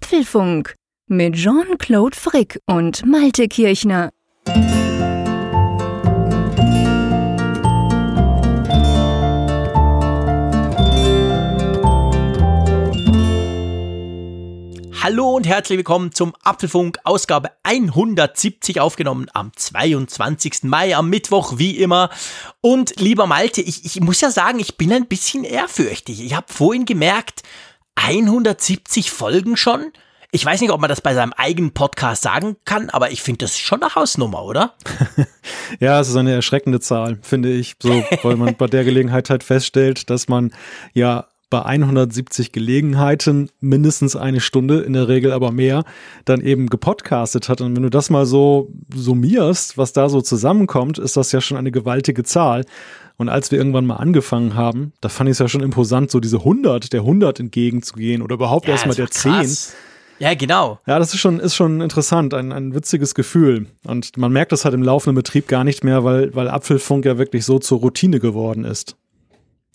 Apfelfunk 0.00 0.76
mit 1.08 1.34
Jean-Claude 1.34 2.16
Frick 2.16 2.60
und 2.66 3.04
Malte 3.04 3.48
Kirchner. 3.48 4.10
Hallo 15.00 15.36
und 15.36 15.46
herzlich 15.46 15.78
willkommen 15.78 16.12
zum 16.12 16.34
Apfelfunk 16.42 16.98
Ausgabe 17.02 17.50
170 17.64 18.80
aufgenommen 18.80 19.26
am 19.32 19.50
22. 19.54 20.64
Mai 20.64 20.96
am 20.96 21.10
Mittwoch 21.10 21.54
wie 21.56 21.76
immer. 21.76 22.10
Und 22.60 23.00
lieber 23.00 23.26
Malte, 23.26 23.62
ich, 23.62 23.84
ich 23.84 24.00
muss 24.00 24.20
ja 24.20 24.30
sagen, 24.30 24.60
ich 24.60 24.76
bin 24.76 24.92
ein 24.92 25.06
bisschen 25.06 25.44
ehrfürchtig. 25.44 26.20
Ich 26.22 26.34
habe 26.34 26.52
vorhin 26.52 26.84
gemerkt, 26.84 27.42
170 28.04 29.10
Folgen 29.10 29.56
schon? 29.56 29.92
Ich 30.30 30.44
weiß 30.44 30.60
nicht, 30.60 30.70
ob 30.70 30.80
man 30.80 30.90
das 30.90 31.00
bei 31.00 31.14
seinem 31.14 31.32
eigenen 31.32 31.72
Podcast 31.72 32.22
sagen 32.22 32.56
kann, 32.64 32.90
aber 32.90 33.10
ich 33.10 33.22
finde 33.22 33.38
das 33.38 33.58
schon 33.58 33.82
eine 33.82 33.94
Hausnummer, 33.94 34.44
oder? 34.44 34.74
ja, 35.80 35.98
es 35.98 36.08
ist 36.08 36.16
eine 36.16 36.32
erschreckende 36.32 36.80
Zahl, 36.80 37.18
finde 37.22 37.50
ich, 37.50 37.76
so, 37.82 38.04
weil 38.22 38.36
man 38.36 38.54
bei 38.54 38.66
der 38.66 38.84
Gelegenheit 38.84 39.30
halt 39.30 39.42
feststellt, 39.42 40.10
dass 40.10 40.28
man 40.28 40.52
ja 40.92 41.26
bei 41.50 41.62
170 41.62 42.52
Gelegenheiten 42.52 43.48
mindestens 43.60 44.16
eine 44.16 44.40
Stunde, 44.40 44.80
in 44.80 44.92
der 44.92 45.08
Regel 45.08 45.32
aber 45.32 45.50
mehr, 45.50 45.84
dann 46.26 46.42
eben 46.42 46.66
gepodcastet 46.66 47.48
hat. 47.48 47.62
Und 47.62 47.74
wenn 47.74 47.82
du 47.82 47.90
das 47.90 48.10
mal 48.10 48.26
so 48.26 48.70
summierst, 48.94 49.78
was 49.78 49.94
da 49.94 50.10
so 50.10 50.20
zusammenkommt, 50.20 50.98
ist 50.98 51.16
das 51.16 51.32
ja 51.32 51.40
schon 51.40 51.56
eine 51.56 51.70
gewaltige 51.70 52.22
Zahl. 52.22 52.66
Und 53.18 53.28
als 53.28 53.50
wir 53.50 53.58
irgendwann 53.58 53.84
mal 53.84 53.96
angefangen 53.96 54.54
haben, 54.54 54.92
da 55.00 55.08
fand 55.08 55.28
ich 55.28 55.32
es 55.32 55.38
ja 55.40 55.48
schon 55.48 55.62
imposant, 55.62 56.10
so 56.10 56.20
diese 56.20 56.38
100, 56.38 56.92
der 56.92 57.00
100 57.00 57.40
entgegenzugehen 57.40 58.22
oder 58.22 58.34
überhaupt 58.34 58.66
ja, 58.66 58.72
erstmal 58.72 58.94
der 58.94 59.08
krass. 59.08 59.68
10. 59.68 59.76
Ja, 60.20 60.34
genau. 60.34 60.78
Ja, 60.86 60.98
das 60.98 61.14
ist 61.14 61.20
schon, 61.20 61.38
ist 61.40 61.54
schon 61.54 61.80
interessant, 61.80 62.32
ein, 62.32 62.52
ein 62.52 62.74
witziges 62.74 63.14
Gefühl. 63.14 63.66
Und 63.84 64.16
man 64.16 64.32
merkt 64.32 64.52
das 64.52 64.64
halt 64.64 64.74
im 64.74 64.82
laufenden 64.82 65.16
Betrieb 65.16 65.48
gar 65.48 65.64
nicht 65.64 65.84
mehr, 65.84 66.04
weil, 66.04 66.34
weil 66.34 66.48
Apfelfunk 66.48 67.04
ja 67.04 67.18
wirklich 67.18 67.44
so 67.44 67.58
zur 67.58 67.80
Routine 67.80 68.20
geworden 68.20 68.64
ist. 68.64 68.96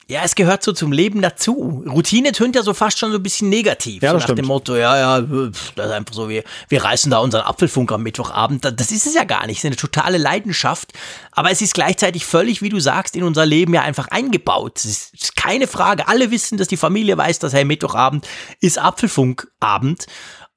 Ja, 0.08 0.22
es 0.24 0.36
gehört 0.36 0.64
so 0.64 0.74
zum 0.74 0.92
Leben 0.92 1.22
dazu. 1.22 1.84
Routine 1.88 2.34
tönt 2.34 2.56
ja 2.56 2.64
so 2.64 2.74
fast 2.74 3.00
schon 3.00 3.12
so 3.12 3.18
ein 3.18 3.24
bisschen 3.24 3.50
negativ. 3.50 4.04
Ja, 4.04 4.10
so 4.12 4.18
nach 4.18 4.24
stimmt. 4.24 4.40
dem 4.40 4.48
Motto, 4.48 4.76
ja, 4.76 4.98
ja, 4.98 5.22
das 5.22 5.86
ist 5.86 5.92
einfach 5.92 6.14
so, 6.14 6.28
wir, 6.28 6.44
wir 6.68 6.84
reißen 6.84 7.10
da 7.10 7.20
unseren 7.20 7.44
Apfelfunk 7.44 7.92
am 7.92 8.04
Mittwochabend. 8.04 8.66
Das 8.66 8.92
ist 8.92 9.06
es 9.06 9.14
ja 9.14 9.24
gar 9.24 9.48
nicht. 9.48 9.58
Es 9.58 9.64
ist 9.64 9.68
eine 9.68 9.76
totale 9.78 10.18
Leidenschaft. 10.18 10.94
Aber 11.32 11.52
es 11.52 11.62
ist 11.62 11.74
gleichzeitig 11.74 12.26
völlig, 12.26 12.62
wie 12.62 12.70
du 12.70 12.80
sagst, 12.80 13.16
in 13.16 13.24
unser 13.24 13.46
Leben 13.46 13.74
ja 13.74 13.82
einfach 13.82 14.10
eingebaut. 14.10 14.80
Es 14.80 14.86
ist, 14.86 15.14
ist 15.14 15.36
keine 15.36 15.68
Frage. 15.68 16.08
Alle 16.08 16.32
wissen, 16.32 16.58
dass 16.58 16.68
die 16.68 16.78
Familie 16.78 17.18
weiß, 17.18 17.40
dass 17.40 17.54
hey, 17.54 17.64
Mittwochabend 17.64 18.28
ist 18.60 18.80
Apfelfunkabend. 18.80 20.06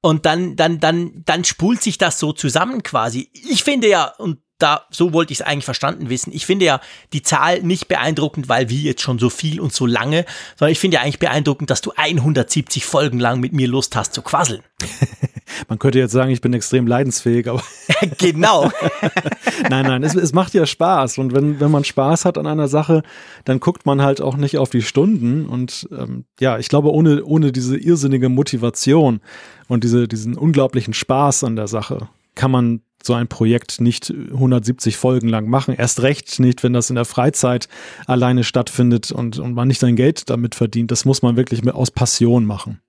Und 0.00 0.26
dann, 0.26 0.56
dann, 0.56 0.78
dann, 0.78 1.22
dann 1.24 1.44
spult 1.44 1.82
sich 1.82 1.98
das 1.98 2.18
so 2.18 2.32
zusammen 2.32 2.82
quasi. 2.82 3.30
Ich 3.32 3.64
finde 3.64 3.88
ja, 3.88 4.12
und 4.18 4.38
da, 4.58 4.86
so 4.90 5.12
wollte 5.12 5.32
ich 5.32 5.40
es 5.40 5.46
eigentlich 5.46 5.64
verstanden 5.64 6.08
wissen. 6.08 6.32
Ich 6.32 6.46
finde 6.46 6.64
ja 6.64 6.80
die 7.12 7.22
Zahl 7.22 7.62
nicht 7.62 7.88
beeindruckend, 7.88 8.48
weil 8.48 8.70
wir 8.70 8.78
jetzt 8.78 9.02
schon 9.02 9.18
so 9.18 9.28
viel 9.28 9.60
und 9.60 9.72
so 9.72 9.86
lange, 9.86 10.24
sondern 10.56 10.72
ich 10.72 10.78
finde 10.78 10.96
ja 10.96 11.02
eigentlich 11.02 11.18
beeindruckend, 11.18 11.70
dass 11.70 11.82
du 11.82 11.92
170 11.94 12.84
Folgen 12.84 13.18
lang 13.18 13.40
mit 13.40 13.52
mir 13.52 13.68
Lust 13.68 13.96
hast 13.96 14.14
zu 14.14 14.22
quasseln. 14.22 14.62
Man 15.68 15.78
könnte 15.78 15.98
jetzt 15.98 16.12
sagen, 16.12 16.30
ich 16.30 16.40
bin 16.40 16.52
extrem 16.52 16.86
leidensfähig, 16.86 17.48
aber. 17.48 17.62
genau. 18.18 18.70
nein, 19.70 19.86
nein, 19.86 20.02
es, 20.02 20.14
es, 20.14 20.32
macht 20.32 20.54
ja 20.54 20.66
Spaß. 20.66 21.18
Und 21.18 21.34
wenn, 21.34 21.60
wenn 21.60 21.70
man 21.70 21.84
Spaß 21.84 22.24
hat 22.24 22.36
an 22.36 22.46
einer 22.46 22.68
Sache, 22.68 23.02
dann 23.44 23.60
guckt 23.60 23.86
man 23.86 24.02
halt 24.02 24.20
auch 24.20 24.36
nicht 24.36 24.58
auf 24.58 24.70
die 24.70 24.82
Stunden. 24.82 25.46
Und 25.46 25.88
ähm, 25.92 26.24
ja, 26.40 26.58
ich 26.58 26.68
glaube, 26.68 26.92
ohne, 26.92 27.24
ohne 27.24 27.52
diese 27.52 27.76
irrsinnige 27.76 28.28
Motivation 28.28 29.20
und 29.68 29.84
diese, 29.84 30.08
diesen 30.08 30.36
unglaublichen 30.36 30.94
Spaß 30.94 31.44
an 31.44 31.56
der 31.56 31.68
Sache 31.68 32.08
kann 32.34 32.50
man 32.50 32.82
so 33.06 33.14
ein 33.14 33.28
Projekt 33.28 33.80
nicht 33.80 34.10
170 34.10 34.96
Folgen 34.96 35.28
lang 35.28 35.48
machen. 35.48 35.74
Erst 35.74 36.02
recht 36.02 36.38
nicht, 36.40 36.62
wenn 36.62 36.72
das 36.72 36.90
in 36.90 36.96
der 36.96 37.04
Freizeit 37.04 37.68
alleine 38.06 38.44
stattfindet 38.44 39.12
und, 39.12 39.38
und 39.38 39.54
man 39.54 39.68
nicht 39.68 39.80
sein 39.80 39.96
Geld 39.96 40.28
damit 40.28 40.54
verdient. 40.54 40.90
Das 40.90 41.04
muss 41.04 41.22
man 41.22 41.36
wirklich 41.36 41.64
mit, 41.64 41.74
aus 41.74 41.90
Passion 41.90 42.44
machen. 42.44 42.80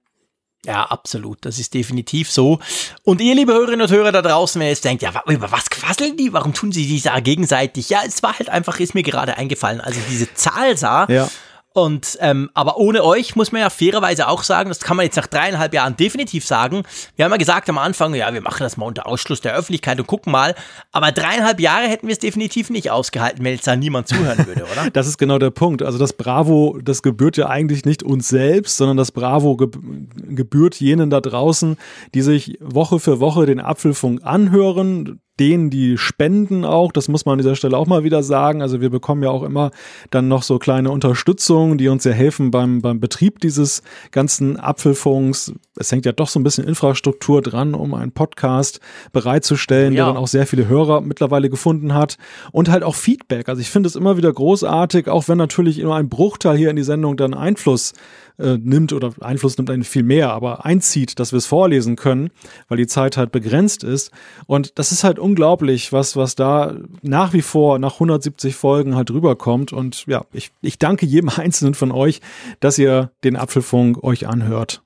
Ja, 0.66 0.84
absolut. 0.84 1.46
Das 1.46 1.60
ist 1.60 1.74
definitiv 1.74 2.30
so. 2.30 2.60
Und 3.04 3.22
ihr, 3.22 3.36
liebe 3.36 3.54
Hörerinnen 3.54 3.82
und 3.82 3.92
Hörer 3.92 4.12
da 4.12 4.22
draußen, 4.22 4.62
ihr 4.62 4.68
jetzt 4.68 4.84
denkt, 4.84 5.02
ja, 5.02 5.14
über 5.28 5.52
was 5.52 5.70
quasseln 5.70 6.18
die? 6.18 6.34
Warum 6.34 6.54
tun 6.54 6.74
sie 6.74 6.86
die 6.86 7.02
da 7.02 7.20
gegenseitig? 7.22 7.90
Ja, 7.90 8.02
es 8.06 8.22
war 8.22 8.38
halt 8.38 8.50
einfach, 8.50 8.80
ist 8.80 8.94
mir 8.94 9.04
gerade 9.04 9.38
eingefallen, 9.38 9.80
als 9.80 9.96
ich 9.96 10.04
diese 10.10 10.34
Zahl 10.34 10.76
sah. 10.76 11.08
Ja. 11.10 11.30
Und 11.78 12.18
ähm, 12.22 12.50
aber 12.56 12.78
ohne 12.78 13.04
euch 13.04 13.36
muss 13.36 13.52
man 13.52 13.62
ja 13.62 13.70
fairerweise 13.70 14.28
auch 14.28 14.42
sagen, 14.42 14.70
das 14.70 14.80
kann 14.80 14.98
man 14.98 15.06
jetzt 15.06 15.16
nach 15.16 15.28
dreieinhalb 15.28 15.76
Jahren 15.76 15.96
definitiv 15.96 16.44
sagen. 16.44 16.82
Wir 17.16 17.24
haben 17.24 17.32
ja 17.32 17.38
gesagt 17.38 17.70
am 17.70 17.78
Anfang, 17.78 18.16
ja, 18.16 18.34
wir 18.34 18.42
machen 18.42 18.64
das 18.64 18.78
mal 18.78 18.88
unter 18.88 19.06
Ausschluss 19.06 19.42
der 19.42 19.54
Öffentlichkeit 19.54 20.00
und 20.00 20.08
gucken 20.08 20.32
mal. 20.32 20.56
Aber 20.92 21.12
dreieinhalb 21.12 21.60
Jahre 21.60 21.88
hätten 21.88 22.08
wir 22.08 22.14
es 22.14 22.20
definitiv 22.20 22.72
nicht 22.72 22.90
ausgehalten, 22.90 23.46
wenn 23.46 23.54
jetzt 23.54 23.68
da 23.68 23.76
niemand 23.76 24.08
zuhören 24.08 24.48
würde, 24.48 24.64
oder? 24.64 24.90
das 24.94 25.06
ist 25.06 25.20
genau 25.20 25.38
der 25.38 25.52
Punkt. 25.52 25.84
Also 25.84 26.00
das 26.00 26.14
Bravo, 26.14 26.80
das 26.82 27.04
gebührt 27.04 27.38
ja 27.38 27.48
eigentlich 27.48 27.86
nicht 27.86 28.02
uns 28.02 28.28
selbst, 28.28 28.78
sondern 28.78 28.98
das 28.98 29.12
Bravo 29.12 29.56
gebührt 29.56 30.80
jenen 30.80 31.12
da 31.12 31.22
draußen, 31.22 31.78
die 32.16 32.24
sich 32.24 32.58
Woche 32.60 33.00
für 33.00 33.20
Woche 33.20 33.46
den 33.46 33.60
Apfelfunk 33.60 34.22
anhören, 34.24 35.20
denen, 35.40 35.70
die 35.70 35.98
spenden 35.98 36.66
auch, 36.66 36.92
das 36.92 37.08
muss 37.08 37.26
man 37.26 37.34
an 37.34 37.38
dieser 37.40 37.56
Stelle 37.56 37.78
auch 37.78 37.88
mal 37.88 38.04
wieder 38.04 38.24
sagen. 38.24 38.62
Also 38.62 38.82
wir 38.82 38.90
bekommen 38.90 39.24
ja 39.24 39.30
auch 39.30 39.44
immer 39.44 39.72
dann 40.10 40.28
noch 40.28 40.44
so 40.44 40.60
kleine 40.60 40.92
Unterstützungen, 40.92 41.78
die 41.78 41.88
uns 41.90 42.04
ja 42.04 42.12
helfen 42.12 42.52
beim, 42.52 42.82
beim 42.82 43.00
Betrieb 43.00 43.40
dieses 43.40 43.82
ganzen 44.12 44.60
Apfelfunks. 44.60 45.54
Es 45.76 45.92
hängt 45.92 46.06
ja 46.06 46.12
doch 46.12 46.28
so 46.28 46.40
ein 46.40 46.44
bisschen 46.44 46.68
Infrastruktur 46.68 47.42
dran, 47.42 47.74
um 47.74 47.94
einen 47.94 48.12
Podcast 48.12 48.80
bereitzustellen, 49.12 49.94
ja. 49.94 50.06
der 50.06 50.14
dann 50.14 50.22
auch 50.22 50.28
sehr 50.28 50.48
viele 50.48 50.68
Hörer 50.68 51.02
mittlerweile 51.02 51.50
gefunden 51.50 51.94
hat. 51.94 52.18
Und 52.52 52.70
halt 52.70 52.84
auch 52.84 52.96
Feedback. 52.96 53.50
Also 53.50 53.62
ich 53.62 53.70
finde 53.70 53.88
es 53.88 53.96
immer 53.96 54.18
wieder 54.18 54.32
großartig, 54.32 55.08
auch 55.08 55.28
wenn 55.28 55.38
natürlich 55.38 55.78
nur 55.78 55.96
ein 55.96 56.10
Bruchteil 56.10 56.58
hier 56.58 56.70
in 56.70 56.76
die 56.76 56.84
Sendung 56.84 57.18
dann 57.18 57.34
Einfluss 57.34 57.94
äh, 58.40 58.58
nimmt 58.58 58.94
oder 58.94 59.14
Einfluss 59.22 59.58
nimmt 59.58 59.70
einen 59.70 59.84
viel 59.84 60.04
mehr, 60.04 60.32
aber 60.32 60.66
einzieht, 60.66 61.20
dass 61.20 61.32
wir 61.32 61.38
es 61.38 61.46
vorlesen 61.46 61.96
können, 61.96 62.30
weil 62.68 62.78
die 62.78 62.88
Zeit 62.88 63.18
halt 63.18 63.32
begrenzt 63.32 63.84
ist. 63.84 64.12
Und 64.46 64.78
das 64.80 64.92
ist 64.92 65.04
halt 65.04 65.20
unglaublich, 65.20 65.92
was, 65.92 66.16
was 66.16 66.36
da 66.36 66.76
nach 67.02 67.34
wie 67.34 67.42
vor 67.42 67.80
nach 67.80 67.94
170 67.94 68.56
Folgen 68.56 68.96
halt 68.96 69.12
rüberkommt. 69.12 69.74
Und 69.74 70.06
ja, 70.08 70.26
ich, 70.34 70.52
ich 70.62 70.80
danke 70.80 71.06
jedem 71.06 71.30
Einzelnen 71.36 71.74
von 71.74 71.92
euch, 71.92 72.22
dass 72.60 72.78
ihr 72.78 73.12
den 73.24 73.36
Apfelfunk 73.36 74.04
euch 74.04 74.28
anhört. 74.28 74.82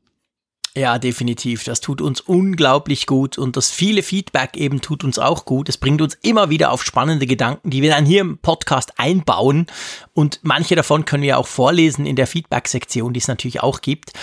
Ja, 0.73 0.99
definitiv. 0.99 1.65
Das 1.65 1.81
tut 1.81 2.01
uns 2.01 2.21
unglaublich 2.21 3.05
gut 3.05 3.37
und 3.37 3.57
das 3.57 3.71
viele 3.71 4.03
Feedback 4.03 4.55
eben 4.55 4.79
tut 4.79 5.03
uns 5.03 5.19
auch 5.19 5.43
gut. 5.43 5.67
Es 5.67 5.77
bringt 5.77 6.01
uns 6.01 6.13
immer 6.21 6.49
wieder 6.49 6.71
auf 6.71 6.85
spannende 6.85 7.25
Gedanken, 7.25 7.71
die 7.71 7.81
wir 7.81 7.89
dann 7.89 8.05
hier 8.05 8.21
im 8.21 8.37
Podcast 8.37 8.93
einbauen 8.97 9.67
und 10.13 10.39
manche 10.43 10.75
davon 10.75 11.03
können 11.03 11.23
wir 11.23 11.39
auch 11.39 11.47
vorlesen 11.47 12.05
in 12.05 12.15
der 12.15 12.25
Feedback-Sektion, 12.25 13.11
die 13.11 13.19
es 13.19 13.27
natürlich 13.27 13.61
auch 13.61 13.81
gibt. 13.81 14.13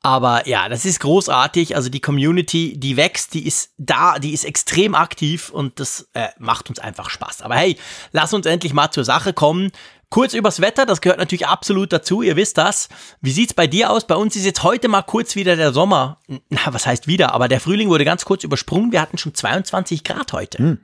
Aber 0.00 0.48
ja, 0.48 0.70
das 0.70 0.86
ist 0.86 1.00
großartig. 1.00 1.76
Also 1.76 1.90
die 1.90 2.00
Community, 2.00 2.78
die 2.78 2.96
wächst, 2.96 3.34
die 3.34 3.46
ist 3.46 3.74
da, 3.76 4.18
die 4.18 4.32
ist 4.32 4.44
extrem 4.44 4.94
aktiv 4.94 5.50
und 5.50 5.80
das 5.80 6.08
äh, 6.14 6.28
macht 6.38 6.70
uns 6.70 6.78
einfach 6.78 7.10
Spaß. 7.10 7.42
Aber 7.42 7.56
hey, 7.56 7.76
lass 8.12 8.32
uns 8.32 8.46
endlich 8.46 8.72
mal 8.72 8.90
zur 8.90 9.04
Sache 9.04 9.34
kommen. 9.34 9.72
Kurz 10.10 10.32
übers 10.32 10.60
Wetter, 10.62 10.86
das 10.86 11.02
gehört 11.02 11.18
natürlich 11.18 11.46
absolut 11.46 11.92
dazu, 11.92 12.22
ihr 12.22 12.34
wisst 12.36 12.56
das. 12.56 12.88
Wie 13.20 13.30
sieht's 13.30 13.52
bei 13.52 13.66
dir 13.66 13.90
aus? 13.90 14.06
Bei 14.06 14.14
uns 14.14 14.36
ist 14.36 14.46
jetzt 14.46 14.62
heute 14.62 14.88
mal 14.88 15.02
kurz 15.02 15.36
wieder 15.36 15.54
der 15.54 15.72
Sommer. 15.72 16.18
Na, 16.48 16.60
was 16.70 16.86
heißt 16.86 17.06
wieder? 17.06 17.34
Aber 17.34 17.46
der 17.48 17.60
Frühling 17.60 17.90
wurde 17.90 18.06
ganz 18.06 18.24
kurz 18.24 18.42
übersprungen. 18.42 18.90
Wir 18.90 19.02
hatten 19.02 19.18
schon 19.18 19.34
22 19.34 20.04
Grad 20.04 20.32
heute. 20.32 20.58
Hm. 20.58 20.78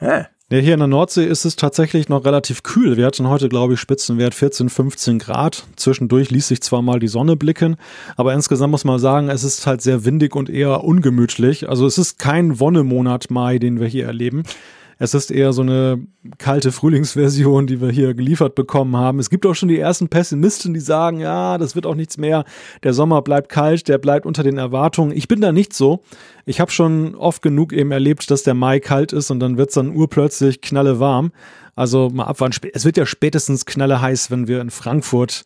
Ja. 0.00 0.26
Ja, 0.48 0.58
hier 0.58 0.74
in 0.74 0.78
der 0.78 0.86
Nordsee 0.86 1.26
ist 1.26 1.44
es 1.44 1.56
tatsächlich 1.56 2.08
noch 2.08 2.24
relativ 2.24 2.62
kühl. 2.62 2.96
Wir 2.96 3.06
hatten 3.06 3.28
heute, 3.28 3.48
glaube 3.48 3.74
ich, 3.74 3.80
Spitzenwert 3.80 4.32
14, 4.32 4.68
15 4.68 5.18
Grad. 5.18 5.64
Zwischendurch 5.74 6.30
ließ 6.30 6.46
sich 6.46 6.62
zwar 6.62 6.82
mal 6.82 7.00
die 7.00 7.08
Sonne 7.08 7.34
blicken, 7.34 7.74
aber 8.14 8.32
insgesamt 8.32 8.70
muss 8.70 8.84
man 8.84 9.00
sagen, 9.00 9.28
es 9.28 9.42
ist 9.42 9.66
halt 9.66 9.82
sehr 9.82 10.04
windig 10.04 10.36
und 10.36 10.48
eher 10.48 10.84
ungemütlich. 10.84 11.68
Also 11.68 11.84
es 11.84 11.98
ist 11.98 12.20
kein 12.20 12.60
Wonnemonat 12.60 13.28
Mai, 13.28 13.58
den 13.58 13.80
wir 13.80 13.88
hier 13.88 14.06
erleben. 14.06 14.44
Es 14.98 15.12
ist 15.12 15.30
eher 15.30 15.52
so 15.52 15.60
eine 15.60 15.98
kalte 16.38 16.72
Frühlingsversion, 16.72 17.66
die 17.66 17.82
wir 17.82 17.90
hier 17.90 18.14
geliefert 18.14 18.54
bekommen 18.54 18.96
haben. 18.96 19.18
Es 19.18 19.28
gibt 19.28 19.44
auch 19.44 19.54
schon 19.54 19.68
die 19.68 19.78
ersten 19.78 20.08
Pessimisten, 20.08 20.72
die 20.72 20.80
sagen, 20.80 21.20
ja, 21.20 21.58
das 21.58 21.74
wird 21.74 21.84
auch 21.84 21.94
nichts 21.94 22.16
mehr. 22.16 22.44
Der 22.82 22.94
Sommer 22.94 23.20
bleibt 23.20 23.50
kalt, 23.50 23.88
der 23.88 23.98
bleibt 23.98 24.24
unter 24.24 24.42
den 24.42 24.56
Erwartungen. 24.56 25.14
Ich 25.14 25.28
bin 25.28 25.42
da 25.42 25.52
nicht 25.52 25.74
so. 25.74 26.02
Ich 26.46 26.60
habe 26.60 26.70
schon 26.70 27.14
oft 27.14 27.42
genug 27.42 27.74
eben 27.74 27.92
erlebt, 27.92 28.30
dass 28.30 28.42
der 28.42 28.54
Mai 28.54 28.80
kalt 28.80 29.12
ist 29.12 29.30
und 29.30 29.40
dann 29.40 29.58
wird 29.58 29.68
es 29.68 29.74
dann 29.74 29.94
urplötzlich 29.94 30.62
knalle 30.62 30.98
warm. 30.98 31.30
Also 31.74 32.08
mal 32.08 32.24
abwarten. 32.24 32.56
Es 32.72 32.86
wird 32.86 32.96
ja 32.96 33.04
spätestens 33.04 33.66
knalle 33.66 34.00
heiß, 34.00 34.30
wenn 34.30 34.48
wir 34.48 34.62
in 34.62 34.70
Frankfurt 34.70 35.44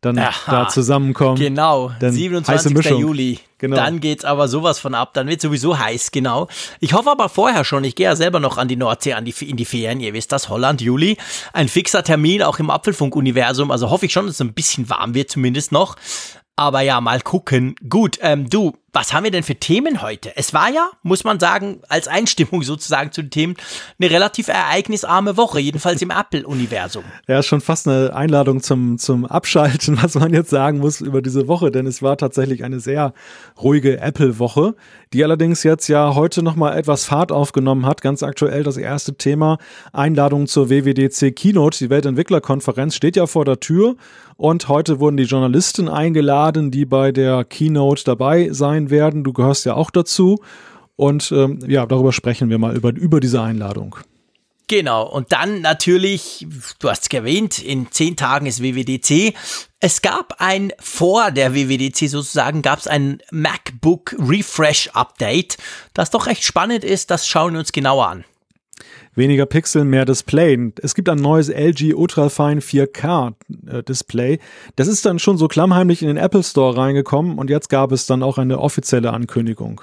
dann 0.00 0.18
Aha, 0.18 0.50
da 0.50 0.68
zusammenkommen. 0.68 1.36
Genau, 1.36 1.92
27. 2.00 2.90
Juli. 2.90 3.38
Genau. 3.58 3.76
Dann 3.76 4.00
geht's 4.00 4.24
aber 4.24 4.48
sowas 4.48 4.78
von 4.78 4.94
ab, 4.94 5.12
dann 5.12 5.28
wird 5.28 5.42
sowieso 5.42 5.78
heiß, 5.78 6.12
genau. 6.12 6.48
Ich 6.80 6.94
hoffe 6.94 7.10
aber 7.10 7.28
vorher 7.28 7.64
schon, 7.64 7.84
ich 7.84 7.94
gehe 7.94 8.06
ja 8.06 8.16
selber 8.16 8.40
noch 8.40 8.56
an 8.56 8.68
die 8.68 8.76
Nordsee, 8.76 9.12
an 9.12 9.26
die, 9.26 9.34
in 9.44 9.58
die 9.58 9.66
Ferien, 9.66 10.00
ihr 10.00 10.14
wisst 10.14 10.32
das, 10.32 10.48
Holland, 10.48 10.80
Juli. 10.80 11.18
Ein 11.52 11.68
fixer 11.68 12.02
Termin, 12.02 12.42
auch 12.42 12.58
im 12.58 12.70
Apfelfunk-Universum, 12.70 13.70
also 13.70 13.90
hoffe 13.90 14.06
ich 14.06 14.12
schon, 14.12 14.24
dass 14.24 14.36
es 14.36 14.40
ein 14.40 14.54
bisschen 14.54 14.88
warm 14.88 15.14
wird 15.14 15.30
zumindest 15.30 15.72
noch. 15.72 15.96
Aber 16.56 16.80
ja, 16.82 17.00
mal 17.00 17.20
gucken. 17.20 17.74
Gut, 17.88 18.18
ähm, 18.22 18.48
du, 18.48 18.74
was 18.92 19.12
haben 19.12 19.24
wir 19.24 19.30
denn 19.30 19.42
für 19.42 19.54
Themen 19.54 20.02
heute? 20.02 20.36
Es 20.36 20.52
war 20.52 20.70
ja, 20.70 20.90
muss 21.02 21.24
man 21.24 21.38
sagen, 21.38 21.80
als 21.88 22.08
Einstimmung 22.08 22.62
sozusagen 22.62 23.12
zu 23.12 23.22
den 23.22 23.30
Themen, 23.30 23.54
eine 23.98 24.10
relativ 24.10 24.48
ereignisarme 24.48 25.36
Woche, 25.36 25.60
jedenfalls 25.60 26.02
im 26.02 26.10
Apple-Universum. 26.10 27.04
Ja, 27.28 27.42
schon 27.42 27.60
fast 27.60 27.86
eine 27.86 28.14
Einladung 28.14 28.62
zum, 28.62 28.98
zum 28.98 29.26
Abschalten, 29.26 29.98
was 30.02 30.14
man 30.14 30.32
jetzt 30.32 30.50
sagen 30.50 30.78
muss 30.78 31.00
über 31.00 31.22
diese 31.22 31.48
Woche, 31.48 31.70
denn 31.70 31.86
es 31.86 32.02
war 32.02 32.16
tatsächlich 32.16 32.64
eine 32.64 32.80
sehr 32.80 33.12
ruhige 33.60 34.00
Apple-Woche, 34.00 34.74
die 35.12 35.24
allerdings 35.24 35.62
jetzt 35.62 35.88
ja 35.88 36.14
heute 36.14 36.42
nochmal 36.42 36.76
etwas 36.76 37.04
Fahrt 37.04 37.32
aufgenommen 37.32 37.86
hat. 37.86 38.02
Ganz 38.02 38.22
aktuell 38.22 38.62
das 38.62 38.76
erste 38.76 39.14
Thema, 39.14 39.58
Einladung 39.92 40.46
zur 40.46 40.70
WWDC 40.70 41.34
Keynote, 41.34 41.78
die 41.78 41.90
Weltentwicklerkonferenz, 41.90 42.94
steht 42.94 43.16
ja 43.16 43.26
vor 43.26 43.44
der 43.44 43.60
Tür 43.60 43.96
und 44.40 44.68
heute 44.68 45.00
wurden 45.00 45.18
die 45.18 45.24
Journalisten 45.24 45.86
eingeladen, 45.86 46.70
die 46.70 46.86
bei 46.86 47.12
der 47.12 47.44
Keynote 47.44 48.04
dabei 48.04 48.48
sein 48.52 48.79
werden. 48.88 49.24
Du 49.24 49.34
gehörst 49.34 49.66
ja 49.66 49.74
auch 49.74 49.90
dazu. 49.90 50.40
Und 50.96 51.30
ähm, 51.32 51.58
ja, 51.66 51.84
darüber 51.84 52.12
sprechen 52.12 52.48
wir 52.48 52.58
mal 52.58 52.74
über, 52.74 52.94
über 52.94 53.20
diese 53.20 53.42
Einladung. 53.42 53.96
Genau, 54.68 55.04
und 55.04 55.32
dann 55.32 55.60
natürlich, 55.60 56.46
du 56.78 56.88
hast 56.88 57.02
es 57.02 57.12
erwähnt, 57.12 57.58
in 57.58 57.90
zehn 57.90 58.16
Tagen 58.16 58.46
ist 58.46 58.62
WWDC. 58.62 59.34
Es 59.80 60.00
gab 60.00 60.36
ein, 60.38 60.72
vor 60.78 61.32
der 61.32 61.54
WWDC 61.54 62.08
sozusagen, 62.08 62.62
gab 62.62 62.78
es 62.78 62.86
ein 62.86 63.20
MacBook 63.32 64.14
Refresh 64.16 64.90
Update, 64.92 65.58
das 65.92 66.10
doch 66.10 66.26
recht 66.26 66.44
spannend 66.44 66.84
ist, 66.84 67.10
das 67.10 67.26
schauen 67.26 67.54
wir 67.54 67.58
uns 67.58 67.72
genauer 67.72 68.06
an 68.06 68.24
weniger 69.14 69.46
Pixel, 69.46 69.84
mehr 69.84 70.04
Display. 70.04 70.72
Es 70.82 70.94
gibt 70.94 71.08
ein 71.08 71.18
neues 71.18 71.48
LG 71.48 71.94
Ultrafine 71.94 72.60
4K 72.60 73.34
äh, 73.66 73.82
Display. 73.82 74.38
Das 74.76 74.88
ist 74.88 75.04
dann 75.04 75.18
schon 75.18 75.38
so 75.38 75.48
klammheimlich 75.48 76.02
in 76.02 76.08
den 76.08 76.16
Apple 76.16 76.42
Store 76.42 76.76
reingekommen 76.76 77.38
und 77.38 77.50
jetzt 77.50 77.68
gab 77.68 77.92
es 77.92 78.06
dann 78.06 78.22
auch 78.22 78.38
eine 78.38 78.58
offizielle 78.58 79.12
Ankündigung. 79.12 79.82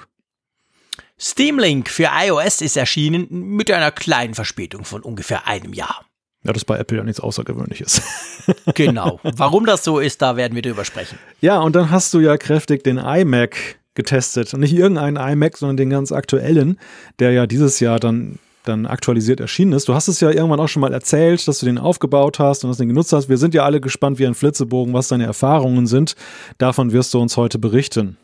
Steam 1.20 1.58
Link 1.58 1.88
für 1.88 2.10
iOS 2.12 2.60
ist 2.60 2.76
erschienen 2.76 3.26
mit 3.30 3.70
einer 3.70 3.90
kleinen 3.90 4.34
Verspätung 4.34 4.84
von 4.84 5.02
ungefähr 5.02 5.48
einem 5.48 5.72
Jahr. 5.72 6.04
Ja, 6.44 6.52
das 6.52 6.64
bei 6.64 6.78
Apple 6.78 6.98
ja 6.98 7.04
nichts 7.04 7.20
Außergewöhnliches. 7.20 8.02
genau. 8.74 9.18
Warum 9.24 9.66
das 9.66 9.82
so 9.82 9.98
ist, 9.98 10.22
da 10.22 10.36
werden 10.36 10.54
wir 10.54 10.62
drüber 10.62 10.84
sprechen. 10.84 11.18
Ja, 11.40 11.58
und 11.60 11.74
dann 11.74 11.90
hast 11.90 12.14
du 12.14 12.20
ja 12.20 12.36
kräftig 12.36 12.84
den 12.84 12.98
iMac 12.98 13.78
getestet. 13.94 14.54
Und 14.54 14.60
nicht 14.60 14.72
irgendeinen 14.72 15.16
iMac, 15.16 15.58
sondern 15.58 15.76
den 15.76 15.90
ganz 15.90 16.12
aktuellen, 16.12 16.78
der 17.18 17.32
ja 17.32 17.46
dieses 17.48 17.80
Jahr 17.80 17.98
dann 17.98 18.38
dann 18.68 18.86
aktualisiert 18.86 19.40
erschienen 19.40 19.72
ist. 19.72 19.88
Du 19.88 19.94
hast 19.94 20.08
es 20.08 20.20
ja 20.20 20.30
irgendwann 20.30 20.60
auch 20.60 20.68
schon 20.68 20.80
mal 20.80 20.92
erzählt, 20.92 21.46
dass 21.48 21.58
du 21.58 21.66
den 21.66 21.78
aufgebaut 21.78 22.38
hast 22.38 22.64
und 22.64 22.70
dass 22.70 22.76
du 22.76 22.82
den 22.82 22.90
genutzt 22.90 23.12
hast. 23.12 23.28
Wir 23.28 23.38
sind 23.38 23.54
ja 23.54 23.64
alle 23.64 23.80
gespannt 23.80 24.18
wie 24.18 24.26
ein 24.26 24.34
Flitzebogen, 24.34 24.94
was 24.94 25.08
deine 25.08 25.24
Erfahrungen 25.24 25.86
sind. 25.86 26.14
Davon 26.58 26.92
wirst 26.92 27.14
du 27.14 27.20
uns 27.20 27.36
heute 27.36 27.58
berichten. 27.58 28.16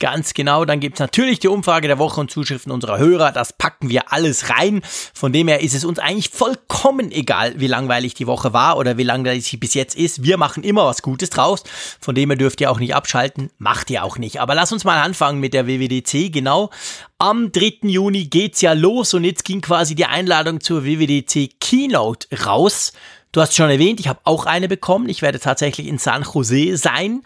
Ganz 0.00 0.32
genau, 0.32 0.64
dann 0.64 0.80
gibt's 0.80 0.98
natürlich 0.98 1.40
die 1.40 1.48
Umfrage 1.48 1.86
der 1.86 1.98
Woche 1.98 2.22
und 2.22 2.30
Zuschriften 2.30 2.72
unserer 2.72 2.96
Hörer. 2.96 3.32
Das 3.32 3.52
packen 3.52 3.90
wir 3.90 4.14
alles 4.14 4.48
rein. 4.48 4.80
Von 5.12 5.30
dem 5.30 5.46
her 5.46 5.60
ist 5.60 5.74
es 5.74 5.84
uns 5.84 5.98
eigentlich 5.98 6.30
vollkommen 6.30 7.12
egal, 7.12 7.60
wie 7.60 7.66
langweilig 7.66 8.14
die 8.14 8.26
Woche 8.26 8.54
war 8.54 8.78
oder 8.78 8.96
wie 8.96 9.02
langweilig 9.02 9.44
sie 9.44 9.58
bis 9.58 9.74
jetzt 9.74 9.94
ist. 9.94 10.22
Wir 10.22 10.38
machen 10.38 10.64
immer 10.64 10.86
was 10.86 11.02
Gutes 11.02 11.28
draus. 11.28 11.64
Von 12.00 12.14
dem 12.14 12.30
her 12.30 12.38
dürft 12.38 12.62
ihr 12.62 12.70
auch 12.70 12.80
nicht 12.80 12.94
abschalten. 12.94 13.50
Macht 13.58 13.90
ihr 13.90 14.02
auch 14.02 14.16
nicht. 14.16 14.40
Aber 14.40 14.54
lass 14.54 14.72
uns 14.72 14.84
mal 14.84 15.02
anfangen 15.02 15.38
mit 15.38 15.52
der 15.52 15.66
WWDC. 15.66 16.32
Genau. 16.32 16.70
Am 17.18 17.52
3. 17.52 17.80
Juni 17.82 18.24
geht's 18.24 18.62
ja 18.62 18.72
los 18.72 19.12
und 19.12 19.24
jetzt 19.24 19.44
ging 19.44 19.60
quasi 19.60 19.94
die 19.94 20.06
Einladung 20.06 20.62
zur 20.62 20.86
WWDC 20.86 21.60
Keynote 21.60 22.26
raus. 22.46 22.94
Du 23.32 23.40
hast 23.40 23.54
schon 23.54 23.70
erwähnt, 23.70 24.00
ich 24.00 24.08
habe 24.08 24.20
auch 24.24 24.44
eine 24.46 24.66
bekommen. 24.66 25.08
Ich 25.08 25.22
werde 25.22 25.38
tatsächlich 25.38 25.86
in 25.86 25.98
San 25.98 26.24
Jose 26.24 26.76
sein 26.76 27.22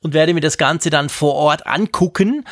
und 0.00 0.14
werde 0.14 0.32
mir 0.32 0.40
das 0.40 0.56
Ganze 0.56 0.88
dann 0.90 1.08
vor 1.08 1.34
Ort 1.34 1.66
angucken. 1.66 2.44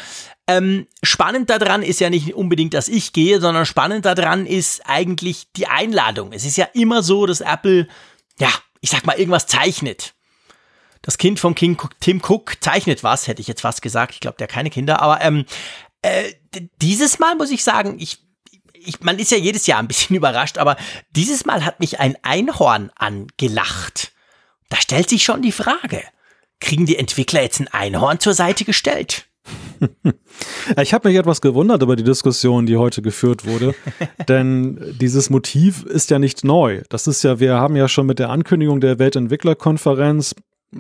Ähm, 0.49 0.87
spannend 1.03 1.51
daran 1.51 1.83
ist 1.83 2.01
ja 2.01 2.11
nicht 2.11 2.35
unbedingt, 2.35 2.75
dass 2.75 2.89
ich 2.89 3.13
gehe, 3.13 3.41
sondern 3.41 3.67
spannend 3.67 4.05
daran 4.05 4.47
ist 4.47 4.83
eigentlich 4.87 5.53
die 5.57 5.69
Einladung. 5.69 6.33
Es 6.33 6.45
ist 6.45 6.57
ja 6.57 6.67
immer 6.73 7.03
so, 7.03 7.27
dass 7.27 7.41
Apple, 7.41 7.89
ja, 8.39 8.51
ich 8.81 8.91
sag 8.91 9.07
mal, 9.07 9.19
irgendwas 9.19 9.47
zeichnet. 9.47 10.15
Das 11.03 11.19
Kind 11.19 11.39
von 11.39 11.55
King 11.55 11.79
Tim 12.01 12.21
Cook 12.27 12.55
zeichnet 12.61 13.05
was, 13.05 13.29
hätte 13.29 13.41
ich 13.41 13.47
jetzt 13.47 13.61
fast 13.61 13.83
gesagt. 13.83 14.15
Ich 14.15 14.21
glaube, 14.21 14.37
der 14.39 14.49
hat 14.49 14.53
keine 14.53 14.71
Kinder, 14.71 15.01
aber 15.01 15.21
ähm, 15.21 15.45
äh, 16.03 16.33
dieses 16.83 17.21
Mal 17.21 17.37
muss 17.37 17.51
ich 17.51 17.63
sagen, 17.63 17.97
ich 18.01 18.26
ich, 18.87 19.01
man 19.01 19.19
ist 19.19 19.31
ja 19.31 19.39
jedes 19.39 19.67
Jahr 19.67 19.79
ein 19.79 19.89
bisschen 19.89 20.17
überrascht, 20.17 20.59
aber 20.59 20.77
dieses 21.11 21.45
Mal 21.45 21.65
hat 21.65 21.81
mich 21.81 22.01
ein 22.01 22.17
Einhorn 22.23 22.91
angelacht. 22.97 24.13
Da 24.69 24.77
stellt 24.79 25.09
sich 25.09 25.23
schon 25.23 25.43
die 25.43 25.53
Frage, 25.53 26.03
kriegen 26.61 26.87
die 26.87 26.97
Entwickler 26.97 27.43
jetzt 27.43 27.61
ein 27.61 27.69
Einhorn 27.69 28.21
zur 28.21 28.35
Seite 28.35 28.65
gestellt? 28.65 29.27
Ich 30.83 30.93
habe 30.93 31.09
mich 31.09 31.17
etwas 31.17 31.41
gewundert 31.41 31.83
über 31.83 31.97
die 31.97 32.03
Diskussion, 32.03 32.67
die 32.67 32.77
heute 32.77 33.01
geführt 33.01 33.47
wurde, 33.47 33.75
denn 34.29 34.97
dieses 35.01 35.31
Motiv 35.31 35.85
ist 35.85 36.11
ja 36.11 36.19
nicht 36.19 36.45
neu. 36.45 36.83
Das 36.89 37.07
ist 37.07 37.23
ja, 37.23 37.39
wir 37.41 37.55
haben 37.55 37.77
ja 37.77 37.89
schon 37.89 38.07
mit 38.07 38.19
der 38.19 38.31
Ankündigung 38.31 38.81
der 38.81 38.99
Weltentwicklerkonferenz 38.99 40.35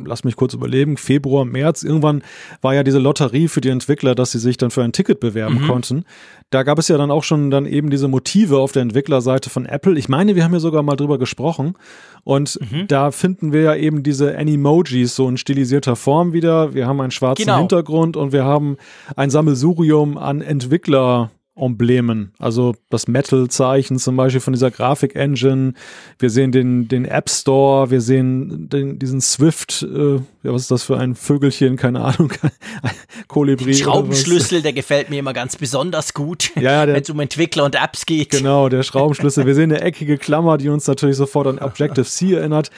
lass 0.05 0.25
mich 0.25 0.37
kurz 0.37 0.55
überleben, 0.55 0.97
Februar, 0.97 1.45
März, 1.45 1.83
irgendwann 1.83 2.23
war 2.61 2.75
ja 2.75 2.83
diese 2.83 2.99
Lotterie 2.99 3.49
für 3.49 3.61
die 3.61 3.69
Entwickler, 3.69 4.15
dass 4.15 4.33
sie 4.33 4.39
sich 4.39 4.57
dann 4.57 4.71
für 4.71 4.83
ein 4.83 4.93
Ticket 4.93 5.21
bewerben 5.21 5.63
mhm. 5.63 5.67
konnten. 5.67 6.05
Da 6.51 6.63
gab 6.63 6.79
es 6.79 6.89
ja 6.89 6.97
dann 6.97 7.11
auch 7.11 7.25
schon 7.25 7.51
dann 7.51 7.67
eben 7.67 7.91
diese 7.91 8.09
Motive 8.09 8.59
auf 8.59 8.73
der 8.73 8.83
Entwicklerseite 8.83 9.51
von 9.51 9.67
Apple. 9.67 9.99
Ich 9.99 10.09
meine, 10.09 10.37
wir 10.37 10.45
haben 10.45 10.53
ja 10.53 10.61
sogar 10.61 10.83
mal 10.83 10.97
drüber 10.97 11.19
gesprochen. 11.19 11.75
Und 12.23 12.59
mhm. 12.61 12.89
da 12.89 13.11
finden 13.11 13.53
wir 13.53 13.63
ja 13.63 13.75
eben 13.75 14.03
diese 14.03 14.37
Animojis 14.37 15.15
so 15.15 15.29
in 15.29 15.37
stilisierter 15.37 15.97
Form 15.97 16.33
wieder. 16.33 16.75
Wir 16.75 16.87
haben 16.87 17.01
einen 17.01 17.13
schwarzen 17.13 17.45
genau. 17.45 17.59
Hintergrund 17.59 18.17
und 18.17 18.33
wir 18.33 18.45
haben 18.45 18.77
ein 19.17 19.31
Sammelsurium 19.31 20.19
an 20.19 20.41
Entwickler 20.41 21.31
Emblemen. 21.57 22.33
Also 22.39 22.75
das 22.91 23.09
Metal-Zeichen 23.09 23.99
zum 23.99 24.17
Beispiel 24.17 24.41
von 24.41 24.53
dieser 24.53 24.71
Grafik-Engine. 24.71 25.73
Wir 26.19 26.31
sehen 26.31 26.53
den, 26.53 26.89
den 26.89 27.05
App 27.05 27.31
Store, 27.31 27.91
wir 27.91 28.01
sehen 28.01 28.69
den, 28.69 28.99
diesen 28.99 29.21
Swift, 29.21 29.83
äh, 29.83 30.17
ja, 30.17 30.21
was 30.43 30.63
ist 30.63 30.71
das 30.71 30.83
für 30.85 30.99
ein 30.99 31.15
Vögelchen, 31.15 31.77
keine 31.77 32.03
Ahnung, 32.03 32.33
Kolibri. 33.29 33.75
Schraubenschlüssel, 33.75 34.63
der 34.63 34.73
gefällt 34.73 35.11
mir 35.11 35.19
immer 35.19 35.33
ganz 35.33 35.57
besonders 35.57 36.13
gut, 36.15 36.53
ja, 36.57 36.87
wenn 36.87 37.03
es 37.03 37.11
um 37.11 37.21
Entwickler 37.21 37.65
und 37.65 37.75
Apps 37.75 38.07
geht. 38.07 38.31
Genau, 38.31 38.69
der 38.69 38.83
Schraubenschlüssel. 38.83 39.47
Wir 39.47 39.55
sehen 39.55 39.73
eine 39.73 39.81
eckige 39.81 40.19
Klammer, 40.19 40.59
die 40.59 40.69
uns 40.69 40.87
natürlich 40.87 41.17
sofort 41.17 41.47
an 41.47 41.59
Objective-C 41.59 42.35
erinnert. 42.35 42.71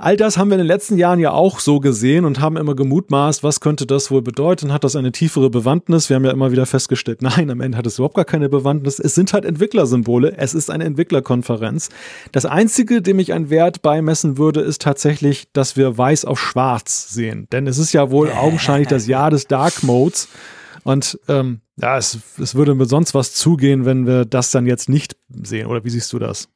All 0.00 0.16
das 0.16 0.38
haben 0.38 0.48
wir 0.48 0.54
in 0.54 0.60
den 0.60 0.68
letzten 0.68 0.96
Jahren 0.96 1.18
ja 1.18 1.32
auch 1.32 1.58
so 1.58 1.80
gesehen 1.80 2.24
und 2.24 2.38
haben 2.38 2.56
immer 2.56 2.76
gemutmaßt, 2.76 3.42
was 3.42 3.58
könnte 3.58 3.84
das 3.84 4.12
wohl 4.12 4.22
bedeuten? 4.22 4.72
Hat 4.72 4.84
das 4.84 4.94
eine 4.94 5.10
tiefere 5.10 5.50
Bewandtnis? 5.50 6.08
Wir 6.08 6.14
haben 6.14 6.24
ja 6.24 6.30
immer 6.30 6.52
wieder 6.52 6.66
festgestellt, 6.66 7.20
nein, 7.22 7.50
am 7.50 7.60
Ende 7.60 7.76
hat 7.76 7.84
es 7.84 7.98
überhaupt 7.98 8.14
gar 8.14 8.24
keine 8.24 8.48
Bewandtnis. 8.48 9.00
Es 9.00 9.16
sind 9.16 9.32
halt 9.32 9.44
Entwicklersymbole. 9.44 10.36
Es 10.36 10.54
ist 10.54 10.70
eine 10.70 10.84
Entwicklerkonferenz. 10.84 11.88
Das 12.30 12.46
einzige, 12.46 13.02
dem 13.02 13.18
ich 13.18 13.32
einen 13.32 13.50
Wert 13.50 13.82
beimessen 13.82 14.38
würde, 14.38 14.60
ist 14.60 14.82
tatsächlich, 14.82 15.48
dass 15.52 15.76
wir 15.76 15.98
weiß 15.98 16.26
auf 16.26 16.38
schwarz 16.38 17.08
sehen. 17.08 17.48
Denn 17.50 17.66
es 17.66 17.78
ist 17.78 17.92
ja 17.92 18.12
wohl 18.12 18.30
augenscheinlich 18.40 18.86
das 18.86 19.08
Jahr 19.08 19.30
des 19.30 19.48
Dark 19.48 19.82
Modes. 19.82 20.28
Und 20.84 21.18
ähm, 21.26 21.60
ja, 21.76 21.98
es, 21.98 22.20
es 22.40 22.54
würde 22.54 22.76
mir 22.76 22.86
sonst 22.86 23.14
was 23.14 23.34
zugehen, 23.34 23.84
wenn 23.84 24.06
wir 24.06 24.26
das 24.26 24.52
dann 24.52 24.64
jetzt 24.64 24.88
nicht 24.88 25.16
sehen. 25.42 25.66
Oder 25.66 25.82
wie 25.82 25.90
siehst 25.90 26.12
du 26.12 26.20
das? 26.20 26.48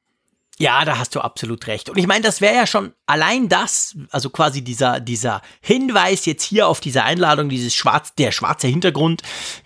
Ja, 0.59 0.85
da 0.85 0.99
hast 0.99 1.15
du 1.15 1.21
absolut 1.21 1.67
recht. 1.67 1.89
Und 1.89 1.97
ich 1.99 2.07
meine, 2.07 2.23
das 2.23 2.41
wäre 2.41 2.55
ja 2.55 2.67
schon 2.67 2.93
allein 3.07 3.49
das, 3.49 3.97
also 4.11 4.31
quasi 4.31 4.63
dieser, 4.63 5.01
dieser 5.01 5.41
Hinweis 5.61 6.27
jetzt 6.27 6.45
hier 6.45 6.69
auf 6.69 6.81
diese 6.81 7.05
Einladung, 7.05 7.49
dieses 7.49 7.75
schwarz, 7.75 8.15
der 8.15 8.33
schwarze 8.33 8.69
Hintergrund, 8.69 9.23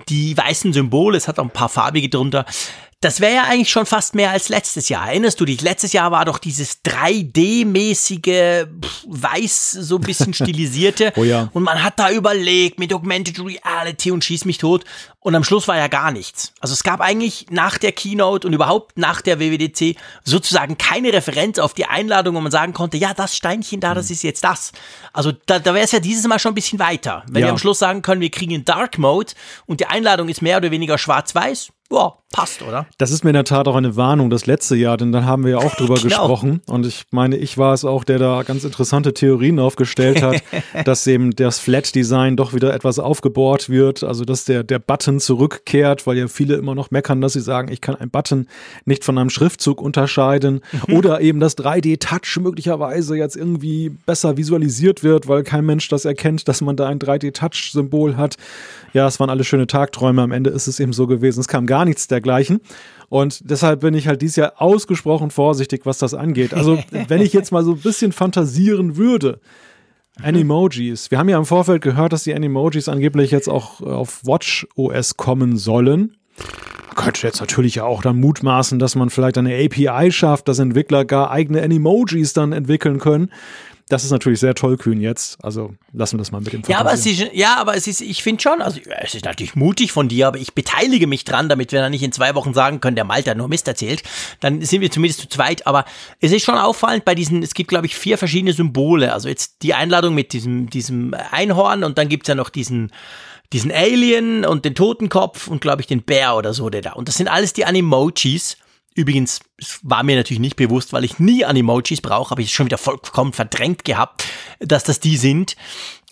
die 0.08 0.36
weißen 0.36 0.72
Symbole, 0.72 1.18
es 1.18 1.28
hat 1.28 1.38
auch 1.38 1.44
ein 1.44 1.50
paar 1.50 1.68
farbige 1.68 2.08
drunter. 2.08 2.46
Das 3.00 3.20
wäre 3.20 3.34
ja 3.34 3.44
eigentlich 3.44 3.70
schon 3.70 3.84
fast 3.84 4.14
mehr 4.14 4.30
als 4.30 4.48
letztes 4.48 4.88
Jahr. 4.88 5.08
Erinnerst 5.08 5.38
du 5.38 5.44
dich? 5.44 5.60
Letztes 5.60 5.92
Jahr 5.92 6.12
war 6.12 6.24
doch 6.24 6.38
dieses 6.38 6.82
3D-mäßige, 6.82 8.68
weiß, 9.06 9.72
so 9.72 9.96
ein 9.96 10.00
bisschen 10.00 10.32
stilisierte. 10.34 11.12
oh 11.14 11.22
ja. 11.22 11.50
Und 11.52 11.62
man 11.62 11.82
hat 11.82 11.98
da 11.98 12.10
überlegt 12.10 12.78
mit 12.78 12.94
Augmented 12.94 13.38
Reality 13.38 14.10
und 14.10 14.24
schieß 14.24 14.46
mich 14.46 14.56
tot. 14.56 14.84
Und 15.20 15.34
am 15.34 15.44
Schluss 15.44 15.68
war 15.68 15.76
ja 15.76 15.88
gar 15.88 16.10
nichts. 16.10 16.54
Also 16.60 16.72
es 16.72 16.84
gab 16.84 17.00
eigentlich 17.00 17.46
nach 17.50 17.76
der 17.76 17.92
Keynote 17.92 18.46
und 18.46 18.54
überhaupt 18.54 18.96
nach 18.96 19.20
der 19.20 19.40
WWDC 19.40 19.96
sozusagen 20.24 20.78
keine 20.78 21.12
Referenz 21.12 21.58
auf 21.58 21.74
die 21.74 21.84
Einladung, 21.84 22.36
wo 22.36 22.40
man 22.40 22.52
sagen 22.52 22.72
konnte, 22.72 22.96
ja, 22.96 23.12
das 23.12 23.36
Steinchen 23.36 23.80
da, 23.80 23.92
das 23.92 24.08
mhm. 24.08 24.12
ist 24.14 24.22
jetzt 24.22 24.42
das. 24.44 24.72
Also 25.12 25.32
da, 25.46 25.58
da 25.58 25.74
wäre 25.74 25.84
es 25.84 25.92
ja 25.92 26.00
dieses 26.00 26.26
Mal 26.26 26.38
schon 26.38 26.52
ein 26.52 26.54
bisschen 26.54 26.78
weiter. 26.78 27.24
Wenn 27.28 27.42
ja. 27.42 27.48
wir 27.48 27.52
am 27.52 27.58
Schluss 27.58 27.78
sagen 27.78 28.00
können, 28.00 28.22
wir 28.22 28.30
kriegen 28.30 28.54
einen 28.54 28.64
Dark 28.64 28.96
Mode 28.96 29.32
und 29.66 29.80
die 29.80 29.86
Einladung 29.86 30.28
ist 30.28 30.40
mehr 30.40 30.56
oder 30.56 30.70
weniger 30.70 30.96
schwarz-weiß, 30.96 31.72
ja, 31.90 32.14
passt, 32.32 32.62
oder? 32.62 32.86
Das 32.98 33.10
ist 33.10 33.24
mir 33.24 33.30
in 33.30 33.34
der 33.34 33.44
Tat 33.44 33.68
auch 33.68 33.76
eine 33.76 33.96
Warnung 33.96 34.28
das 34.28 34.46
letzte 34.46 34.76
Jahr, 34.76 34.96
denn 34.96 35.12
dann 35.12 35.24
haben 35.24 35.44
wir 35.44 35.52
ja 35.52 35.58
auch 35.58 35.74
drüber 35.76 35.94
genau. 35.94 36.08
gesprochen. 36.08 36.60
Und 36.66 36.84
ich 36.84 37.04
meine, 37.10 37.36
ich 37.36 37.56
war 37.56 37.72
es 37.72 37.84
auch, 37.84 38.04
der 38.04 38.18
da 38.18 38.42
ganz 38.42 38.64
interessante 38.64 39.14
Theorien 39.14 39.58
aufgestellt 39.58 40.22
hat, 40.22 40.42
dass 40.84 41.06
eben 41.06 41.34
das 41.34 41.58
Flat-Design 41.58 42.36
doch 42.36 42.52
wieder 42.52 42.74
etwas 42.74 42.98
aufgebohrt 42.98 43.68
wird, 43.68 44.02
also 44.02 44.24
dass 44.24 44.44
der, 44.44 44.64
der 44.64 44.78
Button 44.78 45.20
zurückkehrt, 45.20 46.06
weil 46.06 46.18
ja 46.18 46.28
viele 46.28 46.56
immer 46.56 46.74
noch 46.74 46.90
meckern, 46.90 47.20
dass 47.20 47.34
sie 47.34 47.40
sagen, 47.40 47.70
ich 47.70 47.80
kann 47.80 47.94
einen 47.94 48.10
Button 48.10 48.48
nicht 48.84 49.04
von 49.04 49.16
einem 49.16 49.30
Schriftzug 49.30 49.80
unterscheiden. 49.80 50.60
Mhm. 50.86 50.96
Oder 50.96 51.20
eben 51.20 51.40
das 51.40 51.56
3D-Touch 51.56 52.40
möglicherweise 52.40 53.16
jetzt 53.16 53.36
irgendwie 53.36 53.90
besser 53.90 54.36
visualisiert 54.36 55.02
wird, 55.02 55.28
weil 55.28 55.42
kein 55.44 55.64
Mensch 55.64 55.88
das 55.88 56.04
erkennt, 56.04 56.48
dass 56.48 56.60
man 56.60 56.76
da 56.76 56.86
ein 56.88 56.98
3D-Touch-Symbol 56.98 58.16
hat. 58.16 58.36
Ja, 58.92 59.06
es 59.06 59.20
waren 59.20 59.28
alle 59.28 59.44
schöne 59.44 59.66
Tagträume. 59.66 60.22
Am 60.22 60.32
Ende 60.32 60.48
ist 60.48 60.68
es 60.68 60.80
eben 60.80 60.94
so 60.94 61.06
gewesen. 61.06 61.40
Es 61.40 61.48
kam 61.48 61.66
gar 61.66 61.75
nichts 61.84 62.08
dergleichen. 62.08 62.60
Und 63.08 63.48
deshalb 63.50 63.80
bin 63.80 63.94
ich 63.94 64.08
halt 64.08 64.22
dieses 64.22 64.36
Jahr 64.36 64.54
ausgesprochen 64.56 65.30
vorsichtig, 65.30 65.82
was 65.84 65.98
das 65.98 66.14
angeht. 66.14 66.54
Also, 66.54 66.78
wenn 67.08 67.22
ich 67.22 67.32
jetzt 67.32 67.52
mal 67.52 67.64
so 67.64 67.72
ein 67.72 67.80
bisschen 67.80 68.12
fantasieren 68.12 68.96
würde, 68.96 69.40
Animojis. 70.22 71.10
Wir 71.10 71.18
haben 71.18 71.28
ja 71.28 71.36
im 71.36 71.44
Vorfeld 71.44 71.82
gehört, 71.82 72.12
dass 72.12 72.24
die 72.24 72.34
Animojis 72.34 72.88
angeblich 72.88 73.30
jetzt 73.30 73.48
auch 73.48 73.80
auf 73.82 74.24
Watch 74.24 74.66
OS 74.74 75.16
kommen 75.16 75.58
sollen. 75.58 76.16
Man 76.86 76.96
könnte 76.96 77.26
jetzt 77.26 77.40
natürlich 77.40 77.76
ja 77.76 77.84
auch 77.84 78.00
dann 78.00 78.16
mutmaßen, 78.16 78.78
dass 78.78 78.94
man 78.94 79.10
vielleicht 79.10 79.36
eine 79.36 79.54
API 79.54 80.10
schafft, 80.10 80.48
dass 80.48 80.58
Entwickler 80.58 81.04
gar 81.04 81.30
eigene 81.30 81.62
Animojis 81.62 82.32
dann 82.32 82.52
entwickeln 82.52 82.98
können. 82.98 83.30
Das 83.88 84.02
ist 84.02 84.10
natürlich 84.10 84.40
sehr 84.40 84.54
tollkühn 84.54 85.00
jetzt. 85.00 85.38
Also 85.44 85.74
lassen 85.92 86.14
wir 86.14 86.18
das 86.18 86.32
mal 86.32 86.40
mit 86.40 86.52
dem 86.52 86.62
Ja, 86.66 86.80
aber 86.80 86.92
es 86.92 87.06
ist, 87.06 87.24
ja, 87.32 87.56
aber 87.56 87.76
es 87.76 87.86
ist, 87.86 88.00
ich 88.00 88.20
finde 88.20 88.42
schon, 88.42 88.60
also 88.60 88.80
es 89.00 89.14
ist 89.14 89.24
natürlich 89.24 89.54
mutig 89.54 89.92
von 89.92 90.08
dir, 90.08 90.26
aber 90.26 90.38
ich 90.38 90.54
beteilige 90.54 91.06
mich 91.06 91.22
dran, 91.22 91.48
damit 91.48 91.70
wir 91.70 91.80
dann 91.80 91.92
nicht 91.92 92.02
in 92.02 92.10
zwei 92.10 92.34
Wochen 92.34 92.52
sagen 92.52 92.80
können, 92.80 92.96
der 92.96 93.04
Malte 93.04 93.30
hat 93.30 93.38
nur 93.38 93.46
Mist 93.46 93.68
erzählt. 93.68 94.02
Dann 94.40 94.60
sind 94.62 94.80
wir 94.80 94.90
zumindest 94.90 95.20
zu 95.20 95.28
zweit. 95.28 95.68
Aber 95.68 95.84
es 96.20 96.32
ist 96.32 96.44
schon 96.44 96.56
auffallend 96.56 97.04
bei 97.04 97.14
diesen, 97.14 97.44
es 97.44 97.54
gibt, 97.54 97.68
glaube 97.68 97.86
ich, 97.86 97.94
vier 97.94 98.18
verschiedene 98.18 98.52
Symbole. 98.52 99.12
Also 99.12 99.28
jetzt 99.28 99.62
die 99.62 99.74
Einladung 99.74 100.16
mit 100.16 100.32
diesem, 100.32 100.68
diesem 100.68 101.14
Einhorn 101.30 101.84
und 101.84 101.96
dann 101.96 102.08
gibt's 102.08 102.28
ja 102.28 102.34
noch 102.34 102.50
diesen, 102.50 102.90
diesen 103.52 103.70
Alien 103.70 104.44
und 104.44 104.64
den 104.64 104.74
Totenkopf 104.74 105.46
und 105.46 105.60
glaube 105.60 105.82
ich 105.82 105.86
den 105.86 106.02
Bär 106.02 106.34
oder 106.34 106.54
so, 106.54 106.70
der 106.70 106.82
da. 106.82 106.92
Und 106.94 107.06
das 107.06 107.16
sind 107.16 107.28
alles 107.28 107.52
die 107.52 107.64
Animojis. 107.64 108.56
Übrigens, 108.96 109.40
es 109.58 109.78
war 109.82 110.02
mir 110.02 110.16
natürlich 110.16 110.40
nicht 110.40 110.56
bewusst, 110.56 110.94
weil 110.94 111.04
ich 111.04 111.18
nie 111.18 111.44
Animojis 111.44 112.00
brauche, 112.00 112.30
habe 112.30 112.40
ich 112.40 112.48
es 112.48 112.54
schon 112.54 112.66
wieder 112.66 112.78
vollkommen 112.78 113.34
verdrängt 113.34 113.84
gehabt, 113.84 114.24
dass 114.58 114.84
das 114.84 115.00
die 115.00 115.18
sind. 115.18 115.54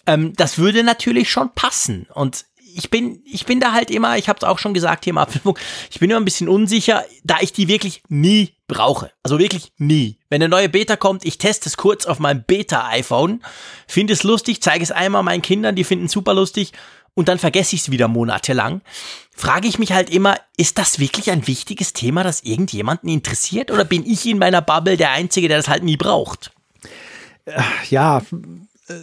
Ähm, 0.07 0.35
das 0.37 0.59
würde 0.59 0.85
natürlich 0.85 1.31
schon 1.31 1.51
passen. 1.55 2.07
Und 2.13 2.45
ich 2.77 2.91
bin, 2.91 3.23
ich 3.25 3.47
bin 3.47 3.59
da 3.59 3.73
halt 3.73 3.91
immer, 3.91 4.19
ich 4.19 4.29
habe 4.29 4.39
es 4.39 4.45
auch 4.45 4.59
schon 4.59 4.75
gesagt 4.75 5.05
hier 5.05 5.13
im 5.13 5.19
Apfelfunk, 5.19 5.59
ich 5.91 5.99
bin 5.99 6.11
immer 6.11 6.21
ein 6.21 6.27
bisschen 6.27 6.49
unsicher, 6.49 7.05
da 7.23 7.39
ich 7.41 7.55
die 7.55 7.69
wirklich 7.69 8.03
nie 8.09 8.53
brauche. 8.67 9.11
Also 9.23 9.39
wirklich 9.39 9.73
nie. 9.79 10.19
Wenn 10.29 10.43
eine 10.43 10.51
neue 10.51 10.69
Beta 10.69 10.97
kommt, 10.97 11.25
ich 11.25 11.39
teste 11.39 11.71
es 11.71 11.79
kurz 11.79 12.05
auf 12.05 12.19
meinem 12.19 12.43
Beta-iPhone, 12.43 13.43
finde 13.87 14.13
es 14.13 14.25
lustig, 14.25 14.61
zeige 14.61 14.83
es 14.83 14.93
einmal 14.93 15.23
meinen 15.23 15.43
Kindern, 15.43 15.75
die 15.75 15.85
finden 15.85 16.07
es 16.07 16.13
super 16.13 16.35
lustig 16.35 16.73
und 17.15 17.29
dann 17.29 17.39
vergesse 17.39 17.77
ich 17.77 17.83
es 17.83 17.91
wieder 17.91 18.09
monatelang, 18.09 18.83
frage 19.35 19.69
ich 19.69 19.79
mich 19.79 19.93
halt 19.93 20.11
immer, 20.11 20.37
ist 20.57 20.79
das 20.79 20.99
wirklich 20.99 21.31
ein 21.31 21.47
wichtiges 21.47 21.93
Thema, 21.93 22.23
das 22.23 22.43
irgendjemanden 22.43 23.09
interessiert 23.09 23.71
oder 23.71 23.85
bin 23.85 24.05
ich 24.07 24.27
in 24.27 24.39
meiner 24.39 24.63
Bubble 24.63 24.97
der 24.97 25.11
Einzige, 25.11 25.49
der 25.49 25.59
das 25.59 25.69
halt 25.69 25.83
nie 25.83 25.97
braucht? 25.97 26.53
Ja, 27.91 28.23
äh, 28.89 28.95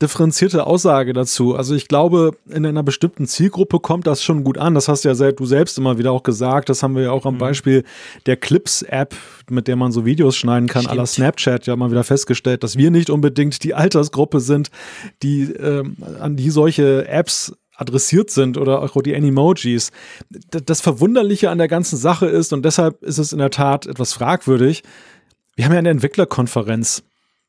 differenzierte 0.00 0.66
Aussage 0.66 1.14
dazu. 1.14 1.56
Also 1.56 1.74
ich 1.74 1.88
glaube, 1.88 2.32
in 2.48 2.66
einer 2.66 2.82
bestimmten 2.82 3.26
Zielgruppe 3.26 3.80
kommt 3.80 4.06
das 4.06 4.22
schon 4.22 4.44
gut 4.44 4.58
an. 4.58 4.74
Das 4.74 4.88
hast 4.88 5.04
ja 5.04 5.14
du 5.14 5.46
selbst 5.46 5.78
immer 5.78 5.96
wieder 5.96 6.12
auch 6.12 6.22
gesagt. 6.22 6.68
Das 6.68 6.82
haben 6.82 6.94
wir 6.94 7.04
ja 7.04 7.10
auch 7.12 7.24
am 7.24 7.34
mhm. 7.34 7.38
Beispiel 7.38 7.84
der 8.26 8.36
Clips-App, 8.36 9.14
mit 9.48 9.68
der 9.68 9.76
man 9.76 9.92
so 9.92 10.04
Videos 10.04 10.36
schneiden 10.36 10.68
kann, 10.68 10.86
aller 10.86 11.06
Snapchat 11.06 11.66
ja 11.66 11.76
mal 11.76 11.90
wieder 11.90 12.04
festgestellt, 12.04 12.62
dass 12.62 12.76
wir 12.76 12.90
nicht 12.90 13.08
unbedingt 13.08 13.62
die 13.64 13.72
Altersgruppe 13.72 14.40
sind, 14.40 14.70
die 15.22 15.44
ähm, 15.44 15.96
an 16.20 16.36
die 16.36 16.50
solche 16.50 17.08
Apps 17.08 17.54
adressiert 17.76 18.30
sind 18.30 18.56
oder 18.58 18.82
auch 18.82 19.02
die 19.02 19.14
Animojis. 19.14 19.92
Das 20.50 20.80
Verwunderliche 20.80 21.50
an 21.50 21.58
der 21.58 21.68
ganzen 21.68 21.96
Sache 21.96 22.26
ist, 22.26 22.52
und 22.52 22.64
deshalb 22.64 23.02
ist 23.02 23.18
es 23.18 23.32
in 23.32 23.38
der 23.38 23.50
Tat 23.50 23.86
etwas 23.86 24.12
fragwürdig, 24.12 24.82
wir 25.54 25.64
haben 25.64 25.72
ja 25.72 25.78
eine 25.78 25.90
Entwicklerkonferenz. 25.90 27.02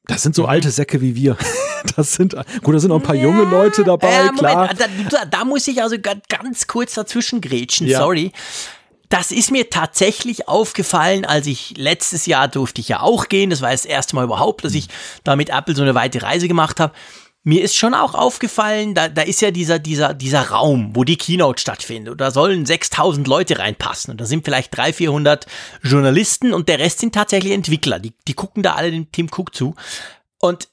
Das 0.06 0.24
sind 0.24 0.36
so 0.36 0.44
mhm. 0.44 0.50
alte 0.50 0.72
Säcke 0.72 1.02
wie 1.02 1.16
wir. 1.16 1.38
Das 1.96 2.14
sind, 2.14 2.36
gut, 2.64 2.76
da 2.76 2.80
sind 2.80 2.92
auch 2.92 2.98
ein 2.98 3.04
paar 3.04 3.16
ja, 3.16 3.24
junge 3.24 3.44
Leute 3.44 3.84
dabei, 3.84 4.12
äh, 4.12 4.24
Moment, 4.26 4.40
klar. 4.40 4.70
Da, 4.74 5.26
da, 5.26 5.46
muss 5.46 5.68
ich 5.68 5.82
also 5.82 5.96
ganz 6.28 6.68
kurz 6.68 6.96
dazwischen 6.96 7.40
grätschen, 7.40 7.88
ja. 7.88 8.00
sorry. 8.00 8.34
Das 9.10 9.32
ist 9.32 9.52
mir 9.52 9.70
tatsächlich 9.70 10.50
aufgefallen, 10.50 11.24
als 11.24 11.48
ich 11.48 11.78
letztes 11.78 12.26
Jahr 12.26 12.50
durfte 12.50 12.82
ich 12.82 12.90
ja 12.90 13.02
auch 13.02 13.30
gehen. 13.30 13.52
Das 13.52 13.62
war 13.62 13.72
das 13.72 13.86
erste 13.86 14.16
Mal 14.16 14.26
überhaupt, 14.26 14.66
dass 14.66 14.74
ich 14.74 14.90
da 15.24 15.36
mit 15.36 15.50
Apple 15.50 15.76
so 15.76 15.84
eine 15.84 15.96
weite 15.96 16.22
Reise 16.24 16.48
gemacht 16.48 16.80
habe. 16.80 16.94
Mir 17.48 17.64
ist 17.64 17.78
schon 17.78 17.94
auch 17.94 18.14
aufgefallen, 18.14 18.94
da, 18.94 19.08
da 19.08 19.22
ist 19.22 19.40
ja 19.40 19.52
dieser, 19.52 19.80
dieser, 19.80 20.14
dieser 20.14 20.50
Raum, 20.50 20.92
wo 20.94 21.06
die 21.06 21.16
Keynote 21.16 21.62
stattfindet. 21.62 22.12
Und 22.12 22.20
da 22.20 22.30
sollen 22.30 22.66
6000 22.66 23.26
Leute 23.26 23.58
reinpassen. 23.58 24.12
Und 24.12 24.20
da 24.20 24.26
sind 24.26 24.44
vielleicht 24.44 24.76
300, 24.76 24.96
400 24.96 25.46
Journalisten 25.82 26.54
und 26.54 26.68
der 26.68 26.80
Rest 26.80 27.00
sind 27.00 27.16
tatsächlich 27.16 27.54
Entwickler. 27.54 28.00
Die, 28.00 28.12
die 28.28 28.34
gucken 28.34 28.64
da 28.64 28.74
alle 28.74 28.92
dem 28.92 29.14
Tim 29.14 29.30
Cook 29.32 29.56
zu. 29.56 29.76
Und 30.40 30.68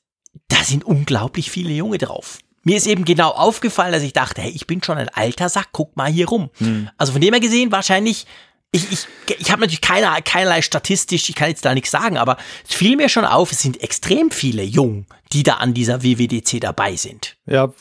da 0.49 0.57
sind 0.65 0.83
unglaublich 0.83 1.49
viele 1.49 1.71
Junge 1.71 1.99
drauf. 1.99 2.41
Mir 2.65 2.77
ist 2.77 2.89
eben 2.89 3.05
genau 3.05 3.31
aufgefallen, 3.31 3.93
dass 3.93 4.03
ich 4.03 4.13
dachte, 4.13 4.43
hey, 4.43 4.51
ich 4.51 4.67
bin 4.67 4.83
schon 4.83 4.99
ein 4.99 5.11
alter 5.11 5.49
Sack, 5.49 5.69
guck 5.71 5.97
mal 5.97 6.11
hier 6.11 6.27
rum. 6.27 6.51
Hm. 6.55 6.91
Also 6.99 7.13
von 7.13 7.21
dem 7.21 7.35
her 7.35 7.41
gesehen, 7.41 7.71
wahrscheinlich 7.71 8.27
ich, 8.75 8.91
ich, 8.91 9.07
ich 9.39 9.51
habe 9.53 9.61
natürlich 9.61 9.81
keine, 9.81 10.11
keinerlei 10.23 10.61
statistisch, 10.61 11.29
ich 11.29 11.37
kann 11.37 11.49
jetzt 11.49 11.65
da 11.65 11.75
nichts 11.75 11.93
sagen, 11.93 12.19
aber 12.19 12.37
es 12.69 12.75
fiel 12.75 12.97
mir 12.97 13.09
schon 13.09 13.25
auf, 13.25 13.53
es 13.53 13.61
sind 13.61 13.81
extrem 13.81 14.33
viele 14.33 14.65
Jung, 14.65 15.07
die 15.33 15.45
da 15.45 15.55
an 15.55 15.75
dieser 15.75 16.03
WWDC 16.03 16.61
dabei 16.61 16.97
sind. 16.97 17.37
Ja, 17.47 17.73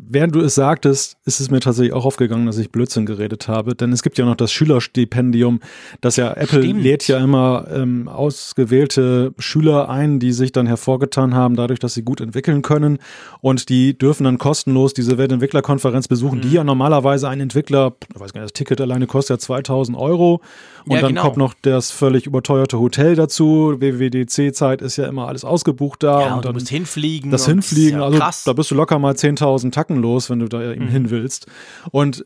Während 0.00 0.34
du 0.34 0.40
es 0.40 0.54
sagtest, 0.54 1.18
ist 1.26 1.40
es 1.40 1.50
mir 1.50 1.60
tatsächlich 1.60 1.92
auch 1.92 2.06
aufgegangen, 2.06 2.46
dass 2.46 2.56
ich 2.56 2.72
Blödsinn 2.72 3.04
geredet 3.04 3.46
habe. 3.46 3.74
Denn 3.74 3.92
es 3.92 4.02
gibt 4.02 4.16
ja 4.16 4.24
noch 4.24 4.36
das 4.36 4.50
Schülerstipendium, 4.50 5.60
das 6.00 6.16
ja 6.16 6.32
Apple 6.32 6.62
Stimmt. 6.62 6.82
lädt 6.82 7.08
ja 7.08 7.18
immer 7.18 7.66
ähm, 7.70 8.08
ausgewählte 8.08 9.34
Schüler 9.38 9.90
ein, 9.90 10.18
die 10.18 10.32
sich 10.32 10.50
dann 10.50 10.66
hervorgetan 10.66 11.34
haben, 11.34 11.56
dadurch, 11.56 11.78
dass 11.78 11.92
sie 11.92 12.02
gut 12.02 12.22
entwickeln 12.22 12.62
können. 12.62 13.00
Und 13.42 13.68
die 13.68 13.96
dürfen 13.96 14.24
dann 14.24 14.38
kostenlos 14.38 14.94
diese 14.94 15.18
Weltentwicklerkonferenz 15.18 16.08
besuchen, 16.08 16.38
mhm. 16.38 16.42
die 16.42 16.52
ja 16.52 16.64
normalerweise 16.64 17.28
ein 17.28 17.40
Entwickler, 17.40 17.92
ich 18.14 18.18
weiß 18.18 18.32
gar 18.32 18.40
nicht, 18.40 18.50
das 18.50 18.58
Ticket 18.58 18.80
alleine 18.80 19.06
kostet 19.06 19.36
ja 19.36 19.38
2000 19.40 19.98
Euro. 19.98 20.40
Und 20.84 20.92
ja, 20.96 21.00
dann 21.00 21.10
genau. 21.10 21.22
kommt 21.22 21.36
noch 21.36 21.54
das 21.60 21.90
völlig 21.90 22.26
überteuerte 22.26 22.78
Hotel 22.80 23.14
dazu. 23.14 23.76
WWDC-Zeit 23.78 24.82
ist 24.82 24.96
ja 24.96 25.06
immer 25.06 25.28
alles 25.28 25.44
ausgebucht 25.44 26.02
da. 26.02 26.20
Ja, 26.22 26.26
und, 26.28 26.38
und 26.38 26.44
du 26.46 26.52
musst 26.54 26.70
hinfliegen. 26.70 27.30
Das 27.30 27.46
Hinfliegen, 27.46 28.00
ja 28.00 28.06
also 28.06 28.18
krass. 28.18 28.42
da 28.44 28.52
bist 28.52 28.70
du 28.70 28.74
locker 28.74 28.98
mal 28.98 29.14
10.000 29.14 29.70
Tacken 29.70 29.81
los, 29.90 30.30
wenn 30.30 30.40
du 30.40 30.48
da 30.48 30.72
eben 30.72 30.86
mhm. 30.86 30.90
hin 30.90 31.10
willst. 31.10 31.46
Und 31.90 32.24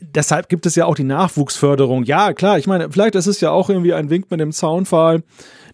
deshalb 0.00 0.48
gibt 0.48 0.66
es 0.66 0.74
ja 0.74 0.84
auch 0.86 0.94
die 0.94 1.04
Nachwuchsförderung. 1.04 2.04
Ja, 2.04 2.32
klar, 2.32 2.58
ich 2.58 2.66
meine, 2.66 2.90
vielleicht 2.90 3.14
ist 3.14 3.26
es 3.26 3.40
ja 3.40 3.50
auch 3.50 3.70
irgendwie 3.70 3.94
ein 3.94 4.10
Wink 4.10 4.30
mit 4.30 4.40
dem 4.40 4.52
Zaunpfahl 4.52 5.22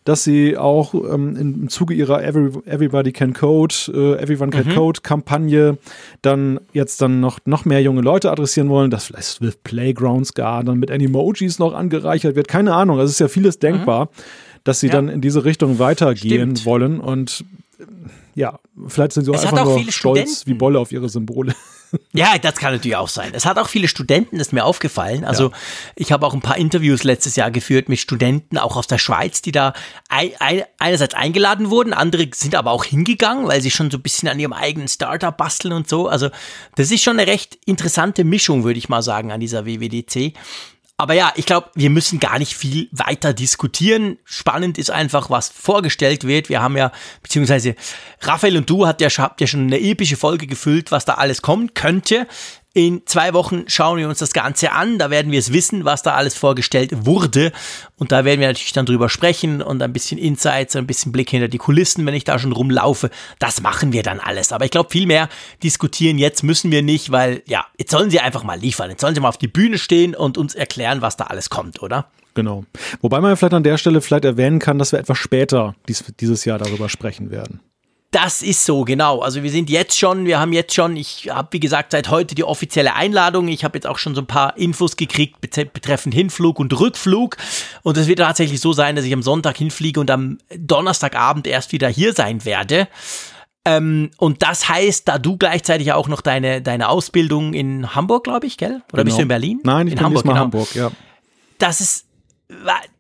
dass 0.05 0.23
sie 0.23 0.57
auch 0.57 0.95
ähm, 0.95 1.35
im 1.37 1.69
Zuge 1.71 1.95
ihrer 1.95 2.23
Every, 2.23 2.51
Everybody 2.67 3.11
Can 3.11 3.33
Code, 3.33 3.75
äh, 3.89 4.23
Everyone 4.23 4.51
Can 4.51 4.69
mhm. 4.69 4.75
Code 4.75 5.01
Kampagne 5.03 5.79
dann 6.21 6.61
jetzt 6.73 7.01
dann 7.01 7.21
noch, 7.21 7.39
noch 7.47 7.65
mehr 7.65 7.83
junge 7.83 8.03
Leute 8.03 8.31
adressieren 8.31 8.69
wollen, 8.69 8.91
dass 8.91 9.07
vielleicht 9.07 9.41
with 9.41 9.57
Playgrounds 9.65 10.35
gar 10.35 10.63
dann 10.63 10.79
mit 10.79 10.91
Animojis 10.91 11.59
noch 11.59 11.73
angereichert 11.73 12.37
wird. 12.37 12.49
Keine 12.49 12.75
Ahnung, 12.75 12.99
also 12.99 13.07
es 13.07 13.13
ist 13.13 13.21
ja 13.21 13.29
vieles 13.29 13.59
denkbar, 13.59 14.07
mhm. 14.07 14.09
dass 14.65 14.81
sie 14.81 14.89
ja. 14.89 14.93
dann 14.93 15.09
in 15.09 15.23
diese 15.23 15.45
Richtung 15.47 15.79
weitergehen 15.79 16.57
Stimmt. 16.57 16.67
wollen 16.67 17.01
und 17.01 17.45
ja, 18.35 18.59
vielleicht 18.87 19.13
sind 19.13 19.25
sie 19.25 19.31
auch 19.31 19.37
es 19.37 19.45
einfach 19.45 19.61
auch 19.61 19.77
nur 19.77 19.93
stolz 19.93 19.95
Studenten. 19.95 20.43
wie 20.47 20.55
Bolle 20.55 20.79
auf 20.79 20.93
ihre 20.93 21.09
Symbole. 21.09 21.55
Ja, 22.13 22.39
das 22.39 22.57
kann 22.57 22.73
natürlich 22.73 22.97
auch 22.97 23.09
sein. 23.09 23.33
Es 23.35 23.47
hat 23.47 23.59
auch 23.59 23.69
viele 23.69 23.89
Studenten, 23.89 24.39
das 24.39 24.49
ist 24.49 24.53
mir 24.53 24.65
aufgefallen. 24.65 25.25
Also 25.25 25.51
ja. 25.51 25.57
ich 25.97 26.13
habe 26.13 26.27
auch 26.27 26.35
ein 26.35 26.41
paar 26.41 26.57
Interviews 26.57 27.05
letztes 27.05 27.37
Jahr 27.37 27.53
geführt 27.53 27.89
mit 27.89 27.99
Studenten, 27.99 28.59
auch 28.59 28.77
aus 28.77 28.87
der 28.87 28.99
Schweiz, 28.99 29.43
die 29.43 29.53
da 29.53 29.75
ein, 30.09 30.31
ein, 30.41 30.63
einerseits 30.79 31.15
eingeladen 31.15 31.71
wurden, 31.71 31.93
andere 31.93 32.29
sind 32.35 32.55
aber 32.55 32.73
auch 32.73 32.85
hingegangen, 32.85 33.47
weil 33.47 33.61
sie 33.61 33.71
schon 33.71 33.91
so 33.91 33.99
ein 33.99 34.03
bisschen 34.03 34.29
an 34.29 34.39
ihrem 34.39 34.53
eigenen 34.53 34.89
Startup 34.89 35.37
basteln 35.37 35.73
und 35.73 35.89
so. 35.89 36.09
Also 36.09 36.31
das 36.77 36.91
ist 36.91 37.03
schon 37.03 37.19
eine 37.19 37.31
recht 37.31 37.59
interessante 37.65 38.25
Mischung, 38.25 38.65
würde 38.65 38.79
ich 38.79 38.89
mal 38.89 39.03
sagen, 39.03 39.31
an 39.31 39.41
dieser 39.41 39.67
WWDC. 39.67 40.35
Aber 40.97 41.15
ja, 41.15 41.33
ich 41.35 41.45
glaube, 41.45 41.71
wir 41.75 41.91
müssen 41.91 42.21
gar 42.21 42.39
nicht 42.39 42.55
viel 42.55 42.89
weiter 42.93 43.33
diskutieren. 43.33 44.19
Spannend 44.25 44.79
ist 44.79 44.91
einfach, 44.91 45.29
was 45.29 45.49
vorgestellt 45.49 46.25
wird. 46.25 46.49
Wir 46.49 46.63
haben 46.63 46.77
ja, 46.77 46.93
beziehungsweise 47.21 47.75
Raphael 48.21 48.57
und 48.57 48.71
du 48.71 48.87
habt 48.87 49.01
ja, 49.01 49.09
habt 49.09 49.41
ja 49.41 49.49
schon 49.49 49.63
eine 49.63 49.81
epische 49.81 50.17
Folge 50.17 50.47
gefüllt, 50.47 50.93
was 50.93 51.05
da 51.05 51.15
alles 51.15 51.43
kommen 51.43 51.75
könnte. 51.75 52.29
In 52.77 53.03
zwei 53.07 53.35
Wochen 53.35 53.65
schauen 53.69 53.99
wir 53.99 54.09
uns 54.09 54.19
das 54.19 54.33
Ganze 54.33 54.73
an. 54.73 54.99
Da 54.99 55.09
werden 55.09 55.31
wir 55.31 55.39
es 55.39 55.53
wissen, 55.53 55.85
was 55.85 56.03
da 56.03 56.15
alles 56.15 56.35
vorgestellt 56.35 57.07
wurde. 57.07 57.53
Und 57.97 58.11
da 58.11 58.25
werden 58.25 58.41
wir 58.41 58.49
natürlich 58.49 58.73
dann 58.73 58.85
drüber 58.85 59.09
sprechen 59.09 59.63
und 59.63 59.81
ein 59.81 59.93
bisschen 59.93 60.19
Insights, 60.19 60.75
ein 60.75 60.85
bisschen 60.89 61.13
Blick 61.13 61.31
hinter 61.31 61.47
die 61.47 61.59
Kulissen, 61.59 62.05
wenn 62.05 62.15
ich 62.15 62.25
da 62.25 62.37
schon 62.37 62.51
rumlaufe. 62.51 63.11
Das 63.39 63.61
machen 63.63 63.93
wir 63.93 64.03
dann 64.03 64.19
alles. 64.19 64.51
Aber 64.51 64.65
ich 64.65 64.73
glaube, 64.73 64.91
viel 64.91 65.07
mehr 65.07 65.29
diskutieren 65.63 66.19
jetzt 66.19 66.43
müssen 66.43 66.73
wir 66.73 66.83
nicht, 66.83 67.13
weil 67.13 67.45
ja, 67.47 67.65
jetzt 67.79 67.93
sollen 67.93 68.11
sie 68.11 68.19
einfach 68.19 68.43
mal 68.43 68.59
liefern. 68.59 68.91
Jetzt 68.91 69.03
sollen 69.03 69.15
sie 69.15 69.21
mal 69.21 69.29
auf 69.29 69.39
die 69.39 69.47
Bühne 69.47 69.79
stehen 69.79 70.17
und 70.17 70.37
uns 70.37 70.57
erklären, 70.57 71.01
was 71.01 71.17
da 71.17 71.27
alles 71.27 71.51
kommt, 71.51 71.81
oder? 71.81 72.11
Genau. 72.35 72.65
Wobei 73.01 73.21
man 73.21 73.37
vielleicht 73.37 73.55
an 73.55 73.63
der 73.63 73.79
Stelle 73.79 74.01
vielleicht 74.01 74.25
erwähnen 74.25 74.59
kann, 74.59 74.81
dass 74.81 74.91
wir 74.91 74.99
etwas 74.99 75.19
später 75.19 75.77
dies, 75.87 76.03
dieses 76.19 76.45
Jahr 76.45 76.59
darüber 76.59 76.89
sprechen 76.89 77.31
werden. 77.31 77.61
Das 78.15 78.43
ist 78.43 78.65
so, 78.65 78.85
genau. 78.85 79.23
Also 79.23 79.43
wir 79.43 79.51
sind 79.51 79.69
jetzt 79.69 79.99
schon, 79.99 80.25
wir 80.25 80.39
haben 80.39 80.53
jetzt 80.53 80.73
schon, 80.73 80.97
ich 80.97 81.31
habe 81.31 81.49
wie 81.51 81.59
gesagt 81.59 81.91
seit 81.91 82.11
heute 82.11 82.37
die 82.37 82.45
offizielle 82.45 82.95
Einladung. 82.95 83.49
Ich 83.49 83.65
habe 83.65 83.77
jetzt 83.77 83.89
auch 83.89 83.99
schon 83.99 84.15
so 84.15 84.21
ein 84.21 84.29
paar 84.29 84.57
Infos 84.57 84.95
gekriegt 84.95 85.41
betreffend 85.41 86.15
Hinflug 86.15 86.61
und 86.61 86.79
Rückflug. 86.79 87.37
Und 87.83 87.97
es 87.97 88.07
wird 88.07 88.21
tatsächlich 88.21 88.61
so 88.61 88.73
sein, 88.73 88.95
dass 88.95 89.05
ich 89.05 89.13
am 89.13 89.25
Sonntag 89.25 89.57
hinfliege 89.57 89.99
und 89.99 90.13
am 90.13 90.39
Donnerstagabend 90.57 91.49
erst 91.49 91.73
wieder 91.73 91.89
hier 91.89 92.13
sein 92.13 92.45
werde. 92.45 92.87
Ähm, 93.65 94.13
und 94.19 94.43
das 94.43 94.69
heißt, 94.69 95.09
da 95.09 95.19
du 95.19 95.37
gleichzeitig 95.37 95.93
auch 95.93 96.07
noch 96.07 96.21
deine, 96.21 96.63
deine 96.63 96.91
Ausbildung 96.91 97.53
in 97.53 97.97
Hamburg, 97.97 98.23
glaube 98.23 98.47
ich, 98.47 98.59
gell? 98.59 98.83
Oder 98.93 99.03
genau. 99.03 99.05
bist 99.07 99.19
du 99.19 99.23
in 99.23 99.29
Berlin? 99.29 99.61
Nein, 99.65 99.89
ich 99.89 99.95
in 99.95 99.99
bin 99.99 100.07
Hamburg, 100.07 100.23
genau. 100.23 100.37
Hamburg, 100.37 100.73
ja. 100.77 100.93
Das 101.59 101.81
ist 101.81 102.07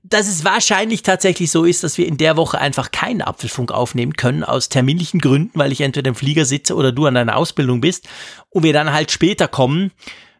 dass 0.02 0.28
es 0.28 0.44
wahrscheinlich 0.44 1.02
tatsächlich 1.02 1.50
so 1.50 1.64
ist, 1.64 1.82
dass 1.82 1.98
wir 1.98 2.06
in 2.06 2.18
der 2.18 2.36
Woche 2.36 2.58
einfach 2.58 2.90
keinen 2.90 3.22
Apfelfunk 3.22 3.72
aufnehmen 3.72 4.14
können, 4.14 4.44
aus 4.44 4.68
terminlichen 4.68 5.20
Gründen, 5.20 5.58
weil 5.58 5.72
ich 5.72 5.80
entweder 5.80 6.08
im 6.08 6.14
Flieger 6.14 6.44
sitze 6.44 6.74
oder 6.74 6.92
du 6.92 7.06
an 7.06 7.14
deiner 7.14 7.36
Ausbildung 7.36 7.80
bist 7.80 8.08
und 8.50 8.62
wir 8.62 8.72
dann 8.72 8.92
halt 8.92 9.10
später 9.10 9.48
kommen 9.48 9.92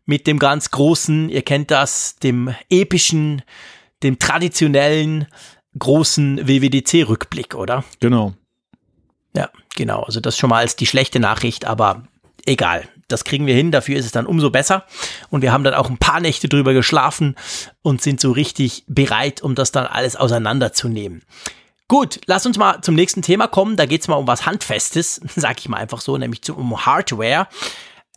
mit 0.06 0.26
dem 0.26 0.38
ganz 0.38 0.70
großen, 0.70 1.30
ihr 1.30 1.42
kennt 1.42 1.70
das, 1.70 2.16
dem 2.16 2.54
epischen, 2.68 3.42
dem 4.02 4.18
traditionellen 4.18 5.26
großen 5.78 6.46
WWDC-Rückblick, 6.46 7.54
oder? 7.54 7.84
Genau. 8.00 8.34
Ja, 9.34 9.50
genau. 9.74 10.02
Also 10.02 10.20
das 10.20 10.36
schon 10.36 10.50
mal 10.50 10.58
als 10.58 10.76
die 10.76 10.86
schlechte 10.86 11.20
Nachricht, 11.20 11.64
aber 11.64 12.06
egal 12.46 12.88
das 13.08 13.24
kriegen 13.24 13.46
wir 13.46 13.54
hin, 13.54 13.70
dafür 13.70 13.96
ist 13.96 14.06
es 14.06 14.12
dann 14.12 14.26
umso 14.26 14.50
besser. 14.50 14.84
Und 15.30 15.42
wir 15.42 15.52
haben 15.52 15.64
dann 15.64 15.74
auch 15.74 15.90
ein 15.90 15.98
paar 15.98 16.20
Nächte 16.20 16.48
drüber 16.48 16.72
geschlafen 16.72 17.36
und 17.82 18.02
sind 18.02 18.20
so 18.20 18.32
richtig 18.32 18.84
bereit, 18.86 19.42
um 19.42 19.54
das 19.54 19.72
dann 19.72 19.86
alles 19.86 20.16
auseinanderzunehmen. 20.16 21.22
Gut, 21.86 22.20
lass 22.26 22.46
uns 22.46 22.56
mal 22.56 22.80
zum 22.80 22.94
nächsten 22.94 23.22
Thema 23.22 23.46
kommen. 23.46 23.76
Da 23.76 23.86
geht 23.86 24.00
es 24.00 24.08
mal 24.08 24.16
um 24.16 24.26
was 24.26 24.46
Handfestes, 24.46 25.20
sag 25.36 25.58
ich 25.58 25.68
mal 25.68 25.78
einfach 25.78 26.00
so, 26.00 26.16
nämlich 26.16 26.48
um 26.50 26.84
Hardware. 26.86 27.46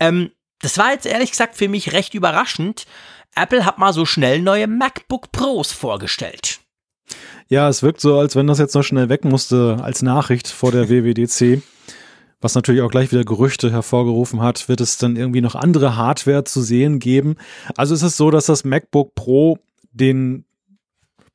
Ähm, 0.00 0.30
das 0.60 0.78
war 0.78 0.92
jetzt 0.92 1.06
ehrlich 1.06 1.30
gesagt 1.30 1.56
für 1.56 1.68
mich 1.68 1.92
recht 1.92 2.14
überraschend. 2.14 2.86
Apple 3.34 3.64
hat 3.64 3.78
mal 3.78 3.92
so 3.92 4.04
schnell 4.04 4.40
neue 4.40 4.66
MacBook 4.66 5.30
Pros 5.32 5.70
vorgestellt. 5.70 6.60
Ja, 7.48 7.68
es 7.68 7.82
wirkt 7.82 8.00
so, 8.00 8.18
als 8.18 8.36
wenn 8.36 8.46
das 8.46 8.58
jetzt 8.58 8.74
noch 8.74 8.82
schnell 8.82 9.08
weg 9.08 9.24
musste 9.24 9.78
als 9.82 10.02
Nachricht 10.02 10.48
vor 10.48 10.72
der 10.72 10.88
WWDC 10.88 11.62
was 12.40 12.54
natürlich 12.54 12.82
auch 12.82 12.90
gleich 12.90 13.10
wieder 13.10 13.24
Gerüchte 13.24 13.70
hervorgerufen 13.70 14.40
hat, 14.40 14.68
wird 14.68 14.80
es 14.80 14.98
dann 14.98 15.16
irgendwie 15.16 15.40
noch 15.40 15.54
andere 15.54 15.96
Hardware 15.96 16.44
zu 16.44 16.62
sehen 16.62 16.98
geben. 16.98 17.36
Also 17.76 17.94
ist 17.94 18.02
es 18.02 18.16
so, 18.16 18.30
dass 18.30 18.46
das 18.46 18.64
MacBook 18.64 19.14
Pro 19.14 19.58
den 19.92 20.44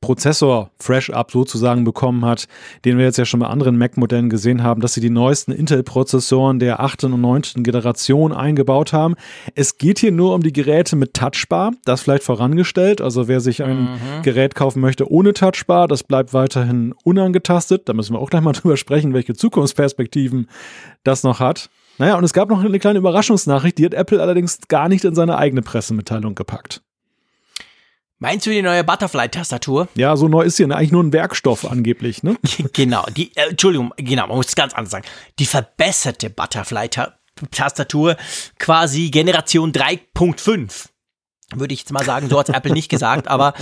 Prozessor 0.04 0.70
fresh 0.78 1.08
up 1.08 1.30
sozusagen 1.30 1.84
bekommen 1.84 2.26
hat, 2.26 2.46
den 2.84 2.98
wir 2.98 3.06
jetzt 3.06 3.16
ja 3.16 3.24
schon 3.24 3.40
bei 3.40 3.46
anderen 3.46 3.78
Mac-Modellen 3.78 4.28
gesehen 4.28 4.62
haben, 4.62 4.82
dass 4.82 4.92
sie 4.92 5.00
die 5.00 5.08
neuesten 5.08 5.50
Intel-Prozessoren 5.50 6.58
der 6.58 6.80
achten 6.80 7.14
und 7.14 7.22
neunten 7.22 7.62
Generation 7.62 8.34
eingebaut 8.34 8.92
haben. 8.92 9.14
Es 9.54 9.78
geht 9.78 9.98
hier 9.98 10.12
nur 10.12 10.34
um 10.34 10.42
die 10.42 10.52
Geräte 10.52 10.94
mit 10.96 11.14
Touchbar, 11.14 11.72
das 11.86 12.02
vielleicht 12.02 12.22
vorangestellt. 12.22 13.00
Also 13.00 13.28
wer 13.28 13.40
sich 13.40 13.62
ein 13.62 13.84
mhm. 13.84 14.22
Gerät 14.22 14.54
kaufen 14.54 14.80
möchte 14.80 15.10
ohne 15.10 15.32
Touchbar, 15.32 15.88
das 15.88 16.02
bleibt 16.02 16.34
weiterhin 16.34 16.94
unangetastet. 17.02 17.88
Da 17.88 17.94
müssen 17.94 18.14
wir 18.14 18.20
auch 18.20 18.28
gleich 18.28 18.42
mal 18.42 18.52
drüber 18.54 18.76
sprechen, 18.76 19.14
welche 19.14 19.32
Zukunftsperspektiven 19.32 20.50
das 21.02 21.22
noch 21.22 21.40
hat. 21.40 21.70
Naja, 21.96 22.18
und 22.18 22.24
es 22.24 22.34
gab 22.34 22.50
noch 22.50 22.62
eine 22.62 22.78
kleine 22.78 22.98
Überraschungsnachricht, 22.98 23.78
die 23.78 23.86
hat 23.86 23.94
Apple 23.94 24.20
allerdings 24.20 24.58
gar 24.68 24.90
nicht 24.90 25.04
in 25.04 25.14
seine 25.14 25.38
eigene 25.38 25.62
Pressemitteilung 25.62 26.34
gepackt. 26.34 26.82
Meinst 28.24 28.46
du 28.46 28.50
die 28.50 28.62
neue 28.62 28.82
Butterfly-Tastatur? 28.84 29.86
Ja, 29.96 30.16
so 30.16 30.28
neu 30.28 30.44
ist 30.44 30.56
sie 30.56 30.64
eigentlich 30.64 30.92
nur 30.92 31.04
ein 31.04 31.12
Werkstoff 31.12 31.70
angeblich, 31.70 32.22
ne? 32.22 32.38
genau, 32.72 33.04
die, 33.14 33.30
äh, 33.36 33.50
Entschuldigung, 33.50 33.92
genau, 33.98 34.26
man 34.28 34.38
muss 34.38 34.48
es 34.48 34.54
ganz 34.54 34.72
anders 34.72 34.92
sagen. 34.92 35.04
Die 35.38 35.44
verbesserte 35.44 36.30
Butterfly-Tastatur, 36.30 38.16
quasi 38.58 39.10
Generation 39.10 39.72
3.5 39.72 40.86
würde 41.54 41.74
ich 41.74 41.80
jetzt 41.80 41.92
mal 41.92 42.04
sagen, 42.04 42.28
so 42.28 42.38
hat 42.38 42.48
Apple 42.48 42.72
nicht 42.72 42.88
gesagt, 42.88 43.28
aber 43.28 43.54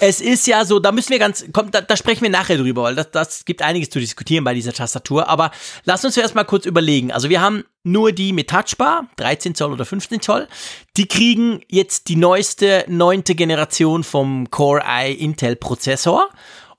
es 0.00 0.20
ist 0.20 0.46
ja 0.46 0.64
so, 0.64 0.78
da 0.78 0.92
müssen 0.92 1.10
wir 1.10 1.18
ganz, 1.18 1.44
komm, 1.52 1.70
da, 1.70 1.80
da 1.80 1.96
sprechen 1.96 2.22
wir 2.22 2.30
nachher 2.30 2.58
drüber, 2.58 2.82
weil 2.82 2.94
das, 2.94 3.10
das 3.10 3.44
gibt 3.44 3.62
einiges 3.62 3.90
zu 3.90 3.98
diskutieren 3.98 4.44
bei 4.44 4.54
dieser 4.54 4.72
Tastatur, 4.72 5.28
aber 5.28 5.50
lass 5.84 6.04
uns 6.04 6.16
erst 6.16 6.34
mal 6.34 6.44
kurz 6.44 6.66
überlegen. 6.66 7.10
Also 7.10 7.28
wir 7.28 7.40
haben 7.40 7.64
nur 7.84 8.12
die 8.12 8.32
mit 8.32 8.50
Touchbar, 8.50 9.08
13 9.16 9.54
Zoll 9.54 9.72
oder 9.72 9.84
15 9.84 10.20
Zoll, 10.20 10.46
die 10.96 11.06
kriegen 11.06 11.60
jetzt 11.68 12.08
die 12.08 12.16
neueste, 12.16 12.84
neunte 12.86 13.34
Generation 13.34 14.04
vom 14.04 14.50
Core 14.50 14.82
i 14.86 15.12
Intel 15.12 15.56
Prozessor 15.56 16.28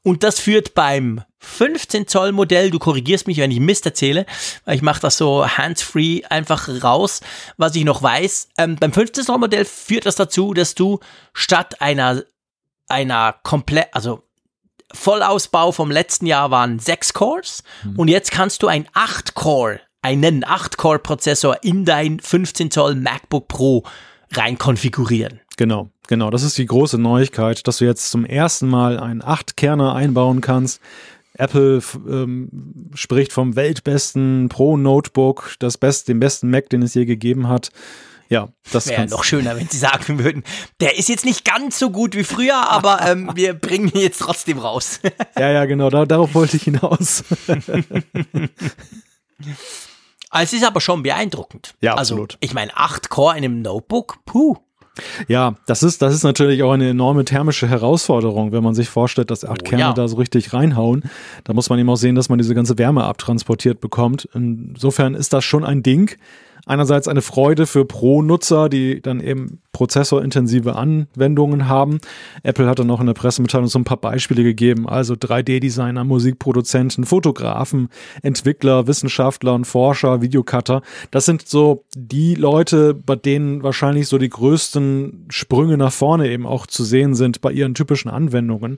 und 0.04 0.24
das 0.24 0.40
führt 0.40 0.74
beim 0.74 1.24
15 1.40 2.08
Zoll 2.08 2.32
Modell, 2.32 2.72
du 2.72 2.80
korrigierst 2.80 3.28
mich, 3.28 3.38
wenn 3.38 3.52
ich 3.52 3.60
Mist 3.60 3.86
erzähle, 3.86 4.26
weil 4.66 4.76
ich 4.76 4.82
mache 4.82 5.02
das 5.02 5.18
so 5.18 5.46
hands-free 5.46 6.24
einfach 6.30 6.70
raus, 6.84 7.22
was 7.58 7.76
ich 7.76 7.84
noch 7.84 8.02
weiß. 8.02 8.50
Ähm, 8.58 8.76
beim 8.78 8.94
15 8.94 9.26
Zoll 9.26 9.38
Modell 9.38 9.66
führt 9.66 10.06
das 10.06 10.16
dazu, 10.16 10.54
dass 10.54 10.76
du 10.76 11.00
statt 11.34 11.82
einer, 11.82 12.24
einer 12.88 13.36
komplett, 13.44 13.88
also 13.94 14.24
Vollausbau 14.94 15.72
vom 15.72 15.90
letzten 15.90 16.28
Jahr 16.28 16.52
waren 16.52 16.80
6 16.80 17.14
Cores 17.14 17.64
mhm. 17.84 18.00
und 18.00 18.08
jetzt 18.10 18.32
kannst 18.32 18.62
du 18.62 18.68
ein 18.68 18.88
8 18.94 19.34
Core, 19.34 19.82
einen 20.02 20.44
8 20.46 20.78
Core 20.78 21.00
Prozessor 21.00 21.64
in 21.64 21.84
dein 21.84 22.20
15 22.20 22.72
Zoll 22.72 22.96
MacBook 22.96 23.48
Pro 23.48 23.84
rein 24.32 24.58
konfigurieren. 24.58 25.40
Genau, 25.58 25.90
genau. 26.08 26.30
Das 26.30 26.44
ist 26.44 26.58
die 26.58 26.66
große 26.66 26.98
Neuigkeit, 26.98 27.68
dass 27.68 27.78
du 27.78 27.86
jetzt 27.86 28.10
zum 28.10 28.26
ersten 28.26 28.68
Mal 28.68 29.00
einen 29.00 29.22
8-Kerner 29.22 29.94
einbauen 29.94 30.42
kannst. 30.42 30.82
Apple 31.36 31.82
ähm, 32.08 32.92
spricht 32.94 33.34
vom 33.34 33.56
weltbesten 33.56 34.50
Pro-Notebook, 34.50 35.56
das 35.60 35.78
best, 35.78 36.08
dem 36.08 36.20
besten 36.20 36.50
Mac, 36.50 36.70
den 36.70 36.84
es 36.84 36.94
je 36.94 37.06
gegeben 37.06 37.48
hat. 37.48 37.72
Ja, 38.30 38.50
das 38.72 38.88
wäre 38.88 39.06
noch 39.08 39.24
schöner, 39.24 39.56
wenn 39.58 39.68
sie 39.68 39.78
sagen 39.78 40.18
würden, 40.18 40.44
der 40.80 40.98
ist 40.98 41.10
jetzt 41.10 41.26
nicht 41.26 41.46
ganz 41.46 41.78
so 41.78 41.92
gut 41.92 42.16
wie 42.16 42.24
früher, 42.24 42.70
aber 42.70 43.02
ähm, 43.06 43.30
wir 43.36 43.54
bringen 43.54 43.90
ihn 43.90 44.02
jetzt 44.02 44.22
trotzdem 44.22 44.58
raus. 44.58 45.02
ja, 45.38 45.52
ja, 45.52 45.66
genau, 45.66 45.90
da, 45.90 46.06
darauf 46.06 46.34
wollte 46.34 46.58
ich 46.58 46.64
hinaus. 46.64 47.24
es 50.32 50.54
ist 50.54 50.64
aber 50.66 50.82
schon 50.82 51.04
beeindruckend. 51.04 51.76
Ja, 51.82 51.94
also, 51.94 52.16
absolut. 52.16 52.34
Also, 52.34 52.38
ich 52.42 52.54
meine, 52.54 52.76
8 52.76 53.10
Core 53.10 53.38
in 53.38 53.44
einem 53.44 53.62
Notebook, 53.62 54.26
puh. 54.26 54.58
Ja, 55.28 55.56
das 55.66 55.82
ist, 55.82 56.02
das 56.02 56.14
ist 56.14 56.24
natürlich 56.24 56.62
auch 56.64 56.72
eine 56.72 56.90
enorme 56.90 57.26
thermische 57.26 57.68
Herausforderung, 57.68 58.52
wenn 58.52 58.64
man 58.64 58.76
sich 58.76 58.90
vorstellt, 58.90 59.32
dass 59.32 59.44
acht 59.44 59.62
oh, 59.64 59.70
Kerne 59.70 59.84
ja. 59.84 59.94
da 59.94 60.08
so 60.08 60.18
richtig 60.18 60.54
reinhauen. 60.54 61.04
Da 61.44 61.54
muss 61.54 61.70
man 61.70 61.80
eben 61.80 61.90
auch 61.90 61.96
sehen, 61.96 62.16
dass 62.16 62.30
man 62.30 62.38
diese 62.38 62.54
ganze 62.54 62.78
Wärme 62.78 63.04
abtransportiert 63.04 63.82
bekommt. 63.82 64.30
Insofern 64.34 65.16
ist 65.16 65.34
das 65.34 65.44
schon 65.44 65.64
ein 65.64 65.82
Ding 65.82 66.16
einerseits 66.66 67.08
eine 67.08 67.22
Freude 67.22 67.68
für 67.68 67.86
Pro-Nutzer, 67.86 68.70
die 68.70 69.02
dann 69.02 69.20
eben 69.20 69.60
prozessorintensive 69.74 70.76
Anwendungen 70.76 71.68
haben. 71.68 72.00
Apple 72.44 72.68
hat 72.68 72.80
dann 72.80 72.90
auch 72.92 73.02
in 73.02 73.08
der 73.08 73.14
Pressemitteilung 73.14 73.68
so 73.68 73.80
ein 73.80 73.84
paar 73.84 73.98
Beispiele 73.98 74.44
gegeben, 74.44 74.88
also 74.88 75.16
3D-Designer, 75.16 76.04
Musikproduzenten, 76.04 77.06
Fotografen, 77.06 77.90
Entwickler, 78.22 78.88
Wissenschaftler 78.88 79.54
und 79.54 79.66
Forscher, 79.66 80.22
Videocutter. 80.22 80.82
Das 81.12 81.26
sind 81.26 81.48
so 81.48 81.84
die 81.96 82.36
Leute, 82.36 82.94
bei 82.94 83.16
denen 83.16 83.64
wahrscheinlich 83.64 84.08
so 84.08 84.18
die 84.18 84.30
größten 84.30 85.26
Sprünge 85.30 85.78
nach 85.78 85.92
vorne 85.92 86.30
eben 86.30 86.46
auch 86.46 86.68
zu 86.68 86.84
sehen 86.84 87.16
sind 87.16 87.42
bei 87.42 87.52
ihren 87.52 87.74
typischen 87.74 88.10
Anwendungen 88.10 88.78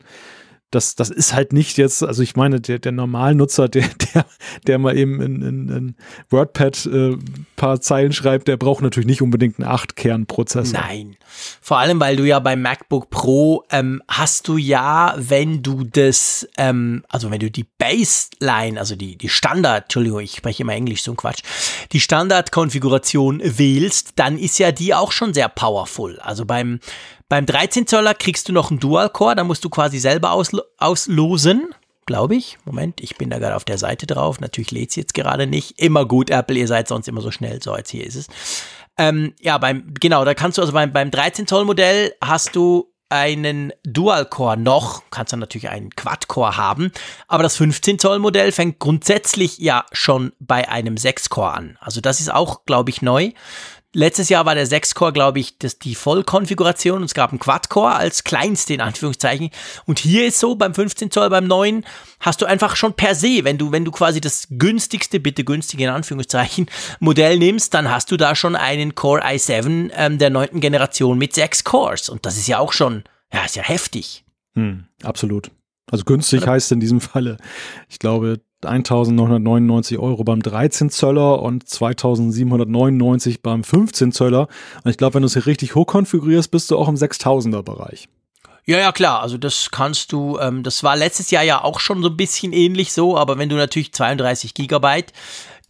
das, 0.72 0.96
das 0.96 1.10
ist 1.10 1.34
halt 1.34 1.54
nicht 1.54 1.78
jetzt, 1.78 2.04
also 2.04 2.22
ich 2.22 2.36
meine, 2.36 2.60
der, 2.60 2.80
der 2.80 2.92
Normalnutzer, 2.92 3.70
der, 3.70 3.88
der, 4.14 4.26
der 4.68 4.80
mal 4.80 4.98
eben 4.98 5.22
in, 5.22 5.42
in, 5.42 5.70
in 5.70 5.96
WordPad 6.30 6.86
äh, 6.88 7.18
paar 7.56 7.80
Zeilen 7.82 8.14
schreibt, 8.14 8.48
der 8.48 8.58
braucht 8.58 8.82
natürlich 8.82 9.08
nicht 9.08 9.22
unbedingt 9.22 9.60
einen 9.60 9.70
8-Kern-Prozessor. 9.70 10.80
Nein. 10.80 11.16
Vor 11.62 11.78
allem, 11.78 12.00
weil 12.00 12.16
du 12.16 12.24
ja 12.24 12.40
beim 12.40 12.62
MacBook 12.62 13.10
Pro 13.10 13.64
ähm, 13.72 14.02
hast 14.08 14.48
du 14.48 14.58
ja, 14.58 15.16
wenn 15.18 15.64
du 15.64 15.84
das, 15.84 16.48
ähm, 16.58 17.04
also 17.10 17.32
wenn 17.32 17.40
du 17.40 17.50
die 17.50 17.66
Baseline, 17.78 18.80
also 18.80 18.96
die, 18.96 19.18
die 19.18 19.30
Standard, 19.30 19.84
Entschuldigung, 19.84 20.20
ich 20.20 20.36
spreche 20.36 20.64
immer 20.64 20.74
Englisch, 20.74 21.04
so 21.04 21.12
ein 21.12 21.18
Quatsch, 21.18 21.42
die 21.92 22.00
Standardkonfiguration 22.00 23.42
wählst, 23.44 24.14
dann 24.16 24.38
ist 24.38 24.58
ja 24.60 24.72
die 24.72 24.94
auch 24.94 25.12
schon 25.12 25.34
sehr 25.34 25.50
powerful. 25.50 26.20
Also 26.20 26.46
beim 26.46 26.80
beim 27.30 27.46
13 27.46 27.88
Zoller 27.88 28.14
kriegst 28.14 28.48
du 28.50 28.54
noch 28.54 28.70
einen 28.70 28.80
Dual-Core, 28.80 29.36
da 29.36 29.44
musst 29.44 29.64
du 29.66 29.70
quasi 29.70 30.00
selber 30.00 30.32
auslo 30.32 30.62
auslosen, 30.78 31.74
glaube 32.06 32.36
ich. 32.36 32.58
Moment, 32.66 33.02
ich 33.02 33.18
bin 33.18 33.30
da 33.30 33.40
gerade 33.40 33.56
auf 33.56 33.66
der 33.66 33.78
Seite 33.78 34.06
drauf. 34.06 34.40
Natürlich 34.40 34.72
lädt 34.72 34.92
es 34.92 34.96
jetzt 34.96 35.14
gerade 35.14 35.48
nicht. 35.48 35.80
Immer 35.80 36.06
gut, 36.06 36.30
Apple, 36.30 36.58
ihr 36.58 36.68
seid 36.68 36.88
sonst 36.88 37.08
immer 37.08 37.22
so 37.22 37.32
schnell. 37.32 37.62
So, 37.62 37.76
jetzt 37.76 37.90
hier 37.90 38.06
ist 38.06 38.16
es. 38.16 38.28
Ähm, 38.98 39.34
ja, 39.42 39.58
beim, 39.58 39.94
genau, 40.00 40.24
da 40.24 40.34
kannst 40.34 40.58
du 40.58 40.62
also 40.62 40.74
beim, 40.74 40.94
beim 40.94 41.12
13 41.12 41.48
Zoll 41.48 41.66
Modell 41.66 42.14
hast 42.22 42.56
du 42.56 42.92
einen 43.10 43.72
Dual-Core 43.84 44.58
noch, 44.58 45.04
kannst 45.12 45.32
dann 45.32 45.40
natürlich 45.40 45.70
einen 45.70 45.92
Quad-Core 45.92 46.58
haben, 46.58 46.92
aber 47.28 47.44
das 47.44 47.56
15 47.58 48.00
Zoll 48.00 48.20
Modell 48.20 48.52
fängt 48.52 48.80
grundsätzlich 48.80 49.60
ja 49.60 49.86
schon 49.92 50.34
bei 50.40 50.70
einem 50.70 50.96
6-Core 50.96 51.54
an. 51.54 51.78
Also 51.80 52.02
das 52.02 52.20
ist 52.20 52.34
auch, 52.34 52.66
glaube 52.66 52.90
ich, 52.90 53.02
neu. 53.02 53.32
Letztes 53.96 54.28
Jahr 54.28 54.46
war 54.46 54.56
der 54.56 54.68
6-Core, 54.68 55.14
glaube 55.14 55.40
ich, 55.40 55.58
das 55.58 55.80
die 55.80 55.96
Vollkonfiguration 55.96 56.98
und 56.98 57.06
es 57.06 57.14
gab 57.14 57.32
einen 57.32 57.40
Quad-Core 57.40 57.96
als 57.96 58.26
kleinste 58.26 58.74
in 58.74 58.82
Anführungszeichen. 58.82 59.52
Und 59.86 60.00
hier 60.00 60.28
ist 60.28 60.38
so, 60.38 60.56
beim 60.56 60.74
15 60.74 61.12
Zoll, 61.12 61.30
beim 61.30 61.48
neuen, 61.48 61.86
hast 62.20 62.42
du 62.42 62.46
einfach 62.46 62.76
schon 62.76 62.94
per 62.94 63.16
se, 63.16 63.46
wenn 63.46 63.58
du, 63.58 63.72
wenn 63.72 63.86
du 63.86 63.92
quasi 63.92 64.20
das 64.20 64.48
günstigste, 64.50 65.22
bitte 65.22 65.46
günstige 65.46 65.86
in 65.86 65.92
Anführungszeichen, 65.92 66.66
Modell 67.00 67.40
nimmst, 67.40 67.74
dann 67.74 67.90
hast 67.90 68.12
du 68.12 68.18
da 68.18 68.36
schon 68.36 68.58
einen 68.58 68.96
Core 68.96 69.24
i7 69.24 69.92
ähm, 69.96 70.18
der 70.18 70.30
neunten 70.30 70.60
Generation 70.60 71.18
mit 71.18 71.34
sechs 71.34 71.64
Cores. 71.64 72.10
Und 72.10 72.26
das 72.26 72.36
ist 72.36 72.48
ja 72.48 72.60
auch 72.60 72.74
schon, 72.74 73.06
ja, 73.32 73.46
ist 73.46 73.56
ja 73.56 73.64
heftig. 73.64 74.26
Hm, 74.56 74.84
absolut. 75.04 75.52
Also 75.90 76.04
günstig 76.04 76.46
heißt 76.46 76.74
in 76.74 76.82
diesem 76.82 77.00
Falle, 77.00 77.38
ich 77.88 78.00
glaube, 78.00 78.42
1999 78.66 79.98
Euro 80.00 80.24
beim 80.24 80.42
13 80.42 80.90
Zöller 80.90 81.42
und 81.42 81.68
2799 81.68 83.42
beim 83.42 83.64
15 83.64 84.12
Zöller. 84.12 84.48
Und 84.84 84.92
ich 84.92 84.98
glaube, 84.98 85.16
wenn 85.16 85.22
du 85.22 85.28
es 85.28 85.34
hier 85.34 85.46
richtig 85.46 85.76
hoch 85.76 85.88
konfigurierst, 85.88 86.52
bist 86.52 86.72
du 86.72 86.78
auch 86.78 86.88
im 86.88 86.96
6000er 86.96 87.64
Bereich. 87.64 88.08
Ja, 88.68 88.80
ja, 88.80 88.92
klar. 88.92 89.22
Also 89.22 89.38
das 89.38 89.70
kannst 89.70 90.12
du, 90.12 90.40
ähm, 90.40 90.64
das 90.64 90.84
war 90.84 90.96
letztes 90.96 91.30
Jahr 91.30 91.44
ja 91.44 91.64
auch 91.64 91.80
schon 91.80 92.02
so 92.02 92.10
ein 92.10 92.18
bisschen 92.18 92.52
ähnlich 92.52 92.94
so, 92.94 93.16
aber 93.16 93.38
wenn 93.38 93.50
du 93.50 93.56
natürlich 93.56 93.94
32 93.94 94.56
Gigabyte 94.56 95.14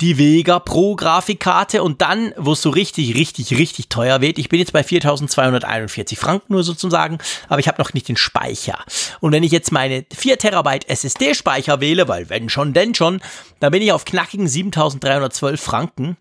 die 0.02 0.18
Vega 0.18 0.60
Pro 0.60 0.96
Grafikkarte 0.96 1.82
und 1.84 2.02
dann, 2.02 2.34
wo 2.38 2.54
es 2.54 2.62
so 2.62 2.70
richtig, 2.70 3.16
richtig, 3.16 3.58
richtig 3.58 3.90
teuer 3.90 4.22
wird, 4.22 4.38
ich 4.38 4.50
bin 4.50 4.60
jetzt 4.60 4.74
bei 4.74 4.84
4241 4.84 6.18
Franken 6.18 6.54
nur 6.54 6.64
sozusagen, 6.64 7.18
aber 7.48 7.60
ich 7.60 7.68
habe 7.68 7.82
noch 7.82 7.94
nicht 7.94 8.08
den 8.08 8.18
Speicher. 8.18 8.84
Und 9.22 9.32
wenn 9.32 9.44
ich 9.44 9.52
jetzt 9.52 9.72
meine 9.72 10.06
4 10.14 10.38
Terabyte 10.38 10.90
SSD 10.90 11.34
Speicher 11.34 11.80
wähle, 11.80 12.08
weil 12.08 12.30
wenn 12.30 12.50
schon, 12.50 12.74
denn 12.74 12.94
schon, 12.96 13.22
dann 13.60 13.72
bin 13.72 13.82
ich 13.82 13.92
auf 13.92 14.06
knackigen 14.06 14.48
7312 14.48 15.62
Franken. 15.62 16.18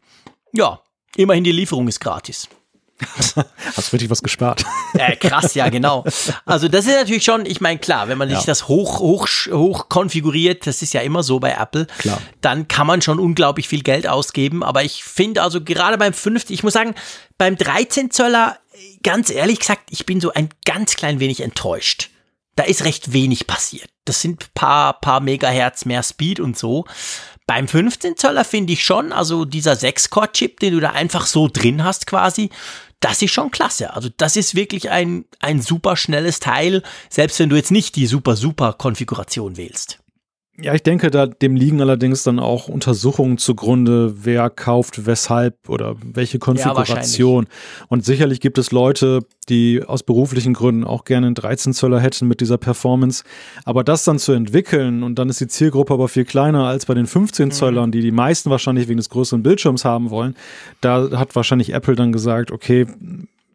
Ja, 0.52 0.80
immerhin 1.16 1.44
die 1.44 1.52
Lieferung 1.52 1.88
ist 1.88 2.00
gratis. 2.00 2.48
Hast 3.76 3.92
richtig 3.92 4.10
was 4.10 4.22
gespart. 4.22 4.64
Äh, 4.96 5.16
krass, 5.16 5.54
ja, 5.54 5.70
genau. 5.70 6.04
Also 6.46 6.68
das 6.68 6.86
ist 6.86 6.94
natürlich 6.94 7.24
schon, 7.24 7.46
ich 7.46 7.60
meine, 7.60 7.80
klar, 7.80 8.06
wenn 8.06 8.16
man 8.16 8.30
sich 8.30 8.44
das 8.44 8.68
hoch, 8.68 9.00
hoch, 9.00 9.26
hoch 9.50 9.88
konfiguriert, 9.88 10.68
das 10.68 10.82
ist 10.82 10.94
ja 10.94 11.00
immer 11.00 11.24
so 11.24 11.40
bei 11.40 11.50
Apple, 11.50 11.86
klar. 11.98 12.22
dann 12.40 12.68
kann 12.68 12.86
man 12.86 13.02
schon 13.02 13.18
unglaublich 13.18 13.66
viel 13.66 13.82
Geld 13.82 14.06
ausgeben. 14.06 14.62
Aber 14.62 14.84
ich 14.84 15.02
finde 15.02 15.42
also 15.42 15.60
gerade 15.60 15.98
beim 15.98 16.12
50, 16.12 16.54
ich 16.54 16.62
muss 16.62 16.74
sagen, 16.74 16.94
beim 17.38 17.56
13 17.56 18.12
Zöller, 18.12 18.58
ganz 19.02 19.30
ehrlich 19.30 19.58
gesagt, 19.58 19.82
ich 19.90 20.06
bin 20.06 20.20
so 20.20 20.32
ein 20.32 20.48
ganz 20.64 20.94
klein 20.94 21.18
wenig 21.18 21.40
enttäuscht. 21.40 22.10
Da 22.54 22.62
ist 22.62 22.84
recht 22.84 23.12
wenig 23.12 23.48
passiert. 23.48 23.90
Das 24.04 24.20
sind 24.20 24.54
paar, 24.54 25.00
paar 25.00 25.18
Megahertz 25.18 25.86
mehr 25.86 26.04
Speed 26.04 26.38
und 26.38 26.56
so. 26.56 26.84
Beim 27.46 27.68
15 27.68 28.16
Zöller 28.16 28.44
finde 28.44 28.72
ich 28.72 28.84
schon, 28.84 29.12
also 29.12 29.44
dieser 29.44 29.74
6-Core-Chip, 29.74 30.60
den 30.60 30.74
du 30.74 30.80
da 30.80 30.90
einfach 30.90 31.26
so 31.26 31.48
drin 31.48 31.84
hast 31.84 32.06
quasi, 32.06 32.50
das 33.00 33.20
ist 33.20 33.32
schon 33.32 33.50
klasse. 33.50 33.92
Also 33.92 34.08
das 34.16 34.36
ist 34.36 34.54
wirklich 34.54 34.88
ein, 34.90 35.26
ein 35.40 35.60
super 35.60 35.96
schnelles 35.96 36.40
Teil, 36.40 36.82
selbst 37.10 37.38
wenn 37.38 37.50
du 37.50 37.56
jetzt 37.56 37.70
nicht 37.70 37.96
die 37.96 38.06
super, 38.06 38.34
super 38.36 38.72
Konfiguration 38.72 39.58
wählst. 39.58 39.98
Ja, 40.60 40.72
ich 40.72 40.84
denke, 40.84 41.10
da 41.10 41.26
dem 41.26 41.56
liegen 41.56 41.80
allerdings 41.80 42.22
dann 42.22 42.38
auch 42.38 42.68
Untersuchungen 42.68 43.38
zugrunde, 43.38 44.24
wer 44.24 44.50
kauft, 44.50 45.04
weshalb 45.04 45.68
oder 45.68 45.96
welche 46.04 46.38
Konfiguration. 46.38 47.44
Ja, 47.44 47.86
und 47.88 48.04
sicherlich 48.04 48.40
gibt 48.40 48.58
es 48.58 48.70
Leute, 48.70 49.26
die 49.48 49.82
aus 49.84 50.04
beruflichen 50.04 50.54
Gründen 50.54 50.84
auch 50.84 51.04
gerne 51.04 51.26
einen 51.26 51.34
13 51.34 51.72
Zöller 51.72 51.98
hätten 51.98 52.28
mit 52.28 52.40
dieser 52.40 52.56
Performance. 52.56 53.24
Aber 53.64 53.82
das 53.82 54.04
dann 54.04 54.20
zu 54.20 54.30
entwickeln 54.30 55.02
und 55.02 55.18
dann 55.18 55.28
ist 55.28 55.40
die 55.40 55.48
Zielgruppe 55.48 55.92
aber 55.92 56.06
viel 56.06 56.24
kleiner 56.24 56.66
als 56.66 56.86
bei 56.86 56.94
den 56.94 57.08
15 57.08 57.46
mhm. 57.46 57.50
Zöllern, 57.50 57.90
die 57.90 58.00
die 58.00 58.12
meisten 58.12 58.48
wahrscheinlich 58.48 58.86
wegen 58.86 58.98
des 58.98 59.10
größeren 59.10 59.42
Bildschirms 59.42 59.84
haben 59.84 60.10
wollen. 60.10 60.36
Da 60.80 61.18
hat 61.18 61.34
wahrscheinlich 61.34 61.72
Apple 61.72 61.96
dann 61.96 62.12
gesagt, 62.12 62.52
okay, 62.52 62.86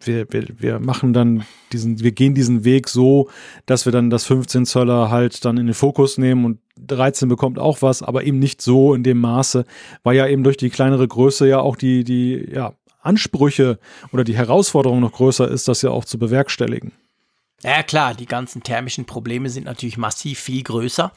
wir, 0.01 0.27
wir, 0.29 0.47
wir 0.57 0.79
machen 0.79 1.13
dann 1.13 1.45
diesen, 1.71 1.99
wir 1.99 2.11
gehen 2.11 2.33
diesen 2.33 2.63
Weg 2.63 2.87
so, 2.87 3.29
dass 3.65 3.85
wir 3.85 3.91
dann 3.91 4.09
das 4.09 4.25
15 4.25 4.65
Zöller 4.65 5.09
halt 5.09 5.43
dann 5.45 5.57
in 5.57 5.67
den 5.67 5.75
Fokus 5.75 6.17
nehmen 6.17 6.45
und 6.45 6.59
13 6.89 7.29
bekommt 7.29 7.59
auch 7.59 7.81
was, 7.81 8.03
aber 8.03 8.23
eben 8.23 8.39
nicht 8.39 8.61
so 8.61 8.93
in 8.93 9.03
dem 9.03 9.19
Maße, 9.19 9.65
weil 10.03 10.15
ja 10.15 10.27
eben 10.27 10.43
durch 10.43 10.57
die 10.57 10.69
kleinere 10.69 11.07
Größe 11.07 11.47
ja 11.47 11.59
auch 11.59 11.75
die, 11.75 12.03
die, 12.03 12.49
ja, 12.53 12.73
Ansprüche 13.01 13.79
oder 14.11 14.23
die 14.23 14.35
Herausforderung 14.35 14.99
noch 14.99 15.13
größer 15.13 15.47
ist, 15.47 15.67
das 15.67 15.81
ja 15.81 15.89
auch 15.89 16.05
zu 16.05 16.19
bewerkstelligen. 16.19 16.91
Ja 17.63 17.83
klar, 17.83 18.13
die 18.13 18.25
ganzen 18.25 18.63
thermischen 18.63 19.05
Probleme 19.05 19.49
sind 19.49 19.65
natürlich 19.65 19.97
massiv 19.97 20.39
viel 20.39 20.63
größer. 20.63 21.11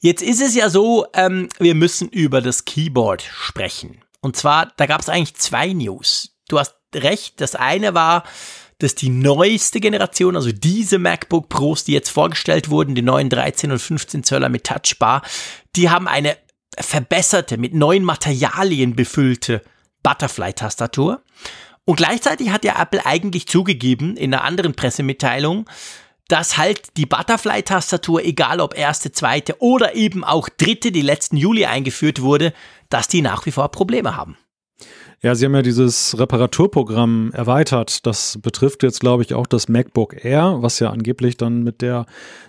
Jetzt 0.00 0.22
ist 0.22 0.40
es 0.40 0.54
ja 0.54 0.68
so, 0.68 1.06
ähm, 1.14 1.48
wir 1.58 1.74
müssen 1.74 2.08
über 2.08 2.40
das 2.40 2.64
Keyboard 2.64 3.22
sprechen. 3.22 4.02
Und 4.20 4.36
zwar, 4.36 4.72
da 4.76 4.86
gab 4.86 5.00
es 5.00 5.08
eigentlich 5.08 5.36
zwei 5.36 5.72
News. 5.72 6.34
Du 6.48 6.58
hast 6.58 6.74
recht. 6.94 7.40
Das 7.40 7.54
eine 7.54 7.94
war, 7.94 8.24
dass 8.82 8.94
die 8.94 9.10
neueste 9.10 9.80
Generation, 9.80 10.36
also 10.36 10.50
diese 10.52 10.98
MacBook 10.98 11.48
Pros, 11.48 11.84
die 11.84 11.92
jetzt 11.92 12.10
vorgestellt 12.10 12.70
wurden, 12.70 12.94
die 12.94 13.02
neuen 13.02 13.30
13 13.30 13.70
und 13.70 13.78
15 13.78 14.24
Zöller 14.24 14.48
mit 14.48 14.64
Touchbar, 14.64 15.22
die 15.76 15.90
haben 15.90 16.08
eine 16.08 16.36
verbesserte, 16.78 17.58
mit 17.58 17.74
neuen 17.74 18.04
Materialien 18.04 18.96
befüllte 18.96 19.62
Butterfly-Tastatur. 20.02 21.22
Und 21.84 21.96
gleichzeitig 21.96 22.50
hat 22.50 22.64
ja 22.64 22.80
Apple 22.80 23.04
eigentlich 23.04 23.46
zugegeben 23.46 24.16
in 24.16 24.32
einer 24.32 24.44
anderen 24.44 24.74
Pressemitteilung, 24.74 25.68
dass 26.28 26.56
halt 26.56 26.96
die 26.96 27.06
Butterfly-Tastatur, 27.06 28.24
egal 28.24 28.60
ob 28.60 28.76
erste, 28.76 29.12
zweite 29.12 29.60
oder 29.60 29.94
eben 29.94 30.24
auch 30.24 30.48
dritte, 30.48 30.92
die 30.92 31.02
letzten 31.02 31.36
Juli 31.36 31.66
eingeführt 31.66 32.22
wurde, 32.22 32.52
dass 32.88 33.08
die 33.08 33.22
nach 33.22 33.44
wie 33.46 33.50
vor 33.50 33.70
Probleme 33.70 34.16
haben. 34.16 34.36
Ja, 35.24 35.36
sie 35.36 35.44
haben 35.44 35.54
ja 35.54 35.62
dieses 35.62 36.18
Reparaturprogramm 36.18 37.30
erweitert. 37.32 38.04
Das 38.06 38.38
betrifft 38.42 38.82
jetzt, 38.82 38.98
glaube 38.98 39.22
ich, 39.22 39.34
auch 39.34 39.46
das 39.46 39.68
MacBook 39.68 40.24
Air, 40.24 40.58
was 40.60 40.80
ja 40.80 40.90
angeblich 40.90 41.36
dann 41.36 41.62
mit 41.62 41.80
der 41.80 42.06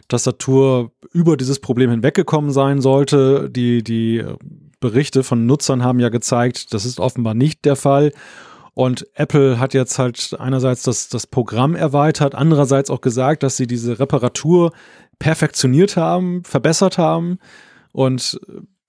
Tastatur 0.08 0.92
über 1.12 1.38
dieses 1.38 1.60
Problem 1.60 1.92
hinweggekommen 1.92 2.52
sein 2.52 2.82
sollte. 2.82 3.48
Die, 3.52 3.84
die 3.84 4.26
Berichte 4.80 5.24
von 5.24 5.46
Nutzern 5.46 5.84
haben 5.84 6.00
ja 6.00 6.10
gezeigt, 6.10 6.74
das 6.74 6.86
ist 6.86 7.00
offenbar 7.00 7.36
nicht 7.36 7.64
der 7.64 7.76
Fall. 7.76 8.12
Und 8.74 9.06
Apple 9.14 9.60
hat 9.60 9.76
jetzt 9.76 10.00
halt 10.00 10.36
einerseits 10.40 10.82
das, 10.82 11.10
das 11.10 11.28
Programm 11.28 11.76
erweitert, 11.76 12.34
andererseits 12.34 12.90
auch 12.90 13.02
gesagt, 13.02 13.44
dass 13.44 13.56
sie 13.56 13.68
diese 13.68 14.00
Reparatur 14.00 14.72
perfektioniert 15.20 15.96
haben, 15.96 16.44
verbessert 16.44 16.98
haben. 16.98 17.38
Und 17.92 18.40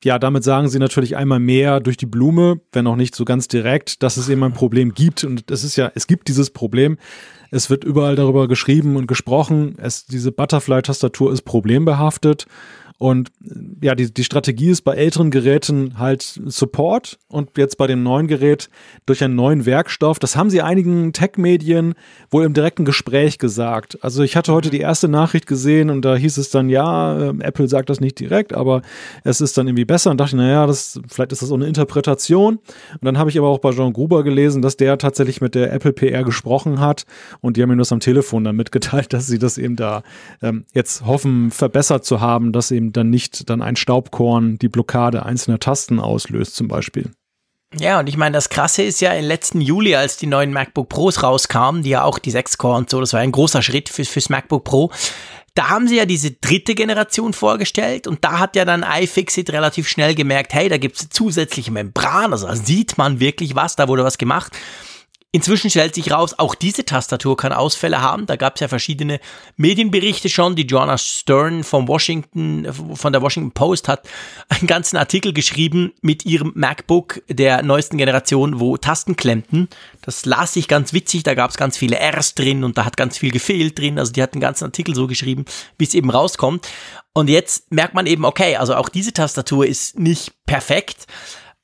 ja, 0.04 0.18
damit 0.18 0.44
sagen 0.44 0.68
sie 0.68 0.78
natürlich 0.78 1.16
einmal 1.16 1.40
mehr 1.40 1.80
durch 1.80 1.96
die 1.96 2.06
Blume, 2.06 2.60
wenn 2.72 2.86
auch 2.86 2.96
nicht 2.96 3.14
so 3.14 3.24
ganz 3.24 3.48
direkt, 3.48 4.02
dass 4.02 4.16
es 4.16 4.28
eben 4.28 4.44
ein 4.44 4.52
Problem 4.52 4.94
gibt. 4.94 5.24
Und 5.24 5.50
es 5.50 5.64
ist 5.64 5.76
ja, 5.76 5.90
es 5.94 6.06
gibt 6.06 6.28
dieses 6.28 6.50
Problem. 6.50 6.98
Es 7.50 7.70
wird 7.70 7.84
überall 7.84 8.14
darüber 8.14 8.46
geschrieben 8.46 8.96
und 8.96 9.06
gesprochen. 9.06 9.76
Es, 9.78 10.06
diese 10.06 10.30
Butterfly-Tastatur 10.30 11.32
ist 11.32 11.42
problembehaftet. 11.42 12.46
Und 12.98 13.30
ja, 13.82 13.94
die, 13.94 14.12
die 14.14 14.22
Strategie 14.22 14.70
ist 14.70 14.82
bei 14.82 14.94
älteren 14.94 15.30
Geräten 15.30 15.98
halt 15.98 16.40
Support 16.44 17.18
und 17.28 17.58
jetzt 17.58 17.76
bei 17.76 17.88
dem 17.88 18.04
neuen 18.04 18.28
Gerät 18.28 18.70
durch 19.04 19.22
einen 19.24 19.34
neuen 19.34 19.66
Werkstoff. 19.66 20.20
Das 20.20 20.36
haben 20.36 20.48
sie 20.48 20.62
einigen 20.62 21.12
Tech-Medien 21.12 21.94
wohl 22.30 22.44
im 22.44 22.54
direkten 22.54 22.84
Gespräch 22.84 23.38
gesagt. 23.38 23.98
Also 24.02 24.22
ich 24.22 24.36
hatte 24.36 24.52
heute 24.52 24.70
die 24.70 24.78
erste 24.80 25.08
Nachricht 25.08 25.48
gesehen 25.48 25.90
und 25.90 26.04
da 26.04 26.14
hieß 26.14 26.38
es 26.38 26.50
dann, 26.50 26.68
ja, 26.68 27.30
äh, 27.30 27.34
Apple 27.40 27.66
sagt 27.66 27.90
das 27.90 28.00
nicht 28.00 28.20
direkt, 28.20 28.54
aber 28.54 28.82
es 29.24 29.40
ist 29.40 29.58
dann 29.58 29.66
irgendwie 29.66 29.84
besser 29.84 30.12
und 30.12 30.18
dachte, 30.18 30.36
naja, 30.36 30.66
das, 30.66 31.00
vielleicht 31.08 31.32
ist 31.32 31.42
das 31.42 31.50
auch 31.50 31.56
eine 31.56 31.66
Interpretation. 31.66 32.58
Und 32.92 33.04
dann 33.04 33.18
habe 33.18 33.28
ich 33.28 33.38
aber 33.38 33.48
auch 33.48 33.58
bei 33.58 33.72
Jean 33.72 33.92
Gruber 33.92 34.22
gelesen, 34.22 34.62
dass 34.62 34.76
der 34.76 34.98
tatsächlich 34.98 35.40
mit 35.40 35.56
der 35.56 35.72
Apple 35.72 35.92
PR 35.92 36.22
gesprochen 36.22 36.78
hat 36.78 37.06
und 37.40 37.56
die 37.56 37.62
haben 37.62 37.72
ihm 37.72 37.78
das 37.78 37.92
am 37.92 38.00
Telefon 38.00 38.44
dann 38.44 38.54
mitgeteilt, 38.54 39.12
dass 39.12 39.26
sie 39.26 39.40
das 39.40 39.58
eben 39.58 39.74
da 39.74 40.02
ähm, 40.42 40.64
jetzt 40.72 41.04
hoffen, 41.04 41.50
verbessert 41.50 42.04
zu 42.04 42.20
haben, 42.20 42.52
dass 42.52 42.70
eben 42.70 42.83
dann 42.92 43.10
nicht 43.10 43.48
dann 43.50 43.62
ein 43.62 43.76
Staubkorn 43.76 44.58
die 44.58 44.68
Blockade 44.68 45.24
einzelner 45.24 45.58
Tasten 45.58 46.00
auslöst 46.00 46.56
zum 46.56 46.68
Beispiel. 46.68 47.10
Ja, 47.78 47.98
und 47.98 48.08
ich 48.08 48.16
meine, 48.16 48.34
das 48.34 48.50
Krasse 48.50 48.82
ist 48.82 49.00
ja 49.00 49.12
im 49.12 49.24
letzten 49.24 49.60
Juli, 49.60 49.96
als 49.96 50.16
die 50.16 50.26
neuen 50.26 50.52
MacBook 50.52 50.88
Pros 50.88 51.22
rauskamen, 51.22 51.82
die 51.82 51.90
ja 51.90 52.04
auch 52.04 52.18
die 52.18 52.32
6-Core 52.32 52.76
und 52.76 52.90
so, 52.90 53.00
das 53.00 53.12
war 53.12 53.20
ein 53.20 53.32
großer 53.32 53.62
Schritt 53.62 53.88
fürs, 53.88 54.08
fürs 54.08 54.28
MacBook 54.28 54.64
Pro. 54.64 54.92
Da 55.54 55.70
haben 55.70 55.88
sie 55.88 55.96
ja 55.96 56.04
diese 56.04 56.32
dritte 56.32 56.74
Generation 56.74 57.32
vorgestellt 57.32 58.06
und 58.06 58.24
da 58.24 58.38
hat 58.38 58.56
ja 58.56 58.64
dann 58.64 58.84
iFixit 58.84 59.50
relativ 59.50 59.88
schnell 59.88 60.14
gemerkt, 60.14 60.52
hey, 60.52 60.68
da 60.68 60.78
gibt 60.78 60.96
es 60.96 61.08
zusätzliche 61.08 61.70
Membran, 61.70 62.32
also 62.32 62.46
da 62.46 62.56
sieht 62.56 62.98
man 62.98 63.20
wirklich 63.20 63.54
was, 63.54 63.76
da 63.76 63.88
wurde 63.88 64.04
was 64.04 64.18
gemacht 64.18 64.52
Inzwischen 65.34 65.68
stellt 65.68 65.96
sich 65.96 66.12
raus, 66.12 66.38
auch 66.38 66.54
diese 66.54 66.84
Tastatur 66.84 67.36
kann 67.36 67.52
Ausfälle 67.52 68.00
haben. 68.00 68.26
Da 68.26 68.36
gab 68.36 68.54
es 68.54 68.60
ja 68.60 68.68
verschiedene 68.68 69.18
Medienberichte 69.56 70.28
schon. 70.28 70.54
Die 70.54 70.62
Joanna 70.62 70.96
Stern 70.96 71.64
vom 71.64 71.88
Washington, 71.88 72.72
von 72.94 73.12
der 73.12 73.20
Washington 73.20 73.50
Post 73.50 73.88
hat 73.88 74.08
einen 74.48 74.68
ganzen 74.68 74.96
Artikel 74.96 75.32
geschrieben 75.32 75.92
mit 76.02 76.24
ihrem 76.24 76.52
MacBook 76.54 77.20
der 77.28 77.64
neuesten 77.64 77.98
Generation, 77.98 78.60
wo 78.60 78.76
Tasten 78.76 79.16
klemmten. 79.16 79.66
Das 80.02 80.24
las 80.24 80.52
sich 80.52 80.68
ganz 80.68 80.92
witzig. 80.92 81.24
Da 81.24 81.34
gab 81.34 81.50
es 81.50 81.56
ganz 81.56 81.76
viele 81.76 81.96
Rs 81.96 82.36
drin 82.36 82.62
und 82.62 82.78
da 82.78 82.84
hat 82.84 82.96
ganz 82.96 83.18
viel 83.18 83.32
gefehlt 83.32 83.76
drin. 83.76 83.98
Also 83.98 84.12
die 84.12 84.22
hat 84.22 84.34
den 84.34 84.40
ganzen 84.40 84.66
Artikel 84.66 84.94
so 84.94 85.08
geschrieben, 85.08 85.46
wie 85.78 85.84
es 85.84 85.94
eben 85.94 86.10
rauskommt. 86.10 86.68
Und 87.12 87.28
jetzt 87.28 87.72
merkt 87.72 87.94
man 87.94 88.06
eben, 88.06 88.24
okay, 88.24 88.54
also 88.54 88.76
auch 88.76 88.88
diese 88.88 89.12
Tastatur 89.12 89.66
ist 89.66 89.98
nicht 89.98 90.32
perfekt. 90.46 91.08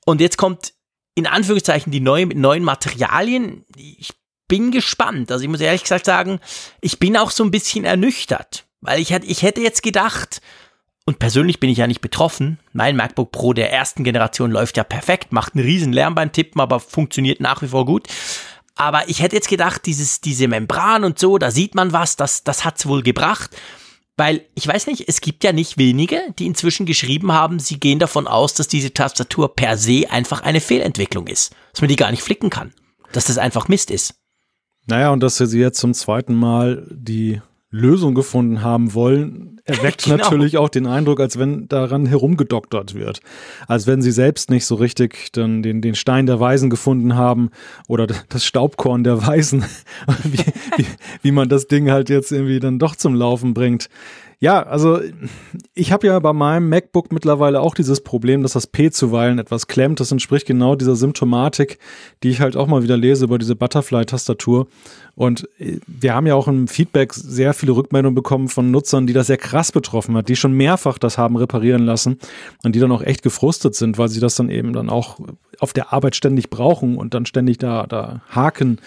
Und 0.06 0.20
jetzt 0.20 0.38
kommt 0.38 0.72
in 1.20 1.26
Anführungszeichen 1.26 1.92
die 1.92 2.00
neue, 2.00 2.26
mit 2.26 2.36
neuen 2.36 2.64
Materialien. 2.64 3.64
Ich 3.76 4.12
bin 4.48 4.72
gespannt. 4.72 5.30
Also 5.30 5.44
ich 5.44 5.50
muss 5.50 5.60
ehrlich 5.60 5.82
gesagt 5.82 6.04
sagen, 6.04 6.40
ich 6.80 6.98
bin 6.98 7.16
auch 7.16 7.30
so 7.30 7.44
ein 7.44 7.52
bisschen 7.52 7.84
ernüchtert, 7.84 8.66
weil 8.80 9.00
ich, 9.00 9.12
ich 9.12 9.42
hätte 9.42 9.60
jetzt 9.60 9.82
gedacht, 9.82 10.40
und 11.06 11.18
persönlich 11.18 11.60
bin 11.60 11.70
ich 11.70 11.78
ja 11.78 11.86
nicht 11.86 12.00
betroffen. 12.00 12.58
Mein 12.72 12.96
MacBook 12.96 13.32
Pro 13.32 13.52
der 13.52 13.72
ersten 13.72 14.04
Generation 14.04 14.50
läuft 14.50 14.76
ja 14.76 14.84
perfekt, 14.84 15.32
macht 15.32 15.54
einen 15.54 15.64
riesen 15.64 15.92
Lärm 15.92 16.14
beim 16.14 16.32
Tippen, 16.32 16.60
aber 16.60 16.80
funktioniert 16.80 17.40
nach 17.40 17.62
wie 17.62 17.68
vor 17.68 17.86
gut. 17.86 18.08
Aber 18.74 19.08
ich 19.08 19.20
hätte 19.20 19.36
jetzt 19.36 19.48
gedacht, 19.48 19.86
dieses, 19.86 20.20
diese 20.20 20.48
Membran 20.48 21.04
und 21.04 21.18
so, 21.18 21.38
da 21.38 21.50
sieht 21.50 21.74
man 21.74 21.92
was, 21.92 22.16
das, 22.16 22.44
das 22.44 22.64
hat's 22.64 22.86
wohl 22.86 23.02
gebracht. 23.02 23.50
Weil 24.20 24.42
ich 24.54 24.68
weiß 24.68 24.86
nicht, 24.86 25.08
es 25.08 25.22
gibt 25.22 25.44
ja 25.44 25.52
nicht 25.54 25.78
wenige, 25.78 26.20
die 26.38 26.44
inzwischen 26.44 26.84
geschrieben 26.84 27.32
haben, 27.32 27.58
sie 27.58 27.80
gehen 27.80 27.98
davon 27.98 28.26
aus, 28.26 28.52
dass 28.52 28.68
diese 28.68 28.92
Tastatur 28.92 29.56
per 29.56 29.78
se 29.78 30.10
einfach 30.10 30.42
eine 30.42 30.60
Fehlentwicklung 30.60 31.26
ist. 31.26 31.56
Dass 31.72 31.80
man 31.80 31.88
die 31.88 31.96
gar 31.96 32.10
nicht 32.10 32.22
flicken 32.22 32.50
kann. 32.50 32.74
Dass 33.14 33.24
das 33.24 33.38
einfach 33.38 33.68
Mist 33.68 33.90
ist. 33.90 34.16
Naja, 34.86 35.08
und 35.08 35.22
dass 35.22 35.38
sie 35.38 35.58
jetzt 35.58 35.80
zum 35.80 35.94
zweiten 35.94 36.34
Mal 36.34 36.86
die 36.90 37.40
Lösung 37.70 38.14
gefunden 38.14 38.60
haben 38.60 38.92
wollen, 38.92 39.59
erweckt 39.70 40.04
genau. 40.04 40.16
natürlich 40.18 40.58
auch 40.58 40.68
den 40.68 40.86
Eindruck, 40.86 41.20
als 41.20 41.38
wenn 41.38 41.68
daran 41.68 42.06
herumgedoktert 42.06 42.94
wird. 42.94 43.20
Als 43.66 43.86
wenn 43.86 44.02
sie 44.02 44.12
selbst 44.12 44.50
nicht 44.50 44.66
so 44.66 44.74
richtig 44.74 45.32
dann 45.32 45.62
den, 45.62 45.80
den 45.80 45.94
Stein 45.94 46.26
der 46.26 46.40
Weisen 46.40 46.70
gefunden 46.70 47.16
haben 47.16 47.50
oder 47.88 48.06
das 48.06 48.44
Staubkorn 48.44 49.04
der 49.04 49.26
Weisen, 49.26 49.64
wie, 50.24 50.38
wie, 50.76 50.86
wie 51.22 51.32
man 51.32 51.48
das 51.48 51.66
Ding 51.66 51.90
halt 51.90 52.10
jetzt 52.10 52.32
irgendwie 52.32 52.60
dann 52.60 52.78
doch 52.78 52.96
zum 52.96 53.14
Laufen 53.14 53.54
bringt. 53.54 53.88
Ja, 54.42 54.62
also 54.62 55.00
ich 55.74 55.92
habe 55.92 56.06
ja 56.06 56.18
bei 56.18 56.32
meinem 56.32 56.70
MacBook 56.70 57.12
mittlerweile 57.12 57.60
auch 57.60 57.74
dieses 57.74 58.00
Problem, 58.00 58.42
dass 58.42 58.54
das 58.54 58.66
P 58.66 58.90
zuweilen 58.90 59.38
etwas 59.38 59.66
klemmt. 59.66 60.00
Das 60.00 60.12
entspricht 60.12 60.46
genau 60.46 60.76
dieser 60.76 60.96
Symptomatik, 60.96 61.78
die 62.22 62.30
ich 62.30 62.40
halt 62.40 62.56
auch 62.56 62.66
mal 62.66 62.82
wieder 62.82 62.96
lese 62.96 63.26
über 63.26 63.38
diese 63.38 63.54
Butterfly-Tastatur. 63.54 64.66
Und 65.14 65.46
äh, 65.58 65.78
wir 65.86 66.14
haben 66.14 66.26
ja 66.26 66.36
auch 66.36 66.48
im 66.48 66.68
Feedback 66.68 67.12
sehr 67.12 67.52
viele 67.52 67.72
Rückmeldungen 67.72 68.14
bekommen 68.14 68.48
von 68.48 68.70
Nutzern, 68.70 69.06
die 69.06 69.12
das 69.12 69.26
sehr 69.26 69.36
krass 69.36 69.72
betroffen 69.72 70.16
hat, 70.16 70.30
die 70.30 70.36
schon 70.36 70.54
mehrfach 70.54 70.96
das 70.96 71.18
haben 71.18 71.36
reparieren 71.36 71.84
lassen 71.84 72.18
und 72.64 72.74
die 72.74 72.80
dann 72.80 72.92
auch 72.92 73.02
echt 73.02 73.22
gefrustet 73.22 73.74
sind, 73.74 73.98
weil 73.98 74.08
sie 74.08 74.20
das 74.20 74.36
dann 74.36 74.48
eben 74.48 74.72
dann 74.72 74.88
auch 74.88 75.18
auf 75.58 75.74
der 75.74 75.92
Arbeit 75.92 76.16
ständig 76.16 76.48
brauchen 76.48 76.96
und 76.96 77.12
dann 77.12 77.26
ständig 77.26 77.58
da, 77.58 77.86
da 77.86 78.22
haken 78.30 78.78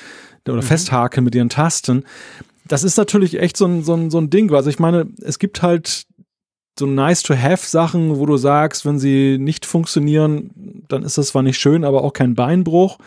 oder 0.47 0.57
mhm. 0.57 0.63
festhaken 0.63 1.23
mit 1.23 1.35
ihren 1.35 1.49
Tasten 1.49 2.05
das 2.65 2.83
ist 2.83 2.97
natürlich 2.97 3.39
echt 3.39 3.57
so 3.57 3.65
ein, 3.65 3.83
so, 3.83 3.93
ein, 3.93 4.09
so 4.09 4.17
ein 4.19 4.29
Ding. 4.29 4.53
Also 4.53 4.69
ich 4.69 4.79
meine, 4.79 5.07
es 5.21 5.39
gibt 5.39 5.61
halt 5.61 6.05
so 6.77 6.85
nice-to-have-Sachen, 6.85 8.17
wo 8.17 8.25
du 8.25 8.37
sagst, 8.37 8.85
wenn 8.85 8.99
sie 8.99 9.37
nicht 9.39 9.65
funktionieren, 9.65 10.83
dann 10.87 11.03
ist 11.03 11.17
das 11.17 11.27
zwar 11.27 11.43
nicht 11.43 11.59
schön, 11.59 11.83
aber 11.83 12.03
auch 12.03 12.13
kein 12.13 12.33
Beinbruch. 12.33 12.97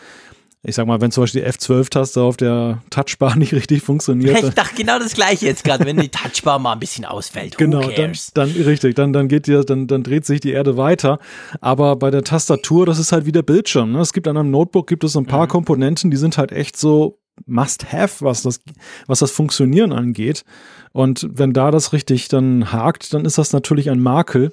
Ich 0.63 0.75
sag 0.75 0.87
mal, 0.87 0.99
wenn 0.99 1.11
zum 1.11 1.23
Beispiel 1.23 1.43
die 1.43 1.47
F12-Taste 1.47 2.21
auf 2.21 2.35
der 2.35 2.81
Touchbar 2.89 3.35
nicht 3.37 3.53
richtig 3.53 3.83
funktioniert. 3.83 4.43
Ich 4.43 4.53
dachte 4.53 4.75
genau 4.75 4.99
das 4.99 5.13
gleiche 5.13 5.45
jetzt 5.45 5.63
gerade, 5.63 5.85
wenn 5.85 5.97
die 5.97 6.09
Touchbar 6.09 6.59
mal 6.59 6.73
ein 6.73 6.79
bisschen 6.79 7.05
ausfällt. 7.05 7.57
Genau, 7.57 7.89
dann, 7.89 8.13
dann, 8.33 8.49
richtig, 8.51 8.95
dann, 8.95 9.13
dann 9.13 9.27
geht 9.27 9.47
die, 9.47 9.63
dann, 9.65 9.87
dann 9.87 10.03
dreht 10.03 10.25
sich 10.25 10.39
die 10.39 10.51
Erde 10.51 10.75
weiter. 10.75 11.19
Aber 11.61 11.95
bei 11.95 12.09
der 12.09 12.23
Tastatur, 12.23 12.85
das 12.85 12.99
ist 12.99 13.11
halt 13.11 13.25
wie 13.25 13.31
der 13.31 13.43
Bildschirm. 13.43 13.91
Ne? 13.91 13.99
Es 13.99 14.13
gibt 14.13 14.27
an 14.27 14.35
einem 14.35 14.51
Notebook 14.51 14.87
gibt 14.87 15.03
es 15.03 15.15
ein 15.15 15.25
paar 15.25 15.45
mhm. 15.45 15.49
Komponenten, 15.49 16.11
die 16.11 16.17
sind 16.17 16.37
halt 16.37 16.51
echt 16.51 16.75
so 16.77 17.19
Must-Have, 17.45 18.25
was 18.25 18.41
das, 18.43 18.59
was 19.05 19.19
das 19.19 19.31
Funktionieren 19.31 19.93
angeht. 19.93 20.43
Und 20.91 21.27
wenn 21.31 21.53
da 21.53 21.71
das 21.71 21.93
richtig 21.93 22.27
dann 22.27 22.71
hakt, 22.71 23.13
dann 23.13 23.25
ist 23.25 23.37
das 23.37 23.53
natürlich 23.53 23.89
ein 23.89 23.99
Makel. 23.99 24.51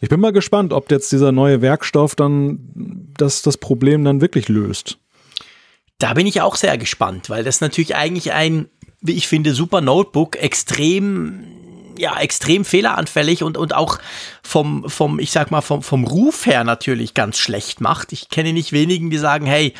Ich 0.00 0.08
bin 0.08 0.20
mal 0.20 0.32
gespannt, 0.32 0.72
ob 0.72 0.90
jetzt 0.90 1.12
dieser 1.12 1.32
neue 1.32 1.60
Werkstoff 1.60 2.14
dann 2.14 2.58
das, 3.16 3.42
das 3.42 3.56
Problem 3.56 4.04
dann 4.04 4.20
wirklich 4.20 4.48
löst. 4.48 4.98
Da 5.98 6.14
bin 6.14 6.26
ich 6.26 6.40
auch 6.40 6.56
sehr 6.56 6.78
gespannt, 6.78 7.28
weil 7.28 7.42
das 7.42 7.60
natürlich 7.60 7.96
eigentlich 7.96 8.32
ein, 8.32 8.68
wie 9.00 9.14
ich 9.14 9.26
finde, 9.26 9.54
super 9.54 9.80
Notebook 9.80 10.36
extrem 10.36 11.44
ja, 11.98 12.18
extrem 12.20 12.64
fehleranfällig 12.64 13.42
und, 13.42 13.56
und 13.56 13.74
auch 13.74 13.98
vom, 14.42 14.88
vom, 14.88 15.18
ich 15.18 15.32
sag 15.32 15.50
mal, 15.50 15.60
vom, 15.60 15.82
vom 15.82 16.04
Ruf 16.04 16.46
her 16.46 16.64
natürlich 16.64 17.12
ganz 17.14 17.38
schlecht 17.38 17.80
macht. 17.80 18.12
Ich 18.12 18.28
kenne 18.28 18.52
nicht 18.52 18.72
wenigen, 18.72 19.10
die 19.10 19.18
sagen, 19.18 19.46
hey, 19.46 19.74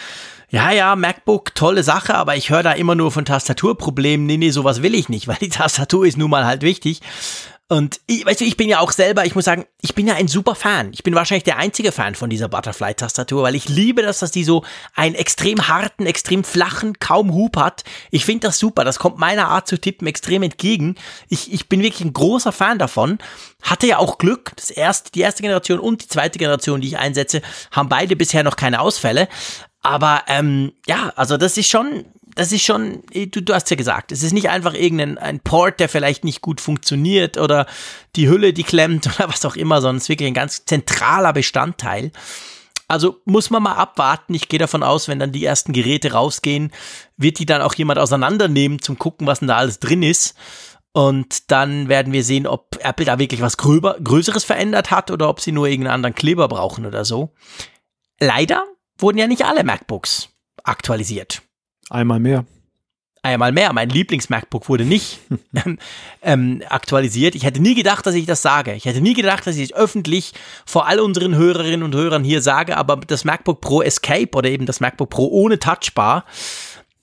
ja, 0.50 0.70
ja, 0.70 0.96
MacBook, 0.96 1.54
tolle 1.54 1.82
Sache, 1.82 2.14
aber 2.14 2.36
ich 2.36 2.48
höre 2.48 2.62
da 2.62 2.72
immer 2.72 2.94
nur 2.94 3.12
von 3.12 3.24
Tastaturproblemen. 3.24 4.26
Nee, 4.26 4.38
nee, 4.38 4.50
sowas 4.50 4.82
will 4.82 4.94
ich 4.94 5.08
nicht, 5.08 5.28
weil 5.28 5.36
die 5.36 5.48
Tastatur 5.50 6.06
ist 6.06 6.16
nun 6.16 6.30
mal 6.30 6.46
halt 6.46 6.62
wichtig. 6.62 7.00
Und 7.70 8.00
ich, 8.06 8.24
weißt 8.24 8.40
du, 8.40 8.46
ich 8.46 8.56
bin 8.56 8.70
ja 8.70 8.80
auch 8.80 8.92
selber, 8.92 9.26
ich 9.26 9.34
muss 9.34 9.44
sagen, 9.44 9.66
ich 9.82 9.94
bin 9.94 10.06
ja 10.06 10.14
ein 10.14 10.26
super 10.26 10.54
Fan. 10.54 10.90
Ich 10.94 11.02
bin 11.02 11.14
wahrscheinlich 11.14 11.44
der 11.44 11.58
einzige 11.58 11.92
Fan 11.92 12.14
von 12.14 12.30
dieser 12.30 12.48
Butterfly-Tastatur, 12.48 13.42
weil 13.42 13.54
ich 13.54 13.68
liebe 13.68 14.00
das, 14.00 14.20
dass 14.20 14.30
die 14.30 14.42
so 14.42 14.64
einen 14.94 15.14
extrem 15.14 15.68
harten, 15.68 16.06
extrem 16.06 16.44
flachen, 16.44 16.98
kaum 16.98 17.34
Hub 17.34 17.58
hat. 17.58 17.84
Ich 18.10 18.24
finde 18.24 18.46
das 18.46 18.58
super. 18.58 18.84
Das 18.84 18.98
kommt 18.98 19.18
meiner 19.18 19.48
Art 19.48 19.68
zu 19.68 19.78
tippen 19.78 20.06
extrem 20.06 20.42
entgegen. 20.42 20.94
Ich, 21.28 21.52
ich 21.52 21.68
bin 21.68 21.82
wirklich 21.82 22.06
ein 22.06 22.14
großer 22.14 22.52
Fan 22.52 22.78
davon. 22.78 23.18
Hatte 23.60 23.86
ja 23.86 23.98
auch 23.98 24.16
Glück. 24.16 24.52
Das 24.56 24.70
erste, 24.70 25.12
die 25.12 25.20
erste 25.20 25.42
Generation 25.42 25.78
und 25.78 26.04
die 26.04 26.08
zweite 26.08 26.38
Generation, 26.38 26.80
die 26.80 26.88
ich 26.88 26.98
einsetze, 26.98 27.42
haben 27.70 27.90
beide 27.90 28.16
bisher 28.16 28.44
noch 28.44 28.56
keine 28.56 28.80
Ausfälle. 28.80 29.28
Aber 29.82 30.22
ähm, 30.26 30.72
ja, 30.86 31.12
also 31.16 31.36
das 31.36 31.56
ist 31.56 31.68
schon, 31.68 32.04
das 32.34 32.52
ist 32.52 32.64
schon, 32.64 33.02
du, 33.12 33.42
du 33.42 33.54
hast 33.54 33.70
ja 33.70 33.76
gesagt, 33.76 34.12
es 34.12 34.22
ist 34.22 34.32
nicht 34.32 34.48
einfach 34.48 34.74
irgendein 34.74 35.18
ein 35.18 35.40
Port, 35.40 35.80
der 35.80 35.88
vielleicht 35.88 36.24
nicht 36.24 36.40
gut 36.40 36.60
funktioniert 36.60 37.38
oder 37.38 37.66
die 38.16 38.28
Hülle, 38.28 38.52
die 38.52 38.64
klemmt 38.64 39.06
oder 39.18 39.28
was 39.28 39.44
auch 39.44 39.56
immer, 39.56 39.80
sondern 39.80 39.96
es 39.96 40.04
ist 40.04 40.08
wirklich 40.08 40.28
ein 40.28 40.34
ganz 40.34 40.64
zentraler 40.64 41.32
Bestandteil. 41.32 42.12
Also 42.90 43.20
muss 43.26 43.50
man 43.50 43.62
mal 43.62 43.74
abwarten. 43.74 44.34
Ich 44.34 44.48
gehe 44.48 44.58
davon 44.58 44.82
aus, 44.82 45.08
wenn 45.08 45.18
dann 45.18 45.32
die 45.32 45.44
ersten 45.44 45.74
Geräte 45.74 46.12
rausgehen, 46.12 46.72
wird 47.18 47.38
die 47.38 47.46
dann 47.46 47.60
auch 47.60 47.74
jemand 47.74 47.98
auseinandernehmen 47.98 48.80
zum 48.80 48.98
gucken, 48.98 49.26
was 49.26 49.40
denn 49.40 49.48
da 49.48 49.56
alles 49.56 49.78
drin 49.78 50.02
ist. 50.02 50.34
Und 50.92 51.50
dann 51.50 51.88
werden 51.88 52.14
wir 52.14 52.24
sehen, 52.24 52.46
ob 52.46 52.78
Apple 52.80 53.04
da 53.04 53.18
wirklich 53.18 53.42
was 53.42 53.58
Größeres 53.58 54.44
verändert 54.44 54.90
hat 54.90 55.10
oder 55.10 55.28
ob 55.28 55.40
sie 55.40 55.52
nur 55.52 55.66
irgendeinen 55.66 55.94
anderen 55.94 56.14
Kleber 56.14 56.48
brauchen 56.48 56.86
oder 56.86 57.04
so. 57.04 57.34
Leider 58.20 58.64
wurden 58.98 59.18
ja 59.18 59.26
nicht 59.26 59.44
alle 59.44 59.64
MacBooks 59.64 60.28
aktualisiert. 60.64 61.42
Einmal 61.90 62.20
mehr. 62.20 62.44
Einmal 63.22 63.50
mehr. 63.52 63.72
Mein 63.72 63.90
Lieblings-MacBook 63.90 64.68
wurde 64.68 64.84
nicht 64.84 65.18
ähm, 65.54 65.78
ähm, 66.22 66.62
aktualisiert. 66.68 67.34
Ich 67.34 67.44
hätte 67.44 67.60
nie 67.60 67.74
gedacht, 67.74 68.06
dass 68.06 68.14
ich 68.14 68.26
das 68.26 68.42
sage. 68.42 68.74
Ich 68.74 68.84
hätte 68.84 69.00
nie 69.00 69.14
gedacht, 69.14 69.46
dass 69.46 69.56
ich 69.56 69.64
es 69.64 69.72
öffentlich 69.72 70.32
vor 70.64 70.86
all 70.86 71.00
unseren 71.00 71.34
Hörerinnen 71.34 71.82
und 71.82 71.94
Hörern 71.94 72.22
hier 72.22 72.42
sage, 72.42 72.76
aber 72.76 72.96
das 72.96 73.24
MacBook 73.24 73.60
Pro 73.60 73.82
Escape 73.82 74.30
oder 74.36 74.48
eben 74.48 74.66
das 74.66 74.80
MacBook 74.80 75.10
Pro 75.10 75.26
ohne 75.26 75.58
Touchbar 75.58 76.24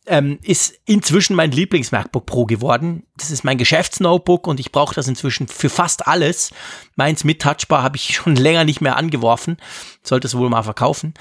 ähm, 0.08 0.40
ist 0.44 0.80
inzwischen 0.86 1.36
mein 1.36 1.52
Lieblings-MacBook 1.52 2.26
Pro 2.26 2.46
geworden. 2.46 3.04
Das 3.18 3.32
ist 3.32 3.44
mein 3.44 3.58
Geschäftsnotebook 3.58 4.48
und 4.48 4.60
ich 4.60 4.72
brauche 4.72 4.96
das 4.96 5.08
inzwischen 5.08 5.48
für 5.48 5.70
fast 5.70 6.08
alles. 6.08 6.52
Meins 6.96 7.24
mit 7.24 7.42
Touchbar 7.42 7.84
habe 7.84 7.98
ich 7.98 8.16
schon 8.16 8.36
länger 8.36 8.64
nicht 8.64 8.82
mehr 8.82 8.98
angeworfen. 8.98 9.58
Sollte 10.04 10.28
es 10.28 10.38
wohl 10.38 10.50
mal 10.50 10.64
verkaufen. 10.64 11.14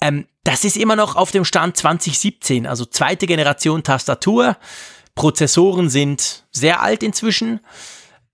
Ähm, 0.00 0.26
das 0.42 0.64
ist 0.64 0.76
immer 0.76 0.96
noch 0.96 1.16
auf 1.16 1.30
dem 1.30 1.44
Stand 1.44 1.76
2017, 1.76 2.66
also 2.66 2.84
zweite 2.84 3.26
Generation 3.26 3.82
Tastatur. 3.82 4.56
Prozessoren 5.14 5.88
sind 5.88 6.44
sehr 6.50 6.82
alt 6.82 7.02
inzwischen. 7.02 7.60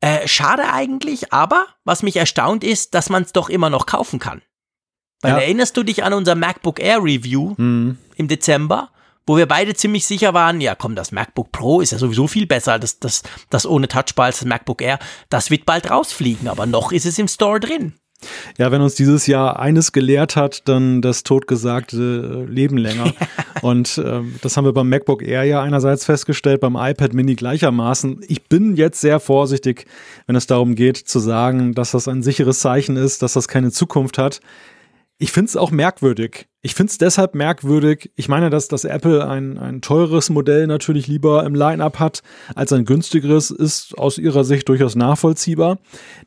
Äh, 0.01 0.27
schade 0.27 0.73
eigentlich, 0.73 1.33
aber 1.33 1.67
was 1.85 2.03
mich 2.03 2.17
erstaunt 2.17 2.65
ist, 2.65 2.95
dass 2.95 3.11
man 3.11 3.23
es 3.23 3.33
doch 3.33 3.51
immer 3.51 3.69
noch 3.69 3.87
kaufen 3.87 4.19
kann. 4.19 4.43
Weil 5.21 5.33
ja. 5.33 5.39
erinnerst 5.41 5.77
du 5.77 5.83
dich 5.83 6.03
an 6.03 6.15
unser 6.15 6.35
MacBook 6.35 6.81
Air 6.81 7.03
Review 7.03 7.55
mhm. 7.59 7.99
im 8.17 8.29
Dezember? 8.29 8.91
Wo 9.27 9.37
wir 9.37 9.47
beide 9.47 9.75
ziemlich 9.75 10.07
sicher 10.07 10.35
waren, 10.35 10.61
ja 10.61 10.75
komm, 10.75 10.95
das 10.95 11.13
MacBook 11.13 11.53
Pro 11.53 11.81
ist 11.81 11.93
ja 11.93 11.99
sowieso 11.99 12.27
viel 12.27 12.47
besser 12.47 12.73
als 12.73 12.99
das, 12.99 13.23
das, 13.23 13.23
das 13.51 13.67
ohne 13.67 13.89
Touchbar 13.89 14.27
als 14.27 14.39
das 14.39 14.47
MacBook 14.47 14.83
Air. 14.83 14.99
Das 15.29 15.51
wird 15.51 15.67
bald 15.67 15.91
rausfliegen, 15.91 16.49
aber 16.49 16.67
noch 16.67 16.93
ist 16.93 17.07
es 17.07 17.19
im 17.19 17.29
Store 17.29 17.61
drin. 17.61 17.95
Ja, 18.59 18.71
wenn 18.71 18.83
uns 18.83 18.95
dieses 18.95 19.27
Jahr 19.27 19.59
eines 19.59 19.93
gelehrt 19.93 20.37
hat, 20.37 20.69
dann 20.69 21.01
das 21.01 21.23
totgesagte 21.23 22.45
Leben 22.49 22.77
länger. 22.77 23.13
Und 23.63 24.01
ähm, 24.05 24.35
das 24.43 24.57
haben 24.57 24.65
wir 24.65 24.73
beim 24.73 24.89
MacBook 24.89 25.23
Air 25.23 25.45
ja 25.45 25.63
einerseits 25.63 26.05
festgestellt, 26.05 26.61
beim 26.61 26.77
iPad 26.77 27.15
Mini 27.15 27.35
gleichermaßen. 27.35 28.23
Ich 28.29 28.43
bin 28.45 28.77
jetzt 28.77 29.01
sehr 29.01 29.21
vorsichtig, 29.21 29.87
wenn 30.27 30.37
es 30.37 30.47
darum 30.47 30.75
geht 30.75 30.97
zu 30.97 31.19
sagen, 31.19 31.75
dass 31.75 31.93
das 31.93 32.09
ein 32.09 32.23
sicheres 32.23 32.61
Zeichen 32.61 32.97
ist, 32.97 33.23
dass 33.23 33.35
das 33.35 33.49
keine 33.49 33.71
Zukunft 33.71 34.19
hat 34.19 34.41
ich 35.23 35.33
finde 35.33 35.51
es 35.51 35.57
auch 35.57 35.71
merkwürdig. 35.71 36.49
Ich 36.63 36.75
finde 36.75 36.91
es 36.91 36.99
deshalb 36.99 37.35
merkwürdig. 37.35 38.11
Ich 38.17 38.29
meine, 38.29 38.49
dass, 38.49 38.69
dass 38.69 38.85
Apple 38.85 39.29
ein, 39.29 39.59
ein 39.59 39.83
teures 39.83 40.31
Modell 40.31 40.67
natürlich 40.67 41.09
lieber 41.09 41.45
im 41.45 41.55
Line-up 41.55 41.99
hat 41.99 42.23
als 42.55 42.73
ein 42.73 42.87
günstigeres, 42.87 43.51
ist 43.51 43.99
aus 43.99 44.17
ihrer 44.17 44.45
Sicht 44.45 44.67
durchaus 44.71 44.97
nachvollziehbar. 44.97 45.79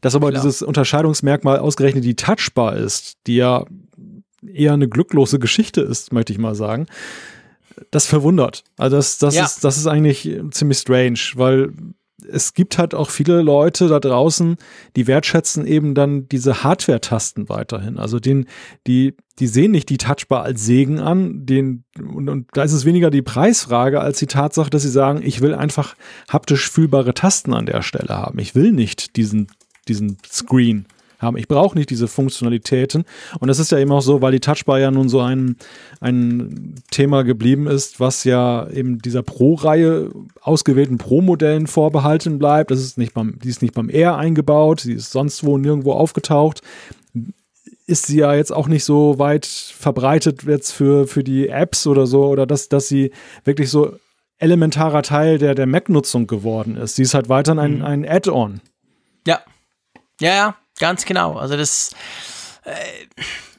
Dass 0.01 0.13
aber 0.13 0.29
Klar. 0.29 0.43
dieses 0.43 0.62
Unterscheidungsmerkmal 0.62 1.58
ausgerechnet 1.58 2.03
die 2.03 2.15
Touchbar 2.15 2.75
ist, 2.75 3.17
die 3.25 3.38
ja 3.38 3.65
eher 4.45 4.73
eine 4.73 4.88
glücklose 4.88 5.39
Geschichte 5.39 5.82
ist, 5.82 6.13
möchte 6.13 6.32
ich 6.32 6.38
mal 6.38 6.53
sagen. 6.53 6.86
Das 7.89 8.06
verwundert. 8.06 8.63
Also 8.77 8.97
das, 8.97 9.17
das, 9.17 9.34
ja. 9.34 9.45
ist, 9.45 9.63
das 9.63 9.77
ist 9.77 9.88
eigentlich 9.88 10.39
ziemlich 10.51 10.77
strange, 10.77 11.19
weil 11.34 11.73
es 12.31 12.53
gibt 12.53 12.77
halt 12.77 12.93
auch 12.93 13.09
viele 13.09 13.41
Leute 13.41 13.88
da 13.88 13.99
draußen, 13.99 14.57
die 14.95 15.07
wertschätzen 15.07 15.65
eben 15.65 15.95
dann 15.95 16.27
diese 16.27 16.63
Hardware-Tasten 16.63 17.49
weiterhin. 17.49 17.97
Also 17.97 18.19
den, 18.19 18.47
die, 18.88 19.15
die 19.39 19.47
sehen 19.47 19.71
nicht 19.71 19.89
die 19.89 19.97
Touchbar 19.97 20.43
als 20.43 20.65
Segen 20.65 20.99
an, 20.99 21.45
den, 21.45 21.83
und, 21.99 22.29
und 22.29 22.47
da 22.53 22.63
ist 22.63 22.73
es 22.73 22.86
weniger 22.86 23.09
die 23.09 23.21
Preisfrage 23.21 24.01
als 24.01 24.19
die 24.19 24.27
Tatsache, 24.27 24.69
dass 24.69 24.83
sie 24.83 24.89
sagen, 24.89 25.21
ich 25.23 25.41
will 25.41 25.53
einfach 25.53 25.95
haptisch 26.29 26.69
fühlbare 26.69 27.13
Tasten 27.13 27.53
an 27.53 27.65
der 27.65 27.81
Stelle 27.81 28.09
haben. 28.09 28.39
Ich 28.39 28.55
will 28.55 28.71
nicht 28.71 29.15
diesen, 29.15 29.47
diesen 29.88 30.17
Screen 30.25 30.86
haben. 31.23 31.38
Ich 31.38 31.47
brauche 31.47 31.77
nicht 31.77 31.89
diese 31.89 32.07
Funktionalitäten. 32.07 33.05
Und 33.39 33.47
das 33.47 33.59
ist 33.59 33.71
ja 33.71 33.79
eben 33.79 33.91
auch 33.91 34.01
so, 34.01 34.21
weil 34.21 34.31
die 34.31 34.39
Touchbar 34.39 34.79
ja 34.79 34.91
nun 34.91 35.09
so 35.09 35.19
ein, 35.19 35.57
ein 35.99 36.75
Thema 36.91 37.23
geblieben 37.23 37.67
ist, 37.67 37.99
was 37.99 38.23
ja 38.23 38.67
eben 38.69 38.99
dieser 38.99 39.23
Pro-Reihe 39.23 40.12
ausgewählten 40.41 40.97
Pro-Modellen 40.97 41.67
vorbehalten 41.67 42.39
bleibt. 42.39 42.71
Das 42.71 42.79
ist 42.79 42.97
nicht 42.97 43.13
beim, 43.13 43.39
die 43.39 43.49
ist 43.49 43.62
nicht 43.62 43.73
beim 43.73 43.89
Air 43.89 44.17
eingebaut, 44.17 44.81
sie 44.81 44.93
ist 44.93 45.12
sonst 45.12 45.43
wo 45.43 45.57
nirgendwo 45.57 45.93
aufgetaucht. 45.93 46.62
Ist 47.86 48.07
sie 48.07 48.17
ja 48.17 48.33
jetzt 48.33 48.53
auch 48.53 48.67
nicht 48.67 48.83
so 48.83 49.19
weit 49.19 49.45
verbreitet 49.45 50.43
jetzt 50.43 50.71
für, 50.71 51.07
für 51.07 51.23
die 51.23 51.49
Apps 51.49 51.88
oder 51.88 52.07
so, 52.07 52.25
oder 52.25 52.45
dass, 52.45 52.69
dass 52.69 52.88
sie 52.88 53.12
wirklich 53.43 53.69
so 53.69 53.97
elementarer 54.43 55.03
Teil 55.03 55.38
der, 55.38 55.55
der 55.55 55.65
Mac-Nutzung 55.65 56.27
geworden 56.27 56.75
ist. 56.75 56.95
Sie 56.95 57.03
ist 57.03 57.13
halt 57.13 57.29
weiterhin 57.29 57.59
ein, 57.59 57.75
mhm. 57.77 57.86
ein 57.86 58.05
Add-on. 58.07 58.62
Ja. 59.25 59.39
Ja, 60.19 60.29
ja, 60.29 60.55
Ganz 60.79 61.05
genau. 61.05 61.38
Also 61.38 61.55
das, 61.55 61.91
äh, 62.65 62.73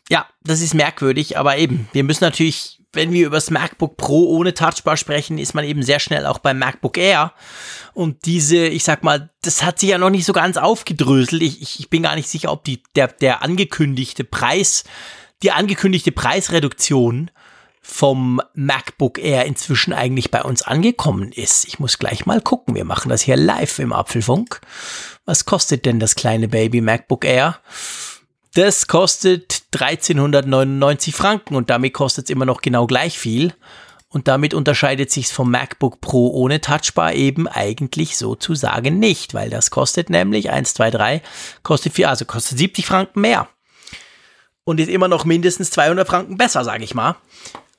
ja, 0.09 0.27
das 0.43 0.61
ist 0.61 0.75
merkwürdig, 0.75 1.39
aber 1.39 1.57
eben, 1.57 1.89
wir 1.93 2.05
müssen 2.05 2.25
natürlich, 2.25 2.81
wenn 2.93 3.13
wir 3.13 3.27
über 3.27 3.37
das 3.37 3.51
MacBook 3.51 3.97
Pro 3.97 4.29
ohne 4.29 4.55
Touchbar 4.55 4.97
sprechen, 4.97 5.39
ist 5.39 5.55
man 5.55 5.65
eben 5.65 5.83
sehr 5.83 6.01
schnell 6.01 6.27
auch 6.27 6.39
beim 6.39 6.59
MacBook 6.59 6.97
Air. 6.97 7.33
Und 7.93 8.27
diese, 8.27 8.67
ich 8.67 8.85
sag 8.85 9.03
mal, 9.03 9.31
das 9.43 9.63
hat 9.63 9.79
sich 9.79 9.91
ja 9.91 9.99
noch 9.99 10.11
nicht 10.11 10.27
so 10.27 10.33
ganz 10.33 10.57
aufgedröselt. 10.57 11.43
Ich, 11.43 11.63
ich, 11.63 11.81
ich 11.81 11.91
bin 11.91 12.03
gar 12.03 12.17
nicht 12.17 12.29
sicher, 12.29 12.53
ob 12.53 12.65
die, 12.65 12.83
der, 12.97 13.09
der 13.09 13.43
angekündigte 13.43 14.25
Preis, 14.25 14.85
die 15.43 15.53
angekündigte 15.53 16.13
Preisreduktion 16.13 17.31
vom 17.87 18.41
MacBook 18.55 19.19
Air 19.19 19.45
inzwischen 19.45 19.93
eigentlich 19.93 20.31
bei 20.31 20.43
uns 20.43 20.63
angekommen 20.63 21.31
ist. 21.33 21.69
Ich 21.69 21.79
muss 21.79 21.99
gleich 21.99 22.25
mal 22.25 22.41
gucken. 22.41 22.75
Wir 22.75 22.87
machen 22.87 23.11
das 23.11 23.21
hier 23.21 23.37
live 23.37 23.79
im 23.79 23.93
Apfelfunk. 23.93 24.63
Was 25.27 25.45
kostet 25.45 25.85
denn 25.85 26.01
das 26.01 26.15
kleine 26.15 26.49
Baby 26.49 26.81
MacBook 26.81 27.27
Air? 27.27 27.59
Das 28.55 28.87
kostet 28.87 29.65
1399 29.75 31.15
Franken 31.15 31.57
und 31.57 31.69
damit 31.69 31.93
kostet 31.93 32.25
es 32.25 32.31
immer 32.31 32.47
noch 32.47 32.63
genau 32.63 32.87
gleich 32.87 33.19
viel. 33.19 33.53
Und 34.09 34.29
damit 34.29 34.55
unterscheidet 34.55 35.11
sich's 35.11 35.31
vom 35.31 35.51
MacBook 35.51 36.01
Pro 36.01 36.29
ohne 36.29 36.63
Touchbar 36.63 37.13
eben 37.13 37.47
eigentlich 37.49 38.17
sozusagen 38.17 38.99
nicht, 38.99 39.35
weil 39.35 39.51
das 39.51 39.71
kostet 39.71 40.09
nämlich 40.09 40.49
1, 40.51 40.73
2, 40.73 40.91
3, 40.91 41.23
kostet 41.63 41.93
4, 41.93 42.09
also 42.09 42.25
kostet 42.25 42.57
70 42.57 42.87
Franken 42.87 43.21
mehr. 43.21 43.49
Und 44.65 44.81
ist 44.81 44.89
immer 44.89 45.09
noch 45.09 45.27
mindestens 45.27 45.71
200 45.71 46.09
Franken 46.09 46.39
besser, 46.39 46.65
sage 46.65 46.85
ich 46.85 46.95
mal. 46.95 47.17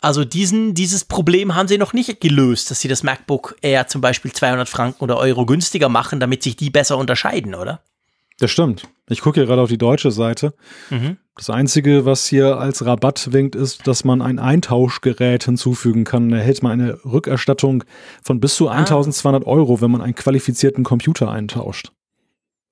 Also 0.06 0.24
diesen, 0.24 0.76
dieses 0.76 1.04
Problem 1.04 1.56
haben 1.56 1.68
sie 1.68 1.80
noch 1.80 1.92
nicht 1.92 2.22
gelöst, 2.22 2.70
dass 2.70 2.80
sie 2.80 2.88
das 2.88 3.02
MacBook 3.02 3.56
Air 3.64 3.88
zum 3.88 4.02
Beispiel 4.02 4.32
200 4.32 4.70
Franken 4.70 5.04
oder 5.04 5.18
Euro 5.18 5.48
günstiger 5.48 5.90
machen, 5.90 6.20
damit 6.20 6.44
sich 6.44 6.56
die 6.56 6.70
besser 6.70 7.00
unterscheiden, 7.00 7.56
oder? 7.56 7.82
Das 8.38 8.52
stimmt. 8.52 8.88
Ich 9.10 9.22
gucke 9.22 9.40
hier 9.40 9.48
gerade 9.48 9.64
auf 9.64 9.70
die 9.70 9.80
deutsche 9.80 10.12
Seite. 10.12 10.54
Mhm. 10.92 11.18
Das 11.36 11.50
Einzige, 11.50 12.06
was 12.06 12.28
hier 12.28 12.60
als 12.60 12.86
Rabatt 12.86 13.34
winkt, 13.34 13.56
ist, 13.56 13.88
dass 13.88 14.04
man 14.04 14.22
ein 14.22 14.38
Eintauschgerät 14.38 15.46
hinzufügen 15.46 16.04
kann. 16.04 16.30
Da 16.30 16.38
erhält 16.38 16.62
man 16.62 16.74
eine 16.74 17.04
Rückerstattung 17.04 17.84
von 18.22 18.40
bis 18.40 18.58
zu 18.58 18.70
1200 18.70 19.44
ah. 19.44 19.50
Euro, 19.50 19.82
wenn 19.82 19.90
man 19.90 20.04
einen 20.04 20.14
qualifizierten 20.14 20.84
Computer 20.84 21.32
eintauscht. 21.32 21.92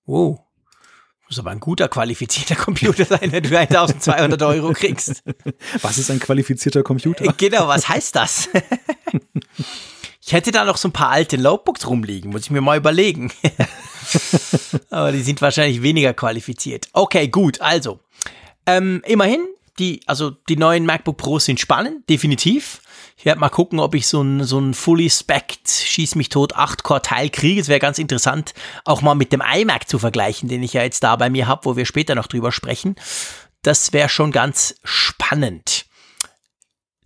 Wow. 0.06 0.39
Muss 1.34 1.39
aber 1.39 1.50
ein 1.50 1.60
guter 1.60 1.88
qualifizierter 1.88 2.54
Computer 2.54 3.06
sein, 3.06 3.32
wenn 3.32 3.41
du 3.41 3.58
1200 3.58 4.39
Euro 4.43 4.72
kriegst. 4.72 5.24
Was 5.82 5.98
ist 5.98 6.12
ein 6.12 6.19
qualifizierter 6.19 6.84
Computer? 6.84 7.26
Genau, 7.38 7.67
was 7.67 7.89
heißt 7.89 8.15
das? 8.15 8.50
Ich 10.24 10.32
hätte 10.32 10.52
da 10.52 10.63
noch 10.63 10.78
so 10.78 10.89
ein 10.89 10.91
paar 10.91 11.10
alte 11.10 11.39
Notebooks 11.39 11.88
rumliegen, 11.88 12.30
muss 12.30 12.43
ich 12.43 12.52
mir 12.52 12.62
mal 12.62 12.78
überlegen. 12.78 13.34
aber 14.91 15.12
die 15.12 15.24
sind 15.24 15.41
wahrscheinlich 15.41 15.82
weniger 15.82 16.13
qualifiziert. 16.13 16.88
Okay, 16.93 17.30
gut, 17.30 17.60
also. 17.62 18.00
Ähm, 18.67 19.02
immerhin, 19.08 19.43
die, 19.80 20.02
also 20.06 20.30
die 20.30 20.56
neuen 20.56 20.86
MacBook 20.86 21.17
Pros 21.17 21.46
sind 21.46 21.60
spannend, 21.60 22.08
definitiv. 22.10 22.80
Ich 23.24 23.26
werde 23.26 23.40
mal 23.40 23.48
gucken, 23.48 23.80
ob 23.80 23.96
ich 23.96 24.08
so 24.08 24.22
ein, 24.22 24.44
so 24.44 24.60
ein 24.60 24.74
fully 24.74 25.10
specced 25.10 25.70
Schieß 25.70 26.16
mich 26.16 26.28
tot 26.28 26.58
8-Core-Teil 26.58 27.30
kriege. 27.30 27.62
Es 27.62 27.70
wäre 27.70 27.80
ganz 27.80 27.98
interessant, 27.98 28.54
auch 28.84 29.02
mal 29.02 29.16
mit 29.16 29.32
dem 29.32 29.40
iMac 29.42 29.88
zu 29.88 29.98
vergleichen, 29.98 30.50
den 30.50 30.62
ich 30.62 30.74
ja 30.74 30.84
jetzt 30.84 31.06
da 31.06 31.16
bei 31.16 31.30
mir 31.30 31.48
habe, 31.48 31.64
wo 31.64 31.78
wir 31.78 31.86
später 31.86 32.16
noch 32.16 32.28
drüber 32.28 32.52
sprechen. 32.52 32.98
Das 33.62 33.94
wäre 33.94 34.10
schon 34.10 34.34
ganz 34.34 34.76
spannend. 34.84 35.86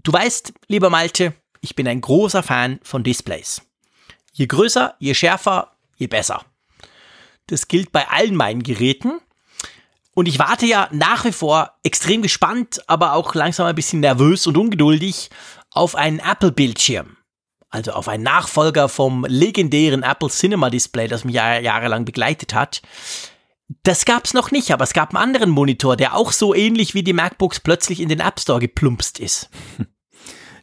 Du 0.01 0.11
weißt, 0.11 0.53
lieber 0.67 0.89
Malte, 0.89 1.35
ich 1.61 1.75
bin 1.75 1.87
ein 1.87 2.01
großer 2.01 2.41
Fan 2.41 2.79
von 2.81 3.03
Displays. 3.03 3.61
Je 4.33 4.47
größer, 4.47 4.95
je 4.97 5.13
schärfer, 5.13 5.73
je 5.97 6.07
besser. 6.07 6.41
Das 7.45 7.67
gilt 7.67 7.91
bei 7.91 8.07
allen 8.07 8.33
meinen 8.33 8.63
Geräten. 8.63 9.19
Und 10.15 10.27
ich 10.27 10.39
warte 10.39 10.65
ja 10.65 10.89
nach 10.91 11.25
wie 11.25 11.31
vor 11.31 11.73
extrem 11.83 12.23
gespannt, 12.23 12.81
aber 12.87 13.13
auch 13.13 13.35
langsam 13.35 13.67
ein 13.67 13.75
bisschen 13.75 13.99
nervös 13.99 14.47
und 14.47 14.57
ungeduldig 14.57 15.29
auf 15.71 15.95
einen 15.95 16.19
Apple-Bildschirm. 16.19 17.17
Also 17.69 17.91
auf 17.91 18.07
einen 18.07 18.23
Nachfolger 18.23 18.87
vom 18.87 19.25
legendären 19.27 20.03
Apple 20.03 20.29
Cinema 20.29 20.69
Display, 20.69 21.07
das 21.07 21.25
mich 21.25 21.35
jahr 21.35 21.59
jahrelang 21.59 22.05
begleitet 22.05 22.53
hat. 22.53 22.81
Das 23.83 24.05
gab's 24.05 24.33
noch 24.33 24.51
nicht, 24.51 24.71
aber 24.71 24.85
es 24.85 24.93
gab 24.93 25.13
einen 25.13 25.21
anderen 25.21 25.49
Monitor, 25.49 25.97
der 25.97 26.15
auch 26.15 26.31
so 26.31 26.55
ähnlich 26.55 26.93
wie 26.93 27.03
die 27.03 27.13
MacBooks 27.13 27.59
plötzlich 27.59 27.99
in 27.99 28.07
den 28.07 28.21
App 28.21 28.39
Store 28.39 28.59
geplumpst 28.59 29.19
ist. 29.19 29.49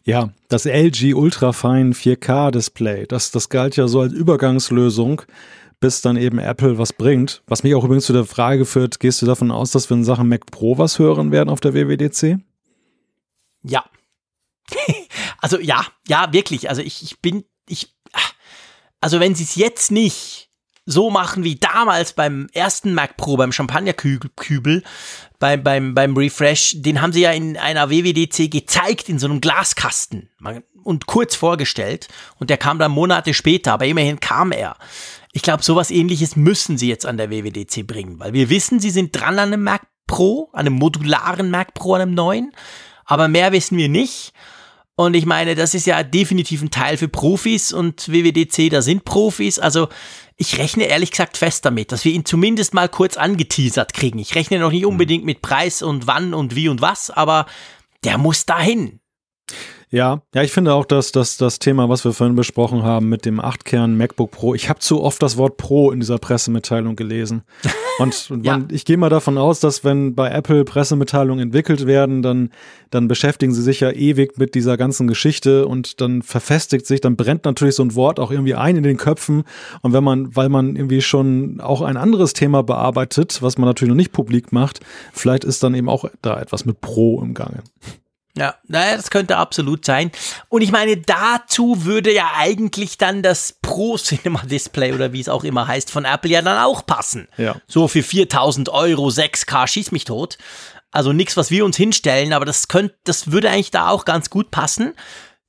Ja, 0.07 0.35
das 0.51 0.67
LG 0.67 1.15
Ultrafine 1.15 1.95
4K 1.95 2.51
Display, 2.51 3.07
das, 3.07 3.31
das 3.31 3.49
galt 3.49 3.77
ja 3.77 3.89
so 3.89 4.01
als 4.03 4.13
Übergangslösung, 4.13 5.23
bis 5.81 6.03
dann 6.03 6.19
eben 6.19 6.39
Apple 6.39 6.77
was 6.77 6.93
bringt. 6.93 7.43
Was 7.47 7.63
mich 7.63 7.75
auch 7.75 7.85
übrigens 7.85 8.05
zu 8.05 8.13
der 8.13 8.27
Frage 8.27 8.67
führt, 8.67 9.01
gehst 9.01 9.23
du 9.23 9.27
davon 9.27 9.51
aus, 9.51 9.71
dass 9.71 9.89
wir 9.89 9.97
in 9.97 10.05
Sachen 10.05 10.29
Mac 10.29 10.45
Pro 10.51 10.77
was 10.77 10.99
hören 10.99 11.33
werden 11.33 11.49
auf 11.49 11.61
der 11.61 11.73
WWDC? 11.73 12.39
Ja, 13.63 13.83
also 15.41 15.59
ja, 15.59 15.87
ja, 16.09 16.33
wirklich. 16.33 16.69
Also 16.69 16.83
ich, 16.83 17.03
ich 17.03 17.21
bin, 17.21 17.45
ich, 17.69 17.95
also 19.01 19.21
wenn 19.21 19.35
sie 19.35 19.45
es 19.45 19.57
jetzt 19.57 19.91
nicht 19.91 20.51
so 20.87 21.11
machen 21.11 21.45
wie 21.45 21.57
damals 21.57 22.13
beim 22.13 22.49
ersten 22.53 22.95
Mac 22.95 23.17
Pro, 23.17 23.37
beim 23.37 23.53
Champagnerkübel, 23.53 24.83
beim, 25.39 25.63
beim, 25.63 25.95
beim 25.95 26.17
Refresh, 26.17 26.75
den 26.77 27.01
haben 27.01 27.13
sie 27.13 27.23
ja 27.23 27.33
in 27.33 27.57
einer 27.57 27.91
WWDC 27.91 28.51
gezeigt, 28.51 29.09
in 29.09 29.19
so 29.19 29.27
einem 29.27 29.41
Glaskasten 29.41 30.31
und 30.83 31.07
kurz 31.07 31.35
vorgestellt. 31.35 32.09
Und 32.39 32.51
der 32.51 32.59
kam 32.59 32.79
dann 32.79 32.93
Monate 32.93 33.35
später, 33.35 33.73
aber 33.73 33.87
immerhin 33.87 34.21
kam 34.21 34.53
er. 34.53 34.77
Ich 35.33 35.43
glaube, 35.43 35.63
sowas 35.63 35.91
ähnliches 35.91 36.37
müssen 36.37 36.79
sie 36.79 36.89
jetzt 36.89 37.07
an 37.07 37.17
der 37.17 37.31
WWDC 37.31 37.87
bringen, 37.87 38.21
weil 38.21 38.35
wir 38.35 38.51
wissen, 38.51 38.79
sie 38.79 38.91
sind 38.91 39.19
dran 39.19 39.39
an 39.39 39.53
einem 39.53 39.63
Mac 39.63 39.87
Pro, 40.07 40.51
an 40.53 40.67
einem 40.67 40.77
modularen 40.77 41.51
Mac 41.51 41.75
Pro, 41.75 41.95
an 41.95 42.03
einem 42.03 42.15
neuen. 42.15 42.53
Aber 43.07 43.29
mehr 43.29 43.53
wissen 43.53 43.79
wir 43.79 43.89
nicht. 43.89 44.33
Und 44.97 45.15
ich 45.15 45.27
meine, 45.27 45.57
das 45.57 45.75
ist 45.75 45.87
ja 45.87 46.05
definitiv 46.05 46.63
ein 46.63 46.71
Teil 46.71 46.97
für 46.97 47.09
Profis 47.09 47.73
und 47.73 48.09
WWDC, 48.09 48.71
da 48.71 48.81
sind 48.81 49.05
Profis. 49.05 49.59
Also 49.59 49.89
ich 50.37 50.59
rechne 50.59 50.85
ehrlich 50.85 51.11
gesagt 51.11 51.37
fest 51.37 51.65
damit, 51.65 51.91
dass 51.91 52.05
wir 52.05 52.13
ihn 52.13 52.25
zumindest 52.25 52.75
mal 52.75 52.89
kurz 52.89 53.17
angeteasert 53.17 53.93
kriegen. 53.93 54.21
Ich 54.21 54.37
rechne 54.37 54.61
noch 54.61 54.71
nicht 54.71 54.87
unbedingt 54.87 55.25
mit 55.25 55.43
Preis 55.43 55.83
und 55.83 56.07
wann 56.07 56.33
und 56.33 56.55
wie 56.55 56.69
und 56.69 56.81
was, 56.81 57.11
aber 57.11 57.47
der 58.05 58.19
muss 58.19 58.47
dahin. 58.47 59.01
Ja, 59.95 60.23
ja, 60.35 60.43
ich 60.43 60.51
finde 60.51 60.75
auch, 60.75 60.87
dass, 60.87 61.13
dass 61.13 61.37
das 61.37 61.61
Thema, 61.61 61.89
was 61.89 62.05
wir 62.05 62.13
vorhin 62.13 62.35
besprochen 62.35 62.83
haben 62.83 63.09
mit 63.09 63.25
dem 63.25 63.41
8-Kern 63.41 63.97
MacBook 63.97 64.33
Pro, 64.33 64.53
ich 64.53 64.69
habe 64.69 64.81
zu 64.81 65.01
oft 65.01 65.23
das 65.23 65.37
Wort 65.37 65.57
Pro 65.57 65.93
in 65.93 66.01
dieser 66.01 66.19
Pressemitteilung 66.19 66.97
gelesen. 66.97 67.45
Und, 68.01 68.29
und 68.29 68.45
ja. 68.45 68.59
man, 68.59 68.67
ich 68.73 68.85
gehe 68.85 68.97
mal 68.97 69.09
davon 69.09 69.39
aus, 69.39 69.61
dass 69.61 69.85
wenn 69.85 70.17
bei 70.17 70.29
Apple 70.29 70.65
Pressemitteilungen 70.65 71.41
entwickelt 71.41 71.87
werden, 71.87 72.23
dann, 72.23 72.51
dann 72.91 73.07
beschäftigen 73.07 73.55
sie 73.55 73.63
sich 73.63 73.79
ja 73.79 73.93
ewig 73.93 74.37
mit 74.37 74.57
dieser 74.57 74.77
ganzen 74.77 75.07
Geschichte 75.07 75.69
und 75.69 76.01
dann 76.01 76.23
verfestigt 76.23 76.89
sich, 76.89 77.01
dann 77.01 77.15
brennt 77.15 77.45
natürlich 77.45 77.77
so 77.77 77.85
ein 77.85 77.95
Wort 77.95 78.19
auch 78.19 78.33
irgendwie 78.33 78.57
ein 78.57 78.77
in 78.77 78.83
den 78.83 78.97
Köpfen. 78.97 79.45
Und 79.83 79.93
wenn 79.93 80.03
man, 80.03 80.35
weil 80.35 80.49
man 80.49 80.75
irgendwie 80.75 81.03
schon 81.03 81.61
auch 81.61 81.83
ein 81.83 81.97
anderes 81.97 82.33
Thema 82.33 82.65
bearbeitet, 82.65 83.41
was 83.43 83.59
man 83.59 83.69
natürlich 83.69 83.91
noch 83.91 83.97
nicht 83.97 84.11
publik 84.11 84.51
macht, 84.51 84.81
vielleicht 85.13 85.45
ist 85.45 85.63
dann 85.63 85.77
eben 85.77 85.89
auch 85.89 86.07
da 86.21 86.41
etwas 86.41 86.65
mit 86.65 86.81
Pro 86.81 87.23
im 87.23 87.33
Gange. 87.33 87.63
Ja, 88.37 88.57
naja, 88.67 88.97
das 88.97 89.11
könnte 89.11 89.37
absolut 89.37 89.85
sein. 89.85 90.11
Und 90.49 90.63
ich 90.63 90.73
meine, 90.73 90.97
dazu 90.97 91.85
würde 91.85 92.13
ja 92.13 92.33
eigentlich 92.37 92.99
dann 92.99 93.23
das 93.23 93.59
Pro 93.63 93.97
Cinema 93.97 94.43
Display 94.43 94.93
oder 94.93 95.13
wie 95.13 95.21
es 95.21 95.29
auch 95.29 95.45
immer 95.45 95.69
heißt 95.69 95.91
von 95.91 96.05
Apple 96.05 96.31
ja 96.31 96.43
dann 96.43 96.59
auch 96.59 96.85
passen. 96.85 97.29
Ja. 97.37 97.57
So 97.69 97.87
für 97.87 98.03
4000 98.03 98.69
Euro 98.71 99.07
6K 99.09 99.69
schieß 99.69 99.93
mich 99.93 100.05
tot. 100.05 100.37
Also 100.91 101.13
nichts, 101.13 101.37
was 101.37 101.51
wir 101.51 101.65
uns 101.65 101.77
hinstellen, 101.77 102.33
aber 102.33 102.45
das 102.45 102.69
könnte, 102.69 102.97
das 103.05 103.31
würde 103.31 103.51
eigentlich 103.51 103.71
da 103.71 103.89
auch 103.89 104.05
ganz 104.05 104.31
gut 104.31 104.51
passen. 104.51 104.95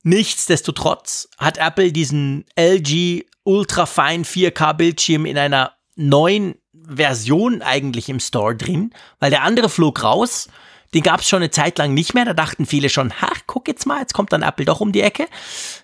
Nichtsdestotrotz 0.04 1.28
hat 1.38 1.58
Apple 1.58 1.90
diesen 1.90 2.44
LG 2.56 3.24
Ultrafine 3.42 4.24
4K 4.24 4.74
Bildschirm 4.74 5.26
in 5.26 5.38
einer 5.38 5.72
neuen 5.96 6.54
Version 6.88 7.62
eigentlich 7.62 8.08
im 8.08 8.20
Store 8.20 8.54
drin, 8.54 8.92
weil 9.18 9.30
der 9.30 9.42
andere 9.42 9.68
flog 9.68 10.04
raus 10.04 10.48
den 10.94 11.02
gab 11.02 11.20
es 11.20 11.28
schon 11.28 11.42
eine 11.42 11.50
Zeit 11.50 11.78
lang 11.78 11.94
nicht 11.94 12.14
mehr. 12.14 12.24
Da 12.24 12.34
dachten 12.34 12.66
viele 12.66 12.88
schon, 12.88 13.12
ha, 13.20 13.30
guck 13.46 13.68
jetzt 13.68 13.86
mal, 13.86 14.00
jetzt 14.00 14.14
kommt 14.14 14.32
dann 14.32 14.42
Apple 14.42 14.64
doch 14.64 14.80
um 14.80 14.92
die 14.92 15.00
Ecke. 15.00 15.26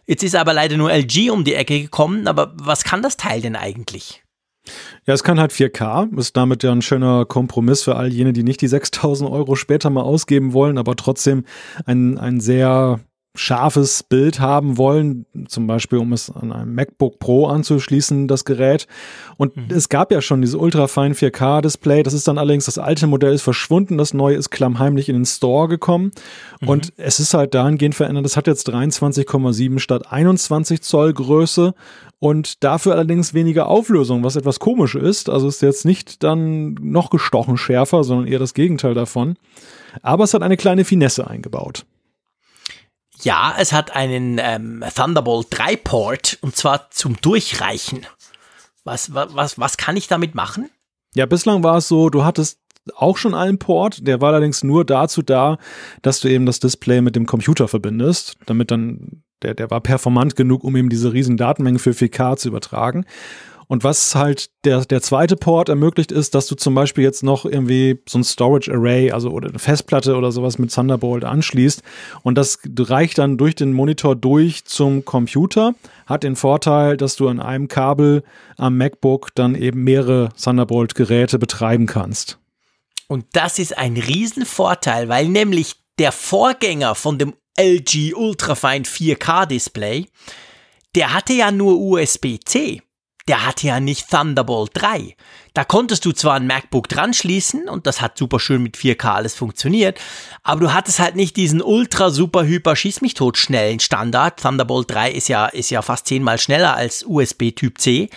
Jetzt 0.07 0.22
ist 0.22 0.34
aber 0.34 0.53
leider 0.53 0.76
nur 0.76 0.92
LG 0.92 1.30
um 1.30 1.44
die 1.44 1.55
Ecke 1.55 1.80
gekommen. 1.80 2.26
Aber 2.26 2.53
was 2.57 2.84
kann 2.84 3.03
das 3.03 3.16
Teil 3.16 3.40
denn 3.40 3.57
eigentlich? 3.57 4.22
Ja, 5.07 5.14
es 5.14 5.24
kann 5.24 5.40
halt 5.40 5.53
4K, 5.53 6.16
ist 6.16 6.36
damit 6.36 6.62
ja 6.62 6.70
ein 6.70 6.82
schöner 6.82 7.24
Kompromiss 7.24 7.82
für 7.82 7.96
all 7.96 8.12
jene, 8.12 8.32
die 8.32 8.44
nicht 8.44 8.61
die 8.61 8.68
6000 8.68 9.28
Euro 9.28 9.57
später 9.57 9.90
mal 9.90 10.03
ausgeben 10.03 10.53
wollen, 10.53 10.78
aber 10.78 10.94
trotzdem 10.94 11.44
ein, 11.84 12.16
ein 12.18 12.38
sehr 12.38 13.00
scharfes 13.35 14.03
Bild 14.03 14.41
haben 14.41 14.76
wollen, 14.76 15.24
zum 15.49 15.66
Beispiel 15.66 15.99
um 15.99 16.12
es 16.12 16.28
an 16.30 16.53
einem 16.53 16.74
MacBook 16.74 17.18
Pro 17.18 17.47
anzuschließen, 17.47 18.28
das 18.28 18.45
Gerät. 18.45 18.87
Und 19.39 19.57
mhm. 19.57 19.66
es 19.70 19.89
gab 19.89 20.12
ja 20.12 20.20
schon 20.20 20.43
diese 20.43 20.59
ultrafein 20.59 21.14
4K-Display. 21.14 22.03
Das 22.03 22.12
ist 22.12 22.28
dann 22.28 22.37
allerdings, 22.37 22.66
das 22.66 22.76
alte 22.76 23.07
Modell 23.07 23.33
ist 23.33 23.43
verschwunden, 23.43 23.97
das 23.97 24.12
neue 24.12 24.37
ist 24.37 24.51
klammheimlich 24.51 25.09
in 25.09 25.16
den 25.16 25.24
Store 25.24 25.66
gekommen. 25.66 26.12
Mhm. 26.61 26.68
Und 26.68 26.93
es 26.99 27.20
ist 27.20 27.33
halt 27.33 27.55
dahingehend 27.55 27.95
verändert. 27.95 28.26
Es 28.26 28.37
hat 28.37 28.47
jetzt 28.47 28.68
23,7 28.68 29.78
statt 29.78 30.12
21 30.12 30.83
Zoll 30.83 31.14
Größe 31.14 31.74
und 32.18 32.62
dafür 32.62 32.93
allerdings 32.93 33.33
weniger 33.33 33.66
Auflösung, 33.66 34.24
was 34.24 34.37
etwas 34.37 34.61
komisch 34.61 34.95
ist. 34.95 35.30
Also 35.30 35.49
ist 35.49 35.62
jetzt 35.62 35.87
nicht 35.87 36.22
dann 36.22 36.74
noch 36.74 37.09
gestochen 37.09 37.57
schärfer, 37.57 38.05
sondern 38.05 38.26
eher 38.26 38.39
das 38.39 38.53
Gegenteil 38.53 38.93
davon. 38.93 39.37
Aber 40.03 40.24
es 40.24 40.35
hat 40.35 40.43
eine 40.43 40.59
kleine 40.59 40.85
Finesse 40.85 41.26
eingebaut. 41.26 41.87
Ja, 43.22 43.54
es 43.58 43.72
hat 43.72 43.94
einen 43.94 44.38
ähm, 44.40 44.84
Thunderbolt 44.94 45.46
3 45.50 45.76
Port 45.76 46.38
und 46.40 46.56
zwar 46.56 46.90
zum 46.90 47.20
Durchreichen. 47.20 48.06
Was, 48.84 49.14
was, 49.14 49.58
was 49.58 49.76
kann 49.76 49.96
ich 49.96 50.08
damit 50.08 50.34
machen? 50.34 50.68
Ja, 51.14 51.26
bislang 51.26 51.62
war 51.62 51.78
es 51.78 51.88
so, 51.88 52.10
du 52.10 52.24
hattest 52.24 52.58
auch 52.96 53.16
schon 53.16 53.34
einen 53.34 53.58
Port, 53.58 54.06
der 54.06 54.20
war 54.20 54.30
allerdings 54.30 54.64
nur 54.64 54.84
dazu 54.84 55.22
da, 55.22 55.58
dass 56.02 56.20
du 56.20 56.28
eben 56.28 56.46
das 56.46 56.58
Display 56.58 57.00
mit 57.00 57.14
dem 57.14 57.26
Computer 57.26 57.68
verbindest, 57.68 58.36
damit 58.46 58.72
dann 58.72 59.22
der, 59.42 59.54
der 59.54 59.70
war 59.70 59.80
performant 59.80 60.36
genug, 60.36 60.64
um 60.64 60.74
eben 60.76 60.88
diese 60.88 61.12
riesen 61.12 61.36
Datenmengen 61.36 61.78
für 61.78 61.90
4K 61.90 62.36
zu 62.36 62.48
übertragen. 62.48 63.04
Und 63.72 63.84
was 63.84 64.14
halt 64.14 64.50
der, 64.66 64.84
der 64.84 65.00
zweite 65.00 65.34
Port 65.34 65.70
ermöglicht 65.70 66.12
ist, 66.12 66.34
dass 66.34 66.46
du 66.46 66.56
zum 66.56 66.74
Beispiel 66.74 67.04
jetzt 67.04 67.22
noch 67.22 67.46
irgendwie 67.46 67.98
so 68.06 68.18
ein 68.18 68.22
Storage 68.22 68.70
Array, 68.70 69.12
also 69.12 69.30
oder 69.30 69.48
eine 69.48 69.58
Festplatte 69.58 70.14
oder 70.14 70.30
sowas 70.30 70.58
mit 70.58 70.74
Thunderbolt 70.74 71.24
anschließt. 71.24 71.82
Und 72.22 72.36
das 72.36 72.58
reicht 72.78 73.16
dann 73.16 73.38
durch 73.38 73.54
den 73.54 73.72
Monitor 73.72 74.14
durch 74.14 74.66
zum 74.66 75.06
Computer. 75.06 75.74
Hat 76.04 76.22
den 76.22 76.36
Vorteil, 76.36 76.98
dass 76.98 77.16
du 77.16 77.28
an 77.28 77.40
einem 77.40 77.66
Kabel 77.66 78.24
am 78.58 78.76
MacBook 78.76 79.34
dann 79.34 79.54
eben 79.54 79.82
mehrere 79.84 80.28
Thunderbolt-Geräte 80.38 81.38
betreiben 81.38 81.86
kannst. 81.86 82.36
Und 83.08 83.24
das 83.32 83.58
ist 83.58 83.78
ein 83.78 83.96
Riesenvorteil, 83.96 85.08
weil 85.08 85.28
nämlich 85.28 85.76
der 85.98 86.12
Vorgänger 86.12 86.94
von 86.94 87.16
dem 87.16 87.32
LG 87.58 88.12
Ultrafine 88.14 88.84
4K 88.84 89.46
Display, 89.46 90.08
der 90.94 91.14
hatte 91.14 91.32
ja 91.32 91.50
nur 91.50 91.80
USB-C 91.80 92.82
der 93.28 93.46
hatte 93.46 93.66
ja 93.66 93.80
nicht 93.80 94.10
Thunderbolt 94.10 94.70
3. 94.74 95.16
Da 95.54 95.64
konntest 95.64 96.04
du 96.04 96.12
zwar 96.12 96.34
ein 96.34 96.46
MacBook 96.46 96.88
dran 96.88 97.14
schließen 97.14 97.68
und 97.68 97.86
das 97.86 98.00
hat 98.00 98.18
super 98.18 98.40
schön 98.40 98.62
mit 98.62 98.76
4K 98.76 99.14
alles 99.14 99.34
funktioniert, 99.34 100.00
aber 100.42 100.60
du 100.60 100.72
hattest 100.72 100.98
halt 100.98 101.14
nicht 101.14 101.36
diesen 101.36 101.62
ultra 101.62 102.10
super 102.10 102.44
hyper 102.44 102.74
schieß 102.74 103.00
mich 103.00 103.14
tot 103.14 103.38
schnellen 103.38 103.80
Standard. 103.80 104.40
Thunderbolt 104.40 104.90
3 104.90 105.12
ist 105.12 105.28
ja, 105.28 105.46
ist 105.46 105.70
ja 105.70 105.82
fast 105.82 106.06
zehnmal 106.06 106.38
schneller 106.38 106.74
als 106.74 107.04
USB 107.06 107.50
Typ 107.54 107.78
C. 107.78 108.08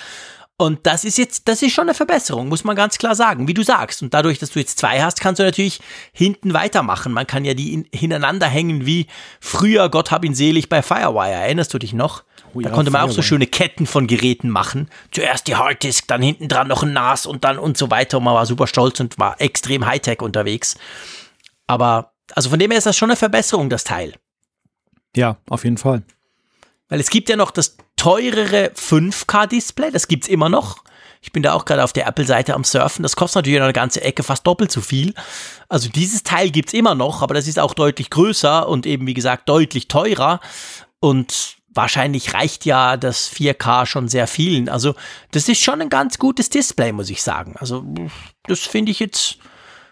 Und 0.57 0.85
das 0.85 1.03
ist 1.03 1.17
jetzt, 1.17 1.49
das 1.49 1.61
ist 1.61 1.73
schon 1.73 1.83
eine 1.83 1.93
Verbesserung, 1.93 2.47
muss 2.47 2.63
man 2.63 2.77
ganz 2.77 2.97
klar 2.97 3.13
sagen, 3.13 3.49
wie 3.49 3.53
du 3.53 3.61
sagst. 3.61 4.01
Und 4.01 4.13
dadurch, 4.13 4.39
dass 4.39 4.51
du 4.51 4.59
jetzt 4.59 4.79
zwei 4.79 5.01
hast, 5.01 5.19
kannst 5.19 5.39
du 5.39 5.43
natürlich 5.43 5.81
hinten 6.13 6.53
weitermachen. 6.53 7.11
Man 7.11 7.27
kann 7.27 7.43
ja 7.43 7.53
die 7.53 7.73
in, 7.73 7.85
hintereinander 7.93 8.47
hängen 8.47 8.85
wie 8.85 9.07
früher, 9.41 9.89
Gott 9.89 10.11
hab 10.11 10.23
ihn 10.23 10.33
selig, 10.33 10.69
bei 10.69 10.81
Firewire. 10.81 11.33
Erinnerst 11.33 11.73
du 11.73 11.77
dich 11.77 11.91
noch? 11.91 12.23
Oh 12.55 12.61
ja, 12.61 12.69
da 12.69 12.75
konnte 12.75 12.89
man 12.89 13.01
auch 13.01 13.11
so 13.11 13.21
schöne 13.21 13.47
Ketten 13.47 13.85
von 13.85 14.07
Geräten 14.07 14.49
machen. 14.49 14.89
Zuerst 15.11 15.47
die 15.47 15.55
Harddisk, 15.55 16.07
dann 16.07 16.21
hinten 16.21 16.47
dran 16.47 16.69
noch 16.69 16.83
ein 16.83 16.93
NAS 16.93 17.25
und 17.25 17.43
dann 17.43 17.59
und 17.59 17.77
so 17.77 17.91
weiter. 17.91 18.17
Und 18.17 18.23
man 18.23 18.33
war 18.33 18.45
super 18.45 18.65
stolz 18.65 18.99
und 19.01 19.19
war 19.19 19.39
extrem 19.41 19.85
Hightech 19.85 20.21
unterwegs. 20.21 20.77
Aber, 21.67 22.13
also 22.33 22.49
von 22.49 22.57
dem 22.57 22.71
her 22.71 22.77
ist 22.77 22.85
das 22.85 22.95
schon 22.95 23.09
eine 23.09 23.17
Verbesserung, 23.17 23.69
das 23.69 23.83
Teil. 23.83 24.13
Ja, 25.17 25.37
auf 25.49 25.65
jeden 25.65 25.77
Fall. 25.77 26.03
Weil 26.87 27.01
es 27.01 27.09
gibt 27.09 27.27
ja 27.27 27.35
noch 27.35 27.51
das 27.51 27.75
teurere 27.97 28.71
5K-Display, 28.75 29.91
das 29.91 30.07
gibt 30.07 30.23
es 30.23 30.29
immer 30.29 30.49
noch. 30.49 30.83
Ich 31.21 31.31
bin 31.31 31.41
da 31.41 31.53
auch 31.53 31.65
gerade 31.65 31.83
auf 31.83 31.91
der 31.91 32.05
Apple-Seite 32.07 32.53
am 32.53 32.63
Surfen. 32.63 33.01
Das 33.01 33.15
kostet 33.15 33.37
natürlich 33.37 33.59
eine 33.59 33.73
ganze 33.73 34.01
Ecke 34.01 34.21
fast 34.21 34.45
doppelt 34.45 34.71
so 34.71 34.79
viel. 34.79 35.13
Also 35.67 35.89
dieses 35.89 36.21
Teil 36.21 36.51
gibt 36.51 36.69
es 36.69 36.73
immer 36.75 36.93
noch, 36.93 37.23
aber 37.23 37.33
das 37.33 37.47
ist 37.47 37.57
auch 37.57 37.73
deutlich 37.73 38.11
größer 38.11 38.69
und 38.69 38.85
eben, 38.85 39.07
wie 39.07 39.15
gesagt, 39.15 39.49
deutlich 39.49 39.87
teurer. 39.87 40.39
Und 40.99 41.57
wahrscheinlich 41.76 42.34
reicht 42.34 42.65
ja 42.65 42.97
das 42.97 43.30
4K 43.32 43.86
schon 43.86 44.07
sehr 44.07 44.28
vielen. 44.28 44.69
Also 44.69 44.95
das 45.32 45.47
ist 45.47 45.61
schon 45.61 45.82
ein 45.82 45.89
ganz 45.89 46.17
gutes 46.17 46.49
Display, 46.49 46.91
muss 46.91 47.09
ich 47.09 47.21
sagen. 47.21 47.55
Also 47.59 47.86
das 48.47 48.61
finde 48.61 48.91
ich 48.91 48.99
jetzt, 48.99 49.38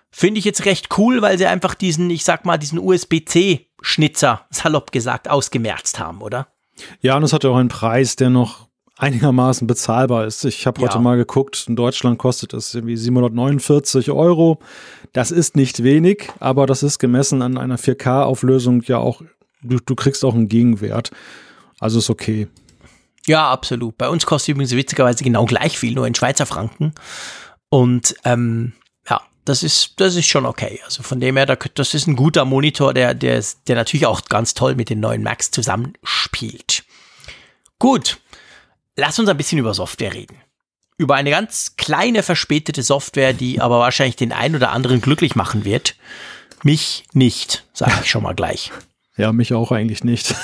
finde 0.10 0.40
ich 0.40 0.46
jetzt 0.46 0.66
recht 0.66 0.98
cool, 0.98 1.22
weil 1.22 1.38
sie 1.38 1.46
einfach 1.46 1.76
diesen, 1.76 2.10
ich 2.10 2.24
sag 2.24 2.46
mal, 2.46 2.58
diesen 2.58 2.80
USB-C-Schnitzer, 2.80 4.46
salopp 4.50 4.92
gesagt, 4.92 5.30
ausgemerzt 5.30 6.00
haben, 6.00 6.22
oder? 6.22 6.48
Ja, 7.02 7.18
und 7.18 7.24
es 7.24 7.34
hat 7.34 7.44
ja 7.44 7.52
auch 7.52 7.58
einen 7.58 7.70
Preis, 7.70 8.16
der 8.16 8.32
noch 8.32 8.68
einigermaßen 8.98 9.68
bezahlbar 9.68 10.26
ist. 10.26 10.46
Ich 10.46 10.66
habe 10.66 10.82
heute 10.82 10.96
ja. 10.96 11.02
mal 11.02 11.18
geguckt, 11.18 11.66
in 11.68 11.76
Deutschland 11.76 12.18
kostet 12.18 12.54
es 12.54 12.74
irgendwie 12.74 12.96
749 12.96 14.12
Euro. 14.12 14.60
Das 15.12 15.32
ist 15.32 15.56
nicht 15.56 15.84
wenig, 15.84 16.30
aber 16.40 16.66
das 16.66 16.84
ist 16.84 17.00
gemessen 17.00 17.42
an 17.42 17.58
einer 17.58 17.78
4K-Auflösung 17.78 18.82
ja 18.84 18.98
auch, 19.00 19.22
du, 19.62 19.78
du 19.84 19.96
kriegst 19.96 20.24
auch 20.24 20.34
einen 20.34 20.48
Gegenwert. 20.48 21.12
Also 21.84 22.00
ist 22.00 22.10
okay. 22.10 22.48
Ja, 23.28 23.52
absolut. 23.52 23.98
Bei 23.98 24.08
uns 24.08 24.26
kostet 24.26 24.54
übrigens 24.54 24.72
witzigerweise 24.72 25.22
genau 25.22 25.46
gleich 25.46 25.78
viel, 25.78 25.94
nur 25.94 26.08
in 26.08 26.16
Schweizer 26.16 26.46
Franken. 26.46 26.94
Und 27.68 28.16
ähm, 28.24 28.72
ja, 29.10 29.22
das 29.44 29.64
ist, 29.64 29.96
das 29.98 30.16
ist 30.16 30.28
schon 30.28 30.46
okay. 30.46 30.80
Also 30.86 31.04
von 31.04 31.20
dem 31.20 31.36
her, 31.36 31.46
das 31.46 31.94
ist 31.94 32.08
ein 32.08 32.16
guter 32.16 32.46
Monitor, 32.46 32.94
der, 32.94 33.14
der, 33.14 33.44
der 33.68 33.76
natürlich 33.76 34.06
auch 34.06 34.24
ganz 34.30 34.54
toll 34.54 34.76
mit 34.76 34.90
den 34.90 35.02
neuen 35.02 35.24
Macs 35.24 35.52
zusammenspielt. 35.52 36.86
Gut, 37.80 38.18
lass 38.96 39.20
uns 39.20 39.28
ein 39.28 39.38
bisschen 39.38 39.60
über 39.60 39.74
Software 39.74 40.14
reden. 40.14 40.38
Über 40.98 41.16
eine 41.16 41.32
ganz 41.32 41.76
kleine 41.76 42.24
verspätete 42.24 42.82
Software, 42.82 43.34
die 43.34 43.60
aber 43.62 43.80
wahrscheinlich 43.80 44.16
den 44.16 44.32
einen 44.32 44.56
oder 44.56 44.72
anderen 44.72 45.02
glücklich 45.02 45.36
machen 45.36 45.66
wird. 45.66 45.98
Mich 46.64 47.04
nicht, 47.12 47.66
sage 47.74 47.92
ich 48.04 48.10
schon 48.10 48.24
mal 48.24 48.36
gleich. 48.36 48.72
Ja, 49.16 49.32
mich 49.32 49.54
auch 49.54 49.72
eigentlich 49.72 50.04
nicht. 50.04 50.36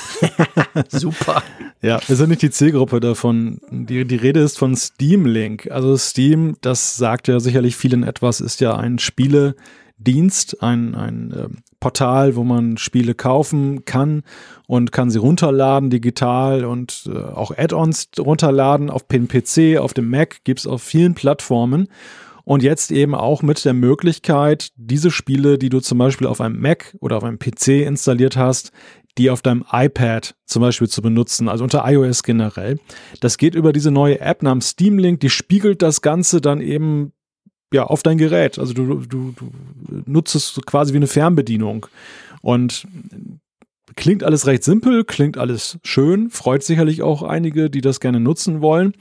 Super. 0.88 1.42
Ja, 1.82 1.98
wir 2.06 2.16
sind 2.16 2.28
nicht 2.28 2.42
die 2.42 2.50
Zielgruppe 2.50 3.00
davon. 3.00 3.60
Die, 3.70 4.04
die 4.04 4.16
Rede 4.16 4.40
ist 4.40 4.58
von 4.58 4.76
Steam 4.76 5.26
Link. 5.26 5.68
Also 5.70 5.96
Steam, 5.96 6.56
das 6.60 6.96
sagt 6.96 7.26
ja 7.26 7.40
sicherlich 7.40 7.74
vielen 7.74 8.04
etwas, 8.04 8.40
ist 8.40 8.60
ja 8.60 8.76
ein 8.76 8.98
Spieledienst, 8.98 10.62
ein, 10.62 10.94
ein 10.94 11.32
äh, 11.32 11.48
Portal, 11.80 12.36
wo 12.36 12.44
man 12.44 12.76
Spiele 12.76 13.14
kaufen 13.14 13.84
kann 13.86 14.22
und 14.66 14.92
kann 14.92 15.10
sie 15.10 15.18
runterladen 15.18 15.90
digital 15.90 16.64
und 16.64 17.10
äh, 17.12 17.18
auch 17.18 17.56
Add-ons 17.56 18.10
runterladen 18.18 18.90
auf 18.90 19.02
dem 19.04 19.26
PC, 19.26 19.78
auf 19.78 19.94
dem 19.94 20.10
Mac, 20.10 20.44
gibt's 20.44 20.66
auf 20.66 20.82
vielen 20.82 21.14
Plattformen. 21.14 21.88
Und 22.44 22.62
jetzt 22.62 22.90
eben 22.90 23.14
auch 23.14 23.42
mit 23.42 23.64
der 23.64 23.74
Möglichkeit, 23.74 24.70
diese 24.76 25.10
Spiele, 25.10 25.58
die 25.58 25.68
du 25.68 25.80
zum 25.80 25.98
Beispiel 25.98 26.26
auf 26.26 26.40
einem 26.40 26.60
Mac 26.60 26.96
oder 27.00 27.16
auf 27.16 27.24
einem 27.24 27.38
PC 27.38 27.86
installiert 27.86 28.36
hast, 28.36 28.72
die 29.18 29.30
auf 29.30 29.42
deinem 29.42 29.64
iPad 29.70 30.34
zum 30.46 30.62
Beispiel 30.62 30.88
zu 30.88 31.02
benutzen, 31.02 31.48
also 31.48 31.64
unter 31.64 31.84
iOS 31.86 32.22
generell. 32.22 32.78
Das 33.20 33.38
geht 33.38 33.54
über 33.54 33.72
diese 33.72 33.90
neue 33.90 34.20
App 34.20 34.42
namens 34.42 34.70
Steam 34.70 34.98
Link, 34.98 35.20
die 35.20 35.30
spiegelt 35.30 35.82
das 35.82 36.00
Ganze 36.00 36.40
dann 36.40 36.60
eben 36.60 37.12
ja, 37.72 37.84
auf 37.84 38.02
dein 38.02 38.18
Gerät. 38.18 38.58
Also 38.58 38.72
du, 38.72 39.00
du, 39.00 39.32
du 39.36 39.50
nutzt 40.06 40.34
es 40.34 40.60
quasi 40.66 40.92
wie 40.92 40.98
eine 40.98 41.06
Fernbedienung. 41.06 41.86
Und 42.42 42.86
klingt 43.96 44.24
alles 44.24 44.46
recht 44.46 44.64
simpel, 44.64 45.04
klingt 45.04 45.38
alles 45.38 45.78
schön, 45.82 46.30
freut 46.30 46.62
sicherlich 46.62 47.02
auch 47.02 47.22
einige, 47.22 47.70
die 47.70 47.80
das 47.80 48.00
gerne 48.00 48.20
nutzen 48.20 48.60
wollen. 48.60 48.94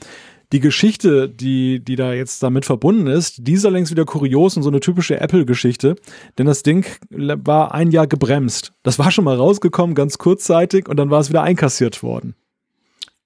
Die 0.52 0.60
Geschichte, 0.60 1.30
die, 1.30 1.80
die 1.80 1.96
da 1.96 2.14
jetzt 2.14 2.42
damit 2.42 2.66
verbunden 2.66 3.06
ist, 3.06 3.48
die 3.48 3.54
ist 3.54 3.66
allerdings 3.66 3.92
wieder 3.92 4.06
kurios 4.06 4.58
und 4.58 4.64
so 4.64 4.70
eine 4.70 4.80
typische 4.80 5.20
Apple-Geschichte, 5.20 5.96
denn 6.38 6.48
das 6.48 6.64
Ding 6.64 6.86
war 7.10 7.74
ein 7.74 7.92
Jahr 7.92 8.08
gebremst. 8.08 8.74
Das 8.82 8.98
war 8.98 9.12
schon 9.12 9.26
mal 9.26 9.36
rausgekommen, 9.36 9.94
ganz 9.94 10.18
kurzzeitig, 10.18 10.90
und 10.90 10.98
dann 10.98 11.12
war 11.12 11.20
es 11.20 11.30
wieder 11.30 11.44
einkassiert 11.44 12.02
worden. 12.02 12.36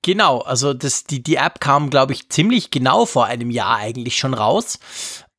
Genau, 0.01 0.39
also 0.39 0.73
das, 0.73 1.05
die, 1.05 1.23
die 1.23 1.35
App 1.35 1.61
kam, 1.61 1.89
glaube 1.89 2.11
ich, 2.11 2.29
ziemlich 2.29 2.71
genau 2.71 3.05
vor 3.05 3.25
einem 3.25 3.49
Jahr 3.49 3.77
eigentlich 3.77 4.17
schon 4.17 4.33
raus. 4.33 4.77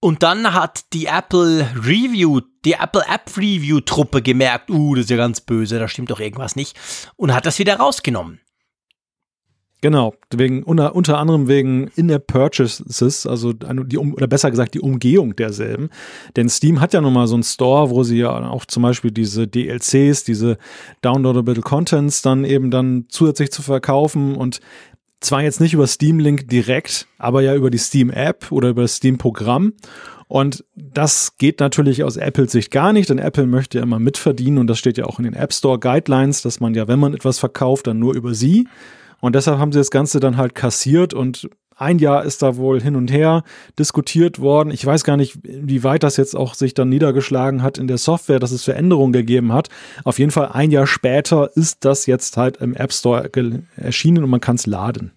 Und 0.01 0.23
dann 0.23 0.55
hat 0.55 0.93
die 0.95 1.07
Apple 1.07 1.69
Review, 1.77 2.41
die 2.65 2.73
Apple 2.73 3.05
App 3.07 3.37
Review 3.37 3.81
Truppe 3.81 4.23
gemerkt, 4.23 4.71
uh, 4.71 4.95
das 4.95 5.05
ist 5.05 5.11
ja 5.11 5.19
ganz 5.19 5.43
böse, 5.43 5.79
da 5.79 5.87
stimmt 5.87 6.11
doch 6.11 6.21
irgendwas 6.21 6.57
nicht. 6.57 6.77
Und 7.17 7.35
hat 7.35 7.45
das 7.45 7.59
wieder 7.59 7.77
rausgenommen. 7.77 8.41
Genau, 9.85 10.15
wegen, 10.35 10.63
unter, 10.63 10.97
unter 10.97 11.19
anderem 11.19 11.47
wegen 11.47 11.91
In-App-Purchases, 11.95 13.27
also 13.27 13.53
die, 13.53 13.99
oder 13.99 14.27
besser 14.27 14.51
gesagt 14.51 14.73
die 14.73 14.81
Umgehung 14.81 15.37
derselben. 15.37 15.91
Denn 16.37 16.49
Steam 16.49 16.81
hat 16.81 16.95
ja 16.95 17.03
nun 17.03 17.13
mal 17.13 17.27
so 17.27 17.35
einen 17.35 17.43
Store, 17.43 17.91
wo 17.91 18.03
sie 18.03 18.17
ja 18.17 18.49
auch 18.49 18.65
zum 18.65 18.83
Beispiel 18.83 19.11
diese 19.11 19.47
DLCs, 19.47 20.25
diese 20.25 20.57
Downloadable 21.03 21.61
Contents 21.61 22.23
dann 22.23 22.47
eben 22.47 22.71
dann 22.71 23.05
zusätzlich 23.11 23.53
zu 23.53 23.61
verkaufen 23.61 24.37
und 24.37 24.61
zwar 25.21 25.43
jetzt 25.43 25.61
nicht 25.61 25.75
über 25.75 25.87
Steam 25.87 26.19
Link 26.19 26.49
direkt, 26.49 27.07
aber 27.19 27.43
ja 27.43 27.55
über 27.55 27.69
die 27.69 27.77
Steam 27.77 28.09
App 28.09 28.51
oder 28.53 28.71
über 28.71 28.81
das 28.81 28.97
Steam 28.97 29.19
Programm. 29.19 29.75
Und 30.29 30.65
das 30.75 31.37
geht 31.37 31.61
natürlich 31.61 32.05
aus 32.05 32.17
Apples 32.17 32.53
Sicht 32.53 32.71
gar 32.71 32.95
nicht, 32.95 33.11
denn 33.11 33.19
Apple 33.19 33.47
möchte 33.47 33.77
ja 33.77 33.85
immer 33.85 33.99
mitverdienen 33.99 34.61
und 34.61 34.67
das 34.67 34.79
steht 34.79 34.97
ja 34.97 35.05
auch 35.05 35.19
in 35.19 35.27
den 35.27 35.35
App 35.35 35.53
Store 35.53 35.79
Guidelines, 35.79 36.41
dass 36.41 36.59
man 36.59 36.73
ja, 36.73 36.89
wenn 36.89 36.99
man 36.99 37.13
etwas 37.13 37.39
verkauft, 37.39 37.87
dann 37.87 37.99
nur 37.99 38.15
über 38.15 38.33
sie. 38.33 38.67
Und 39.25 39.35
deshalb 39.35 39.59
haben 39.59 39.73
sie 39.73 39.79
das 39.79 39.91
Ganze 39.91 40.21
dann 40.21 40.37
halt 40.37 40.55
kassiert 40.55 41.15
und 41.15 41.49
ein 41.77 41.99
Jahr 41.99 42.27
ist 42.27 42.43
da 42.43 42.57
wohl 42.57 42.83
hin 42.83 42.95
und 42.95 43.11
her 43.11 43.43
diskutiert 43.79 44.39
worden. 44.39 44.71
Ich 44.71 44.85
weiß 44.85 45.03
gar 45.03 45.17
nicht, 45.17 45.39
wie 45.43 45.83
weit 45.83 46.03
das 46.03 46.19
jetzt 46.19 46.37
auch 46.37 46.53
sich 46.53 46.75
dann 46.75 46.91
niedergeschlagen 46.91 47.63
hat 47.63 47.79
in 47.79 47.87
der 47.87 47.97
Software, 47.97 48.39
dass 48.39 48.53
es 48.53 48.65
Veränderungen 48.65 49.15
gegeben 49.15 49.55
hat. 49.55 49.71
Auf 50.05 50.19
jeden 50.19 50.31
Fall 50.31 50.51
ein 50.53 50.71
Jahr 50.71 50.87
später 50.87 51.57
ist 51.57 51.87
das 51.87 52.05
jetzt 52.05 52.37
halt 52.37 52.59
im 52.59 52.75
App 52.75 52.93
Store 52.93 53.31
erschienen 53.77 54.25
und 54.25 54.29
man 54.29 54.43
kann 54.43 54.57
es 54.57 54.67
laden. 54.67 55.13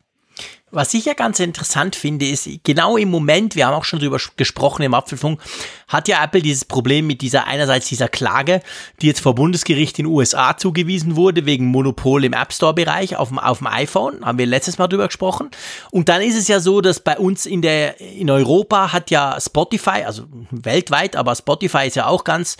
Was 0.69 0.93
ich 0.93 1.05
ja 1.05 1.13
ganz 1.13 1.39
interessant 1.39 1.95
finde, 1.95 2.27
ist, 2.27 2.49
genau 2.63 2.97
im 2.97 3.09
Moment, 3.09 3.55
wir 3.55 3.67
haben 3.67 3.73
auch 3.73 3.85
schon 3.85 3.99
drüber 3.99 4.19
gesprochen 4.35 4.81
im 4.81 4.93
Apfelfunk, 4.93 5.39
hat 5.87 6.09
ja 6.09 6.21
Apple 6.21 6.41
dieses 6.41 6.65
Problem 6.65 7.07
mit 7.07 7.21
dieser, 7.21 7.47
einerseits 7.47 7.87
dieser 7.87 8.09
Klage, 8.09 8.61
die 9.01 9.07
jetzt 9.07 9.21
vor 9.21 9.33
Bundesgericht 9.33 9.97
in 9.97 10.05
den 10.05 10.13
USA 10.13 10.57
zugewiesen 10.57 11.15
wurde, 11.15 11.45
wegen 11.45 11.67
Monopol 11.67 12.25
im 12.25 12.33
App 12.33 12.51
Store 12.51 12.73
Bereich 12.73 13.15
auf 13.15 13.29
dem, 13.29 13.39
auf 13.39 13.59
dem 13.59 13.67
iPhone, 13.67 14.25
haben 14.25 14.37
wir 14.37 14.45
letztes 14.45 14.77
Mal 14.77 14.87
drüber 14.87 15.07
gesprochen. 15.07 15.51
Und 15.91 16.09
dann 16.09 16.21
ist 16.21 16.35
es 16.35 16.49
ja 16.49 16.59
so, 16.59 16.81
dass 16.81 16.99
bei 16.99 17.17
uns 17.17 17.45
in 17.45 17.61
der, 17.61 18.01
in 18.01 18.29
Europa 18.29 18.91
hat 18.91 19.09
ja 19.09 19.37
Spotify, 19.39 20.03
also 20.05 20.23
weltweit, 20.51 21.15
aber 21.15 21.33
Spotify 21.33 21.87
ist 21.87 21.95
ja 21.95 22.07
auch 22.07 22.25
ganz, 22.25 22.57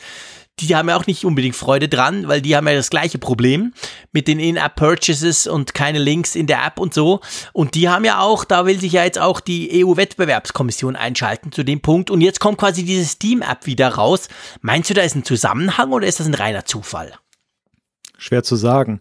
die 0.60 0.76
haben 0.76 0.89
ja 0.89 0.97
auch 0.97 1.05
nicht 1.05 1.24
unbedingt 1.24 1.55
Freude 1.55 1.88
dran, 1.88 2.28
weil 2.28 2.41
die 2.41 2.55
haben 2.55 2.68
ja 2.68 2.74
das 2.74 2.89
gleiche 2.89 3.20
Problem 3.20 3.74
mit 4.12 4.28
den 4.28 4.39
In-App-Purchases 4.39 5.45
und 5.47 5.74
keine 5.74 5.99
Links 5.99 6.36
in 6.36 6.47
der 6.47 6.66
App 6.66 6.80
und 6.80 6.93
so. 6.93 7.22
Und 7.53 7.76
die 7.76 7.89
haben 7.89 8.05
ja 8.05 8.20
auch, 8.20 8.43
da 8.43 8.66
will 8.66 8.80
sich 8.80 8.93
ja 8.93 9.03
jetzt 9.03 9.20
auch 9.20 9.39
die 9.39 9.86
EU-Wettbewerbskommission 9.86 10.95
einschalten 10.95 11.51
zu 11.51 11.64
dem 11.64 11.82
Punkt. 11.82 12.10
Und 12.10 12.22
jetzt 12.22 12.39
kommt 12.39 12.58
quasi 12.58 12.84
diese 12.84 13.05
Steam-App 13.05 13.66
wieder 13.66 13.89
raus. 13.89 14.30
Meinst 14.62 14.89
du, 14.89 14.93
da 14.95 15.03
ist 15.03 15.16
ein 15.16 15.24
Zusammenhang 15.24 15.91
oder 15.91 16.08
ist 16.08 16.20
das 16.20 16.28
ein 16.28 16.34
reiner 16.34 16.66
Zufall? 16.66 17.14
Schwer 18.18 18.43
zu 18.43 18.55
sagen. 18.55 18.99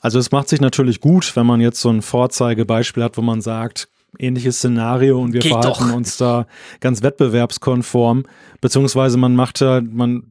Also 0.00 0.18
es 0.18 0.30
macht 0.30 0.48
sich 0.48 0.60
natürlich 0.60 1.00
gut, 1.00 1.36
wenn 1.36 1.46
man 1.46 1.60
jetzt 1.60 1.80
so 1.80 1.90
ein 1.90 2.00
Vorzeigebeispiel 2.00 3.02
hat, 3.02 3.18
wo 3.18 3.22
man 3.22 3.42
sagt, 3.42 3.88
ähnliches 4.18 4.58
Szenario 4.58 5.20
und 5.20 5.32
wir 5.32 5.40
Geht 5.40 5.52
verhalten 5.52 5.88
doch. 5.88 5.94
uns 5.94 6.16
da 6.16 6.46
ganz 6.80 7.02
wettbewerbskonform, 7.02 8.24
beziehungsweise 8.60 9.18
man 9.18 9.34
macht 9.34 9.60
da, 9.60 9.80
man 9.82 10.24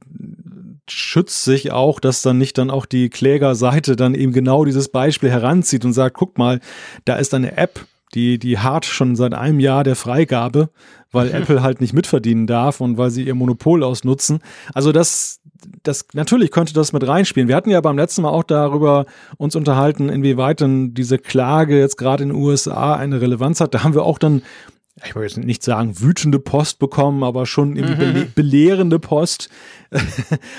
schützt 0.89 1.43
sich 1.43 1.71
auch, 1.71 1.99
dass 1.99 2.21
dann 2.21 2.37
nicht 2.37 2.57
dann 2.57 2.69
auch 2.69 2.85
die 2.85 3.09
Klägerseite 3.09 3.95
dann 3.95 4.15
eben 4.15 4.31
genau 4.31 4.65
dieses 4.65 4.89
Beispiel 4.89 5.29
heranzieht 5.29 5.85
und 5.85 5.93
sagt, 5.93 6.15
guck 6.15 6.37
mal, 6.37 6.59
da 7.05 7.15
ist 7.15 7.33
eine 7.33 7.57
App, 7.57 7.85
die, 8.13 8.39
die 8.39 8.59
hart 8.59 8.85
schon 8.85 9.15
seit 9.15 9.33
einem 9.33 9.59
Jahr 9.59 9.83
der 9.83 9.95
Freigabe, 9.95 10.69
weil 11.11 11.29
mhm. 11.29 11.35
Apple 11.35 11.63
halt 11.63 11.81
nicht 11.81 11.93
mitverdienen 11.93 12.47
darf 12.47 12.81
und 12.81 12.97
weil 12.97 13.09
sie 13.09 13.23
ihr 13.23 13.35
Monopol 13.35 13.83
ausnutzen. 13.83 14.39
Also 14.73 14.91
das, 14.91 15.41
das, 15.83 16.05
natürlich 16.13 16.51
könnte 16.51 16.73
das 16.73 16.93
mit 16.93 17.05
reinspielen. 17.05 17.49
Wir 17.49 17.55
hatten 17.55 17.69
ja 17.69 17.81
beim 17.81 17.97
letzten 17.97 18.21
Mal 18.21 18.29
auch 18.29 18.43
darüber 18.43 19.05
uns 19.37 19.55
unterhalten, 19.55 20.09
inwieweit 20.09 20.61
denn 20.61 20.93
diese 20.93 21.17
Klage 21.17 21.79
jetzt 21.79 21.97
gerade 21.97 22.23
in 22.23 22.29
den 22.29 22.37
USA 22.37 22.95
eine 22.95 23.21
Relevanz 23.21 23.59
hat. 23.59 23.73
Da 23.73 23.83
haben 23.83 23.93
wir 23.93 24.03
auch 24.03 24.19
dann 24.19 24.43
ich 25.03 25.13
wollte 25.13 25.35
jetzt 25.35 25.45
nicht 25.45 25.61
sagen 25.61 25.99
wütende 25.99 26.39
Post 26.39 26.79
bekommen, 26.79 27.23
aber 27.23 27.45
schon 27.45 27.75
irgendwie 27.75 28.21
mhm. 28.21 28.31
belehrende 28.33 28.97
Post, 28.97 29.49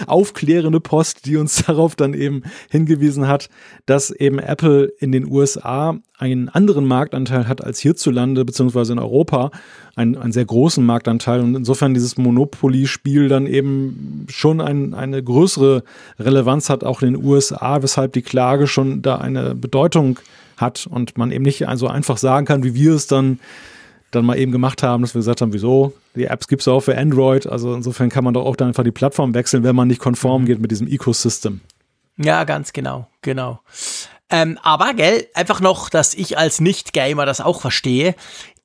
aufklärende 0.07 0.78
Post, 0.78 1.24
die 1.24 1.39
uns 1.39 1.57
darauf 1.66 1.97
dann 1.97 2.12
eben 2.12 2.43
hingewiesen 2.68 3.28
hat, 3.28 3.49
dass 3.87 4.11
eben 4.11 4.39
Apple 4.39 4.93
in 4.99 5.11
den 5.11 5.30
USA 5.30 5.97
einen 6.18 6.51
anderen 6.51 6.84
Marktanteil 6.84 7.49
hat 7.49 7.64
als 7.64 7.80
hierzulande, 7.80 8.45
beziehungsweise 8.45 8.93
in 8.93 8.99
Europa, 8.99 9.53
einen, 9.95 10.18
einen 10.18 10.32
sehr 10.32 10.45
großen 10.45 10.84
Marktanteil 10.84 11.41
und 11.41 11.55
insofern 11.55 11.95
dieses 11.95 12.18
Monopoly-Spiel 12.18 13.28
dann 13.28 13.47
eben 13.47 14.26
schon 14.28 14.61
ein, 14.61 14.93
eine 14.93 15.22
größere 15.22 15.82
Relevanz 16.18 16.68
hat, 16.68 16.84
auch 16.84 17.01
in 17.01 17.14
den 17.14 17.24
USA, 17.24 17.82
weshalb 17.82 18.12
die 18.12 18.22
Klage 18.22 18.66
schon 18.66 19.01
da 19.01 19.16
eine 19.16 19.55
Bedeutung 19.55 20.18
hat 20.59 20.87
und 20.87 21.16
man 21.16 21.32
eben 21.32 21.45
nicht 21.45 21.64
so 21.76 21.89
einfach 21.89 22.18
sagen 22.18 22.45
kann, 22.45 22.64
wie 22.64 22.74
wir 22.74 22.95
es 22.95 23.07
dann 23.07 23.39
dann 24.16 24.26
mal 24.26 24.38
eben 24.38 24.52
gemacht 24.52 24.82
haben, 24.82 25.02
dass 25.02 25.14
wir 25.14 25.20
gesagt 25.20 25.40
haben, 25.40 25.52
wieso? 25.52 25.92
Die 26.14 26.24
Apps 26.24 26.48
gibt 26.48 26.62
es 26.62 26.68
auch 26.68 26.80
für 26.80 26.96
Android. 26.96 27.46
Also 27.46 27.74
insofern 27.74 28.08
kann 28.08 28.24
man 28.24 28.34
doch 28.34 28.44
auch 28.44 28.56
dann 28.56 28.68
einfach 28.68 28.84
die 28.84 28.90
Plattform 28.90 29.34
wechseln, 29.34 29.62
wenn 29.62 29.76
man 29.76 29.88
nicht 29.88 30.00
konform 30.00 30.42
mhm. 30.42 30.46
geht 30.46 30.58
mit 30.60 30.70
diesem 30.70 30.88
Ecosystem. 30.88 31.60
Ja, 32.16 32.44
ganz 32.44 32.72
genau, 32.72 33.08
genau. 33.22 33.60
Ähm, 34.30 34.58
aber, 34.62 34.94
gell, 34.94 35.28
einfach 35.34 35.60
noch, 35.60 35.88
dass 35.88 36.14
ich 36.14 36.38
als 36.38 36.60
Nicht-Gamer 36.60 37.26
das 37.26 37.40
auch 37.40 37.60
verstehe. 37.60 38.14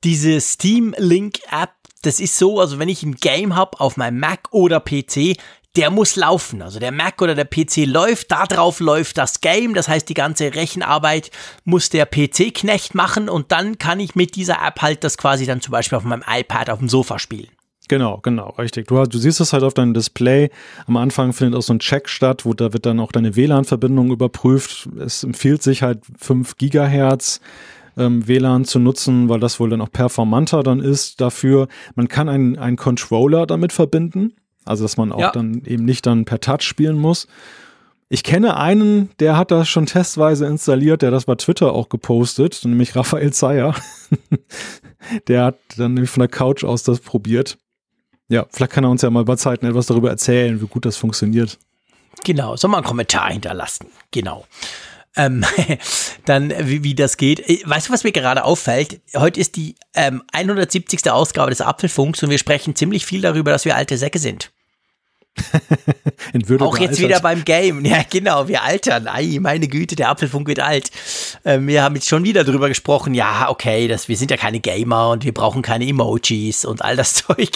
Diese 0.02 0.40
Steam 0.40 0.94
Link 0.98 1.38
App, 1.50 1.70
das 2.02 2.18
ist 2.18 2.36
so, 2.36 2.58
also 2.58 2.78
wenn 2.78 2.88
ich 2.88 3.02
ein 3.04 3.14
Game 3.14 3.54
habe 3.54 3.78
auf 3.78 3.96
meinem 3.96 4.18
Mac 4.18 4.48
oder 4.50 4.80
PC, 4.80 5.36
der 5.76 5.90
muss 5.90 6.16
laufen. 6.16 6.62
Also 6.62 6.78
der 6.78 6.92
Mac 6.92 7.20
oder 7.22 7.34
der 7.34 7.44
PC 7.44 7.86
läuft, 7.86 8.30
da 8.30 8.44
drauf 8.44 8.80
läuft 8.80 9.18
das 9.18 9.40
Game. 9.40 9.74
Das 9.74 9.88
heißt, 9.88 10.08
die 10.08 10.14
ganze 10.14 10.54
Rechenarbeit 10.54 11.30
muss 11.64 11.88
der 11.88 12.06
PC-Knecht 12.06 12.94
machen 12.94 13.28
und 13.28 13.52
dann 13.52 13.78
kann 13.78 14.00
ich 14.00 14.14
mit 14.14 14.36
dieser 14.36 14.62
App 14.64 14.82
halt 14.82 15.04
das 15.04 15.16
quasi 15.16 15.46
dann 15.46 15.60
zum 15.60 15.72
Beispiel 15.72 15.96
auf 15.96 16.04
meinem 16.04 16.24
iPad 16.26 16.70
auf 16.70 16.78
dem 16.78 16.88
Sofa 16.88 17.18
spielen. 17.18 17.48
Genau, 17.88 18.18
genau, 18.22 18.50
richtig. 18.58 18.86
Du, 18.86 19.02
du 19.04 19.18
siehst 19.18 19.40
es 19.40 19.52
halt 19.52 19.64
auf 19.64 19.74
deinem 19.74 19.92
Display. 19.92 20.50
Am 20.86 20.96
Anfang 20.96 21.32
findet 21.32 21.58
auch 21.58 21.62
so 21.62 21.74
ein 21.74 21.78
Check 21.78 22.08
statt, 22.08 22.44
wo 22.44 22.54
da 22.54 22.72
wird 22.72 22.86
dann 22.86 23.00
auch 23.00 23.12
deine 23.12 23.34
WLAN-Verbindung 23.36 24.10
überprüft. 24.10 24.88
Es 24.98 25.24
empfiehlt 25.24 25.62
sich 25.62 25.82
halt 25.82 26.00
5 26.18 26.56
Gigahertz. 26.56 27.40
Ähm, 27.98 28.26
WLAN 28.26 28.64
zu 28.64 28.78
nutzen, 28.78 29.28
weil 29.28 29.40
das 29.40 29.60
wohl 29.60 29.68
dann 29.68 29.82
auch 29.82 29.92
performanter 29.92 30.62
dann 30.62 30.80
ist 30.80 31.20
dafür. 31.20 31.68
Man 31.94 32.08
kann 32.08 32.30
einen, 32.30 32.56
einen 32.58 32.76
Controller 32.76 33.44
damit 33.46 33.72
verbinden. 33.74 34.32
Also, 34.64 34.84
dass 34.84 34.96
man 34.96 35.12
auch 35.12 35.20
ja. 35.20 35.30
dann 35.30 35.62
eben 35.64 35.84
nicht 35.84 36.06
dann 36.06 36.24
per 36.24 36.40
Touch 36.40 36.62
spielen 36.62 36.98
muss. 36.98 37.26
Ich 38.08 38.22
kenne 38.22 38.56
einen, 38.56 39.10
der 39.20 39.36
hat 39.36 39.50
das 39.50 39.68
schon 39.68 39.86
testweise 39.86 40.46
installiert, 40.46 41.02
der 41.02 41.10
das 41.10 41.24
bei 41.24 41.34
Twitter 41.34 41.72
auch 41.72 41.88
gepostet, 41.88 42.60
nämlich 42.64 42.94
Raphael 42.94 43.32
Zeyer. 43.32 43.74
der 45.28 45.44
hat 45.44 45.56
dann 45.76 45.94
nämlich 45.94 46.10
von 46.10 46.20
der 46.20 46.28
Couch 46.28 46.62
aus 46.62 46.82
das 46.82 47.00
probiert. 47.00 47.56
Ja, 48.28 48.46
vielleicht 48.50 48.72
kann 48.72 48.84
er 48.84 48.90
uns 48.90 49.02
ja 49.02 49.10
mal 49.10 49.24
bei 49.24 49.36
Zeiten 49.36 49.66
etwas 49.66 49.86
darüber 49.86 50.10
erzählen, 50.10 50.60
wie 50.60 50.66
gut 50.66 50.84
das 50.84 50.96
funktioniert. 50.96 51.58
Genau, 52.24 52.54
soll 52.56 52.70
mal 52.70 52.78
einen 52.78 52.86
Kommentar 52.86 53.30
hinterlassen. 53.30 53.86
Genau 54.10 54.46
ähm, 55.16 55.44
dann 56.24 56.52
wie, 56.66 56.84
wie 56.84 56.94
das 56.94 57.16
geht. 57.16 57.40
Äh, 57.48 57.62
weißt 57.64 57.88
du, 57.88 57.92
was 57.92 58.04
mir 58.04 58.12
gerade 58.12 58.44
auffällt? 58.44 59.00
Heute 59.16 59.40
ist 59.40 59.56
die 59.56 59.76
ähm, 59.94 60.22
170. 60.32 61.10
Ausgabe 61.10 61.50
des 61.50 61.60
Apfelfunks 61.60 62.22
und 62.22 62.30
wir 62.30 62.38
sprechen 62.38 62.74
ziemlich 62.74 63.06
viel 63.06 63.20
darüber, 63.20 63.50
dass 63.50 63.64
wir 63.64 63.76
alte 63.76 63.98
Säcke 63.98 64.18
sind. 64.18 64.52
Auch 66.60 66.78
jetzt 66.78 67.00
wieder 67.00 67.20
beim 67.20 67.44
Game. 67.44 67.84
Ja, 67.84 68.02
genau, 68.08 68.48
wir 68.48 68.62
altern. 68.62 69.06
Ei, 69.06 69.38
meine 69.40 69.68
Güte, 69.68 69.96
der 69.96 70.10
Apfelfunk 70.10 70.46
wird 70.48 70.60
alt. 70.60 70.90
Ähm, 71.44 71.66
wir 71.66 71.82
haben 71.82 71.94
jetzt 71.94 72.08
schon 72.08 72.24
wieder 72.24 72.44
drüber 72.44 72.68
gesprochen. 72.68 73.14
Ja, 73.14 73.48
okay, 73.48 73.88
das, 73.88 74.08
wir 74.08 74.16
sind 74.16 74.30
ja 74.30 74.36
keine 74.36 74.60
Gamer 74.60 75.10
und 75.10 75.24
wir 75.24 75.32
brauchen 75.32 75.62
keine 75.62 75.86
Emojis 75.86 76.64
und 76.64 76.82
all 76.82 76.96
das 76.96 77.14
Zeug. 77.26 77.50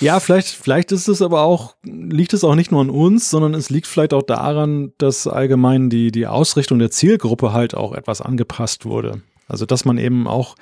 ja, 0.00 0.20
vielleicht, 0.20 0.48
vielleicht 0.48 0.92
ist 0.92 1.08
es 1.08 1.22
aber 1.22 1.42
auch, 1.42 1.74
liegt 1.82 2.34
es 2.34 2.44
auch 2.44 2.54
nicht 2.54 2.70
nur 2.70 2.80
an 2.80 2.90
uns, 2.90 3.30
sondern 3.30 3.54
es 3.54 3.70
liegt 3.70 3.86
vielleicht 3.86 4.14
auch 4.14 4.22
daran, 4.22 4.92
dass 4.98 5.26
allgemein 5.26 5.90
die, 5.90 6.12
die 6.12 6.26
Ausrichtung 6.26 6.78
der 6.78 6.90
Zielgruppe 6.90 7.52
halt 7.52 7.74
auch 7.74 7.94
etwas 7.94 8.20
angepasst 8.20 8.84
wurde. 8.84 9.22
Also, 9.48 9.66
dass 9.66 9.84
man 9.84 9.98
eben 9.98 10.26
auch 10.26 10.56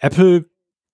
Apple 0.00 0.46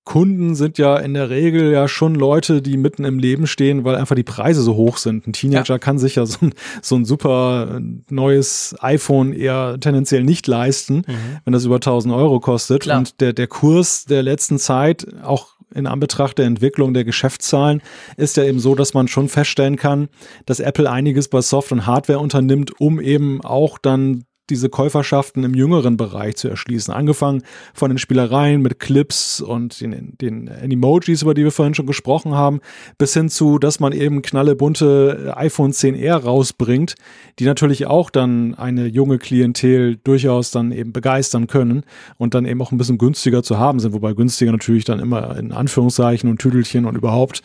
Kunden 0.04 0.54
sind 0.54 0.78
ja 0.78 0.96
in 0.96 1.14
der 1.14 1.30
Regel 1.30 1.70
ja 1.70 1.86
schon 1.86 2.14
Leute, 2.14 2.62
die 2.62 2.76
mitten 2.76 3.04
im 3.04 3.18
Leben 3.18 3.46
stehen, 3.46 3.84
weil 3.84 3.96
einfach 3.96 4.16
die 4.16 4.22
Preise 4.22 4.62
so 4.62 4.74
hoch 4.74 4.96
sind. 4.96 5.26
Ein 5.26 5.32
Teenager 5.32 5.74
ja. 5.74 5.78
kann 5.78 5.98
sich 5.98 6.16
ja 6.16 6.26
so 6.26 6.38
ein, 6.40 6.54
so 6.82 6.96
ein 6.96 7.04
super 7.04 7.80
neues 8.08 8.74
iPhone 8.80 9.32
eher 9.32 9.76
tendenziell 9.78 10.24
nicht 10.24 10.46
leisten, 10.46 11.04
mhm. 11.06 11.38
wenn 11.44 11.52
das 11.52 11.64
über 11.64 11.76
1000 11.76 12.14
Euro 12.14 12.40
kostet. 12.40 12.82
Klar. 12.82 12.98
Und 12.98 13.20
der, 13.20 13.32
der 13.32 13.46
Kurs 13.46 14.06
der 14.06 14.22
letzten 14.22 14.58
Zeit, 14.58 15.06
auch 15.22 15.56
in 15.74 15.86
Anbetracht 15.86 16.38
der 16.38 16.46
Entwicklung 16.46 16.94
der 16.94 17.04
Geschäftszahlen, 17.04 17.82
ist 18.16 18.36
ja 18.36 18.44
eben 18.44 18.58
so, 18.58 18.74
dass 18.74 18.94
man 18.94 19.08
schon 19.08 19.28
feststellen 19.28 19.76
kann, 19.76 20.08
dass 20.46 20.60
Apple 20.60 20.90
einiges 20.90 21.28
bei 21.28 21.40
Soft- 21.40 21.72
und 21.72 21.86
Hardware 21.86 22.18
unternimmt, 22.18 22.80
um 22.80 23.00
eben 23.00 23.42
auch 23.44 23.78
dann 23.78 24.24
diese 24.50 24.68
Käuferschaften 24.68 25.44
im 25.44 25.54
jüngeren 25.54 25.96
Bereich 25.96 26.36
zu 26.36 26.48
erschließen. 26.48 26.92
Angefangen 26.92 27.42
von 27.72 27.90
den 27.90 27.98
Spielereien 27.98 28.60
mit 28.60 28.78
Clips 28.78 29.40
und 29.40 29.80
den, 29.80 30.16
den 30.20 30.48
Emojis, 30.48 31.22
über 31.22 31.34
die 31.34 31.44
wir 31.44 31.52
vorhin 31.52 31.74
schon 31.74 31.86
gesprochen 31.86 32.34
haben, 32.34 32.60
bis 32.98 33.14
hin 33.14 33.28
zu, 33.28 33.58
dass 33.58 33.80
man 33.80 33.92
eben 33.92 34.22
knallebunte 34.22 35.32
iPhone 35.36 35.72
10R 35.72 36.16
rausbringt, 36.16 36.96
die 37.38 37.44
natürlich 37.44 37.86
auch 37.86 38.10
dann 38.10 38.54
eine 38.54 38.86
junge 38.86 39.18
Klientel 39.18 39.96
durchaus 39.96 40.50
dann 40.50 40.72
eben 40.72 40.92
begeistern 40.92 41.46
können 41.46 41.84
und 42.18 42.34
dann 42.34 42.44
eben 42.44 42.60
auch 42.60 42.72
ein 42.72 42.78
bisschen 42.78 42.98
günstiger 42.98 43.42
zu 43.42 43.58
haben 43.58 43.80
sind, 43.80 43.92
wobei 43.92 44.12
günstiger 44.12 44.52
natürlich 44.52 44.84
dann 44.84 45.00
immer 45.00 45.36
in 45.36 45.52
Anführungszeichen 45.52 46.28
und 46.28 46.38
Tüdelchen 46.38 46.84
und 46.84 46.96
überhaupt, 46.96 47.42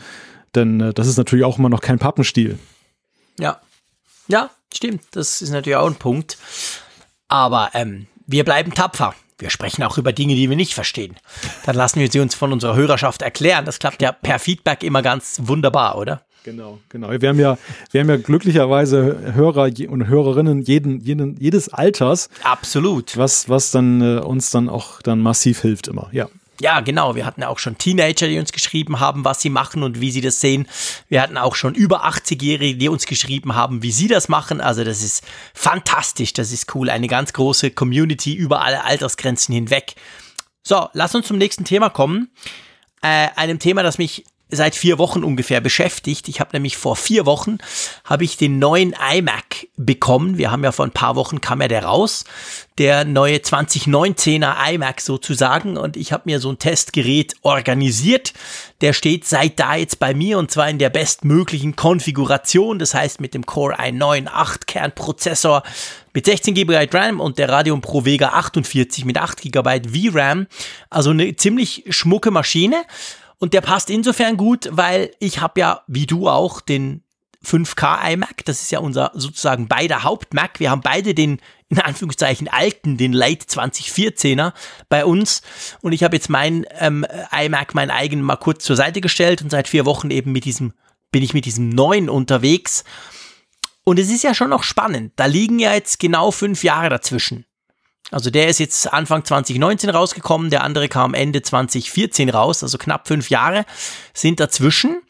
denn 0.56 0.82
äh, 0.82 0.94
das 0.94 1.08
ist 1.08 1.18
natürlich 1.18 1.46
auch 1.46 1.60
immer 1.60 1.70
noch 1.70 1.82
kein 1.82 2.00
Pappenstiel. 2.00 2.58
Ja. 3.40 3.60
Ja, 4.28 4.50
stimmt. 4.74 5.04
Das 5.12 5.42
ist 5.42 5.52
natürlich 5.52 5.76
auch 5.78 5.88
ein 5.88 5.96
Punkt. 5.96 6.38
Aber 7.36 7.72
ähm, 7.74 8.08
wir 8.28 8.46
bleiben 8.46 8.74
tapfer. 8.74 9.14
Wir 9.38 9.50
sprechen 9.50 9.84
auch 9.84 9.98
über 9.98 10.14
Dinge, 10.14 10.36
die 10.36 10.50
wir 10.50 10.56
nicht 10.56 10.74
verstehen. 10.74 11.18
Dann 11.66 11.76
lassen 11.76 12.00
wir 12.00 12.10
sie 12.10 12.22
uns 12.22 12.34
von 12.34 12.54
unserer 12.54 12.78
Hörerschaft 12.78 13.22
erklären. 13.22 13.66
Das 13.66 13.80
klappt 13.80 14.02
ja 14.02 14.14
per 14.14 14.40
Feedback 14.40 14.84
immer 14.84 15.02
ganz 15.02 15.42
wunderbar, 15.44 15.98
oder? 15.98 16.22
Genau, 16.46 16.80
genau. 16.88 17.10
Wir 17.10 17.28
haben 17.28 17.40
ja, 17.40 17.58
wir 17.92 18.00
haben 18.00 18.10
ja 18.10 18.16
glücklicherweise 18.16 19.34
Hörer 19.34 19.70
und 19.90 20.08
Hörerinnen 20.08 20.62
jeden, 20.62 21.02
jeden, 21.02 21.36
jedes 21.36 21.68
Alters. 21.68 22.30
Absolut. 22.42 23.18
Was, 23.18 23.50
was 23.50 23.72
dann 23.72 24.00
äh, 24.00 24.20
uns 24.22 24.52
dann 24.52 24.70
auch 24.70 25.02
dann 25.02 25.20
massiv 25.20 25.60
hilft 25.60 25.90
immer. 25.90 26.08
Ja. 26.14 26.30
Ja, 26.62 26.80
genau. 26.80 27.16
Wir 27.16 27.26
hatten 27.26 27.42
ja 27.42 27.50
auch 27.50 27.60
schon 27.60 27.78
Teenager, 27.78 28.28
die 28.28 28.40
uns 28.40 28.52
geschrieben 28.52 29.00
haben, 29.00 29.26
was 29.26 29.42
sie 29.42 29.50
machen 29.50 29.84
und 29.84 30.00
wie 30.00 30.12
sie 30.12 30.22
das 30.22 30.40
sehen. 30.40 30.68
Wir 31.10 31.22
hatten 31.22 31.38
auch 31.38 31.56
schon 31.56 31.76
über 31.76 32.06
80-Jährige, 32.06 32.78
die 32.78 32.90
uns 32.90 33.06
geschrieben 33.06 33.56
haben, 33.56 33.84
wie 33.84 33.92
sie 33.92 34.08
das 34.08 34.30
machen. 34.30 34.62
Also 34.62 34.84
das 34.84 35.04
ist 35.04 35.24
fantastisch, 35.54 36.34
das 36.34 36.52
ist 36.52 36.74
cool. 36.74 36.90
Eine 36.90 37.08
ganz 37.08 37.34
große 37.34 37.72
Community 37.72 38.34
über 38.34 38.62
alle 38.62 38.84
Altersgrenzen 38.86 39.54
hinweg. 39.54 39.96
So, 40.64 40.90
lass 40.94 41.14
uns 41.14 41.28
zum 41.28 41.38
nächsten 41.38 41.66
Thema 41.66 41.90
kommen. 41.90 42.32
Äh, 43.02 43.28
einem 43.36 43.60
Thema, 43.60 43.84
das 43.84 43.98
mich 43.98 44.26
seit 44.50 44.76
vier 44.76 45.00
Wochen 45.00 45.24
ungefähr 45.24 45.60
beschäftigt. 45.60 46.28
Ich 46.28 46.40
habe 46.40 46.52
nämlich 46.54 46.78
vor 46.78 46.96
vier 46.96 47.26
Wochen 47.26 47.58
habe 48.04 48.24
ich 48.24 48.38
den 48.38 48.60
neuen 48.60 48.94
iMac 49.14 49.68
bekommen. 49.76 50.38
Wir 50.38 50.52
haben 50.52 50.64
ja 50.64 50.72
vor 50.72 50.86
ein 50.86 50.92
paar 50.92 51.16
Wochen 51.16 51.42
kam 51.42 51.62
ja 51.62 51.68
der 51.68 51.86
raus, 51.86 52.26
der 52.78 53.06
neue 53.06 53.38
2019er 53.38 54.56
iMac 54.72 55.02
sozusagen. 55.02 55.78
Und 55.78 55.98
ich 55.98 56.12
habe 56.14 56.24
mir 56.26 56.40
so 56.40 56.52
ein 56.52 56.60
Testgerät 56.60 57.34
organisiert. 57.42 58.34
Der 58.82 58.94
steht 58.94 59.26
seit 59.26 59.60
da 59.60 59.76
jetzt 59.76 60.00
bei 60.00 60.14
mir 60.14 60.38
und 60.38 60.52
zwar 60.52 60.70
in 60.70 60.78
der 60.78 60.90
bestmöglichen 60.90 61.76
Konfiguration. 61.76 62.78
Das 62.78 62.94
heißt 62.94 63.20
mit 63.22 63.34
dem 63.34 63.46
Core 63.46 63.80
i9 63.80 64.28
8 64.28 64.68
Kernprozessor 64.68 65.64
mit 66.14 66.26
16 66.26 66.54
GB 66.54 66.88
RAM 66.94 67.20
und 67.20 67.40
der 67.40 67.50
Radeon 67.50 67.82
Pro 67.82 68.06
Vega 68.06 68.30
48 68.30 69.06
mit 69.06 69.18
8 69.18 69.42
GB 69.42 70.12
VRAM. 70.12 70.48
Also 70.90 71.10
eine 71.10 71.36
ziemlich 71.36 71.84
schmucke 71.90 72.32
Maschine. 72.32 72.84
Und 73.38 73.54
der 73.54 73.62
passt 73.62 73.90
insofern 73.90 74.38
gut, 74.38 74.70
weil 74.72 75.12
ich 75.20 75.42
habe 75.42 75.60
ja, 75.60 75.82
wie 75.88 76.06
du 76.06 76.30
auch, 76.30 76.62
den 76.62 77.04
5K 77.46 78.14
iMac. 78.14 78.44
Das 78.46 78.62
ist 78.62 78.72
ja 78.72 78.80
unser 78.80 79.12
sozusagen 79.14 79.68
beider 79.68 80.04
Haupt-Mac. 80.04 80.60
Wir 80.60 80.72
haben 80.72 80.82
beide 80.82 81.14
den, 81.14 81.40
in 81.70 81.80
Anführungszeichen, 81.80 82.48
alten, 82.48 82.98
den 82.98 83.14
Late 83.14 83.46
2014er 83.46 84.54
bei 84.90 85.06
uns. 85.06 85.42
Und 85.82 85.94
ich 85.94 86.04
habe 86.04 86.16
jetzt 86.16 86.30
mein 86.30 86.66
ähm, 86.80 87.06
iMac, 87.32 87.76
mein 87.76 87.92
eigen, 87.92 88.22
mal 88.22 88.36
kurz 88.36 88.66
zur 88.66 88.76
Seite 88.76 89.02
gestellt 89.02 89.42
und 89.42 89.50
seit 89.50 89.68
vier 89.68 89.86
Wochen 89.86 90.12
eben 90.12 90.32
mit 90.32 90.46
diesem, 90.46 90.74
bin 91.12 91.24
ich 91.24 91.34
mit 91.34 91.46
diesem 91.46 91.70
neuen 91.70 92.10
unterwegs. 92.10 92.84
Und 93.84 94.00
es 94.00 94.10
ist 94.10 94.24
ja 94.24 94.34
schon 94.34 94.50
noch 94.50 94.64
spannend. 94.64 95.14
Da 95.16 95.26
liegen 95.26 95.60
ja 95.60 95.74
jetzt 95.74 96.00
genau 96.00 96.32
fünf 96.32 96.64
Jahre 96.64 96.90
dazwischen. 96.90 97.46
Also 98.12 98.30
der 98.30 98.48
ist 98.48 98.60
jetzt 98.60 98.92
Anfang 98.92 99.26
2019 99.26 99.90
rausgekommen, 99.90 100.50
der 100.50 100.64
andere 100.64 100.88
kam 100.88 101.14
Ende 101.14 101.42
2014 101.42 102.30
raus, 102.30 102.62
also 102.62 102.78
knapp 102.78 103.08
fünf 103.08 103.30
Jahre 103.30 103.66
sind 104.14 104.40
dazwischen. 104.40 105.02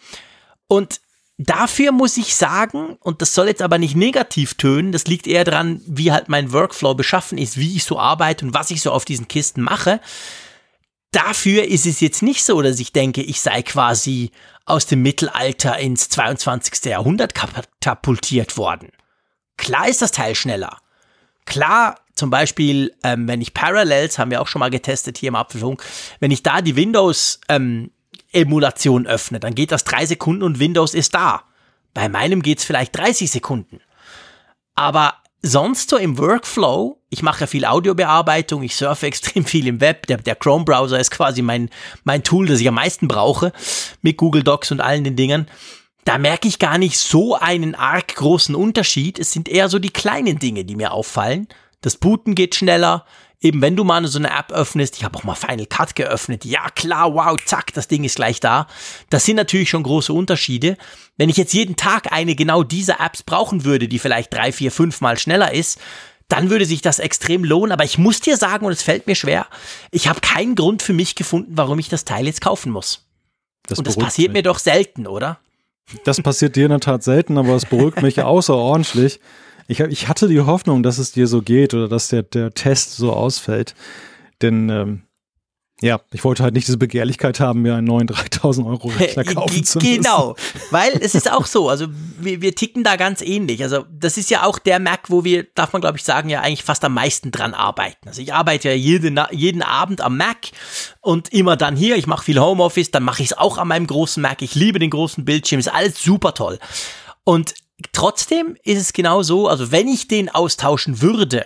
Und 0.68 1.02
dafür 1.38 1.92
muss 1.92 2.18
ich 2.18 2.36
sagen, 2.36 2.98
und 3.02 3.22
das 3.22 3.34
soll 3.34 3.48
jetzt 3.48 3.62
aber 3.62 3.78
nicht 3.78 3.96
negativ 3.96 4.54
tönen, 4.56 4.92
das 4.92 5.06
liegt 5.06 5.28
eher 5.28 5.44
daran, 5.44 5.82
wie 5.86 6.12
halt 6.12 6.30
mein 6.30 6.54
Workflow 6.54 6.96
beschaffen 6.96 7.38
ist, 7.38 7.58
wie 7.58 7.76
ich 7.76 7.84
so 7.84 8.00
arbeite 8.00 8.46
und 8.46 8.54
was 8.54 8.72
ich 8.72 8.82
so 8.82 8.92
auf 8.92 9.06
diesen 9.06 9.28
Kisten 9.28 9.62
mache. 9.62 10.00
Dafür 11.12 11.66
ist 11.66 11.86
es 11.86 12.00
jetzt 12.00 12.22
nicht 12.22 12.44
so, 12.44 12.62
dass 12.62 12.80
ich 12.80 12.92
denke, 12.92 13.22
ich 13.22 13.42
sei 13.42 13.62
quasi 13.62 14.32
aus 14.66 14.86
dem 14.86 15.02
Mittelalter 15.02 15.78
ins 15.78 16.10
22. 16.10 16.86
Jahrhundert 16.86 17.34
katapultiert 17.36 18.58
worden. 18.58 18.90
Klar 19.58 19.88
ist 19.88 20.02
das 20.02 20.12
Teil 20.12 20.36
schneller. 20.36 20.78
Klar 21.46 21.96
zum 22.16 22.30
Beispiel, 22.30 22.94
ähm, 23.04 23.28
wenn 23.28 23.42
ich 23.42 23.54
Parallels, 23.54 24.18
haben 24.18 24.32
wir 24.32 24.42
auch 24.42 24.48
schon 24.48 24.62
mal 24.62 24.72
getestet 24.72 25.18
hier 25.18 25.28
im 25.28 25.36
Apfelfunk, 25.36 25.84
wenn 26.20 26.32
ich 26.32 26.44
da 26.44 26.62
die 26.62 26.78
Windows-Emulation 26.78 29.02
ähm, 29.04 29.08
öffne, 29.08 29.42
dann 29.42 29.54
geht 29.54 29.74
das 29.74 29.84
drei 29.84 30.06
Sekunden 30.06 30.44
und 30.44 30.60
Windows 30.60 30.94
ist 30.94 31.14
da. 31.14 31.44
Bei 31.94 32.08
meinem 32.10 32.42
geht 32.42 32.60
es 32.60 32.66
vielleicht 32.66 32.98
30 32.98 33.30
Sekunden. 33.30 33.82
Aber 34.76 35.16
sonst 35.42 35.90
so 35.90 35.98
im 35.98 36.18
Workflow, 36.18 37.02
ich 37.10 37.22
mache 37.22 37.48
viel 37.48 37.66
Audiobearbeitung, 37.66 38.64
ich 38.64 38.76
surfe 38.76 39.06
extrem 39.08 39.44
viel 39.46 39.68
im 39.68 39.82
Web, 39.82 40.08
der, 40.08 40.18
der 40.18 40.36
Chrome-Browser 40.36 41.00
ist 41.00 41.12
quasi 41.12 41.42
mein, 41.42 41.70
mein 42.06 42.24
Tool, 42.24 42.48
das 42.48 42.62
ich 42.62 42.68
am 42.68 42.76
meisten 42.76 43.10
brauche, 43.10 43.52
mit 44.02 44.16
Google 44.18 44.44
Docs 44.44 44.72
und 44.72 44.80
allen 44.80 45.04
den 45.04 45.18
Dingen. 45.18 45.48
Da 46.06 46.20
merke 46.20 46.48
ich 46.48 46.60
gar 46.60 46.78
nicht 46.78 47.00
so 47.00 47.36
einen 47.36 47.74
arg 47.74 48.16
großen 48.16 48.54
Unterschied. 48.56 49.18
Es 49.18 49.32
sind 49.32 49.50
eher 49.50 49.70
so 49.70 49.80
die 49.80 49.90
kleinen 49.90 50.38
Dinge, 50.38 50.64
die 50.64 50.76
mir 50.76 50.92
auffallen. 50.92 51.48
Das 51.82 51.98
Booten 51.98 52.36
geht 52.36 52.56
schneller. 52.56 53.06
Eben 53.42 53.62
wenn 53.62 53.76
du 53.76 53.84
mal 53.84 54.06
so 54.08 54.20
eine 54.20 54.30
App 54.30 54.52
öffnest, 54.52 54.96
ich 54.98 55.04
habe 55.04 55.18
auch 55.18 55.24
mal 55.24 55.36
Final 55.36 55.66
Cut 55.66 55.96
geöffnet, 55.96 56.46
ja 56.46 56.70
klar, 56.70 57.14
wow, 57.14 57.38
zack, 57.44 57.74
das 57.74 57.88
Ding 57.88 58.04
ist 58.04 58.16
gleich 58.16 58.40
da. 58.40 58.68
Das 59.10 59.26
sind 59.26 59.36
natürlich 59.36 59.70
schon 59.70 59.84
große 59.84 60.14
Unterschiede. 60.14 60.78
Wenn 61.18 61.30
ich 61.30 61.38
jetzt 61.38 61.54
jeden 61.54 61.76
Tag 61.76 62.12
eine 62.12 62.36
genau 62.36 62.64
dieser 62.64 63.00
Apps 63.00 63.24
brauchen 63.24 63.66
würde, 63.66 63.88
die 63.88 64.00
vielleicht 64.00 64.34
drei, 64.34 64.52
vier, 64.52 64.72
fünf 64.72 65.02
Mal 65.02 65.20
schneller 65.20 65.54
ist, 65.54 65.80
dann 66.28 66.50
würde 66.50 66.66
sich 66.66 66.82
das 66.82 67.00
extrem 67.00 67.44
lohnen. 67.44 67.72
Aber 67.72 67.84
ich 67.84 67.98
muss 67.98 68.20
dir 68.20 68.38
sagen, 68.38 68.66
und 68.66 68.72
es 68.72 68.82
fällt 68.82 69.06
mir 69.06 69.16
schwer, 69.16 69.48
ich 69.92 70.08
habe 70.08 70.22
keinen 70.22 70.56
Grund 70.56 70.82
für 70.82 70.94
mich 70.94 71.16
gefunden, 71.16 71.52
warum 71.56 71.78
ich 71.78 71.90
das 71.90 72.06
Teil 72.06 72.26
jetzt 72.26 72.42
kaufen 72.42 72.72
muss. 72.72 73.06
Das 73.68 73.80
und 73.80 73.88
das 73.88 73.98
passiert 73.98 74.30
mich. 74.30 74.40
mir 74.40 74.44
doch 74.44 74.60
selten, 74.60 75.08
oder? 75.08 75.40
Das 76.04 76.22
passiert 76.22 76.56
dir 76.56 76.66
in 76.66 76.72
der 76.72 76.80
Tat 76.80 77.04
selten, 77.04 77.38
aber 77.38 77.56
es 77.56 77.66
beruhigt 77.66 78.02
mich 78.02 78.22
außerordentlich. 78.22 79.20
Ich, 79.68 79.80
ich 79.80 80.08
hatte 80.08 80.28
die 80.28 80.42
Hoffnung, 80.42 80.84
dass 80.84 80.98
es 80.98 81.12
dir 81.12 81.28
so 81.28 81.42
geht 81.42 81.74
oder 81.74 81.88
dass 81.88 82.08
der, 82.08 82.24
der 82.24 82.54
Test 82.54 82.96
so 82.96 83.14
ausfällt. 83.14 83.76
Denn 84.42 84.70
ähm, 84.70 85.02
ja, 85.82 86.00
ich 86.14 86.24
wollte 86.24 86.42
halt 86.42 86.54
nicht 86.54 86.68
diese 86.68 86.78
Begehrlichkeit 86.78 87.40
haben, 87.40 87.62
mir 87.62 87.76
einen 87.76 87.88
neuen 87.88 88.08
3000 88.08 88.66
Euro 88.66 88.88
Rechner 88.88 89.24
kaufen 89.36 89.64
zu 89.64 89.78
müssen. 89.78 90.02
Genau, 90.02 90.36
weil 90.72 90.94
es 91.02 91.16
ist 91.16 91.30
auch 91.30 91.46
so, 91.46 91.70
also 91.70 91.88
wir, 92.20 92.42
wir 92.42 92.56
ticken 92.56 92.84
da 92.84 92.96
ganz 92.96 93.22
ähnlich. 93.22 93.62
Also 93.62 93.86
das 93.92 94.18
ist 94.18 94.30
ja 94.30 94.44
auch 94.44 94.58
der 94.58 94.80
Mac, 94.80 95.10
wo 95.10 95.24
wir, 95.24 95.44
darf 95.56 95.74
man 95.74 95.82
glaube 95.82 95.98
ich 95.98 96.04
sagen, 96.04 96.30
ja 96.30 96.42
eigentlich 96.42 96.64
fast 96.64 96.84
am 96.86 96.94
meisten 96.94 97.32
dran 97.32 97.54
arbeiten. 97.54 98.08
Also 98.08 98.22
ich 98.22 98.34
arbeite 98.34 98.70
ja 98.70 98.76
jeden, 98.76 99.20
jeden 99.32 99.62
Abend 99.62 100.00
am 100.02 100.16
Mac 100.16 100.52
und 101.02 101.34
immer 101.34 101.58
dann 101.58 101.76
hier, 101.76 101.98
ich 101.98 102.08
mache 102.08 102.24
viel 102.24 102.40
Homeoffice, 102.40 102.92
dann 102.92 103.04
mache 103.04 103.22
ich 103.22 103.32
es 103.32 103.38
auch 103.38 103.58
an 103.58 103.68
meinem 103.68 103.88
großen 103.88 104.22
Mac. 104.22 104.42
Ich 104.42 104.56
liebe 104.56 104.80
den 104.80 104.90
großen 104.90 105.26
Bildschirm, 105.26 105.60
ist 105.60 105.74
alles 105.74 106.02
super 106.02 106.34
toll. 106.34 106.58
Und 107.26 107.54
Trotzdem 107.92 108.58
ist 108.64 108.80
es 108.80 108.94
genau 108.94 109.22
so, 109.22 109.48
also 109.48 109.72
wenn 109.72 109.88
ich 109.88 110.08
den 110.08 110.30
austauschen 110.30 111.02
würde, 111.02 111.46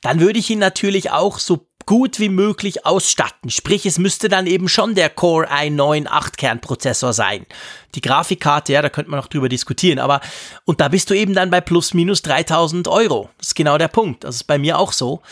dann 0.00 0.20
würde 0.20 0.38
ich 0.38 0.50
ihn 0.50 0.58
natürlich 0.58 1.10
auch 1.10 1.38
so 1.38 1.68
gut 1.86 2.18
wie 2.18 2.28
möglich 2.28 2.86
ausstatten. 2.86 3.50
Sprich, 3.50 3.86
es 3.86 3.98
müsste 3.98 4.28
dann 4.28 4.46
eben 4.46 4.68
schon 4.68 4.94
der 4.94 5.10
Core 5.10 5.48
i9 5.50 6.06
8-Kern-Prozessor 6.06 7.12
sein. 7.12 7.46
Die 7.94 8.00
Grafikkarte, 8.00 8.72
ja, 8.72 8.82
da 8.82 8.88
könnte 8.88 9.10
man 9.10 9.20
noch 9.20 9.28
drüber 9.28 9.48
diskutieren, 9.48 9.98
aber 9.98 10.20
und 10.64 10.80
da 10.80 10.88
bist 10.88 11.10
du 11.10 11.14
eben 11.14 11.34
dann 11.34 11.50
bei 11.50 11.60
plus 11.60 11.94
minus 11.94 12.22
3000 12.22 12.88
Euro. 12.88 13.30
Das 13.38 13.48
ist 13.48 13.54
genau 13.54 13.78
der 13.78 13.88
Punkt. 13.88 14.24
Das 14.24 14.36
ist 14.36 14.44
bei 14.44 14.58
mir 14.58 14.78
auch 14.78 14.92
so. 14.92 15.22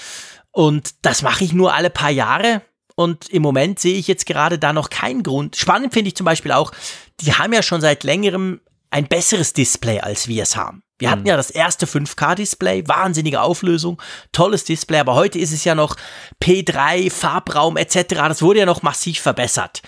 Und 0.53 0.95
das 1.03 1.23
mache 1.23 1.45
ich 1.45 1.53
nur 1.53 1.75
alle 1.75 1.91
paar 1.91 2.11
Jahre. 2.11 2.63
Und 2.97 3.31
im 3.31 3.43
Moment 3.43 3.79
sehe 3.79 3.97
ich 3.97 4.09
jetzt 4.09 4.27
gerade 4.27 4.59
da 4.59 4.73
noch 4.73 4.91
keinen 4.91 5.23
Grund. 5.23 5.57
Spannend 5.57 5.95
finde 5.95 6.09
ich 6.09 6.17
zum 6.17 6.27
Beispiel 6.27 6.53
auch, 6.53 6.73
die 7.21 7.33
haben 7.33 7.53
ja 7.53 7.63
schon 7.63 7.81
seit 7.81 8.05
längerem 8.05 8.61
ein 8.91 9.07
besseres 9.07 9.53
Display, 9.53 10.01
als 10.01 10.29
wir 10.29 10.43
es 10.43 10.57
haben. 10.57 10.83
Wir 11.01 11.11
hatten 11.11 11.23
mhm. 11.23 11.29
ja 11.29 11.37
das 11.37 11.51
erste 11.51 11.87
5K-Display, 11.87 12.87
wahnsinnige 12.87 13.41
Auflösung, 13.41 14.01
tolles 14.33 14.65
Display, 14.65 14.99
aber 14.99 15.15
heute 15.15 15.39
ist 15.39 15.53
es 15.53 15.65
ja 15.65 15.75
noch 15.75 15.97
P3, 16.43 17.11
Farbraum 17.11 17.77
etc. 17.77 18.05
Das 18.09 18.43
wurde 18.43 18.61
ja 18.61 18.67
noch 18.67 18.83
massiv 18.83 19.19
verbessert. 19.21 19.83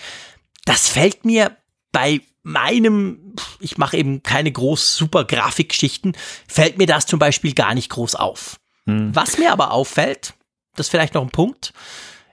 Das 0.65 0.89
fällt 0.89 1.23
mir 1.23 1.55
bei 1.91 2.21
meinem, 2.41 3.35
ich 3.59 3.77
mache 3.77 3.95
eben 3.95 4.23
keine 4.23 4.51
groß 4.51 4.95
super 4.95 5.23
Grafikgeschichten, 5.23 6.17
fällt 6.47 6.77
mir 6.77 6.87
das 6.87 7.05
zum 7.05 7.19
Beispiel 7.19 7.53
gar 7.53 7.73
nicht 7.73 7.89
groß 7.89 8.15
auf. 8.15 8.57
Mhm. 8.85 9.15
Was 9.15 9.37
mir 9.37 9.51
aber 9.51 9.71
auffällt, 9.71 10.33
das 10.75 10.87
ist 10.87 10.91
vielleicht 10.91 11.13
noch 11.13 11.21
ein 11.21 11.29
Punkt, 11.29 11.73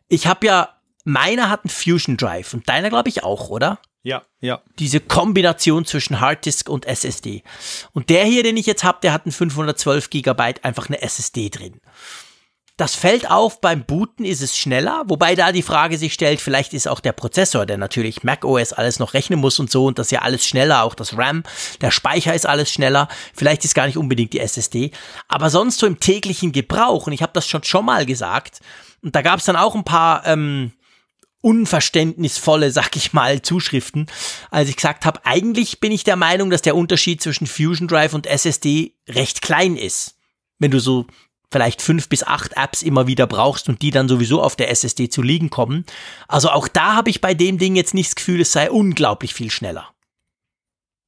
ich 0.09 0.26
habe 0.26 0.47
ja, 0.47 0.81
meiner 1.05 1.51
hat 1.51 1.64
einen 1.64 1.70
Fusion 1.70 2.16
Drive 2.16 2.55
und 2.55 2.68
deiner 2.68 2.89
glaube 2.89 3.09
ich 3.09 3.22
auch, 3.22 3.51
oder? 3.51 3.78
Ja, 4.03 4.22
ja. 4.40 4.62
Diese 4.78 5.01
Kombination 5.01 5.84
zwischen 5.84 6.20
Harddisk 6.20 6.68
und 6.68 6.86
SSD. 6.86 7.42
Und 7.92 8.09
der 8.09 8.24
hier, 8.24 8.42
den 8.42 8.57
ich 8.57 8.66
jetzt 8.66 8.84
habe, 8.84 8.98
der 9.03 9.12
hat 9.12 9.26
einen 9.26 9.32
512 9.32 10.09
Gigabyte 10.09 10.64
einfach 10.64 10.88
eine 10.88 11.03
SSD 11.03 11.51
drin. 11.51 11.80
Das 12.78 12.94
fällt 12.94 13.30
auf, 13.30 13.61
beim 13.61 13.84
Booten 13.84 14.24
ist 14.24 14.40
es 14.40 14.57
schneller, 14.57 15.03
wobei 15.07 15.34
da 15.34 15.53
die 15.53 15.61
Frage 15.61 15.98
sich 15.98 16.14
stellt, 16.14 16.40
vielleicht 16.40 16.72
ist 16.72 16.88
auch 16.88 17.01
der 17.01 17.12
Prozessor, 17.12 17.66
der 17.66 17.76
natürlich 17.76 18.22
macOS 18.22 18.72
alles 18.72 18.98
noch 18.98 19.12
rechnen 19.12 19.38
muss 19.38 19.59
und 19.59 19.70
so 19.70 19.84
und 19.84 19.98
das 19.98 20.07
ist 20.07 20.12
ja 20.12 20.22
alles 20.22 20.46
schneller, 20.46 20.82
auch 20.82 20.94
das 20.94 21.18
RAM, 21.18 21.42
der 21.82 21.90
Speicher 21.90 22.34
ist 22.34 22.46
alles 22.46 22.72
schneller, 22.72 23.09
vielleicht 23.34 23.66
ist 23.66 23.74
gar 23.74 23.84
nicht 23.84 23.98
unbedingt 23.98 24.32
die 24.32 24.40
SSD, 24.40 24.92
aber 25.28 25.51
sonst 25.51 25.78
so 25.78 25.86
im 25.86 26.01
täglichen 26.01 26.53
Gebrauch, 26.53 27.07
und 27.07 27.12
ich 27.12 27.20
habe 27.20 27.34
das 27.34 27.46
schon 27.46 27.64
schon 27.64 27.84
mal 27.84 28.07
gesagt, 28.07 28.61
und 29.03 29.14
da 29.14 29.20
gab 29.20 29.40
es 29.40 29.44
dann 29.44 29.57
auch 29.57 29.74
ein 29.74 29.84
paar 29.84 30.26
ähm, 30.26 30.72
unverständnisvolle, 31.43 32.70
sag 32.70 32.97
ich 32.97 33.12
mal, 33.12 33.43
Zuschriften, 33.43 34.07
als 34.51 34.68
ich 34.68 34.76
gesagt 34.76 35.07
habe, 35.07 35.24
eigentlich 35.24 35.80
bin 35.80 35.93
ich 35.93 36.05
der 36.05 36.16
Meinung, 36.16 36.51
dass 36.51 36.62
der 36.62 36.76
Unterschied 36.76 37.22
zwischen 37.22 37.47
Fusion 37.47 37.88
Drive 37.88 38.14
und 38.14 38.26
SSD 38.26 38.95
recht 39.09 39.43
klein 39.43 39.76
ist. 39.76 40.16
Wenn 40.59 40.70
du 40.70 40.80
so 40.80 41.07
vielleicht 41.53 41.82
fünf 41.82 42.09
bis 42.09 42.22
acht 42.22 42.53
Apps 42.57 42.82
immer 42.82 43.07
wieder 43.07 43.26
brauchst 43.26 43.68
und 43.68 43.82
die 43.82 43.91
dann 43.91 44.09
sowieso 44.09 44.41
auf 44.43 44.57
der 44.57 44.70
SSD 44.70 45.09
zu 45.09 45.22
liegen 45.22 45.51
kommen. 45.51 45.84
Also 46.28 46.51
auch 46.51 46.68
da 46.68 46.95
habe 46.95 47.11
ich 47.11 47.20
bei 47.20 47.34
dem 47.34 47.59
Ding 47.59 47.74
jetzt 47.74 47.95
nicht 47.95 48.11
das 48.11 48.16
Gefühl, 48.16 48.41
es 48.41 48.53
sei 48.53 48.70
unglaublich 48.70 49.34
viel 49.34 49.51
schneller. 49.51 49.88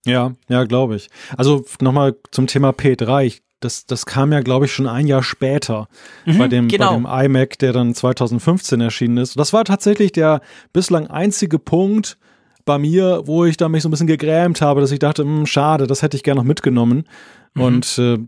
Ja, 0.05 0.33
ja, 0.49 0.65
glaube 0.65 0.97
ich. 0.97 1.09
Also 1.37 1.65
nochmal 1.81 2.17
zum 2.33 2.49
Thema 2.49 2.71
P3. 2.71 3.25
Ich 3.25 3.43
das, 3.65 3.87
das 3.87 4.07
kam 4.07 4.33
ja, 4.33 4.41
glaube 4.41 4.67
ich, 4.67 4.73
schon 4.73 4.87
ein 4.87 5.07
Jahr 5.07 5.23
später 5.23 5.89
mhm, 6.27 6.39
bei, 6.39 6.49
dem, 6.49 6.69
genau. 6.69 6.99
bei 7.01 7.25
dem 7.25 7.37
iMac, 7.37 7.59
der 7.59 7.73
dann 7.73 7.95
2015 7.95 8.81
erschienen 8.81 9.19
ist. 9.19 9.39
Das 9.39 9.53
war 9.53 9.65
tatsächlich 9.65 10.13
der 10.13 10.41
bislang 10.73 11.07
einzige 11.07 11.59
Punkt 11.59 12.19
bei 12.65 12.79
mir, 12.79 13.23
wo 13.25 13.45
ich 13.45 13.57
da 13.57 13.69
mich 13.69 13.83
so 13.83 13.89
ein 13.89 13.91
bisschen 13.91 14.07
gegrämt 14.07 14.61
habe, 14.61 14.81
dass 14.81 14.93
ich 14.93 14.99
dachte, 14.99 15.25
mh, 15.25 15.39
hm, 15.39 15.47
schade, 15.47 15.87
das 15.87 16.03
hätte 16.03 16.17
ich 16.17 16.23
gerne 16.23 16.41
noch 16.41 16.47
mitgenommen. 16.47 17.05
Mhm. 17.55 17.63
Und 17.63 17.99
äh, 17.99 18.19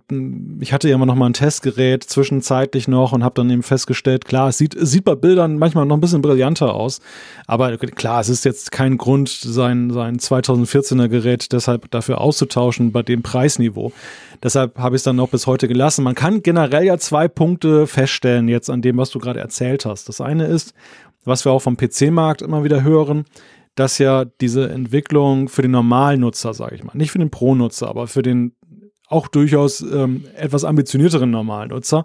ich 0.61 0.73
hatte 0.73 0.89
ja 0.89 0.95
immer 0.95 1.07
noch 1.07 1.15
mal 1.15 1.27
ein 1.27 1.33
Testgerät 1.33 2.05
zwischenzeitlich 2.05 2.89
noch 2.89 3.13
und 3.13 3.25
habe 3.25 3.35
dann 3.37 3.49
eben 3.51 3.63
festgestellt, 3.63 4.25
klar, 4.27 4.49
es 4.49 4.59
sieht, 4.59 4.77
sieht 4.79 5.05
bei 5.05 5.15
Bildern 5.15 5.59
manchmal 5.59 5.87
noch 5.87 5.97
ein 5.97 6.01
bisschen 6.01 6.21
brillanter 6.21 6.75
aus. 6.75 7.01
Aber 7.47 7.77
klar, 7.79 8.21
es 8.21 8.29
ist 8.29 8.45
jetzt 8.45 8.71
kein 8.71 8.99
Grund, 8.99 9.29
sein, 9.29 9.91
sein 9.91 10.19
2014er 10.19 11.09
Gerät 11.09 11.53
deshalb 11.53 11.91
dafür 11.91 12.21
auszutauschen 12.21 12.93
bei 12.93 13.03
dem 13.03 13.23
Preisniveau. 13.23 13.93
Deshalb 14.43 14.79
habe 14.79 14.97
ich 14.97 15.01
es 15.01 15.05
dann 15.05 15.17
noch 15.17 15.31
bis 15.31 15.47
heute 15.47 15.69
gelassen. 15.69 16.05
Man 16.05 16.15
kann 16.15 16.43
generell 16.43 16.85
ja 16.85 16.99
zwei 16.99 17.29
Punkte 17.29 17.87
feststellen 17.87 18.49
jetzt 18.49 18.69
an 18.69 18.83
dem, 18.83 18.99
was 18.99 19.11
du 19.11 19.19
gerade 19.19 19.41
erzählt 19.41 19.87
hast. 19.87 20.09
Das 20.11 20.21
eine 20.21 20.47
ist, 20.47 20.75
was 21.25 21.47
wir 21.47 21.53
auch 21.53 21.61
vom 21.61 21.79
PC-Markt 21.79 22.43
immer 22.43 22.65
wieder 22.65 22.83
hören, 22.83 23.25
dass 23.75 23.99
ja 23.99 24.25
diese 24.25 24.69
Entwicklung 24.69 25.49
für 25.49 25.63
den 25.63 25.73
normalen 25.73 26.21
Nutzer, 26.21 26.55
sage 26.55 26.77
ich 26.77 26.85
mal, 26.85 26.95
nicht 26.95 27.11
für 27.11 27.19
den 27.19 27.31
Pro-Nutzer, 27.31 27.89
aber 27.89 28.07
für 28.07 28.23
den 28.23 28.53
auch 29.15 29.29
durchaus 29.29 29.81
ähm, 29.81 30.25
etwas 30.37 30.65
ambitionierteren 30.65 31.31
normalen 31.31 31.71
Nutzer, 31.71 32.05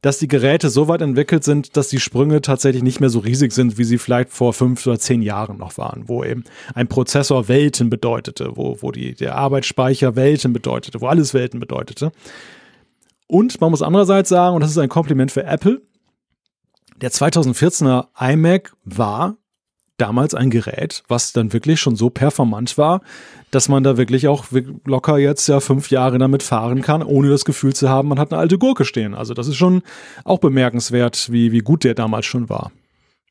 dass 0.00 0.18
die 0.18 0.28
Geräte 0.28 0.70
so 0.70 0.86
weit 0.86 1.02
entwickelt 1.02 1.42
sind, 1.42 1.76
dass 1.76 1.88
die 1.88 1.98
Sprünge 1.98 2.40
tatsächlich 2.40 2.84
nicht 2.84 3.00
mehr 3.00 3.10
so 3.10 3.18
riesig 3.18 3.52
sind, 3.52 3.78
wie 3.78 3.84
sie 3.84 3.98
vielleicht 3.98 4.30
vor 4.30 4.52
fünf 4.52 4.86
oder 4.86 4.98
zehn 4.98 5.22
Jahren 5.22 5.58
noch 5.58 5.76
waren, 5.76 6.08
wo 6.08 6.22
eben 6.22 6.44
ein 6.74 6.86
Prozessor 6.86 7.48
Welten 7.48 7.90
bedeutete, 7.90 8.52
wo, 8.56 8.78
wo 8.80 8.92
die, 8.92 9.14
der 9.14 9.34
Arbeitsspeicher 9.34 10.14
Welten 10.14 10.52
bedeutete, 10.52 11.00
wo 11.00 11.08
alles 11.08 11.34
Welten 11.34 11.58
bedeutete. 11.58 12.12
Und 13.26 13.60
man 13.60 13.70
muss 13.72 13.82
andererseits 13.82 14.28
sagen, 14.28 14.54
und 14.54 14.62
das 14.62 14.70
ist 14.70 14.78
ein 14.78 14.88
Kompliment 14.88 15.32
für 15.32 15.44
Apple, 15.44 15.82
der 17.00 17.10
2014er 17.10 18.06
iMac 18.20 18.72
war 18.84 19.36
damals 19.98 20.34
ein 20.34 20.50
Gerät, 20.50 21.02
was 21.08 21.32
dann 21.32 21.52
wirklich 21.52 21.80
schon 21.80 21.96
so 21.96 22.08
performant 22.08 22.78
war, 22.78 23.02
dass 23.50 23.68
man 23.68 23.82
da 23.82 23.96
wirklich 23.96 24.28
auch 24.28 24.46
locker 24.84 25.18
jetzt 25.18 25.46
ja 25.48 25.60
fünf 25.60 25.90
Jahre 25.90 26.18
damit 26.18 26.42
fahren 26.42 26.82
kann, 26.82 27.02
ohne 27.02 27.28
das 27.28 27.44
Gefühl 27.44 27.74
zu 27.74 27.88
haben, 27.88 28.08
man 28.08 28.18
hat 28.18 28.32
eine 28.32 28.40
alte 28.40 28.58
Gurke 28.58 28.84
stehen. 28.84 29.14
Also 29.14 29.34
das 29.34 29.48
ist 29.48 29.56
schon 29.56 29.82
auch 30.24 30.38
bemerkenswert, 30.38 31.30
wie, 31.30 31.52
wie 31.52 31.60
gut 31.60 31.84
der 31.84 31.94
damals 31.94 32.26
schon 32.26 32.48
war. 32.48 32.70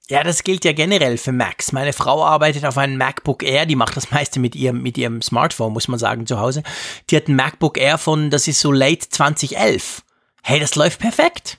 Ja, 0.09 0.23
das 0.23 0.43
gilt 0.43 0.63
ja 0.63 0.71
generell 0.71 1.17
für 1.17 1.33
Macs. 1.33 1.73
Meine 1.73 1.91
Frau 1.91 2.23
arbeitet 2.23 2.65
auf 2.65 2.77
einem 2.77 2.97
MacBook 2.97 3.43
Air, 3.43 3.65
die 3.65 3.75
macht 3.75 3.97
das 3.97 4.11
meiste 4.11 4.39
mit 4.39 4.55
ihrem, 4.55 4.81
mit 4.81 4.97
ihrem 4.97 5.21
Smartphone, 5.21 5.73
muss 5.73 5.87
man 5.87 5.99
sagen, 5.99 6.25
zu 6.25 6.39
Hause. 6.39 6.63
Die 7.09 7.17
hat 7.17 7.27
ein 7.27 7.35
MacBook 7.35 7.77
Air 7.77 7.97
von, 7.97 8.29
das 8.29 8.47
ist 8.47 8.61
so 8.61 8.71
late 8.71 9.09
2011. 9.09 10.03
Hey, 10.43 10.59
das 10.59 10.75
läuft 10.75 10.99
perfekt 10.99 11.57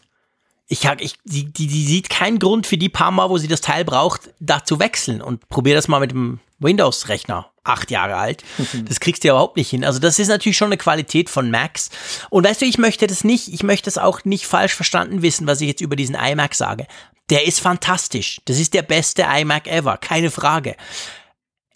ich, 0.68 0.84
ich 1.00 1.14
die, 1.24 1.46
die, 1.46 1.66
die 1.66 1.84
sieht 1.84 2.10
keinen 2.10 2.38
Grund 2.38 2.66
für 2.66 2.76
die 2.76 2.90
paar 2.90 3.10
Mal, 3.10 3.30
wo 3.30 3.38
sie 3.38 3.48
das 3.48 3.62
Teil 3.62 3.84
braucht, 3.84 4.30
da 4.38 4.64
zu 4.64 4.78
wechseln 4.78 5.22
und 5.22 5.48
probier 5.48 5.74
das 5.74 5.88
mal 5.88 6.00
mit 6.00 6.10
dem 6.10 6.40
Windows-Rechner, 6.58 7.50
acht 7.68 7.90
Jahre 7.90 8.16
alt. 8.16 8.42
Das 8.84 9.00
kriegst 9.00 9.22
du 9.22 9.28
ja 9.28 9.34
überhaupt 9.34 9.56
nicht 9.56 9.70
hin. 9.70 9.84
Also 9.84 9.98
das 9.98 10.18
ist 10.18 10.28
natürlich 10.28 10.56
schon 10.56 10.68
eine 10.68 10.76
Qualität 10.76 11.30
von 11.30 11.50
Macs. 11.50 11.90
Und 12.30 12.44
weißt 12.44 12.62
du, 12.62 12.66
ich 12.66 12.78
möchte 12.78 13.06
das 13.06 13.24
nicht, 13.24 13.52
ich 13.52 13.62
möchte 13.62 13.86
das 13.86 13.98
auch 13.98 14.24
nicht 14.24 14.46
falsch 14.46 14.74
verstanden 14.74 15.22
wissen, 15.22 15.46
was 15.46 15.60
ich 15.60 15.68
jetzt 15.68 15.80
über 15.80 15.96
diesen 15.96 16.14
iMac 16.14 16.54
sage. 16.54 16.86
Der 17.30 17.46
ist 17.46 17.60
fantastisch. 17.60 18.40
Das 18.46 18.58
ist 18.58 18.74
der 18.74 18.82
beste 18.82 19.22
iMac 19.22 19.66
ever, 19.66 19.98
keine 19.98 20.30
Frage. 20.30 20.76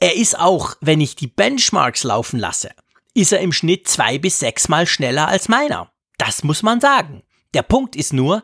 Er 0.00 0.16
ist 0.16 0.38
auch, 0.38 0.74
wenn 0.80 1.00
ich 1.00 1.14
die 1.14 1.28
Benchmarks 1.28 2.02
laufen 2.02 2.40
lasse, 2.40 2.70
ist 3.14 3.32
er 3.32 3.40
im 3.40 3.52
Schnitt 3.52 3.88
zwei 3.88 4.18
bis 4.18 4.38
sechs 4.38 4.68
Mal 4.68 4.86
schneller 4.86 5.28
als 5.28 5.48
meiner. 5.48 5.92
Das 6.18 6.42
muss 6.42 6.62
man 6.62 6.80
sagen. 6.80 7.22
Der 7.54 7.62
Punkt 7.62 7.96
ist 7.96 8.12
nur, 8.12 8.42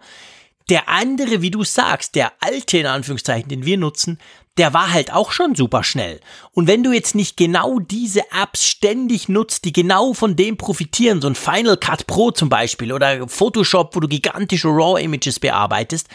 der 0.68 0.88
andere, 0.88 1.40
wie 1.40 1.50
du 1.50 1.64
sagst, 1.64 2.14
der 2.14 2.32
alte 2.40 2.78
in 2.78 2.86
Anführungszeichen, 2.86 3.48
den 3.48 3.64
wir 3.64 3.78
nutzen, 3.78 4.20
der 4.58 4.74
war 4.74 4.92
halt 4.92 5.12
auch 5.12 5.32
schon 5.32 5.54
super 5.54 5.84
schnell. 5.84 6.20
Und 6.52 6.66
wenn 6.66 6.82
du 6.82 6.92
jetzt 6.92 7.14
nicht 7.14 7.36
genau 7.36 7.78
diese 7.78 8.22
Apps 8.32 8.64
ständig 8.64 9.28
nutzt, 9.28 9.64
die 9.64 9.72
genau 9.72 10.12
von 10.12 10.36
dem 10.36 10.56
profitieren, 10.56 11.22
so 11.22 11.28
ein 11.28 11.34
Final 11.34 11.76
Cut 11.76 12.06
Pro 12.06 12.30
zum 12.32 12.48
Beispiel 12.48 12.92
oder 12.92 13.28
Photoshop, 13.28 13.94
wo 13.94 14.00
du 14.00 14.08
gigantische 14.08 14.68
RAW-Images 14.68 15.40
bearbeitest, 15.40 16.08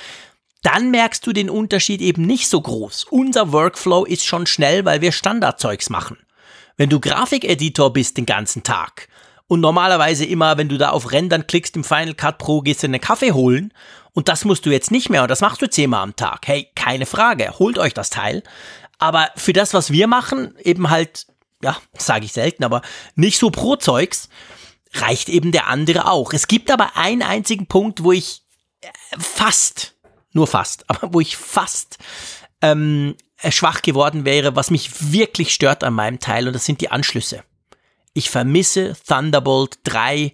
dann 0.62 0.92
merkst 0.92 1.26
du 1.26 1.34
den 1.34 1.50
Unterschied 1.50 2.02
eben 2.02 2.26
nicht 2.26 2.48
so 2.48 2.62
groß. 2.62 3.06
Unser 3.10 3.52
Workflow 3.52 4.06
ist 4.06 4.26
schon 4.26 4.46
schnell, 4.46 4.86
weil 4.86 5.02
wir 5.02 5.12
Standardzeugs 5.12 5.90
machen. 5.90 6.18
Wenn 6.78 6.90
du 6.90 7.00
Grafikeditor 7.00 7.94
bist 7.94 8.18
den 8.18 8.26
ganzen 8.26 8.64
Tag 8.64 9.08
und 9.48 9.60
normalerweise 9.60 10.26
immer, 10.26 10.58
wenn 10.58 10.70
du 10.70 10.78
da 10.78 10.90
auf 10.90 11.12
Rendern 11.12 11.48
klickst 11.48 11.76
im 11.76 11.84
Final 11.84 12.14
Cut 12.14 12.38
Pro, 12.38 12.62
gehst 12.62 12.84
du 12.84 12.88
einen 12.88 13.02
Kaffee 13.02 13.34
holen 13.34 13.74
und 14.14 14.30
das 14.30 14.46
musst 14.46 14.66
du 14.66 14.72
jetzt 14.72 14.92
nicht 14.92 15.10
mehr 15.10 15.24
und 15.24 15.32
das 15.32 15.42
machst 15.42 15.62
du 15.62 15.70
zehnmal 15.70 16.02
am 16.02 16.16
Tag. 16.16 16.48
Hey, 16.48 16.70
keine 16.76 17.06
Frage, 17.06 17.60
holt 17.60 17.78
euch 17.78 17.94
das 17.94 18.10
Teil. 18.10 18.44
Aber 19.00 19.30
für 19.36 19.54
das, 19.54 19.74
was 19.74 19.92
wir 19.92 20.08
machen, 20.08 20.56
eben 20.64 20.90
halt, 20.90 21.28
ja, 21.62 21.78
sage 21.98 22.26
ich 22.26 22.34
selten, 22.34 22.64
aber 22.64 22.82
nicht 23.16 23.38
so 23.38 23.50
pro 23.50 23.76
Zeugs, 23.76 24.30
reicht 24.94 25.30
eben 25.30 25.52
der 25.52 25.68
andere 25.68 26.10
auch. 26.10 26.34
Es 26.34 26.48
gibt 26.48 26.72
aber 26.72 26.96
einen 26.96 27.24
einzigen 27.24 27.68
Punkt, 27.68 28.04
wo 28.04 28.12
ich 28.12 28.44
äh, 28.82 28.88
fast, 29.18 29.96
nur 30.32 30.48
fast, 30.48 30.86
aber 30.90 31.14
wo 31.14 31.20
ich 31.20 31.36
fast 31.36 31.98
ähm, 32.62 33.16
schwach 33.50 33.82
geworden 33.82 34.26
wäre, 34.26 34.56
was 34.56 34.72
mich 34.72 35.12
wirklich 35.12 35.54
stört 35.54 35.84
an 35.84 35.94
meinem 35.94 36.20
Teil, 36.20 36.48
und 36.48 36.54
das 36.54 36.66
sind 36.66 36.80
die 36.80 36.92
Anschlüsse. 36.92 37.44
Ich 38.14 38.30
vermisse 38.30 38.96
Thunderbolt 39.08 39.80
3 39.84 40.34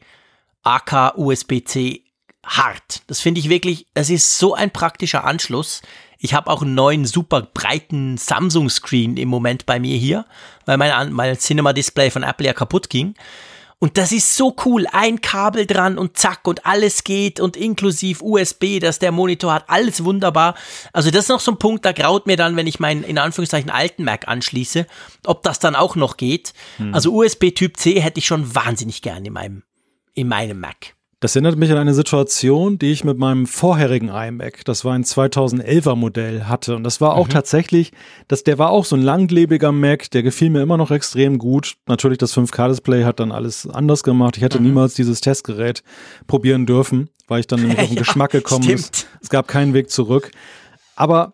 AK 0.63 1.17
USB-C 1.17 2.03
hart. 2.45 3.01
Das 3.07 3.19
finde 3.19 3.39
ich 3.39 3.49
wirklich, 3.49 3.88
es 3.93 4.09
ist 4.09 4.38
so 4.38 4.53
ein 4.53 4.71
praktischer 4.71 5.23
Anschluss. 5.23 5.82
Ich 6.17 6.34
habe 6.34 6.49
auch 6.49 6.61
einen 6.61 6.75
neuen 6.75 7.05
super 7.05 7.41
breiten 7.41 8.17
Samsung 8.17 8.69
Screen 8.69 9.15
im 9.15 9.30
Moment 9.30 9.65
bei 9.65 9.80
mir 9.80 9.97
hier, 9.97 10.25
weil 10.65 10.77
mein, 10.77 11.13
mein 11.13 11.38
Cinema 11.38 11.71
Display 11.71 12.11
von 12.11 12.23
Apple 12.23 12.47
ja 12.47 12.53
kaputt 12.53 12.89
ging. 12.89 13.15
Und 13.82 13.97
das 13.97 14.11
ist 14.11 14.36
so 14.36 14.55
cool. 14.65 14.86
Ein 14.91 15.21
Kabel 15.21 15.65
dran 15.65 15.97
und 15.97 16.17
zack 16.17 16.45
und 16.47 16.65
alles 16.65 17.05
geht 17.05 17.39
und 17.39 17.55
inklusive 17.55 18.23
USB, 18.23 18.80
dass 18.82 18.99
der 18.99 19.13
Monitor 19.13 19.53
hat, 19.53 19.69
alles 19.69 20.03
wunderbar. 20.03 20.55
Also 20.91 21.11
das 21.11 21.23
ist 21.25 21.30
noch 21.30 21.39
so 21.39 21.51
ein 21.51 21.59
Punkt, 21.59 21.86
da 21.86 21.93
graut 21.93 22.27
mir 22.27 22.36
dann, 22.36 22.57
wenn 22.57 22.67
ich 22.67 22.82
meinen 22.82 23.03
in 23.03 23.17
Anführungszeichen 23.17 23.69
alten 23.69 24.03
Mac 24.03 24.27
anschließe, 24.27 24.86
ob 25.25 25.43
das 25.43 25.59
dann 25.59 25.75
auch 25.75 25.95
noch 25.95 26.17
geht. 26.17 26.53
Hm. 26.77 26.93
Also 26.93 27.15
USB 27.15 27.51
Typ 27.55 27.77
C 27.77 28.01
hätte 28.01 28.19
ich 28.19 28.25
schon 28.25 28.53
wahnsinnig 28.53 29.01
gern 29.01 29.23
in 29.23 29.32
meinem, 29.32 29.63
in 30.13 30.27
meinem 30.27 30.59
Mac. 30.59 30.99
Das 31.22 31.36
erinnert 31.36 31.57
mich 31.57 31.70
an 31.70 31.78
eine 31.78 31.93
Situation, 31.93 32.80
die 32.80 32.93
ich 32.93 33.03
mit 33.03 33.17
meinem 33.17 33.45
vorherigen 33.45 34.07
iMac, 34.07 34.63
das 34.63 34.86
war 34.86 34.93
ein 34.93 35.03
2011er 35.03 35.95
Modell, 35.95 36.45
hatte. 36.45 36.78
Und 36.78 36.86
das 36.86 37.01
war 37.01 37.15
auch 37.15 37.28
mhm. 37.28 37.32
tatsächlich, 37.32 37.91
das, 38.30 38.45
der 38.45 38.57
war 38.57 38.70
auch 38.70 38.86
so 38.86 38.95
ein 38.95 39.01
langlebiger 39.01 39.74
Mac, 39.74 40.09
der 40.11 40.24
gefiel 40.24 40.49
mir 40.49 40.61
immer 40.61 40.78
noch 40.78 40.91
extrem 40.91 41.38
gut. 41.38 41.76
Natürlich, 41.88 42.20
das 42.20 42.34
5K-Display 42.38 43.03
hat 43.03 43.20
dann 43.20 43.34
alles 43.34 43.67
anders 43.67 44.03
gemacht. 44.03 44.38
Ich 44.38 44.43
hätte 44.43 44.59
mhm. 44.59 44.67
niemals 44.67 44.93
dieses 44.93 45.20
Testgerät 45.20 45.84
probieren 46.26 46.65
dürfen, 46.65 47.09
weil 47.28 47.41
ich 47.41 47.47
dann 47.47 47.59
nämlich 47.59 47.80
auf 47.80 47.88
den 47.88 47.95
ja, 47.95 48.01
Geschmack 48.03 48.32
gekommen 48.32 48.63
stimmt. 48.63 48.80
ist. 48.80 49.07
Es 49.22 49.30
gab 49.30 49.49
keinen 49.49 49.74
Weg 49.74 49.89
zurück. 49.89 50.32
Aber 50.95 51.34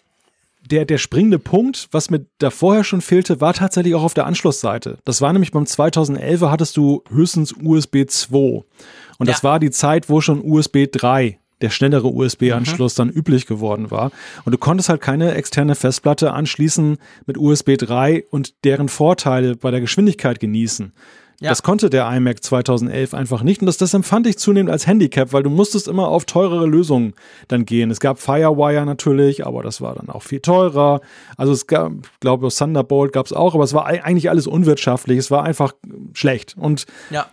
der, 0.65 0.85
der 0.85 0.97
springende 0.97 1.39
Punkt, 1.39 1.87
was 1.91 2.09
mir 2.09 2.25
da 2.39 2.49
vorher 2.49 2.83
schon 2.83 3.01
fehlte, 3.01 3.41
war 3.41 3.53
tatsächlich 3.53 3.95
auch 3.95 4.03
auf 4.03 4.13
der 4.13 4.25
Anschlussseite. 4.25 4.97
Das 5.05 5.21
war 5.21 5.31
nämlich 5.31 5.51
beim 5.51 5.63
2011er 5.63 6.49
hattest 6.49 6.77
du 6.77 7.03
höchstens 7.09 7.53
USB 7.53 8.05
2. 8.07 8.37
Und 8.37 9.27
ja. 9.27 9.33
das 9.33 9.43
war 9.43 9.59
die 9.59 9.71
Zeit, 9.71 10.09
wo 10.09 10.21
schon 10.21 10.41
USB 10.43 10.85
3 10.91 11.39
der 11.61 11.69
schnellere 11.69 12.07
USB-Anschluss 12.07 12.97
mhm. 12.97 12.97
dann 12.97 13.09
üblich 13.09 13.45
geworden 13.45 13.89
war. 13.89 14.11
Und 14.43 14.51
du 14.51 14.57
konntest 14.57 14.89
halt 14.89 15.01
keine 15.01 15.33
externe 15.35 15.75
Festplatte 15.75 16.33
anschließen 16.33 16.97
mit 17.25 17.37
USB 17.37 17.77
3 17.77 18.25
und 18.29 18.55
deren 18.65 18.89
Vorteile 18.89 19.55
bei 19.55 19.71
der 19.71 19.81
Geschwindigkeit 19.81 20.39
genießen. 20.39 20.93
Ja. 21.41 21.49
Das 21.49 21.63
konnte 21.63 21.89
der 21.89 22.09
iMac 22.11 22.43
2011 22.43 23.13
einfach 23.13 23.43
nicht 23.43 23.61
und 23.61 23.65
das, 23.65 23.77
das 23.77 23.93
empfand 23.93 24.25
ich 24.27 24.37
zunehmend 24.37 24.71
als 24.71 24.87
Handicap, 24.87 25.33
weil 25.33 25.43
du 25.43 25.49
musstest 25.49 25.87
immer 25.87 26.07
auf 26.07 26.25
teurere 26.25 26.65
Lösungen 26.65 27.13
dann 27.49 27.65
gehen. 27.65 27.91
Es 27.91 27.99
gab 27.99 28.19
Firewire 28.19 28.85
natürlich, 28.85 29.45
aber 29.45 29.61
das 29.61 29.81
war 29.81 29.95
dann 29.95 30.09
auch 30.09 30.23
viel 30.23 30.39
teurer. 30.39 31.01
Also 31.35 31.51
es 31.51 31.67
gab, 31.67 31.91
glaube 32.21 32.47
ich, 32.47 32.55
Thunderbolt 32.55 33.11
gab 33.11 33.25
es 33.25 33.33
auch, 33.33 33.53
aber 33.53 33.65
es 33.65 33.73
war 33.73 33.85
eigentlich 33.85 34.29
alles 34.29 34.47
unwirtschaftlich. 34.47 35.17
Es 35.17 35.29
war 35.29 35.43
einfach 35.43 35.73
schlecht. 36.13 36.55
Und 36.57 36.85
ja. 37.09 37.25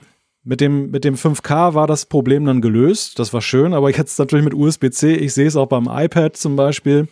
Mit 0.44 0.60
dem, 0.60 0.90
mit 0.90 1.04
dem 1.04 1.14
5K 1.14 1.74
war 1.74 1.86
das 1.86 2.06
Problem 2.06 2.44
dann 2.44 2.60
gelöst. 2.60 3.20
Das 3.20 3.32
war 3.32 3.40
schön, 3.40 3.72
aber 3.72 3.90
jetzt 3.90 4.18
natürlich 4.18 4.44
mit 4.44 4.54
USB-C. 4.54 5.14
Ich 5.14 5.34
sehe 5.34 5.46
es 5.46 5.54
auch 5.54 5.68
beim 5.68 5.88
iPad 5.88 6.36
zum 6.36 6.56
Beispiel 6.56 7.06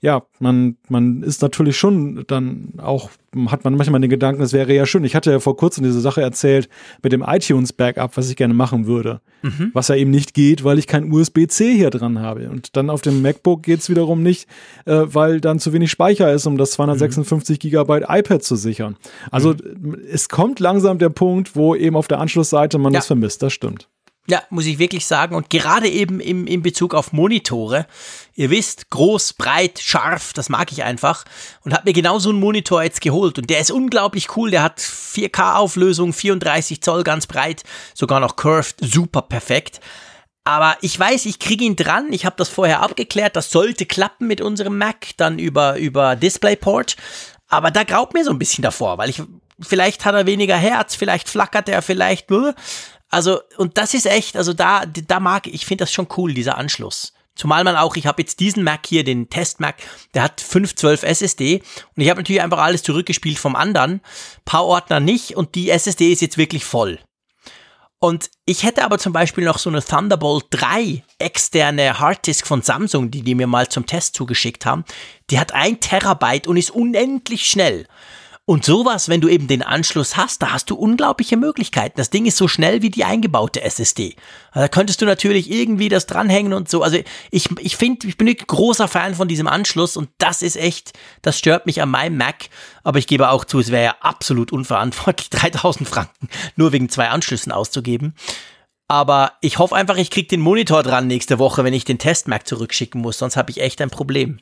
ja, 0.00 0.22
man, 0.38 0.76
man 0.88 1.22
ist 1.22 1.40
natürlich 1.40 1.78
schon 1.78 2.24
dann 2.26 2.74
auch, 2.76 3.10
hat 3.48 3.64
man 3.64 3.74
manchmal 3.76 4.00
den 4.00 4.10
Gedanken, 4.10 4.42
es 4.42 4.52
wäre 4.52 4.74
ja 4.74 4.84
schön. 4.84 5.04
Ich 5.04 5.16
hatte 5.16 5.30
ja 5.30 5.40
vor 5.40 5.56
kurzem 5.56 5.84
diese 5.84 6.00
Sache 6.00 6.20
erzählt 6.20 6.68
mit 7.02 7.12
dem 7.12 7.24
iTunes-Backup, 7.26 8.16
was 8.16 8.28
ich 8.28 8.36
gerne 8.36 8.52
machen 8.52 8.86
würde. 8.86 9.20
Mhm. 9.42 9.70
Was 9.72 9.88
ja 9.88 9.94
eben 9.94 10.10
nicht 10.10 10.34
geht, 10.34 10.64
weil 10.64 10.78
ich 10.78 10.86
kein 10.86 11.10
USB-C 11.10 11.74
hier 11.74 11.90
dran 11.90 12.20
habe. 12.20 12.50
Und 12.50 12.76
dann 12.76 12.90
auf 12.90 13.00
dem 13.00 13.22
MacBook 13.22 13.62
geht 13.62 13.80
es 13.80 13.88
wiederum 13.88 14.22
nicht, 14.22 14.48
äh, 14.84 15.02
weil 15.06 15.40
dann 15.40 15.58
zu 15.58 15.72
wenig 15.72 15.90
Speicher 15.90 16.30
ist, 16.32 16.46
um 16.46 16.58
das 16.58 16.72
256 16.72 17.56
mhm. 17.56 17.60
Gigabyte 17.60 18.04
iPad 18.08 18.42
zu 18.42 18.56
sichern. 18.56 18.96
Also 19.30 19.54
mhm. 19.54 19.96
es 20.10 20.28
kommt 20.28 20.60
langsam 20.60 20.98
der 20.98 21.10
Punkt, 21.10 21.56
wo 21.56 21.74
eben 21.74 21.96
auf 21.96 22.06
der 22.06 22.20
Anschlussseite 22.20 22.78
man 22.78 22.92
ja. 22.92 22.98
das 22.98 23.06
vermisst. 23.06 23.42
Das 23.42 23.52
stimmt. 23.52 23.88
Ja, 24.28 24.42
muss 24.50 24.66
ich 24.66 24.78
wirklich 24.78 25.06
sagen. 25.06 25.36
Und 25.36 25.50
gerade 25.50 25.88
eben 25.88 26.18
im, 26.20 26.46
in 26.46 26.62
Bezug 26.62 26.94
auf 26.94 27.12
Monitore. 27.12 27.86
Ihr 28.34 28.50
wisst, 28.50 28.90
groß, 28.90 29.34
breit, 29.34 29.78
scharf, 29.78 30.32
das 30.32 30.48
mag 30.48 30.72
ich 30.72 30.82
einfach. 30.82 31.24
Und 31.64 31.72
habe 31.72 31.84
mir 31.84 31.92
genau 31.92 32.18
so 32.18 32.30
einen 32.30 32.40
Monitor 32.40 32.82
jetzt 32.82 33.00
geholt. 33.00 33.38
Und 33.38 33.50
der 33.50 33.60
ist 33.60 33.70
unglaublich 33.70 34.36
cool. 34.36 34.50
Der 34.50 34.62
hat 34.62 34.80
4K-Auflösung, 34.80 36.12
34 36.12 36.82
Zoll 36.82 37.04
ganz 37.04 37.26
breit, 37.26 37.62
sogar 37.94 38.18
noch 38.18 38.36
curved, 38.36 38.76
super 38.80 39.22
perfekt. 39.22 39.80
Aber 40.42 40.76
ich 40.80 40.98
weiß, 40.98 41.26
ich 41.26 41.38
kriege 41.38 41.64
ihn 41.64 41.76
dran. 41.76 42.12
Ich 42.12 42.24
habe 42.24 42.36
das 42.36 42.48
vorher 42.48 42.82
abgeklärt. 42.82 43.36
Das 43.36 43.50
sollte 43.50 43.86
klappen 43.86 44.26
mit 44.26 44.40
unserem 44.40 44.78
Mac, 44.78 45.08
dann 45.16 45.38
über, 45.38 45.76
über 45.76 46.14
DisplayPort. 46.14 46.96
Aber 47.48 47.70
da 47.70 47.84
graut 47.84 48.14
mir 48.14 48.24
so 48.24 48.30
ein 48.30 48.38
bisschen 48.38 48.62
davor, 48.62 48.98
weil 48.98 49.10
ich, 49.10 49.22
vielleicht 49.60 50.04
hat 50.04 50.14
er 50.14 50.26
weniger 50.26 50.56
Herz, 50.56 50.94
vielleicht 50.94 51.28
flackert 51.28 51.68
er, 51.68 51.82
vielleicht, 51.82 52.26
also, 53.16 53.40
und 53.56 53.78
das 53.78 53.94
ist 53.94 54.04
echt, 54.04 54.36
also 54.36 54.52
da, 54.52 54.84
da 54.84 55.20
mag 55.20 55.46
ich, 55.46 55.64
finde 55.64 55.84
das 55.84 55.92
schon 55.92 56.06
cool, 56.18 56.34
dieser 56.34 56.58
Anschluss. 56.58 57.14
Zumal 57.34 57.64
man 57.64 57.74
auch, 57.74 57.96
ich 57.96 58.06
habe 58.06 58.20
jetzt 58.20 58.40
diesen 58.40 58.62
Mac 58.62 58.86
hier, 58.86 59.04
den 59.04 59.30
Test-Mac, 59.30 59.76
der 60.12 60.22
hat 60.22 60.42
512 60.42 61.02
SSD 61.02 61.62
und 61.94 62.02
ich 62.02 62.10
habe 62.10 62.20
natürlich 62.20 62.42
einfach 62.42 62.58
alles 62.58 62.82
zurückgespielt 62.82 63.38
vom 63.38 63.56
anderen, 63.56 64.02
paar 64.44 64.66
Ordner 64.66 65.00
nicht 65.00 65.34
und 65.34 65.54
die 65.54 65.70
SSD 65.70 66.12
ist 66.12 66.20
jetzt 66.20 66.36
wirklich 66.36 66.66
voll. 66.66 66.98
Und 67.98 68.28
ich 68.44 68.64
hätte 68.64 68.84
aber 68.84 68.98
zum 68.98 69.14
Beispiel 69.14 69.44
noch 69.44 69.56
so 69.56 69.70
eine 69.70 69.82
Thunderbolt 69.82 70.44
3 70.50 71.02
externe 71.18 71.98
Harddisk 71.98 72.46
von 72.46 72.60
Samsung, 72.60 73.10
die 73.10 73.22
die 73.22 73.34
mir 73.34 73.46
mal 73.46 73.68
zum 73.68 73.86
Test 73.86 74.14
zugeschickt 74.14 74.66
haben. 74.66 74.84
Die 75.30 75.40
hat 75.40 75.52
ein 75.52 75.80
Terabyte 75.80 76.46
und 76.46 76.58
ist 76.58 76.70
unendlich 76.70 77.46
schnell. 77.46 77.86
Und 78.48 78.64
sowas, 78.64 79.08
wenn 79.08 79.20
du 79.20 79.28
eben 79.28 79.48
den 79.48 79.64
Anschluss 79.64 80.16
hast, 80.16 80.40
da 80.40 80.52
hast 80.52 80.70
du 80.70 80.76
unglaubliche 80.76 81.36
Möglichkeiten. 81.36 81.96
Das 81.96 82.10
Ding 82.10 82.26
ist 82.26 82.36
so 82.36 82.46
schnell 82.46 82.80
wie 82.80 82.90
die 82.90 83.04
eingebaute 83.04 83.60
SSD. 83.60 84.14
Also 84.52 84.64
da 84.64 84.68
könntest 84.68 85.02
du 85.02 85.04
natürlich 85.04 85.50
irgendwie 85.50 85.88
das 85.88 86.06
dranhängen 86.06 86.52
und 86.52 86.70
so. 86.70 86.84
Also 86.84 86.98
ich, 87.32 87.48
ich 87.58 87.76
finde, 87.76 88.06
ich 88.06 88.16
bin 88.16 88.28
ein 88.28 88.36
großer 88.36 88.86
Fan 88.86 89.16
von 89.16 89.26
diesem 89.26 89.48
Anschluss 89.48 89.96
und 89.96 90.10
das 90.18 90.42
ist 90.42 90.54
echt, 90.54 90.92
das 91.22 91.36
stört 91.36 91.66
mich 91.66 91.82
an 91.82 91.90
meinem 91.90 92.18
Mac. 92.18 92.48
Aber 92.84 93.00
ich 93.00 93.08
gebe 93.08 93.30
auch 93.30 93.44
zu, 93.44 93.58
es 93.58 93.72
wäre 93.72 93.84
ja 93.84 93.96
absolut 93.98 94.52
unverantwortlich, 94.52 95.28
3000 95.30 95.88
Franken 95.88 96.28
nur 96.54 96.70
wegen 96.70 96.88
zwei 96.88 97.08
Anschlüssen 97.08 97.50
auszugeben. 97.50 98.14
Aber 98.86 99.32
ich 99.40 99.58
hoffe 99.58 99.74
einfach, 99.74 99.96
ich 99.96 100.12
kriege 100.12 100.28
den 100.28 100.40
Monitor 100.40 100.84
dran 100.84 101.08
nächste 101.08 101.40
Woche, 101.40 101.64
wenn 101.64 101.74
ich 101.74 101.84
den 101.84 101.98
Test-Mac 101.98 102.46
zurückschicken 102.46 103.00
muss. 103.00 103.18
Sonst 103.18 103.36
habe 103.36 103.50
ich 103.50 103.60
echt 103.60 103.82
ein 103.82 103.90
Problem. 103.90 104.38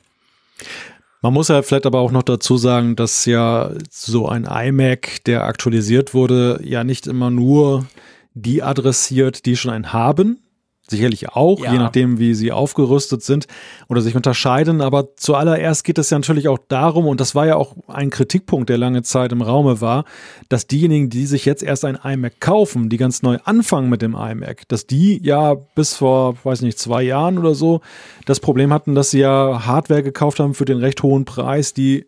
Man 1.25 1.33
muss 1.33 1.47
ja 1.47 1.63
vielleicht 1.63 1.87
aber 1.87 2.01
auch 2.01 2.11
noch 2.11 2.21
dazu 2.21 2.55
sagen, 2.55 2.95
dass 2.95 3.25
ja 3.25 3.71
so 3.89 4.29
ein 4.29 4.43
iMac, 4.43 5.23
der 5.25 5.45
aktualisiert 5.45 6.13
wurde, 6.13 6.59
ja 6.63 6.83
nicht 6.83 7.07
immer 7.07 7.31
nur 7.31 7.87
die 8.35 8.61
adressiert, 8.61 9.47
die 9.47 9.55
schon 9.55 9.71
einen 9.71 9.91
haben, 9.91 10.44
Sicherlich 10.87 11.29
auch, 11.29 11.63
ja. 11.63 11.71
je 11.71 11.79
nachdem, 11.79 12.19
wie 12.19 12.35
sie 12.35 12.51
aufgerüstet 12.51 13.23
sind 13.23 13.47
oder 13.87 14.01
sich 14.01 14.15
unterscheiden. 14.15 14.81
Aber 14.81 15.15
zuallererst 15.15 15.83
geht 15.83 15.97
es 15.97 16.11
ja 16.11 16.19
natürlich 16.19 16.47
auch 16.47 16.59
darum, 16.67 17.07
und 17.07 17.19
das 17.19 17.33
war 17.33 17.47
ja 17.47 17.55
auch 17.55 17.75
ein 17.87 18.11
Kritikpunkt, 18.11 18.69
der 18.69 18.77
lange 18.77 19.01
Zeit 19.01 19.31
im 19.31 19.41
Raume 19.41 19.81
war, 19.81 20.05
dass 20.47 20.67
diejenigen, 20.67 21.09
die 21.09 21.25
sich 21.25 21.45
jetzt 21.45 21.63
erst 21.63 21.85
ein 21.85 21.97
iMac 22.03 22.39
kaufen, 22.39 22.89
die 22.89 22.97
ganz 22.97 23.23
neu 23.23 23.39
anfangen 23.45 23.89
mit 23.89 24.03
dem 24.03 24.13
iMac, 24.13 24.67
dass 24.67 24.85
die 24.85 25.19
ja 25.23 25.55
bis 25.55 25.95
vor, 25.95 26.37
weiß 26.43 26.61
nicht, 26.61 26.77
zwei 26.77 27.01
Jahren 27.01 27.39
oder 27.39 27.55
so 27.55 27.81
das 28.25 28.39
Problem 28.39 28.71
hatten, 28.71 28.93
dass 28.93 29.09
sie 29.09 29.21
ja 29.21 29.65
Hardware 29.65 30.03
gekauft 30.03 30.39
haben 30.39 30.53
für 30.53 30.65
den 30.65 30.77
recht 30.77 31.01
hohen 31.01 31.25
Preis, 31.25 31.73
die 31.73 32.05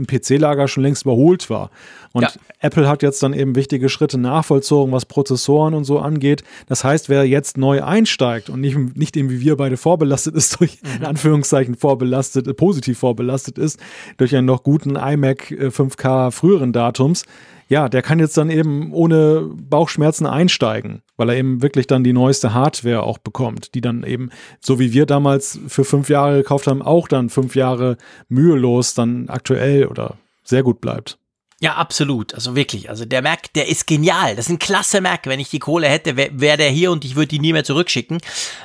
im 0.00 0.06
PC-Lager 0.06 0.66
schon 0.68 0.82
längst 0.82 1.02
überholt 1.02 1.50
war. 1.50 1.70
Und 2.12 2.22
ja. 2.22 2.30
Apple 2.58 2.88
hat 2.88 3.02
jetzt 3.02 3.22
dann 3.22 3.32
eben 3.32 3.54
wichtige 3.54 3.88
Schritte 3.88 4.18
nachvollzogen, 4.18 4.92
was 4.92 5.06
Prozessoren 5.06 5.74
und 5.74 5.84
so 5.84 6.00
angeht. 6.00 6.42
Das 6.66 6.82
heißt, 6.82 7.08
wer 7.08 7.24
jetzt 7.24 7.56
neu 7.56 7.82
einsteigt 7.82 8.50
und 8.50 8.60
nicht, 8.60 8.76
nicht 8.96 9.16
eben 9.16 9.30
wie 9.30 9.40
wir 9.40 9.56
beide 9.56 9.76
vorbelastet 9.76 10.34
ist, 10.34 10.56
durch 10.60 10.82
mhm. 10.82 10.96
in 10.98 11.04
Anführungszeichen 11.04 11.76
vorbelastet, 11.76 12.48
äh, 12.48 12.54
positiv 12.54 12.98
vorbelastet 12.98 13.58
ist, 13.58 13.78
durch 14.16 14.34
einen 14.34 14.46
noch 14.46 14.62
guten 14.64 14.96
iMac 14.96 15.52
5K 15.52 16.28
äh, 16.28 16.30
früheren 16.32 16.72
Datums, 16.72 17.24
ja, 17.70 17.88
der 17.88 18.02
kann 18.02 18.18
jetzt 18.18 18.36
dann 18.36 18.50
eben 18.50 18.92
ohne 18.92 19.48
Bauchschmerzen 19.54 20.26
einsteigen, 20.26 21.02
weil 21.16 21.30
er 21.30 21.36
eben 21.36 21.62
wirklich 21.62 21.86
dann 21.86 22.02
die 22.02 22.12
neueste 22.12 22.52
Hardware 22.52 23.04
auch 23.04 23.18
bekommt, 23.18 23.76
die 23.76 23.80
dann 23.80 24.02
eben, 24.02 24.30
so 24.58 24.80
wie 24.80 24.92
wir 24.92 25.06
damals 25.06 25.60
für 25.68 25.84
fünf 25.84 26.08
Jahre 26.08 26.38
gekauft 26.38 26.66
haben, 26.66 26.82
auch 26.82 27.06
dann 27.06 27.30
fünf 27.30 27.54
Jahre 27.54 27.96
mühelos 28.28 28.94
dann 28.94 29.28
aktuell 29.28 29.86
oder 29.86 30.16
sehr 30.42 30.64
gut 30.64 30.80
bleibt. 30.80 31.16
Ja, 31.60 31.74
absolut. 31.74 32.34
Also 32.34 32.56
wirklich. 32.56 32.90
Also 32.90 33.04
der 33.04 33.22
Mac, 33.22 33.52
der 33.52 33.68
ist 33.68 33.86
genial. 33.86 34.34
Das 34.34 34.46
ist 34.46 34.50
ein 34.50 34.58
klasse 34.58 35.00
Mac. 35.00 35.26
Wenn 35.26 35.38
ich 35.38 35.50
die 35.50 35.58
Kohle 35.58 35.88
hätte, 35.88 36.16
wäre 36.16 36.30
wär 36.32 36.56
der 36.56 36.70
hier 36.70 36.90
und 36.90 37.04
ich 37.04 37.14
würde 37.14 37.28
die 37.28 37.38
nie 37.38 37.52
mehr 37.52 37.64
zurückschicken. 37.64 38.18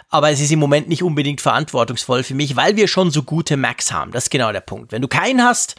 Aber 0.09 0.31
es 0.31 0.39
ist 0.39 0.51
im 0.51 0.59
Moment 0.59 0.87
nicht 0.87 1.03
unbedingt 1.03 1.41
verantwortungsvoll 1.41 2.23
für 2.23 2.35
mich, 2.35 2.55
weil 2.55 2.75
wir 2.77 2.87
schon 2.87 3.11
so 3.11 3.21
gute 3.21 3.57
Macs 3.57 3.91
haben. 3.91 4.11
Das 4.11 4.23
ist 4.23 4.29
genau 4.29 4.51
der 4.53 4.61
Punkt. 4.61 4.93
Wenn 4.93 5.01
du 5.01 5.09
keinen 5.09 5.43
hast, 5.43 5.75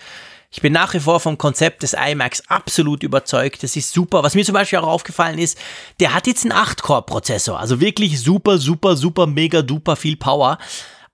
ich 0.51 0.62
bin 0.62 0.72
nach 0.72 0.94
wie 0.94 1.01
vor 1.01 1.20
vom 1.20 1.38
Konzept 1.38 1.82
des 1.82 1.94
iMacs 1.94 2.49
absolut 2.49 3.03
überzeugt. 3.03 3.62
Das 3.62 3.76
ist 3.76 3.92
super. 3.92 4.22
Was 4.22 4.34
mir 4.34 4.44
zum 4.44 4.55
Beispiel 4.55 4.78
auch 4.78 4.86
aufgefallen 4.86 5.38
ist, 5.38 5.59
der 6.01 6.14
hat 6.14 6.26
jetzt 6.26 6.44
einen 6.44 6.53
8-Core-Prozessor. 6.53 7.59
Also 7.59 7.80
wirklich 7.80 8.20
super, 8.20 8.59
super, 8.59 8.97
super, 8.97 9.26
mega, 9.26 9.62
duper 9.62 9.97
viel 9.97 10.16
Power. 10.16 10.59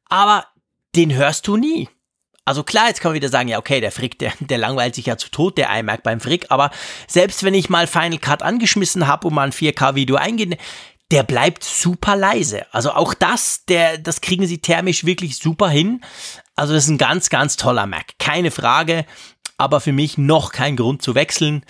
Aber 0.09 0.47
den 0.95 1.14
hörst 1.14 1.47
du 1.47 1.57
nie. 1.57 1.89
Also 2.45 2.64
klar, 2.64 2.89
jetzt 2.89 3.01
kann 3.01 3.11
man 3.11 3.16
wieder 3.16 3.28
sagen, 3.28 3.49
ja, 3.49 3.59
okay, 3.59 3.80
der 3.80 3.93
Frick, 3.93 4.18
der, 4.18 4.33
der 4.41 4.59
langweilt 4.59 4.95
sich 4.95 5.07
ja 5.07 5.16
zu 5.16 5.30
tot, 5.30 5.59
der 5.59 5.70
iMac 5.78 6.03
beim 6.03 6.20
Frick, 6.20 6.47
aber 6.51 6.70
selbst 7.07 7.45
wenn 7.45 7.55
ich 7.55 7.70
mal 7.70 7.87
Final 7.87 8.18
Cut 8.18 8.43
angeschmissen 8.43 9.07
habe 9.07 9.28
und 9.28 9.35
mal 9.35 9.45
ein 9.45 9.53
4K-Video 9.53 10.16
eingehen, 10.16 10.57
der 11.12 11.22
bleibt 11.22 11.62
super 11.62 12.16
leise. 12.16 12.66
Also 12.72 12.93
auch 12.93 13.14
das, 13.14 13.64
der, 13.66 13.99
das 13.99 14.22
kriegen 14.22 14.47
sie 14.47 14.59
thermisch 14.59 15.05
wirklich 15.05 15.37
super 15.37 15.68
hin. 15.68 16.01
Also 16.62 16.74
das 16.74 16.84
ist 16.84 16.90
ein 16.90 16.98
ganz, 16.98 17.28
ganz 17.28 17.56
toller 17.56 17.86
Mac. 17.86 18.16
Keine 18.20 18.52
Frage, 18.52 19.04
aber 19.58 19.80
für 19.80 19.90
mich 19.90 20.16
noch 20.16 20.52
kein 20.52 20.76
Grund 20.76 21.02
zu 21.02 21.16
wechseln. 21.16 21.66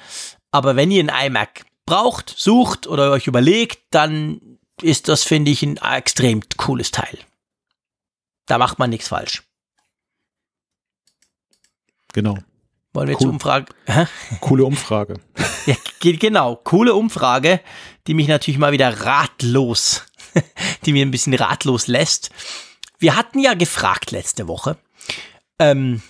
Aber 0.51 0.76
wenn 0.76 0.90
ihr 0.90 1.01
einen 1.01 1.28
iMac 1.28 1.64
braucht, 1.86 2.34
sucht 2.36 2.86
oder 2.86 3.11
euch 3.11 3.26
überlegt, 3.26 3.78
dann 3.88 4.59
ist 4.82 5.09
das, 5.09 5.24
finde 5.24 5.51
ich, 5.51 5.62
ein 5.62 5.78
extrem 5.78 6.43
cooles 6.59 6.90
Teil. 6.90 7.18
Da 8.45 8.59
macht 8.59 8.78
man 8.78 8.90
nichts 8.90 9.09
falsch. 9.09 9.45
Genau. 12.12 12.36
Wollen 12.93 13.09
wir 13.09 13.14
Cool. 13.16 13.20
jetzt 13.22 13.30
Umfrage? 13.30 13.66
Coole 14.40 14.64
Umfrage. 14.66 15.14
Ja, 15.64 15.76
ge- 16.01 16.16
genau. 16.16 16.57
Coole 16.57 16.93
Umfrage, 16.93 17.61
die 18.09 18.14
mich 18.14 18.26
natürlich 18.28 18.59
mal 18.59 18.72
wieder 18.72 19.05
ratlos, 19.07 20.03
die 20.84 20.93
mir 20.93 21.07
ein 21.07 21.12
bisschen 21.12 21.32
ratlos 21.34 21.86
lässt. 21.86 22.30
Wir 23.03 23.17
hatten 23.17 23.41
ja 23.41 23.55
gefragt 23.55 24.13
letzte 24.13 24.47
Woche. 24.47 24.77
Ähm, 25.59 26.03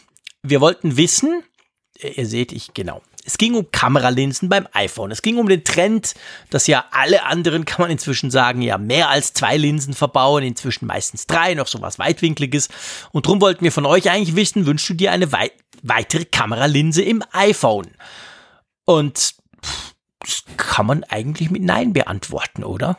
wir 0.42 0.60
wollten 0.60 0.98
wissen, 0.98 1.42
äh, 1.98 2.10
ihr 2.10 2.26
seht, 2.26 2.52
ich, 2.52 2.74
genau. 2.74 3.00
Es 3.24 3.38
ging 3.38 3.54
um 3.54 3.70
Kameralinsen 3.70 4.50
beim 4.50 4.68
iPhone. 4.72 5.10
Es 5.10 5.22
ging 5.22 5.38
um 5.38 5.48
den 5.48 5.64
Trend, 5.64 6.14
dass 6.50 6.66
ja 6.66 6.84
alle 6.90 7.24
anderen, 7.24 7.64
kann 7.64 7.80
man 7.80 7.90
inzwischen 7.90 8.30
sagen, 8.30 8.60
ja 8.60 8.76
mehr 8.76 9.08
als 9.08 9.32
zwei 9.32 9.56
Linsen 9.56 9.94
verbauen, 9.94 10.42
inzwischen 10.42 10.84
meistens 10.84 11.26
drei, 11.26 11.54
noch 11.54 11.66
sowas 11.66 11.98
weitwinkliges. 11.98 12.68
Und 13.10 13.24
darum 13.24 13.40
wollten 13.40 13.64
wir 13.64 13.72
von 13.72 13.86
euch 13.86 14.10
eigentlich 14.10 14.36
wissen, 14.36 14.66
wünschst 14.66 14.90
du 14.90 14.94
dir 14.94 15.12
eine 15.12 15.32
wei 15.32 15.50
weitere 15.82 16.26
Kameralinse 16.26 17.00
im 17.00 17.24
iPhone? 17.32 17.88
Und 18.84 19.34
pff, 19.64 19.94
das 20.18 20.44
kann 20.58 20.84
man 20.84 21.04
eigentlich 21.04 21.50
mit 21.50 21.62
Nein 21.62 21.94
beantworten, 21.94 22.64
oder? 22.64 22.98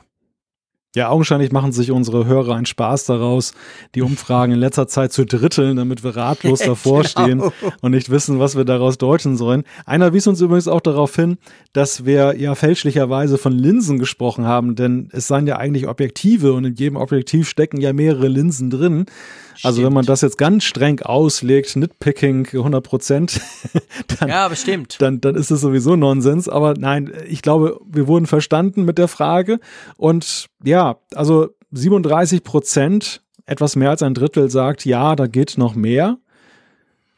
Ja, 0.95 1.09
augenscheinlich 1.09 1.51
machen 1.51 1.71
sich 1.71 1.89
unsere 1.91 2.25
Hörer 2.25 2.55
einen 2.55 2.67
Spaß 2.67 3.05
daraus, 3.05 3.53
die 3.95 4.03
Umfragen 4.03 4.53
in 4.53 4.59
letzter 4.59 4.87
Zeit 4.87 5.11
zu 5.11 5.25
dritteln, 5.25 5.75
damit 5.77 6.03
wir 6.03 6.15
ratlos 6.15 6.59
davor 6.65 7.03
stehen 7.03 7.39
Genau. 7.39 7.51
und 7.81 7.91
nicht 7.91 8.11
wissen, 8.11 8.39
was 8.39 8.55
wir 8.55 8.63
daraus 8.63 8.99
deuten 8.99 9.35
sollen. 9.35 9.63
Einer 9.87 10.13
wies 10.13 10.27
uns 10.27 10.39
übrigens 10.39 10.67
auch 10.67 10.81
darauf 10.81 11.15
hin, 11.15 11.37
dass 11.73 12.05
wir 12.05 12.35
ja 12.39 12.53
fälschlicherweise 12.53 13.39
von 13.39 13.53
Linsen 13.53 13.97
gesprochen 13.97 14.45
haben, 14.45 14.75
denn 14.75 15.09
es 15.11 15.27
seien 15.27 15.47
ja 15.47 15.57
eigentlich 15.57 15.87
Objektive 15.87 16.53
und 16.53 16.65
in 16.65 16.75
jedem 16.75 16.97
Objektiv 16.97 17.49
stecken 17.49 17.81
ja 17.81 17.91
mehrere 17.91 18.27
Linsen 18.27 18.69
drin. 18.69 19.05
Also 19.61 19.83
wenn 19.83 19.93
man 19.93 20.05
das 20.05 20.21
jetzt 20.21 20.37
ganz 20.39 20.63
streng 20.63 20.99
auslegt, 21.01 21.75
Nitpicking 21.75 22.47
100 22.53 22.83
Prozent, 22.83 23.39
dann 24.19 24.27
Ja, 24.29 24.47
bestimmt. 24.47 24.97
dann, 24.99 25.21
dann 25.21 25.35
ist 25.35 25.51
es 25.51 25.61
sowieso 25.61 25.95
Nonsens. 25.95 26.49
Aber 26.49 26.73
nein, 26.75 27.11
ich 27.29 27.41
glaube, 27.43 27.79
wir 27.87 28.07
wurden 28.07 28.25
verstanden 28.25 28.83
mit 28.83 28.97
der 28.97 29.07
Frage. 29.07 29.59
Und 29.95 30.47
ja, 30.63 30.97
also 31.13 31.49
37 31.71 32.43
Prozent, 32.43 33.21
etwas 33.45 33.75
mehr 33.75 33.89
als 33.89 34.03
ein 34.03 34.13
Drittel 34.13 34.49
sagt, 34.49 34.85
ja, 34.85 35.15
da 35.15 35.27
geht 35.27 35.57
noch 35.57 35.75
mehr. 35.75 36.17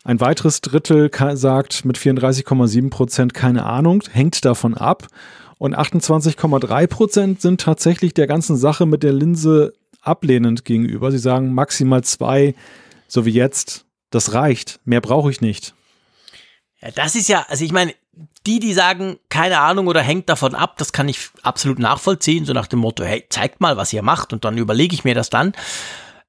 Ein 0.04 0.20
weiteres 0.20 0.62
Drittel 0.62 1.10
sagt 1.34 1.86
mit 1.86 1.98
34,7 1.98 2.90
Prozent 2.90 3.34
keine 3.34 3.66
Ahnung, 3.66 4.04
hängt 4.12 4.46
davon 4.46 4.76
ab. 4.76 5.08
Und 5.58 5.76
28,3 5.76 6.88
Prozent 6.88 7.42
sind 7.42 7.62
tatsächlich 7.62 8.14
der 8.14 8.28
ganzen 8.28 8.58
Sache 8.58 8.86
mit 8.86 9.04
der 9.04 9.14
Linse 9.14 9.74
ablehnend 10.02 10.66
gegenüber. 10.66 11.12
Sie 11.12 11.18
sagen 11.18 11.54
maximal 11.54 12.04
zwei, 12.04 12.56
so 13.08 13.26
wie 13.26 13.32
jetzt, 13.32 13.86
das 14.10 14.34
reicht. 14.34 14.80
Mehr 14.86 15.02
brauche 15.02 15.32
ich 15.32 15.42
nicht. 15.42 15.74
Ja, 16.82 16.92
das 16.92 17.16
ist 17.16 17.30
ja, 17.30 17.46
also 17.48 17.66
ich 17.66 17.72
meine, 17.72 17.94
die, 18.46 18.60
die 18.60 18.74
sagen, 18.74 19.18
keine 19.30 19.60
Ahnung 19.60 19.88
oder 19.88 20.02
hängt 20.02 20.30
davon 20.30 20.56
ab, 20.56 20.78
das 20.78 20.94
kann 20.94 21.10
ich 21.10 21.30
absolut 21.42 21.80
nachvollziehen, 21.80 22.46
so 22.46 22.54
nach 22.54 22.68
dem 22.68 22.80
Motto, 22.80 23.04
hey, 23.04 23.26
zeigt 23.30 23.62
mal, 23.62 23.78
was 23.78 23.94
ihr 23.94 24.04
macht 24.04 24.34
und 24.34 24.46
dann 24.46 24.58
überlege 24.58 24.94
ich 24.94 25.04
mir 25.04 25.16
das 25.16 25.30
dann. 25.30 25.54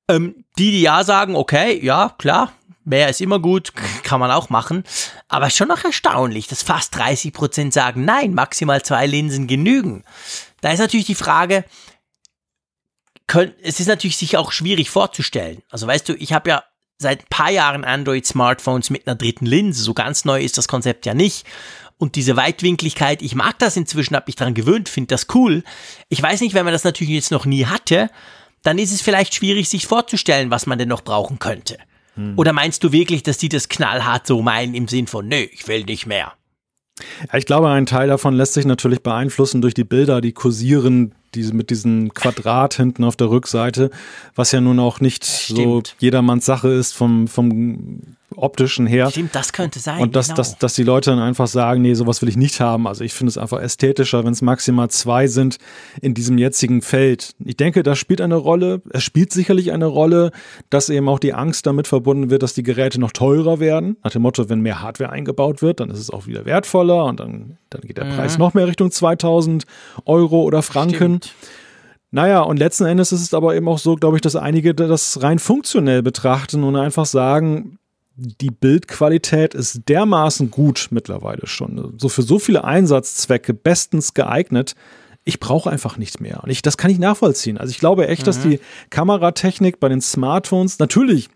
Ähm, 0.08 0.44
die, 0.58 0.70
die 0.70 0.82
ja 0.82 1.04
sagen, 1.04 1.36
okay, 1.36 1.84
ja, 1.84 2.14
klar, 2.18 2.52
mehr 2.84 3.08
ist 3.08 3.20
immer 3.20 3.38
gut, 3.38 3.72
kann 4.02 4.20
man 4.20 4.30
auch 4.30 4.48
machen, 4.48 4.84
aber 5.28 5.50
schon 5.50 5.68
noch 5.68 5.84
erstaunlich, 5.84 6.46
dass 6.46 6.62
fast 6.62 6.96
30 6.96 7.32
Prozent 7.32 7.72
sagen, 7.72 8.04
nein, 8.04 8.34
maximal 8.34 8.82
zwei 8.82 9.06
Linsen 9.06 9.46
genügen. 9.46 10.04
Da 10.60 10.72
ist 10.72 10.78
natürlich 10.78 11.06
die 11.06 11.14
Frage, 11.14 11.64
können, 13.26 13.52
es 13.62 13.80
ist 13.80 13.88
natürlich 13.88 14.16
sich 14.16 14.36
auch 14.36 14.52
schwierig 14.52 14.90
vorzustellen. 14.90 15.62
Also 15.70 15.86
weißt 15.86 16.08
du, 16.08 16.14
ich 16.14 16.32
habe 16.32 16.48
ja 16.48 16.64
seit 16.98 17.22
ein 17.22 17.28
paar 17.30 17.50
Jahren 17.50 17.84
Android-Smartphones 17.84 18.90
mit 18.90 19.06
einer 19.06 19.16
dritten 19.16 19.46
Linse. 19.46 19.82
So 19.82 19.94
ganz 19.94 20.24
neu 20.24 20.42
ist 20.42 20.58
das 20.58 20.68
Konzept 20.68 21.06
ja 21.06 21.14
nicht. 21.14 21.46
Und 21.98 22.16
diese 22.16 22.36
Weitwinkligkeit, 22.36 23.22
ich 23.22 23.34
mag 23.34 23.58
das 23.58 23.76
inzwischen, 23.76 24.16
habe 24.16 24.26
mich 24.26 24.36
daran 24.36 24.54
gewöhnt, 24.54 24.88
finde 24.88 25.08
das 25.08 25.26
cool. 25.34 25.62
Ich 26.08 26.22
weiß 26.22 26.40
nicht, 26.42 26.54
wenn 26.54 26.64
man 26.64 26.74
das 26.74 26.84
natürlich 26.84 27.14
jetzt 27.14 27.30
noch 27.30 27.46
nie 27.46 27.66
hatte, 27.66 28.10
dann 28.62 28.78
ist 28.78 28.92
es 28.92 29.00
vielleicht 29.00 29.34
schwierig, 29.34 29.68
sich 29.68 29.86
vorzustellen, 29.86 30.50
was 30.50 30.66
man 30.66 30.78
denn 30.78 30.88
noch 30.88 31.02
brauchen 31.02 31.38
könnte. 31.38 31.78
Oder 32.36 32.54
meinst 32.54 32.82
du 32.82 32.92
wirklich, 32.92 33.22
dass 33.22 33.36
die 33.36 33.50
das 33.50 33.68
knallhart 33.68 34.26
so 34.26 34.40
meinen 34.40 34.74
im 34.74 34.88
Sinn 34.88 35.06
von, 35.06 35.28
nö, 35.28 35.36
ich 35.52 35.68
will 35.68 35.84
nicht 35.84 36.06
mehr? 36.06 36.32
Ja, 37.30 37.38
ich 37.38 37.44
glaube, 37.44 37.68
ein 37.68 37.84
Teil 37.84 38.08
davon 38.08 38.34
lässt 38.34 38.54
sich 38.54 38.64
natürlich 38.64 39.02
beeinflussen 39.02 39.60
durch 39.60 39.74
die 39.74 39.84
Bilder, 39.84 40.22
die 40.22 40.32
kursieren, 40.32 41.14
diese 41.36 41.54
mit 41.54 41.70
diesem 41.70 42.12
Quadrat 42.14 42.74
hinten 42.74 43.04
auf 43.04 43.16
der 43.16 43.30
Rückseite, 43.30 43.90
was 44.34 44.52
ja 44.52 44.60
nun 44.60 44.80
auch 44.80 45.00
nicht 45.00 45.24
so 45.24 45.54
stimmt. 45.54 45.96
jedermanns 46.00 46.46
Sache 46.46 46.68
ist 46.68 46.92
vom, 46.92 47.28
vom 47.28 48.00
optischen 48.34 48.86
her. 48.86 49.10
Stimmt, 49.10 49.34
das 49.34 49.52
könnte 49.52 49.78
sein. 49.78 50.00
Und 50.00 50.16
dass, 50.16 50.28
genau. 50.28 50.36
dass, 50.36 50.58
dass 50.58 50.74
die 50.74 50.82
Leute 50.82 51.10
dann 51.10 51.20
einfach 51.20 51.46
sagen, 51.46 51.82
nee, 51.82 51.94
sowas 51.94 52.22
will 52.22 52.28
ich 52.28 52.36
nicht 52.36 52.60
haben. 52.60 52.86
Also 52.86 53.04
ich 53.04 53.14
finde 53.14 53.30
es 53.30 53.38
einfach 53.38 53.60
ästhetischer, 53.60 54.24
wenn 54.24 54.32
es 54.32 54.42
maximal 54.42 54.90
zwei 54.90 55.26
sind 55.26 55.58
in 56.00 56.14
diesem 56.14 56.36
jetzigen 56.38 56.82
Feld. 56.82 57.34
Ich 57.44 57.56
denke, 57.56 57.82
das 57.82 57.98
spielt 57.98 58.20
eine 58.20 58.36
Rolle. 58.36 58.82
Es 58.90 59.04
spielt 59.04 59.32
sicherlich 59.32 59.72
eine 59.72 59.86
Rolle, 59.86 60.32
dass 60.70 60.88
eben 60.88 61.08
auch 61.08 61.18
die 61.18 61.34
Angst 61.34 61.66
damit 61.66 61.86
verbunden 61.86 62.30
wird, 62.30 62.42
dass 62.42 62.54
die 62.54 62.62
Geräte 62.62 63.00
noch 63.00 63.12
teurer 63.12 63.60
werden. 63.60 63.96
Nach 64.02 64.10
dem 64.10 64.22
Motto, 64.22 64.48
wenn 64.48 64.60
mehr 64.60 64.82
Hardware 64.82 65.10
eingebaut 65.10 65.62
wird, 65.62 65.80
dann 65.80 65.90
ist 65.90 66.00
es 66.00 66.10
auch 66.10 66.26
wieder 66.26 66.44
wertvoller 66.44 67.04
und 67.04 67.20
dann, 67.20 67.58
dann 67.70 67.82
geht 67.82 67.96
der 67.96 68.04
Preis 68.04 68.38
noch 68.38 68.54
mehr 68.54 68.66
Richtung 68.66 68.90
2000 68.90 69.64
Euro 70.04 70.42
oder 70.42 70.62
Franken. 70.62 70.96
Stimmt. 70.96 71.34
Naja, 72.10 72.40
und 72.40 72.58
letzten 72.58 72.86
Endes 72.86 73.12
ist 73.12 73.20
es 73.20 73.34
aber 73.34 73.54
eben 73.54 73.68
auch 73.68 73.78
so, 73.78 73.96
glaube 73.96 74.16
ich, 74.16 74.22
dass 74.22 74.36
einige 74.36 74.74
das 74.74 75.22
rein 75.22 75.38
funktionell 75.38 76.02
betrachten 76.02 76.62
und 76.64 76.76
einfach 76.76 77.04
sagen, 77.04 77.78
die 78.16 78.50
Bildqualität 78.50 79.54
ist 79.54 79.88
dermaßen 79.88 80.50
gut 80.50 80.88
mittlerweile 80.90 81.46
schon. 81.46 81.94
So 81.98 82.08
für 82.08 82.22
so 82.22 82.38
viele 82.38 82.64
Einsatzzwecke 82.64 83.52
bestens 83.52 84.14
geeignet. 84.14 84.74
Ich 85.24 85.38
brauche 85.38 85.70
einfach 85.70 85.98
nicht 85.98 86.20
mehr. 86.20 86.42
Und 86.42 86.50
ich, 86.50 86.62
das 86.62 86.78
kann 86.78 86.90
ich 86.90 86.98
nachvollziehen. 86.98 87.58
Also 87.58 87.70
ich 87.70 87.78
glaube 87.78 88.08
echt, 88.08 88.26
dass 88.26 88.40
die 88.40 88.60
Kameratechnik 88.90 89.80
bei 89.80 89.88
den 89.88 90.00
Smartphones, 90.00 90.78
natürlich, 90.78 91.28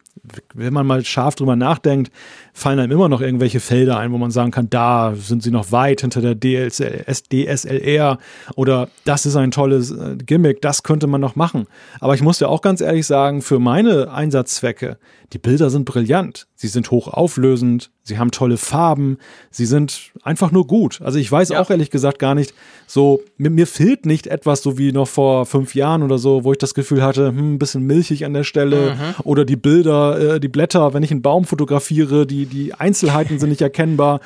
wenn 0.55 0.73
man 0.73 0.87
mal 0.87 1.05
scharf 1.05 1.35
drüber 1.35 1.57
nachdenkt, 1.57 2.13
fallen 2.53 2.79
einem 2.79 2.93
immer 2.93 3.09
noch 3.09 3.21
irgendwelche 3.21 3.61
Felder 3.61 3.99
ein, 3.99 4.13
wo 4.13 4.19
man 4.19 4.31
sagen 4.31 4.51
kann, 4.51 4.69
da 4.71 5.15
sind 5.17 5.43
sie 5.43 5.51
noch 5.51 5.73
weit 5.73 6.01
hinter 6.03 6.21
der 6.21 6.35
DSL, 6.39 7.05
DSLR 7.33 8.19
oder 8.57 8.89
das 9.05 9.27
ist 9.27 9.37
ein 9.37 9.51
tolles 9.51 9.91
äh, 9.91 10.17
Gimmick, 10.25 10.61
das 10.63 10.83
könnte 10.83 11.07
man 11.07 11.21
noch 11.21 11.37
machen. 11.37 11.67
Aber 12.01 12.15
ich 12.15 12.23
muss 12.23 12.41
ja 12.41 12.49
auch 12.49 12.63
ganz 12.63 12.81
ehrlich 12.81 13.07
sagen, 13.07 13.43
für 13.43 13.59
meine 13.59 14.13
Einsatzzwecke, 14.13 14.99
die 15.33 15.39
Bilder 15.39 15.71
sind 15.71 15.85
brillant. 15.85 16.49
Sie 16.57 16.67
sind 16.67 16.91
hochauflösend, 16.91 17.91
sie 18.03 18.19
haben 18.19 18.33
tolle 18.33 18.57
Farben, 18.57 19.19
sie 19.51 19.65
sind 19.65 20.11
einfach 20.25 20.51
nur 20.51 20.67
gut. 20.67 21.01
Also 21.03 21.19
ich 21.19 21.31
weiß 21.31 21.51
Ja. 21.51 21.61
auch 21.61 21.71
ehrlich 21.71 21.91
gesagt 21.91 22.19
gar 22.19 22.35
nicht, 22.35 22.53
so, 22.87 23.23
mir, 23.39 23.51
mir 23.51 23.67
fehlt 23.69 24.05
nicht 24.07 24.27
etwas 24.27 24.63
so 24.63 24.77
wie 24.77 24.91
noch 24.93 25.07
vor 25.09 25.47
fünf 25.47 25.75
Jahren 25.77 26.03
oder 26.03 26.19
so, 26.19 26.43
wo 26.45 26.53
ich 26.53 26.59
das 26.59 26.75
Gefühl 26.75 27.03
hatte, 27.03 27.29
hm, 27.29 27.55
ein 27.55 27.59
bisschen 27.61 27.83
milchig 27.85 28.25
an 28.27 28.35
der 28.35 28.43
Stelle 28.45 28.97
oder 29.25 29.45
die 29.45 29.57
Bilder, 29.57 30.35
äh, 30.35 30.41
die 30.41 30.49
Blätter, 30.49 30.93
wenn 30.93 31.03
ich 31.05 31.13
einen 31.13 31.23
Baum 31.23 31.45
fotografiere, 31.45 32.27
die, 32.27 32.40
die 32.47 32.75
Einzelheiten 32.75 33.39
sind 33.39 33.49
nicht 33.51 33.61
erkennbar. 33.63 34.21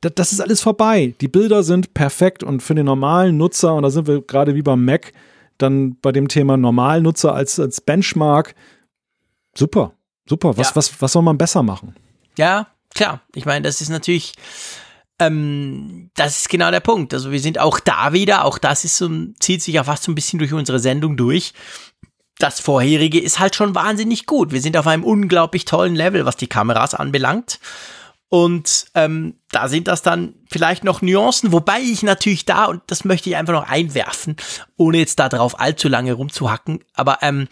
Das, 0.00 0.12
das 0.14 0.32
ist 0.32 0.40
alles 0.40 0.60
vorbei. 0.60 1.14
Die 1.20 1.28
Bilder 1.28 1.62
sind 1.62 1.94
perfekt 1.94 2.42
und 2.42 2.62
für 2.62 2.74
den 2.74 2.86
normalen 2.86 3.36
Nutzer, 3.36 3.74
und 3.74 3.82
da 3.82 3.90
sind 3.90 4.06
wir 4.06 4.22
gerade 4.22 4.54
wie 4.54 4.62
beim 4.62 4.84
Mac, 4.84 5.12
dann 5.58 5.96
bei 6.00 6.12
dem 6.12 6.28
Thema 6.28 6.56
Normalnutzer 6.56 7.34
als, 7.34 7.60
als 7.60 7.80
Benchmark, 7.80 8.54
super, 9.56 9.92
super. 10.28 10.56
Was, 10.56 10.70
Ja. 10.70 10.76
was, 10.76 11.00
was 11.00 11.12
soll 11.12 11.22
man 11.22 11.38
besser 11.38 11.62
machen? 11.62 11.94
Ja, 12.36 12.66
klar. 12.94 13.20
Ich 13.34 13.46
meine, 13.46 13.62
das 13.62 13.80
ist 13.80 13.88
natürlich, 13.88 14.32
ähm, 15.20 16.10
das 16.16 16.38
ist 16.38 16.48
genau 16.48 16.70
der 16.70 16.80
Punkt. 16.80 17.14
Also 17.14 17.30
wir 17.30 17.38
sind 17.40 17.58
auch 17.60 17.78
da 17.80 18.12
wieder, 18.12 18.44
auch 18.44 18.58
das 18.58 18.84
ist 18.84 18.96
so, 18.96 19.08
zieht 19.38 19.62
sich 19.62 19.74
ja 19.74 19.84
fast 19.84 20.02
so 20.02 20.12
ein 20.12 20.16
bisschen 20.16 20.38
durch 20.40 20.52
unsere 20.52 20.80
Sendung 20.80 21.16
durch. 21.16 21.52
Das 22.38 22.60
vorherige 22.60 23.20
ist 23.20 23.38
halt 23.38 23.54
schon 23.54 23.74
wahnsinnig 23.74 24.26
gut. 24.26 24.52
Wir 24.52 24.60
sind 24.60 24.76
auf 24.76 24.86
einem 24.86 25.04
unglaublich 25.04 25.64
tollen 25.64 25.94
Level, 25.94 26.24
was 26.24 26.36
die 26.36 26.48
Kameras 26.48 26.94
anbelangt. 26.94 27.60
Und 28.28 28.86
ähm, 28.94 29.38
da 29.52 29.68
sind 29.68 29.86
das 29.86 30.02
dann 30.02 30.34
vielleicht 30.50 30.82
noch 30.82 31.02
Nuancen, 31.02 31.52
wobei 31.52 31.78
ich 31.78 32.02
natürlich 32.02 32.44
da, 32.44 32.64
und 32.64 32.82
das 32.88 33.04
möchte 33.04 33.30
ich 33.30 33.36
einfach 33.36 33.52
noch 33.52 33.68
einwerfen, 33.68 34.34
ohne 34.76 34.98
jetzt 34.98 35.20
da 35.20 35.28
drauf 35.28 35.60
allzu 35.60 35.88
lange 35.88 36.14
rumzuhacken, 36.14 36.80
aber 36.94 37.18
ähm, 37.22 37.46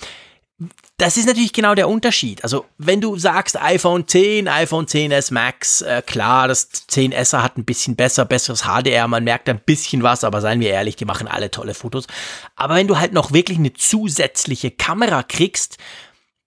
das 1.03 1.17
ist 1.17 1.27
natürlich 1.27 1.53
genau 1.53 1.75
der 1.75 1.89
Unterschied. 1.89 2.45
Also, 2.45 2.65
wenn 2.79 3.01
du 3.01 3.17
sagst 3.17 3.61
iPhone 3.61 4.07
10, 4.07 4.47
iPhone 4.47 4.87
10s 4.87 5.35
Max, 5.35 5.83
äh, 5.83 6.01
klar, 6.01 6.47
das 6.47 6.71
10S 6.71 7.37
hat 7.43 7.59
ein 7.59 7.65
bisschen 7.65 7.97
besser, 7.97 8.25
besseres 8.25 8.63
HDR, 8.63 9.09
man 9.09 9.25
merkt 9.25 9.49
ein 9.49 9.59
bisschen 9.59 10.05
was, 10.05 10.23
aber 10.23 10.41
seien 10.41 10.61
wir 10.61 10.71
ehrlich, 10.71 10.95
die 10.95 11.05
machen 11.05 11.27
alle 11.27 11.51
tolle 11.51 11.75
Fotos. 11.75 12.07
Aber 12.55 12.77
wenn 12.77 12.87
du 12.87 13.01
halt 13.01 13.13
noch 13.13 13.33
wirklich 13.33 13.59
eine 13.59 13.73
zusätzliche 13.73 14.71
Kamera 14.71 15.25
kriegst, 15.25 15.77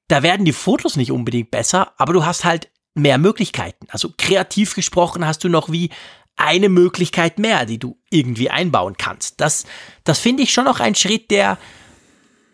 da 0.07 0.23
werden 0.23 0.45
die 0.45 0.53
Fotos 0.53 0.95
nicht 0.95 1.11
unbedingt 1.11 1.51
besser, 1.51 1.91
aber 1.97 2.13
du 2.13 2.25
hast 2.25 2.45
halt 2.45 2.69
mehr 2.93 3.17
Möglichkeiten. 3.17 3.87
Also 3.89 4.13
kreativ 4.17 4.73
gesprochen 4.73 5.27
hast 5.27 5.43
du 5.43 5.49
noch 5.49 5.69
wie 5.69 5.89
eine 6.37 6.69
Möglichkeit 6.69 7.39
mehr, 7.39 7.65
die 7.65 7.77
du 7.77 7.97
irgendwie 8.09 8.49
einbauen 8.49 8.95
kannst. 8.97 9.41
Das, 9.41 9.65
das 10.05 10.19
finde 10.19 10.43
ich 10.43 10.53
schon 10.53 10.63
noch 10.63 10.79
ein 10.79 10.95
Schritt, 10.95 11.29
der, 11.29 11.57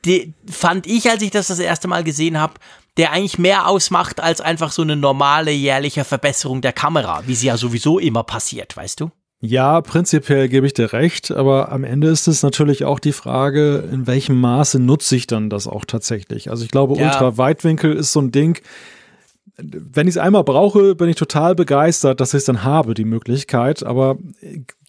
die 0.05 0.33
fand 0.49 0.87
ich, 0.87 1.09
als 1.09 1.21
ich 1.21 1.31
das 1.31 1.47
das 1.47 1.59
erste 1.59 1.87
Mal 1.87 2.03
gesehen 2.03 2.39
habe, 2.39 2.53
der 2.97 3.11
eigentlich 3.11 3.39
mehr 3.39 3.67
ausmacht 3.67 4.19
als 4.19 4.41
einfach 4.41 4.71
so 4.71 4.81
eine 4.81 4.95
normale 4.95 5.51
jährliche 5.51 6.03
Verbesserung 6.03 6.61
der 6.61 6.73
Kamera, 6.73 7.23
wie 7.25 7.35
sie 7.35 7.47
ja 7.47 7.57
sowieso 7.57 7.99
immer 7.99 8.23
passiert, 8.23 8.75
weißt 8.75 8.99
du? 8.99 9.11
Ja, 9.43 9.81
prinzipiell 9.81 10.49
gebe 10.49 10.67
ich 10.67 10.73
dir 10.73 10.93
recht, 10.93 11.31
aber 11.31 11.71
am 11.71 11.83
Ende 11.83 12.09
ist 12.09 12.27
es 12.27 12.43
natürlich 12.43 12.85
auch 12.85 12.99
die 12.99 13.11
Frage, 13.11 13.89
in 13.91 14.05
welchem 14.05 14.39
Maße 14.39 14.77
nutze 14.79 15.15
ich 15.15 15.25
dann 15.25 15.49
das 15.49 15.67
auch 15.67 15.83
tatsächlich. 15.83 16.51
Also 16.51 16.63
ich 16.63 16.69
glaube, 16.69 16.95
ja. 16.95 17.07
Ultraweitwinkel 17.07 17.95
ist 17.95 18.11
so 18.11 18.21
ein 18.21 18.31
Ding, 18.31 18.61
wenn 19.57 20.07
ich 20.07 20.13
es 20.13 20.17
einmal 20.17 20.43
brauche, 20.43 20.95
bin 20.95 21.09
ich 21.09 21.15
total 21.15 21.55
begeistert, 21.55 22.19
dass 22.19 22.33
ich 22.33 22.39
es 22.39 22.45
dann 22.45 22.63
habe, 22.63 22.93
die 22.93 23.05
Möglichkeit. 23.05 23.83
Aber 23.83 24.17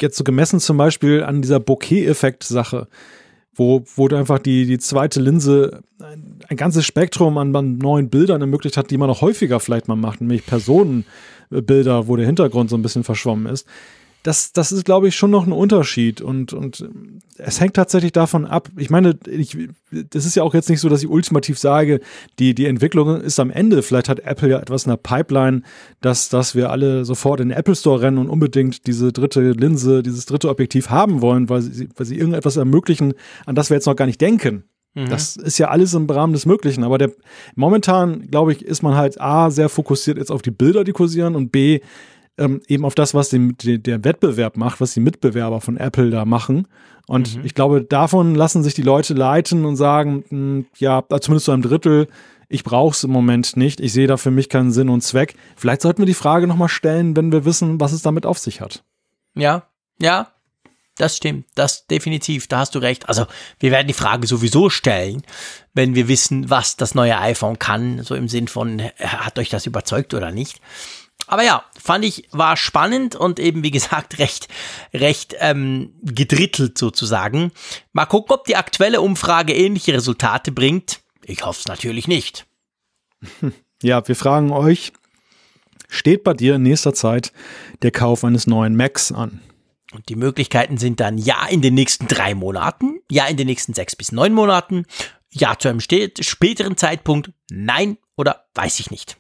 jetzt 0.01 0.17
so 0.17 0.25
gemessen 0.25 0.61
zum 0.61 0.77
Beispiel 0.77 1.23
an 1.23 1.43
dieser 1.43 1.61
Bokeh-Effekt-Sache, 1.61 2.89
wo, 3.55 3.85
wo 3.97 4.09
du 4.09 4.17
einfach 4.17 4.39
die, 4.39 4.67
die 4.67 4.79
zweite 4.79 5.21
Linse 5.21 5.83
ein, 6.01 6.39
ein 6.49 6.57
ganzes 6.57 6.87
Spektrum 6.87 7.39
an, 7.39 7.55
an, 7.55 7.79
neuen 7.79 8.09
Bildern 8.09 8.41
ermöglicht 8.41 8.77
hat, 8.77 8.91
die 8.91 8.97
man 8.97 9.09
noch 9.09 9.21
häufiger 9.21 9.61
vielleicht 9.61 9.89
mal 9.89 9.97
macht, 9.97 10.21
nämlich 10.21 10.47
Personenbilder, 10.47 12.09
wo 12.09 12.17
der 12.17 12.27
Hintergrund 12.27 12.71
so 12.71 12.77
ein 12.77 12.83
bisschen 12.83 13.05
verschwommen 13.05 13.53
ist 13.53 13.67
das, 14.23 14.53
das 14.53 14.71
ist, 14.71 14.85
glaube 14.85 15.09
ich, 15.09 15.17
schon 15.17 15.31
noch 15.31 15.47
ein 15.47 15.53
Unterschied. 15.53 16.21
Und, 16.21 16.53
und 16.53 16.89
es 17.39 17.61
hängt 17.61 17.75
tatsächlich 17.75 18.13
davon 18.13 18.47
ab. 18.47 18.69
Ich 18.77 18.89
meine, 18.89 19.19
ich, 19.27 19.57
das 19.91 20.27
ist 20.27 20.37
ja 20.37 20.45
auch 20.45 20.55
jetzt 20.55 20.71
nicht 20.71 20.81
so, 20.81 20.89
dass 20.89 21.03
ich 21.03 21.09
ultimativ 21.09 21.59
sage, 21.59 22.01
die, 22.39 22.55
die 22.55 22.67
Entwicklung 22.67 23.21
ist 23.21 23.41
am 23.41 23.51
Ende. 23.51 23.83
Vielleicht 23.83 24.09
hat 24.09 24.21
Apple 24.21 24.51
ja 24.51 24.61
etwas 24.61 24.85
in 24.87 24.91
der 24.91 24.97
Pipeline, 24.97 25.63
dass, 26.01 26.29
dass 26.29 26.55
wir 26.55 26.71
alle 26.71 27.05
sofort 27.05 27.41
in 27.41 27.49
den 27.49 27.59
Apple 27.59 27.75
Store 27.75 28.01
rennen 28.01 28.19
und 28.19 28.29
unbedingt 28.29 28.87
diese 28.87 29.13
dritte 29.13 29.53
Linse, 29.53 30.03
dieses 30.03 30.27
dritte 30.27 30.49
Objektiv 30.49 30.91
haben 30.91 31.21
wollen, 31.21 31.49
weil 31.49 31.63
sie, 31.63 31.89
weil 31.97 32.07
sie 32.07 32.17
irgendetwas 32.17 32.57
ermöglichen, 32.57 33.15
an 33.45 33.57
das 33.57 33.71
wir 33.71 33.77
jetzt 33.77 33.87
noch 33.87 33.97
gar 33.97 34.07
nicht 34.07 34.21
denken. 34.21 34.65
Mhm. 34.95 35.09
Das 35.09 35.37
ist 35.37 35.59
ja 35.59 35.69
alles 35.69 35.95
im 35.95 36.09
Rahmen 36.09 36.33
des 36.33 36.47
Möglichen. 36.47 36.85
Aber 36.85 36.99
der, 36.99 37.11
momentan, 37.55 38.31
glaube 38.31 38.53
ich, 38.53 38.65
ist 38.65 38.83
man 38.83 38.95
halt 38.95 39.21
A, 39.21 39.51
sehr 39.51 39.69
fokussiert 39.69 40.19
jetzt 40.19 40.31
auf 40.31 40.43
die 40.43 40.51
Bilder, 40.51 40.85
die 40.85 40.93
kursieren 40.93 41.35
und 41.35 41.51
B, 41.51 41.81
ähm, 42.39 42.61
eben 42.67 42.85
auf 42.85 42.95
das, 42.95 43.15
was 43.15 43.29
den, 43.29 43.57
der 43.59 44.05
Wettbewerb 44.05 44.57
macht, 44.57 44.81
was 44.81 44.95
die 44.95 45.01
Mitbewerber 45.01 45.61
von 45.61 45.77
Apple 45.77 46.11
da 46.11 46.25
machen. 46.25 46.69
Und 47.07 47.37
mhm. 47.37 47.45
ich 47.45 47.55
glaube, 47.55 47.83
davon 47.83 48.35
lassen 48.35 48.63
sich 48.63 48.75
die 48.75 48.83
Leute 48.83 49.15
leiten 49.15 49.65
und 49.65 49.77
sagen, 49.77 50.25
mh, 50.29 50.31
hm, 50.31 50.67
ja, 50.79 51.03
zumindest 51.21 51.47
zu 51.47 51.53
einem 51.53 51.63
Drittel, 51.63 52.09
ich 52.49 52.65
brauche 52.65 52.95
es 52.95 53.05
im 53.05 53.11
Moment 53.11 53.57
nicht. 53.57 53.81
Ich 53.81 53.93
sehe 53.93 54.07
da 54.07 54.17
für 54.17 54.31
mich 54.31 54.49
keinen 54.49 54.73
Sinn 54.73 54.91
und 54.91 55.01
Zweck. 55.01 55.35
Vielleicht 55.57 55.81
sollten 55.81 56.03
wir 56.03 56.07
die 56.07 56.15
Frage 56.15 56.47
nochmal 56.47 56.69
stellen, 56.69 57.17
wenn 57.17 57.33
wir 57.33 57.45
wissen, 57.45 57.81
was 57.81 57.93
es 57.93 58.03
damit 58.03 58.27
auf 58.27 58.39
sich 58.39 58.61
hat. 58.61 58.85
Ja, 59.35 59.67
ja, 59.99 60.33
das 60.97 61.17
stimmt, 61.17 61.47
das 61.55 61.87
definitiv, 61.87 62.49
da 62.49 62.59
hast 62.59 62.75
du 62.75 62.79
recht. 62.79 63.09
Also 63.09 63.27
wir 63.59 63.71
werden 63.71 63.87
die 63.87 63.95
Frage 63.95 64.27
sowieso 64.27 64.69
stellen, 64.69 65.23
wenn 65.73 65.95
wir 65.95 66.09
wissen, 66.09 66.51
was 66.51 66.77
das 66.77 66.95
neue 66.95 67.19
iPhone 67.19 67.59
kann, 67.59 68.03
so 68.03 68.15
im 68.15 68.29
Sinn 68.29 68.47
von, 68.47 68.83
hat 68.99 69.39
euch 69.39 69.49
das 69.49 69.65
überzeugt 69.65 70.13
oder 70.13 70.31
nicht. 70.31 70.61
Aber 71.27 71.45
ja, 71.45 71.65
fand 71.81 72.05
ich, 72.05 72.29
war 72.33 72.57
spannend 72.57 73.15
und 73.17 73.39
eben, 73.39 73.63
wie 73.63 73.71
gesagt, 73.71 74.19
recht, 74.19 74.49
recht 74.93 75.35
ähm, 75.39 75.95
gedrittelt 76.03 76.77
sozusagen. 76.79 77.53
Mal 77.93 78.07
gucken, 78.07 78.35
ob 78.35 78.45
die 78.45 78.57
aktuelle 78.57 79.01
Umfrage 79.01 79.55
ähnliche 79.55 79.95
Resultate 79.95 80.53
bringt. 80.53 81.01
Ich 81.25 81.45
hoffe 81.45 81.61
es 81.61 81.69
natürlich 81.69 82.09
nicht. 82.09 82.47
Ja, 83.85 84.07
wir 84.07 84.15
fragen 84.15 84.53
euch, 84.53 84.93
steht 85.89 86.23
bei 86.23 86.35
dir 86.35 86.55
in 86.55 86.63
nächster 86.63 86.95
Zeit 86.95 87.33
der 87.83 87.91
Kauf 87.91 88.23
eines 88.23 88.47
neuen 88.47 88.77
Macs 88.77 89.11
an? 89.11 89.41
Und 89.93 90.09
die 90.09 90.15
Möglichkeiten 90.15 90.79
sind 90.79 91.01
dann 91.01 91.19
ja 91.19 91.47
in 91.49 91.63
den 91.63 91.75
nächsten 91.75 92.07
drei 92.07 92.37
Monaten, 92.37 93.01
ja 93.11 93.27
in 93.27 93.37
den 93.37 93.49
nächsten 93.49 93.75
sechs 93.75 93.97
bis 93.97 94.13
neun 94.13 94.33
Monaten, 94.33 94.87
ja 95.31 95.59
zu 95.59 95.69
einem 95.69 95.81
späteren 95.81 96.77
Zeitpunkt, 96.77 97.33
nein 97.51 97.99
oder 98.17 98.47
weiß 98.55 98.79
ich 98.79 98.93
nicht. 98.93 99.17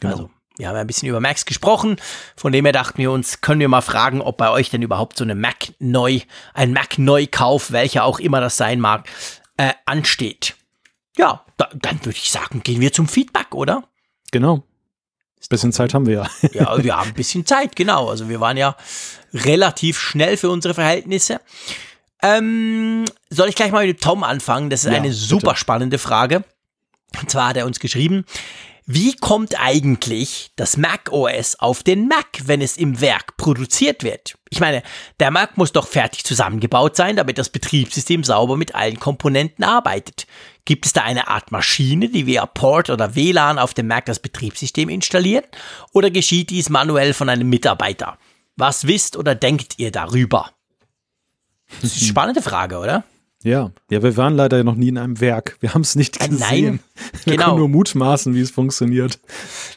Genau. 0.00 0.12
Also 0.12 0.30
wir 0.56 0.68
haben 0.68 0.76
ein 0.76 0.86
bisschen 0.86 1.08
über 1.08 1.20
Macs 1.20 1.46
gesprochen, 1.46 1.96
von 2.36 2.52
dem 2.52 2.64
her 2.64 2.72
dachten 2.72 2.98
wir 2.98 3.10
uns, 3.10 3.40
können 3.40 3.60
wir 3.60 3.68
mal 3.68 3.80
fragen, 3.80 4.20
ob 4.20 4.36
bei 4.36 4.50
euch 4.50 4.70
denn 4.70 4.82
überhaupt 4.82 5.16
so 5.16 5.24
eine 5.24 5.34
Mac 5.34 5.72
neu, 5.78 6.20
ein 6.52 6.72
Mac 6.72 6.98
Neukauf, 6.98 7.72
welcher 7.72 8.04
auch 8.04 8.20
immer 8.20 8.40
das 8.40 8.56
sein 8.56 8.80
mag, 8.80 9.08
äh, 9.56 9.72
ansteht. 9.84 10.54
Ja, 11.16 11.44
da, 11.56 11.68
dann 11.74 12.04
würde 12.04 12.18
ich 12.18 12.30
sagen, 12.30 12.62
gehen 12.62 12.80
wir 12.80 12.92
zum 12.92 13.08
Feedback, 13.08 13.54
oder? 13.54 13.84
Genau. 14.30 14.56
Ein 15.44 15.48
bisschen 15.48 15.72
Zeit 15.72 15.92
haben 15.92 16.06
wir 16.06 16.14
ja. 16.14 16.48
ja, 16.52 16.82
wir 16.82 16.96
haben 16.96 17.08
ein 17.08 17.14
bisschen 17.14 17.44
Zeit, 17.44 17.76
genau. 17.76 18.08
Also 18.08 18.28
wir 18.28 18.40
waren 18.40 18.56
ja 18.56 18.76
relativ 19.32 19.98
schnell 19.98 20.36
für 20.36 20.50
unsere 20.50 20.74
Verhältnisse. 20.74 21.40
Ähm, 22.22 23.04
soll 23.28 23.48
ich 23.48 23.54
gleich 23.54 23.70
mal 23.70 23.86
mit 23.86 24.00
Tom 24.00 24.24
anfangen? 24.24 24.70
Das 24.70 24.84
ist 24.84 24.90
ja, 24.90 24.96
eine 24.96 25.12
super 25.12 25.48
bitte. 25.48 25.60
spannende 25.60 25.98
Frage. 25.98 26.44
Und 27.20 27.30
zwar 27.30 27.48
hat 27.48 27.56
er 27.56 27.66
uns 27.66 27.78
geschrieben, 27.78 28.24
wie 28.86 29.16
kommt 29.16 29.58
eigentlich 29.58 30.50
das 30.56 30.76
Mac 30.76 31.10
OS 31.10 31.58
auf 31.58 31.82
den 31.82 32.06
Mac, 32.06 32.42
wenn 32.44 32.60
es 32.60 32.76
im 32.76 33.00
Werk 33.00 33.38
produziert 33.38 34.02
wird? 34.02 34.36
Ich 34.50 34.60
meine, 34.60 34.82
der 35.20 35.30
Mac 35.30 35.56
muss 35.56 35.72
doch 35.72 35.86
fertig 35.86 36.24
zusammengebaut 36.24 36.94
sein, 36.94 37.16
damit 37.16 37.38
das 37.38 37.48
Betriebssystem 37.48 38.24
sauber 38.24 38.58
mit 38.58 38.74
allen 38.74 39.00
Komponenten 39.00 39.64
arbeitet. 39.64 40.26
Gibt 40.66 40.84
es 40.84 40.92
da 40.92 41.02
eine 41.02 41.28
Art 41.28 41.50
Maschine, 41.50 42.10
die 42.10 42.26
via 42.26 42.44
Port 42.44 42.90
oder 42.90 43.14
WLAN 43.14 43.58
auf 43.58 43.72
dem 43.72 43.86
Mac 43.86 44.04
das 44.04 44.20
Betriebssystem 44.20 44.90
installiert? 44.90 45.46
Oder 45.92 46.10
geschieht 46.10 46.50
dies 46.50 46.68
manuell 46.68 47.14
von 47.14 47.30
einem 47.30 47.48
Mitarbeiter? 47.48 48.18
Was 48.56 48.86
wisst 48.86 49.16
oder 49.16 49.34
denkt 49.34 49.78
ihr 49.78 49.92
darüber? 49.92 50.50
Das 51.80 51.92
ist 51.92 52.02
eine 52.02 52.08
spannende 52.08 52.42
Frage, 52.42 52.78
oder? 52.78 53.04
Ja, 53.44 53.72
ja, 53.90 54.02
wir 54.02 54.16
waren 54.16 54.34
leider 54.34 54.64
noch 54.64 54.74
nie 54.74 54.88
in 54.88 54.96
einem 54.96 55.20
Werk. 55.20 55.58
Wir 55.60 55.74
haben 55.74 55.82
es 55.82 55.96
nicht 55.96 56.18
gesehen. 56.18 56.38
Nein, 56.38 56.80
wir 57.24 57.34
genau. 57.34 57.44
können 57.44 57.58
nur 57.58 57.68
mutmaßen, 57.68 58.34
wie 58.34 58.40
es 58.40 58.50
funktioniert. 58.50 59.20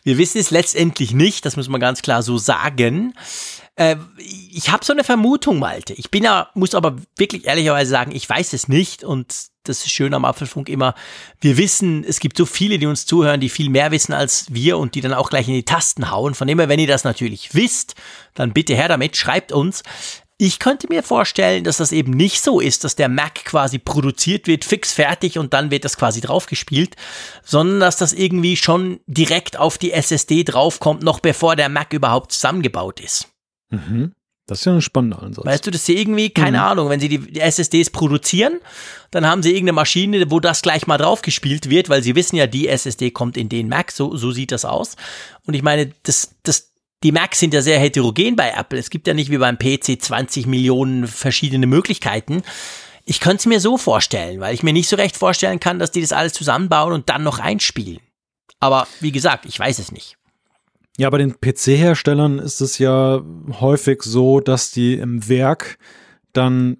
Wir 0.03 0.17
wissen 0.17 0.39
es 0.39 0.51
letztendlich 0.51 1.13
nicht, 1.13 1.45
das 1.45 1.57
muss 1.57 1.67
man 1.67 1.81
ganz 1.81 2.01
klar 2.01 2.23
so 2.23 2.37
sagen. 2.37 3.13
Äh, 3.75 3.97
ich 4.17 4.71
habe 4.71 4.85
so 4.85 4.93
eine 4.93 5.03
Vermutung, 5.03 5.59
Malte. 5.59 5.93
Ich 5.93 6.09
bin 6.09 6.23
ja, 6.23 6.49
muss 6.53 6.75
aber 6.75 6.95
wirklich 7.17 7.45
ehrlicherweise 7.45 7.91
sagen, 7.91 8.11
ich 8.15 8.27
weiß 8.27 8.53
es 8.53 8.69
nicht 8.69 9.03
und 9.03 9.35
das 9.63 9.79
ist 9.79 9.91
schön 9.91 10.13
am 10.13 10.23
Apfelfunk 10.23 10.69
immer. 10.69 10.95
Wir 11.41 11.57
wissen, 11.57 12.05
es 12.05 12.21
gibt 12.21 12.37
so 12.37 12.45
viele, 12.45 12.79
die 12.79 12.85
uns 12.85 13.05
zuhören, 13.05 13.41
die 13.41 13.49
viel 13.49 13.69
mehr 13.69 13.91
wissen 13.91 14.13
als 14.13 14.45
wir 14.49 14.77
und 14.77 14.95
die 14.95 15.01
dann 15.01 15.13
auch 15.13 15.29
gleich 15.29 15.49
in 15.49 15.55
die 15.55 15.65
Tasten 15.65 16.09
hauen. 16.09 16.35
Von 16.35 16.47
dem 16.47 16.57
her, 16.57 16.69
wenn 16.69 16.79
ihr 16.79 16.87
das 16.87 17.03
natürlich 17.03 17.53
wisst, 17.53 17.95
dann 18.33 18.53
bitte 18.53 18.75
her 18.75 18.87
damit, 18.87 19.17
schreibt 19.17 19.51
uns. 19.51 19.83
Ich 20.39 20.59
könnte 20.59 20.87
mir 20.87 21.01
vorstellen, 21.01 21.63
dass 21.63 21.77
das 21.77 21.91
eben 21.91 22.11
nicht 22.11 22.41
so 22.41 22.59
ist, 22.59 22.83
dass 22.83 22.95
der 22.95 23.09
Mac 23.09 23.43
quasi 23.43 23.79
produziert 23.79 24.45
wird, 24.45 24.65
fix 24.65 24.93
fertig 24.93 25.39
und 25.39 25.53
dann 25.53 25.71
wird 25.71 25.83
das 25.83 25.97
quasi 25.97 26.21
draufgespielt, 26.21 26.95
sondern 27.43 27.79
dass 27.79 27.97
das 27.97 28.13
irgendwie 28.13 28.55
schon 28.55 28.99
direkt 29.07 29.57
auf 29.57 29.79
die 29.79 29.91
SSD 29.93 30.43
draufkommt, 30.43 31.01
noch 31.01 31.21
bevor 31.21 31.55
der 31.55 31.69
Mac 31.69 31.91
überhaupt 31.91 32.31
zusammengebaut 32.33 32.99
ist. 32.99 33.29
Mhm. 33.71 34.13
Das 34.47 34.59
ist 34.59 34.65
ja 34.65 34.73
ein 34.73 34.81
spannender 34.81 35.21
Ansatz. 35.21 35.45
Weißt 35.45 35.67
du, 35.67 35.71
dass 35.71 35.85
sie 35.85 35.97
irgendwie, 35.97 36.29
keine 36.29 36.59
mhm. 36.59 36.63
Ahnung, 36.63 36.89
wenn 36.89 37.01
sie 37.01 37.09
die, 37.09 37.19
die, 37.19 37.41
SSDs 37.41 37.89
produzieren, 37.89 38.61
dann 39.11 39.25
haben 39.25 39.43
sie 39.43 39.49
irgendeine 39.49 39.73
Maschine, 39.73 40.31
wo 40.31 40.39
das 40.39 40.61
gleich 40.61 40.87
mal 40.87 40.97
draufgespielt 40.97 41.69
wird, 41.69 41.89
weil 41.89 42.01
sie 42.01 42.15
wissen 42.15 42.37
ja, 42.37 42.47
die 42.47 42.69
SSD 42.69 43.11
kommt 43.11 43.35
in 43.35 43.49
den 43.49 43.67
Mac, 43.67 43.91
so, 43.91 44.15
so 44.15 44.31
sieht 44.31 44.53
das 44.53 44.63
aus. 44.63 44.95
Und 45.45 45.53
ich 45.53 45.63
meine, 45.63 45.91
das, 46.03 46.35
das, 46.43 46.71
die 47.03 47.11
Macs 47.11 47.39
sind 47.39 47.53
ja 47.53 47.61
sehr 47.61 47.79
heterogen 47.79 48.35
bei 48.35 48.51
Apple. 48.51 48.79
Es 48.79 48.89
gibt 48.89 49.07
ja 49.07 49.13
nicht 49.13 49.29
wie 49.29 49.37
beim 49.37 49.57
PC 49.57 50.01
20 50.01 50.47
Millionen 50.47 51.07
verschiedene 51.07 51.67
Möglichkeiten. 51.67 52.41
Ich 53.05 53.19
könnte 53.19 53.37
es 53.37 53.45
mir 53.45 53.59
so 53.59 53.77
vorstellen, 53.77 54.39
weil 54.39 54.53
ich 54.53 54.63
mir 54.63 54.73
nicht 54.73 54.89
so 54.89 54.95
recht 54.95 55.15
vorstellen 55.15 55.59
kann, 55.59 55.79
dass 55.79 55.91
die 55.91 56.01
das 56.01 56.11
alles 56.11 56.33
zusammenbauen 56.33 56.93
und 56.93 57.09
dann 57.09 57.23
noch 57.23 57.39
einspielen. 57.39 57.99
Aber 58.59 58.87
wie 58.99 59.11
gesagt, 59.11 59.45
ich 59.45 59.59
weiß 59.59 59.79
es 59.79 59.91
nicht. 59.91 60.17
Ja, 60.97 61.11
bei 61.11 61.19
den 61.19 61.39
PC-Herstellern 61.39 62.39
ist 62.39 62.59
es 62.59 62.79
ja 62.79 63.21
häufig 63.59 64.01
so, 64.01 64.39
dass 64.39 64.71
die 64.71 64.95
im 64.95 65.29
Werk 65.29 65.77
dann 66.33 66.77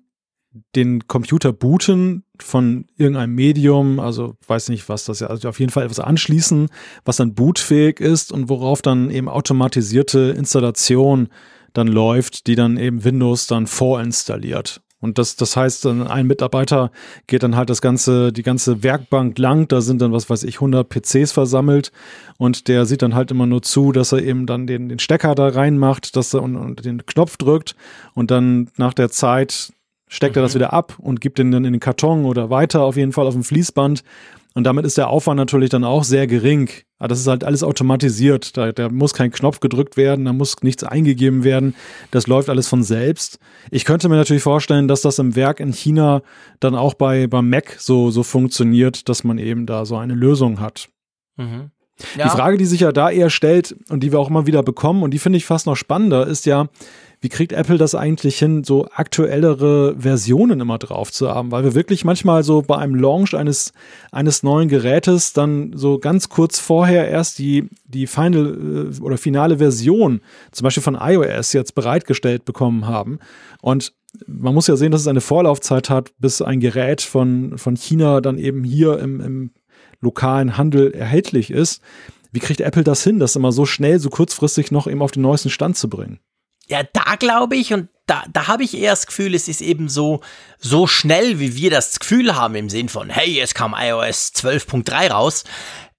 den 0.76 1.08
Computer 1.08 1.54
booten 1.54 2.24
von 2.40 2.86
irgendeinem 2.98 3.36
Medium, 3.36 4.00
also 4.00 4.36
weiß 4.48 4.70
nicht 4.70 4.88
was 4.90 5.06
das 5.06 5.20
ja, 5.20 5.28
also 5.28 5.50
auf 5.50 5.60
jeden 5.60 5.72
Fall 5.72 5.84
etwas 5.86 6.00
anschließen, 6.00 6.70
was 7.06 7.18
dann 7.18 7.34
bootfähig 7.34 8.00
ist 8.00 8.32
und 8.32 8.50
worauf 8.50 8.82
dann 8.82 9.10
eben 9.10 9.30
automatisierte 9.30 10.36
Installation 10.38 11.30
dann 11.74 11.88
läuft, 11.88 12.48
die 12.48 12.56
dann 12.56 12.78
eben 12.78 13.04
Windows 13.04 13.48
dann 13.48 13.68
vorinstalliert. 13.68 14.82
Und 15.00 15.20
das, 15.20 15.36
das 15.36 15.56
heißt, 15.56 15.86
ein 15.86 16.26
Mitarbeiter 16.26 16.92
geht 17.28 17.44
dann 17.44 17.56
halt 17.56 17.70
das 17.70 17.82
ganze, 17.82 18.34
die 18.34 18.42
ganze 18.42 18.82
Werkbank 18.82 19.38
lang. 19.38 19.68
Da 19.68 19.80
sind 19.80 20.02
dann, 20.02 20.12
was 20.12 20.28
weiß 20.30 20.44
ich, 20.44 20.56
100 20.56 20.90
PCs 20.90 21.32
versammelt. 21.32 21.92
Und 22.38 22.68
der 22.68 22.86
sieht 22.86 23.04
dann 23.04 23.14
halt 23.14 23.30
immer 23.30 23.46
nur 23.46 23.62
zu, 23.62 23.92
dass 23.92 24.12
er 24.12 24.24
eben 24.24 24.48
dann 24.48 24.66
den, 24.66 24.90
den 24.90 24.98
Stecker 24.98 25.36
da 25.36 25.50
reinmacht, 25.50 26.16
dass 26.16 26.34
er 26.34 26.42
und, 26.42 26.56
und 26.56 26.84
den 26.84 27.06
Knopf 27.06 27.38
drückt. 27.38 27.76
Und 28.16 28.32
dann 28.32 28.70
nach 28.78 28.96
der 28.96 29.12
Zeit 29.12 29.72
steckt 30.08 30.36
mhm. 30.36 30.40
er 30.40 30.44
das 30.44 30.54
mhm. 30.54 30.60
wieder 30.60 30.74
ab 30.74 30.96
und 31.00 31.22
gibt 31.22 31.38
den 31.40 31.52
dann 31.52 31.66
in 31.66 31.74
den 31.74 31.80
Karton 31.80 32.26
oder 32.26 32.50
weiter 32.50 32.82
auf 32.82 32.98
jeden 32.98 33.12
Fall 33.12 33.28
auf 33.28 33.34
dem 33.34 33.44
Fließband. 33.44 34.04
Und 34.54 34.64
damit 34.64 34.86
ist 34.86 34.98
der 34.98 35.10
Aufwand 35.10 35.38
natürlich 35.38 35.70
dann 35.70 35.84
auch 35.84 36.04
sehr 36.04 36.26
gering. 36.26 36.70
Aber 36.98 37.10
das 37.10 37.20
ist 37.20 37.28
halt 37.28 37.44
alles 37.44 37.62
automatisiert. 37.62 38.58
Da, 38.58 38.72
da 38.72 38.90
muss 38.90 39.14
kein 39.14 39.32
Knopf 39.32 39.60
gedrückt 39.60 39.98
werden, 39.98 40.26
da 40.26 40.34
muss 40.34 40.64
nichts 40.64 40.84
eingegeben 40.84 41.44
werden. 41.44 41.76
Das 42.10 42.26
läuft 42.26 42.50
alles 42.50 42.68
von 42.68 42.82
selbst. 42.82 43.38
Ich 43.70 43.86
könnte 43.86 44.10
mir 44.10 44.16
natürlich 44.16 44.42
vorstellen, 44.42 44.88
dass 44.88 45.02
das 45.02 45.20
im 45.20 45.36
Werk 45.36 45.60
in 45.60 45.74
China 45.74 46.24
dann 46.60 46.74
auch 46.74 46.96
bei, 46.96 47.28
beim 47.28 47.52
Mac 47.52 47.76
so, 47.78 48.10
so 48.10 48.24
funktioniert, 48.24 49.10
dass 49.10 49.24
man 49.24 49.38
eben 49.38 49.68
da 49.68 49.86
so 49.86 49.96
eine 49.96 50.16
Lösung 50.16 50.60
hat. 50.60 50.90
Mhm. 51.36 51.70
Ja. 52.16 52.26
Die 52.26 52.30
Frage, 52.30 52.58
die 52.58 52.66
sich 52.66 52.80
ja 52.80 52.92
da 52.92 53.10
eher 53.10 53.30
stellt 53.30 53.76
und 53.90 54.02
die 54.02 54.12
wir 54.12 54.20
auch 54.20 54.30
immer 54.30 54.48
wieder 54.48 54.64
bekommen 54.64 55.04
und 55.04 55.12
die 55.12 55.20
finde 55.20 55.38
ich 55.38 55.46
fast 55.46 55.66
noch 55.66 55.76
spannender, 55.76 56.28
ist 56.28 56.46
ja, 56.46 56.68
wie 57.20 57.30
kriegt 57.30 57.52
Apple 57.52 57.78
das 57.78 57.96
eigentlich 57.96 58.38
hin, 58.38 58.64
so 58.64 58.88
aktuellere 58.94 59.96
Versionen 59.98 60.60
immer 60.60 60.78
drauf 60.78 61.12
zu 61.12 61.30
haben? 61.30 61.52
Weil 61.52 61.64
wir 61.64 61.74
wirklich 61.74 62.06
manchmal 62.06 62.44
so 62.44 62.62
bei 62.62 62.78
einem 62.78 62.94
Launch 62.94 63.36
eines, 63.36 63.74
eines 64.12 64.44
neuen 64.44 64.70
Gerätes 64.70 65.34
dann 65.34 65.72
so 65.76 65.98
ganz 65.98 66.30
kurz 66.30 66.60
vorher 66.60 67.10
erst 67.10 67.40
die, 67.40 67.70
die 67.86 68.06
final 68.06 68.92
äh, 68.96 69.02
oder 69.02 69.18
finale 69.18 69.58
Version, 69.58 70.22
zum 70.52 70.66
Beispiel 70.66 70.84
von 70.84 70.98
iOS, 71.00 71.54
jetzt 71.54 71.74
bereitgestellt 71.74 72.46
bekommen 72.46 72.86
haben. 72.86 73.18
Und 73.62 73.94
man 74.28 74.54
muss 74.54 74.68
ja 74.68 74.76
sehen, 74.76 74.92
dass 74.92 75.02
es 75.02 75.08
eine 75.08 75.22
Vorlaufzeit 75.22 75.90
hat, 75.90 76.12
bis 76.20 76.42
ein 76.42 76.60
Gerät 76.60 77.02
von, 77.02 77.58
von 77.58 77.76
China 77.76 78.22
dann 78.22 78.38
eben 78.38 78.64
hier 78.64 79.00
im, 79.00 79.22
im 79.22 79.52
lokalen 80.02 80.58
Handel 80.58 80.92
erhältlich 80.92 81.50
ist. 81.50 81.82
Wie 82.32 82.40
kriegt 82.40 82.62
Apple 82.62 82.84
das 82.84 83.04
hin, 83.04 83.20
das 83.20 83.36
immer 83.36 83.52
so 83.52 83.66
schnell, 83.66 84.00
so 84.00 84.10
kurzfristig 84.10 84.72
noch 84.72 84.86
eben 84.86 85.02
auf 85.02 85.12
den 85.12 85.24
neuesten 85.24 85.50
Stand 85.50 85.78
zu 85.78 85.90
bringen? 85.90 86.20
Ja, 86.68 86.84
da 86.84 87.16
glaube 87.16 87.56
ich 87.56 87.74
und 87.74 87.90
da, 88.08 88.24
da 88.32 88.48
habe 88.48 88.64
ich 88.64 88.76
eher 88.76 88.92
das 88.92 89.06
Gefühl, 89.06 89.36
es 89.36 89.48
ist 89.48 89.62
eben 89.62 89.90
so, 89.90 90.22
so 90.58 90.88
schnell, 90.88 91.40
wie 91.40 91.56
wir 91.56 91.70
das 91.70 92.00
Gefühl 92.00 92.36
haben 92.36 92.56
im 92.56 92.70
Sinn 92.70 92.90
von, 92.90 93.10
hey, 93.10 93.30
jetzt 93.30 93.54
kam 93.54 93.76
iOS 93.78 94.32
12.3 94.34 95.12
raus. 95.12 95.44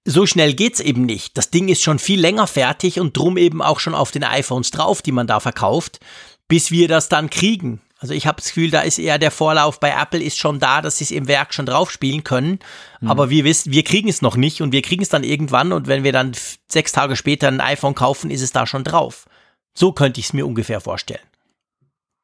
So 0.05 0.25
schnell 0.25 0.53
geht's 0.53 0.79
eben 0.79 1.05
nicht. 1.05 1.37
Das 1.37 1.51
Ding 1.51 1.67
ist 1.67 1.83
schon 1.83 1.99
viel 1.99 2.19
länger 2.19 2.47
fertig 2.47 2.99
und 2.99 3.15
drum 3.15 3.37
eben 3.37 3.61
auch 3.61 3.79
schon 3.79 3.93
auf 3.93 4.09
den 4.09 4.23
iPhones 4.23 4.71
drauf, 4.71 5.03
die 5.03 5.11
man 5.11 5.27
da 5.27 5.39
verkauft, 5.39 5.99
bis 6.47 6.71
wir 6.71 6.87
das 6.87 7.09
dann 7.09 7.29
kriegen. 7.29 7.79
Also 7.99 8.13
ich 8.13 8.25
habe 8.25 8.37
das 8.37 8.47
Gefühl, 8.47 8.71
da 8.71 8.81
ist 8.81 8.97
eher 8.97 9.19
der 9.19 9.29
Vorlauf 9.29 9.79
bei 9.79 9.91
Apple 9.91 10.21
ist 10.21 10.39
schon 10.39 10.59
da, 10.59 10.81
dass 10.81 10.97
sie 10.97 11.03
es 11.03 11.11
im 11.11 11.27
Werk 11.27 11.53
schon 11.53 11.65
drauf 11.65 11.91
spielen 11.91 12.23
können. 12.23 12.59
Mhm. 13.01 13.11
Aber 13.11 13.29
wir 13.29 13.43
wissen, 13.43 13.71
wir 13.71 13.83
kriegen 13.83 14.09
es 14.09 14.21
noch 14.21 14.37
nicht 14.37 14.61
und 14.61 14.71
wir 14.71 14.81
kriegen 14.81 15.03
es 15.03 15.09
dann 15.09 15.23
irgendwann 15.23 15.73
und 15.73 15.87
wenn 15.87 16.03
wir 16.03 16.13
dann 16.13 16.31
sechs 16.69 16.91
Tage 16.91 17.15
später 17.15 17.49
ein 17.49 17.61
iPhone 17.61 17.95
kaufen, 17.95 18.31
ist 18.31 18.41
es 18.41 18.51
da 18.51 18.65
schon 18.65 18.85
drauf. 18.85 19.27
So 19.73 19.91
könnte 19.91 20.19
ich 20.19 20.27
es 20.27 20.33
mir 20.33 20.45
ungefähr 20.45 20.81
vorstellen. 20.81 21.25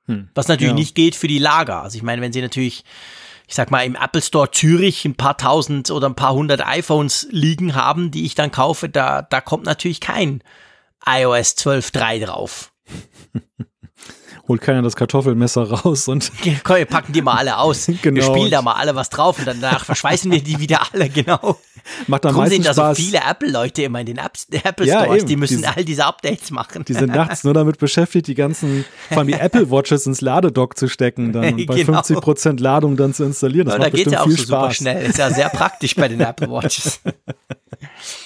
Hm. 0.07 0.29
Was 0.35 0.47
natürlich 0.47 0.71
ja. 0.71 0.75
nicht 0.75 0.95
geht 0.95 1.15
für 1.15 1.27
die 1.27 1.39
Lager. 1.39 1.81
Also 1.81 1.97
ich 1.97 2.03
meine, 2.03 2.21
wenn 2.21 2.33
sie 2.33 2.41
natürlich, 2.41 2.83
ich 3.47 3.55
sag 3.55 3.71
mal, 3.71 3.85
im 3.85 3.95
Apple 3.95 4.21
Store 4.21 4.51
Zürich 4.51 5.05
ein 5.05 5.15
paar 5.15 5.37
tausend 5.37 5.89
oder 5.91 6.07
ein 6.07 6.15
paar 6.15 6.33
hundert 6.33 6.65
iPhones 6.65 7.27
liegen 7.31 7.75
haben, 7.75 8.11
die 8.11 8.25
ich 8.25 8.35
dann 8.35 8.51
kaufe, 8.51 8.89
da, 8.89 9.21
da 9.21 9.41
kommt 9.41 9.65
natürlich 9.65 10.01
kein 10.01 10.43
iOS 11.05 11.55
12.3 11.57 12.25
drauf. 12.25 12.73
holt 14.47 14.61
keiner 14.61 14.81
das 14.81 14.95
Kartoffelmesser 14.95 15.69
raus 15.69 16.07
und. 16.07 16.31
Komm, 16.63 16.77
wir 16.77 16.85
packen 16.85 17.13
die 17.13 17.21
mal 17.21 17.35
alle 17.35 17.57
aus. 17.57 17.85
genau. 18.01 18.15
Wir 18.15 18.23
spielen 18.23 18.51
da 18.51 18.61
mal 18.61 18.73
alle 18.73 18.95
was 18.95 19.09
drauf 19.09 19.39
und 19.39 19.47
danach 19.47 19.85
verschweißen 19.85 20.31
wir 20.31 20.41
die 20.41 20.59
wieder 20.59 20.81
alle, 20.91 21.09
genau. 21.09 21.59
Macht 22.07 22.25
dann 22.25 22.33
Drum 22.33 22.47
sind 22.47 22.65
da 22.65 22.73
so 22.73 22.95
viele 22.95 23.19
Apple-Leute 23.19 23.83
immer 23.83 23.99
in 23.99 24.07
den 24.07 24.17
Apple 24.63 24.87
ja, 24.87 25.05
die 25.17 25.35
müssen 25.35 25.59
die, 25.59 25.67
all 25.67 25.85
diese 25.85 26.05
Updates 26.05 26.51
machen. 26.51 26.83
Die 26.85 26.93
sind 26.93 27.13
nachts 27.13 27.43
nur 27.43 27.53
damit 27.53 27.77
beschäftigt, 27.77 28.27
die 28.27 28.35
ganzen, 28.35 28.85
vor 29.09 29.19
allem 29.19 29.27
die 29.27 29.33
Apple 29.33 29.69
Watches 29.69 30.05
ins 30.07 30.21
Ladedock 30.21 30.77
zu 30.77 30.87
stecken 30.87 31.31
dann 31.31 31.53
und 31.53 31.65
bei 31.65 31.83
genau. 31.83 31.99
50% 31.99 32.61
Ladung 32.61 32.97
dann 32.97 33.13
zu 33.13 33.23
installieren. 33.23 33.67
Das 33.67 33.77
macht 33.77 33.93
da 33.93 33.95
geht 33.95 34.11
ja 34.11 34.21
auch 34.21 34.29
so 34.29 34.35
Spaß. 34.35 34.47
super 34.47 34.71
schnell. 34.71 35.05
Ist 35.05 35.17
ja 35.17 35.29
sehr 35.29 35.49
praktisch 35.49 35.95
bei 35.95 36.07
den 36.07 36.21
Apple 36.21 36.49
Watches. 36.49 37.01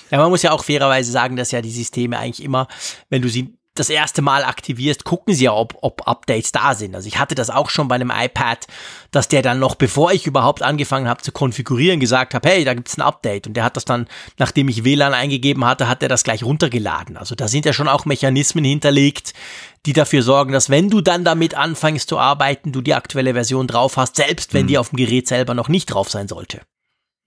ja, 0.09 0.17
man 0.17 0.29
muss 0.29 0.41
ja 0.41 0.51
auch 0.51 0.63
fairerweise 0.63 1.11
sagen, 1.11 1.35
dass 1.35 1.51
ja 1.51 1.61
die 1.61 1.71
Systeme 1.71 2.17
eigentlich 2.17 2.43
immer, 2.43 2.67
wenn 3.09 3.21
du 3.21 3.29
sie 3.29 3.58
das 3.79 3.89
erste 3.89 4.21
Mal 4.21 4.43
aktivierst, 4.43 5.03
gucken 5.03 5.33
sie 5.33 5.45
ja, 5.45 5.53
ob, 5.53 5.77
ob 5.81 6.07
Updates 6.07 6.51
da 6.51 6.75
sind. 6.75 6.95
Also 6.95 7.07
ich 7.07 7.17
hatte 7.17 7.35
das 7.35 7.49
auch 7.49 7.69
schon 7.69 7.87
bei 7.87 7.95
einem 7.95 8.11
iPad, 8.11 8.67
dass 9.11 9.27
der 9.27 9.41
dann 9.41 9.59
noch, 9.59 9.75
bevor 9.75 10.11
ich 10.11 10.27
überhaupt 10.27 10.61
angefangen 10.61 11.07
habe 11.07 11.21
zu 11.21 11.31
konfigurieren, 11.31 11.99
gesagt 11.99 12.33
habe, 12.33 12.47
hey, 12.47 12.63
da 12.63 12.73
gibt's 12.73 12.97
ein 12.97 13.01
Update. 13.01 13.47
Und 13.47 13.53
der 13.53 13.63
hat 13.63 13.75
das 13.75 13.85
dann, 13.85 14.07
nachdem 14.37 14.67
ich 14.69 14.83
WLAN 14.83 15.13
eingegeben 15.13 15.65
hatte, 15.65 15.87
hat 15.87 16.03
er 16.03 16.09
das 16.09 16.23
gleich 16.23 16.43
runtergeladen. 16.43 17.17
Also 17.17 17.35
da 17.35 17.47
sind 17.47 17.65
ja 17.65 17.73
schon 17.73 17.87
auch 17.87 18.05
Mechanismen 18.05 18.63
hinterlegt, 18.65 19.33
die 19.85 19.93
dafür 19.93 20.23
sorgen, 20.23 20.51
dass 20.51 20.69
wenn 20.69 20.89
du 20.89 21.01
dann 21.01 21.23
damit 21.23 21.55
anfängst 21.55 22.09
zu 22.09 22.19
arbeiten, 22.19 22.71
du 22.71 22.81
die 22.81 22.93
aktuelle 22.93 23.33
Version 23.33 23.67
drauf 23.67 23.97
hast, 23.97 24.17
selbst 24.17 24.53
wenn 24.53 24.63
mhm. 24.63 24.67
die 24.67 24.77
auf 24.77 24.89
dem 24.89 24.97
Gerät 24.97 25.27
selber 25.27 25.53
noch 25.53 25.69
nicht 25.69 25.85
drauf 25.85 26.09
sein 26.09 26.27
sollte. 26.27 26.61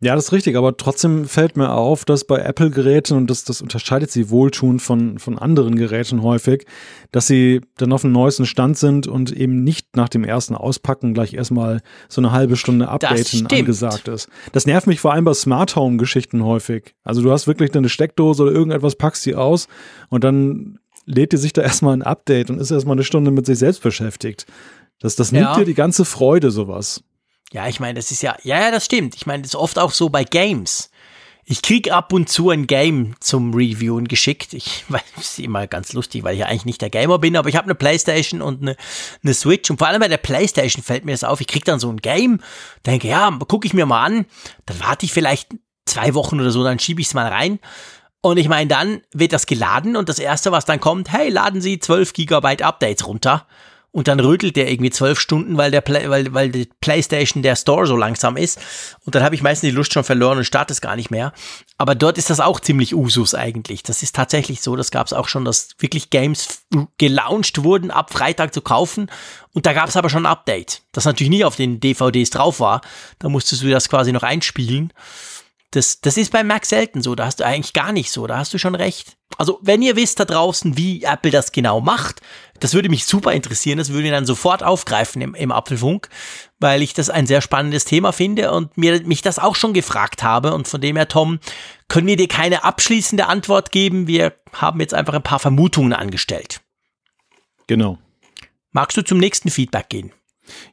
Ja, 0.02 0.16
das 0.16 0.24
ist 0.24 0.32
richtig, 0.32 0.56
aber 0.56 0.76
trotzdem 0.76 1.26
fällt 1.26 1.56
mir 1.56 1.70
auf, 1.70 2.04
dass 2.04 2.24
bei 2.24 2.38
Apple-Geräten, 2.38 3.16
und 3.16 3.30
das, 3.30 3.44
das 3.44 3.62
unterscheidet 3.62 4.10
sie 4.10 4.30
wohltuend 4.30 4.82
von, 4.82 5.20
von 5.20 5.38
anderen 5.38 5.76
Geräten 5.76 6.24
häufig, 6.24 6.66
dass 7.12 7.28
sie 7.28 7.60
dann 7.76 7.92
auf 7.92 8.02
dem 8.02 8.10
neuesten 8.10 8.44
Stand 8.44 8.76
sind 8.76 9.06
und 9.06 9.30
eben 9.30 9.62
nicht 9.62 9.94
nach 9.94 10.08
dem 10.08 10.24
ersten 10.24 10.56
Auspacken 10.56 11.14
gleich 11.14 11.34
erstmal 11.34 11.82
so 12.08 12.20
eine 12.20 12.32
halbe 12.32 12.56
Stunde 12.56 12.88
Updaten 12.88 13.46
angesagt 13.46 14.08
ist. 14.08 14.28
Das 14.50 14.66
nervt 14.66 14.88
mich 14.88 14.98
vor 14.98 15.12
allem 15.12 15.24
bei 15.24 15.34
Smart 15.34 15.76
Home-Geschichten 15.76 16.44
häufig. 16.44 16.96
Also 17.04 17.22
du 17.22 17.30
hast 17.30 17.46
wirklich 17.46 17.72
eine 17.72 17.88
Steckdose 17.88 18.42
oder 18.42 18.50
irgendetwas, 18.50 18.96
packst 18.96 19.22
sie 19.22 19.36
aus 19.36 19.68
und 20.08 20.24
dann 20.24 20.80
lädt 21.06 21.30
die 21.30 21.36
sich 21.36 21.52
da 21.52 21.62
erstmal 21.62 21.96
ein 21.96 22.02
Update 22.02 22.50
und 22.50 22.60
ist 22.60 22.72
erstmal 22.72 22.96
eine 22.96 23.04
Stunde 23.04 23.30
mit 23.30 23.46
sich 23.46 23.60
selbst 23.60 23.84
beschäftigt. 23.84 24.46
Das, 24.98 25.14
das 25.14 25.30
nimmt 25.30 25.44
ja. 25.44 25.56
dir 25.58 25.64
die 25.64 25.74
ganze 25.74 26.04
Freude, 26.04 26.50
sowas. 26.50 27.04
Ja, 27.52 27.68
ich 27.68 27.80
meine, 27.80 27.94
das 27.94 28.10
ist 28.10 28.22
ja, 28.22 28.34
ja, 28.42 28.58
ja, 28.58 28.70
das 28.70 28.86
stimmt. 28.86 29.14
Ich 29.14 29.26
meine, 29.26 29.42
das 29.42 29.50
ist 29.50 29.56
oft 29.56 29.78
auch 29.78 29.90
so 29.92 30.08
bei 30.08 30.24
Games. 30.24 30.90
Ich 31.44 31.60
krieg 31.60 31.92
ab 31.92 32.12
und 32.12 32.30
zu 32.30 32.48
ein 32.48 32.66
Game 32.66 33.14
zum 33.20 33.52
Reviewen 33.52 34.08
geschickt. 34.08 34.54
Ich 34.54 34.84
weiß, 34.88 35.02
ist 35.20 35.38
immer 35.38 35.66
ganz 35.66 35.92
lustig, 35.92 36.24
weil 36.24 36.34
ich 36.34 36.40
ja 36.40 36.46
eigentlich 36.46 36.64
nicht 36.64 36.80
der 36.80 36.88
Gamer 36.88 37.18
bin, 37.18 37.36
aber 37.36 37.50
ich 37.50 37.56
habe 37.56 37.66
eine 37.66 37.74
Playstation 37.74 38.40
und 38.40 38.62
eine, 38.62 38.76
eine 39.22 39.34
Switch 39.34 39.70
und 39.70 39.76
vor 39.76 39.86
allem 39.86 40.00
bei 40.00 40.08
der 40.08 40.16
Playstation 40.16 40.82
fällt 40.82 41.04
mir 41.04 41.12
das 41.12 41.24
auf. 41.24 41.42
Ich 41.42 41.46
krieg 41.46 41.64
dann 41.66 41.78
so 41.78 41.90
ein 41.90 41.98
Game, 41.98 42.40
denke, 42.86 43.08
ja, 43.08 43.30
gucke 43.46 43.66
ich 43.66 43.74
mir 43.74 43.84
mal 43.84 44.02
an, 44.02 44.24
dann 44.64 44.80
warte 44.80 45.04
ich 45.04 45.12
vielleicht 45.12 45.50
zwei 45.84 46.14
Wochen 46.14 46.40
oder 46.40 46.50
so, 46.50 46.64
dann 46.64 46.78
schiebe 46.78 47.02
ich 47.02 47.08
es 47.08 47.14
mal 47.14 47.26
rein. 47.26 47.58
Und 48.22 48.38
ich 48.38 48.48
meine, 48.48 48.68
dann 48.68 49.02
wird 49.12 49.32
das 49.32 49.46
geladen 49.46 49.96
und 49.96 50.08
das 50.08 50.20
erste, 50.20 50.52
was 50.52 50.64
dann 50.64 50.80
kommt, 50.80 51.12
hey, 51.12 51.28
laden 51.28 51.60
Sie 51.60 51.80
12 51.80 52.14
Gigabyte 52.14 52.62
Updates 52.62 53.06
runter 53.06 53.46
und 53.92 54.08
dann 54.08 54.20
rödelt 54.20 54.56
der 54.56 54.70
irgendwie 54.70 54.90
zwölf 54.90 55.20
Stunden, 55.20 55.58
weil 55.58 55.70
der 55.70 55.82
Play, 55.82 56.08
weil, 56.08 56.32
weil 56.32 56.50
die 56.50 56.68
PlayStation 56.80 57.42
der 57.42 57.56
Store 57.56 57.86
so 57.86 57.94
langsam 57.94 58.38
ist. 58.38 58.58
Und 59.04 59.14
dann 59.14 59.22
habe 59.22 59.34
ich 59.34 59.42
meistens 59.42 59.68
die 59.68 59.76
Lust 59.76 59.92
schon 59.92 60.02
verloren 60.02 60.38
und 60.38 60.44
starte 60.44 60.72
es 60.72 60.80
gar 60.80 60.96
nicht 60.96 61.10
mehr. 61.10 61.34
Aber 61.76 61.94
dort 61.94 62.16
ist 62.16 62.30
das 62.30 62.40
auch 62.40 62.58
ziemlich 62.58 62.94
Usus 62.94 63.34
eigentlich. 63.34 63.82
Das 63.82 64.02
ist 64.02 64.16
tatsächlich 64.16 64.62
so. 64.62 64.76
Das 64.76 64.90
gab 64.90 65.06
es 65.06 65.12
auch 65.12 65.28
schon, 65.28 65.44
dass 65.44 65.68
wirklich 65.78 66.08
Games 66.08 66.62
gelauncht 66.96 67.62
wurden, 67.64 67.90
ab 67.90 68.12
Freitag 68.12 68.54
zu 68.54 68.62
kaufen. 68.62 69.10
Und 69.52 69.66
da 69.66 69.74
gab 69.74 69.90
es 69.90 69.96
aber 69.96 70.08
schon 70.08 70.24
ein 70.24 70.32
Update, 70.32 70.82
das 70.92 71.04
natürlich 71.04 71.30
nicht 71.30 71.44
auf 71.44 71.56
den 71.56 71.78
DVDs 71.78 72.30
drauf 72.30 72.60
war. 72.60 72.80
Da 73.18 73.28
musstest 73.28 73.62
du 73.62 73.68
das 73.68 73.90
quasi 73.90 74.10
noch 74.10 74.22
einspielen. 74.22 74.94
Das, 75.72 76.00
das 76.00 76.16
ist 76.16 76.32
bei 76.32 76.44
Mac 76.44 76.66
selten 76.66 77.02
so. 77.02 77.14
Da 77.14 77.26
hast 77.26 77.40
du 77.40 77.46
eigentlich 77.46 77.72
gar 77.72 77.92
nicht 77.92 78.10
so. 78.10 78.26
Da 78.26 78.38
hast 78.38 78.54
du 78.54 78.58
schon 78.58 78.74
recht. 78.74 79.16
Also, 79.38 79.58
wenn 79.62 79.82
ihr 79.82 79.96
wisst 79.96 80.20
da 80.20 80.26
draußen, 80.26 80.76
wie 80.76 81.02
Apple 81.02 81.30
das 81.30 81.52
genau 81.52 81.80
macht, 81.80 82.20
das 82.62 82.74
würde 82.74 82.88
mich 82.88 83.06
super 83.06 83.32
interessieren. 83.32 83.78
Das 83.78 83.90
würde 83.90 84.04
ich 84.04 84.12
dann 84.12 84.24
sofort 84.24 84.62
aufgreifen 84.62 85.20
im, 85.20 85.34
im 85.34 85.50
Apfelfunk, 85.50 86.08
weil 86.60 86.80
ich 86.80 86.94
das 86.94 87.10
ein 87.10 87.26
sehr 87.26 87.40
spannendes 87.40 87.84
Thema 87.84 88.12
finde 88.12 88.52
und 88.52 88.78
mir, 88.78 89.02
mich 89.02 89.20
das 89.20 89.40
auch 89.40 89.56
schon 89.56 89.72
gefragt 89.72 90.22
habe. 90.22 90.54
Und 90.54 90.68
von 90.68 90.80
dem 90.80 90.94
her, 90.94 91.08
Tom, 91.08 91.40
können 91.88 92.06
wir 92.06 92.16
dir 92.16 92.28
keine 92.28 92.62
abschließende 92.62 93.26
Antwort 93.26 93.72
geben. 93.72 94.06
Wir 94.06 94.32
haben 94.52 94.78
jetzt 94.78 94.94
einfach 94.94 95.14
ein 95.14 95.24
paar 95.24 95.40
Vermutungen 95.40 95.92
angestellt. 95.92 96.60
Genau. 97.66 97.98
Magst 98.70 98.96
du 98.96 99.02
zum 99.02 99.18
nächsten 99.18 99.50
Feedback 99.50 99.88
gehen? 99.88 100.12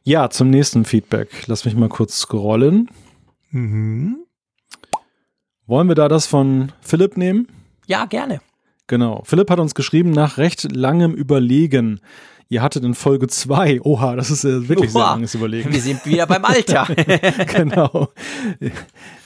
Ja, 0.04 0.30
zum 0.30 0.48
nächsten 0.48 0.84
Feedback. 0.84 1.28
Lass 1.46 1.64
mich 1.64 1.74
mal 1.74 1.88
kurz 1.88 2.20
scrollen. 2.20 2.88
Mhm. 3.50 4.26
Wollen 5.66 5.88
wir 5.88 5.96
da 5.96 6.06
das 6.06 6.26
von 6.26 6.70
Philipp 6.82 7.16
nehmen? 7.16 7.48
Ja, 7.86 8.04
gerne. 8.04 8.40
Genau. 8.90 9.22
Philipp 9.24 9.48
hat 9.52 9.60
uns 9.60 9.76
geschrieben 9.76 10.10
nach 10.10 10.36
recht 10.36 10.74
langem 10.74 11.14
Überlegen. 11.14 12.00
Ihr 12.48 12.60
hattet 12.60 12.82
in 12.82 12.94
Folge 12.94 13.28
2, 13.28 13.82
oha, 13.82 14.16
das 14.16 14.32
ist 14.32 14.42
äh, 14.42 14.68
wirklich 14.68 14.92
oha, 14.92 14.98
sehr 14.98 15.10
langes 15.12 15.34
Überlegen. 15.36 15.72
Wir 15.72 15.80
sind 15.80 16.04
wieder 16.04 16.26
beim 16.26 16.44
Alter. 16.44 16.88
genau. 17.54 18.08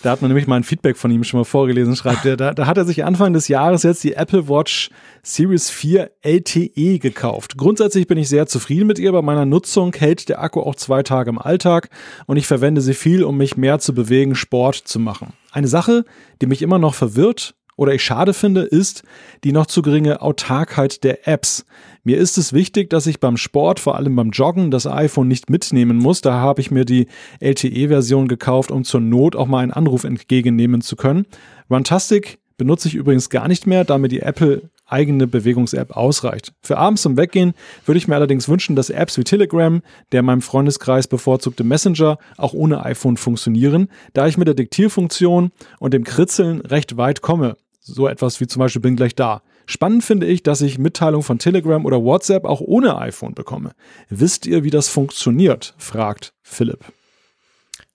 Da 0.02 0.10
hat 0.10 0.20
man 0.20 0.28
nämlich 0.28 0.46
mal 0.46 0.56
ein 0.56 0.64
Feedback 0.64 0.98
von 0.98 1.10
ihm 1.10 1.24
schon 1.24 1.40
mal 1.40 1.44
vorgelesen, 1.44 1.96
schreibt 1.96 2.26
er. 2.26 2.36
Da, 2.36 2.52
da 2.52 2.66
hat 2.66 2.76
er 2.76 2.84
sich 2.84 3.04
Anfang 3.04 3.32
des 3.32 3.48
Jahres 3.48 3.84
jetzt 3.84 4.04
die 4.04 4.12
Apple 4.12 4.50
Watch 4.50 4.90
Series 5.22 5.70
4 5.70 6.10
LTE 6.20 6.98
gekauft. 6.98 7.56
Grundsätzlich 7.56 8.06
bin 8.06 8.18
ich 8.18 8.28
sehr 8.28 8.46
zufrieden 8.46 8.86
mit 8.86 8.98
ihr. 8.98 9.12
Bei 9.12 9.22
meiner 9.22 9.46
Nutzung 9.46 9.94
hält 9.94 10.28
der 10.28 10.42
Akku 10.42 10.60
auch 10.60 10.74
zwei 10.74 11.02
Tage 11.02 11.30
im 11.30 11.38
Alltag 11.38 11.88
und 12.26 12.36
ich 12.36 12.46
verwende 12.46 12.82
sie 12.82 12.92
viel, 12.92 13.24
um 13.24 13.38
mich 13.38 13.56
mehr 13.56 13.78
zu 13.78 13.94
bewegen, 13.94 14.34
Sport 14.34 14.74
zu 14.74 14.98
machen. 14.98 15.32
Eine 15.52 15.68
Sache, 15.68 16.04
die 16.42 16.46
mich 16.46 16.60
immer 16.60 16.78
noch 16.78 16.92
verwirrt 16.92 17.54
oder 17.76 17.94
ich 17.94 18.02
schade 18.02 18.34
finde, 18.34 18.62
ist 18.62 19.02
die 19.42 19.52
noch 19.52 19.66
zu 19.66 19.82
geringe 19.82 20.22
Autarkheit 20.22 21.04
der 21.04 21.26
Apps. 21.28 21.66
Mir 22.02 22.18
ist 22.18 22.38
es 22.38 22.52
wichtig, 22.52 22.90
dass 22.90 23.06
ich 23.06 23.20
beim 23.20 23.36
Sport, 23.36 23.80
vor 23.80 23.96
allem 23.96 24.16
beim 24.16 24.30
Joggen, 24.30 24.70
das 24.70 24.86
iPhone 24.86 25.28
nicht 25.28 25.50
mitnehmen 25.50 25.98
muss. 25.98 26.20
Da 26.20 26.34
habe 26.34 26.60
ich 26.60 26.70
mir 26.70 26.84
die 26.84 27.06
LTE-Version 27.40 28.28
gekauft, 28.28 28.70
um 28.70 28.84
zur 28.84 29.00
Not 29.00 29.36
auch 29.36 29.46
mal 29.46 29.60
einen 29.60 29.72
Anruf 29.72 30.04
entgegennehmen 30.04 30.80
zu 30.80 30.96
können. 30.96 31.26
Runtastic 31.70 32.38
benutze 32.56 32.88
ich 32.88 32.94
übrigens 32.94 33.30
gar 33.30 33.48
nicht 33.48 33.66
mehr, 33.66 33.84
da 33.84 33.98
mir 33.98 34.08
die 34.08 34.20
Apple 34.20 34.70
eigene 34.86 35.26
Bewegungs-App 35.26 35.96
ausreicht. 35.96 36.52
Für 36.60 36.76
abends 36.76 37.02
zum 37.02 37.16
Weggehen 37.16 37.54
würde 37.86 37.98
ich 37.98 38.06
mir 38.06 38.14
allerdings 38.14 38.48
wünschen, 38.48 38.76
dass 38.76 38.90
Apps 38.90 39.16
wie 39.16 39.24
Telegram, 39.24 39.82
der 40.12 40.22
meinem 40.22 40.42
Freundeskreis 40.42 41.08
bevorzugte 41.08 41.64
Messenger, 41.64 42.18
auch 42.36 42.52
ohne 42.52 42.84
iPhone 42.84 43.16
funktionieren, 43.16 43.88
da 44.12 44.26
ich 44.26 44.36
mit 44.36 44.46
der 44.46 44.54
Diktierfunktion 44.54 45.52
und 45.78 45.94
dem 45.94 46.04
Kritzeln 46.04 46.60
recht 46.60 46.96
weit 46.96 47.22
komme. 47.22 47.56
So 47.86 48.08
etwas 48.08 48.40
wie 48.40 48.46
zum 48.46 48.60
Beispiel 48.60 48.80
bin 48.80 48.96
gleich 48.96 49.14
da. 49.14 49.42
Spannend 49.66 50.04
finde 50.04 50.26
ich, 50.26 50.42
dass 50.42 50.62
ich 50.62 50.78
Mitteilungen 50.78 51.22
von 51.22 51.38
Telegram 51.38 51.84
oder 51.84 52.02
WhatsApp 52.02 52.46
auch 52.46 52.62
ohne 52.62 52.96
iPhone 52.98 53.34
bekomme. 53.34 53.72
Wisst 54.08 54.46
ihr, 54.46 54.64
wie 54.64 54.70
das 54.70 54.88
funktioniert? 54.88 55.74
fragt 55.76 56.32
Philipp. 56.42 56.84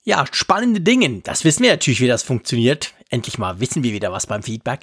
Ja, 0.03 0.25
spannende 0.31 0.81
Dinge. 0.81 1.21
Das 1.23 1.43
wissen 1.43 1.63
wir 1.63 1.71
natürlich, 1.71 2.01
wie 2.01 2.07
das 2.07 2.21
funktioniert. 2.21 2.93
Endlich 3.09 3.39
mal 3.39 3.59
wissen 3.59 3.83
wir 3.83 3.91
wieder 3.91 4.11
was 4.11 4.27
beim 4.27 4.43
Feedback. 4.43 4.81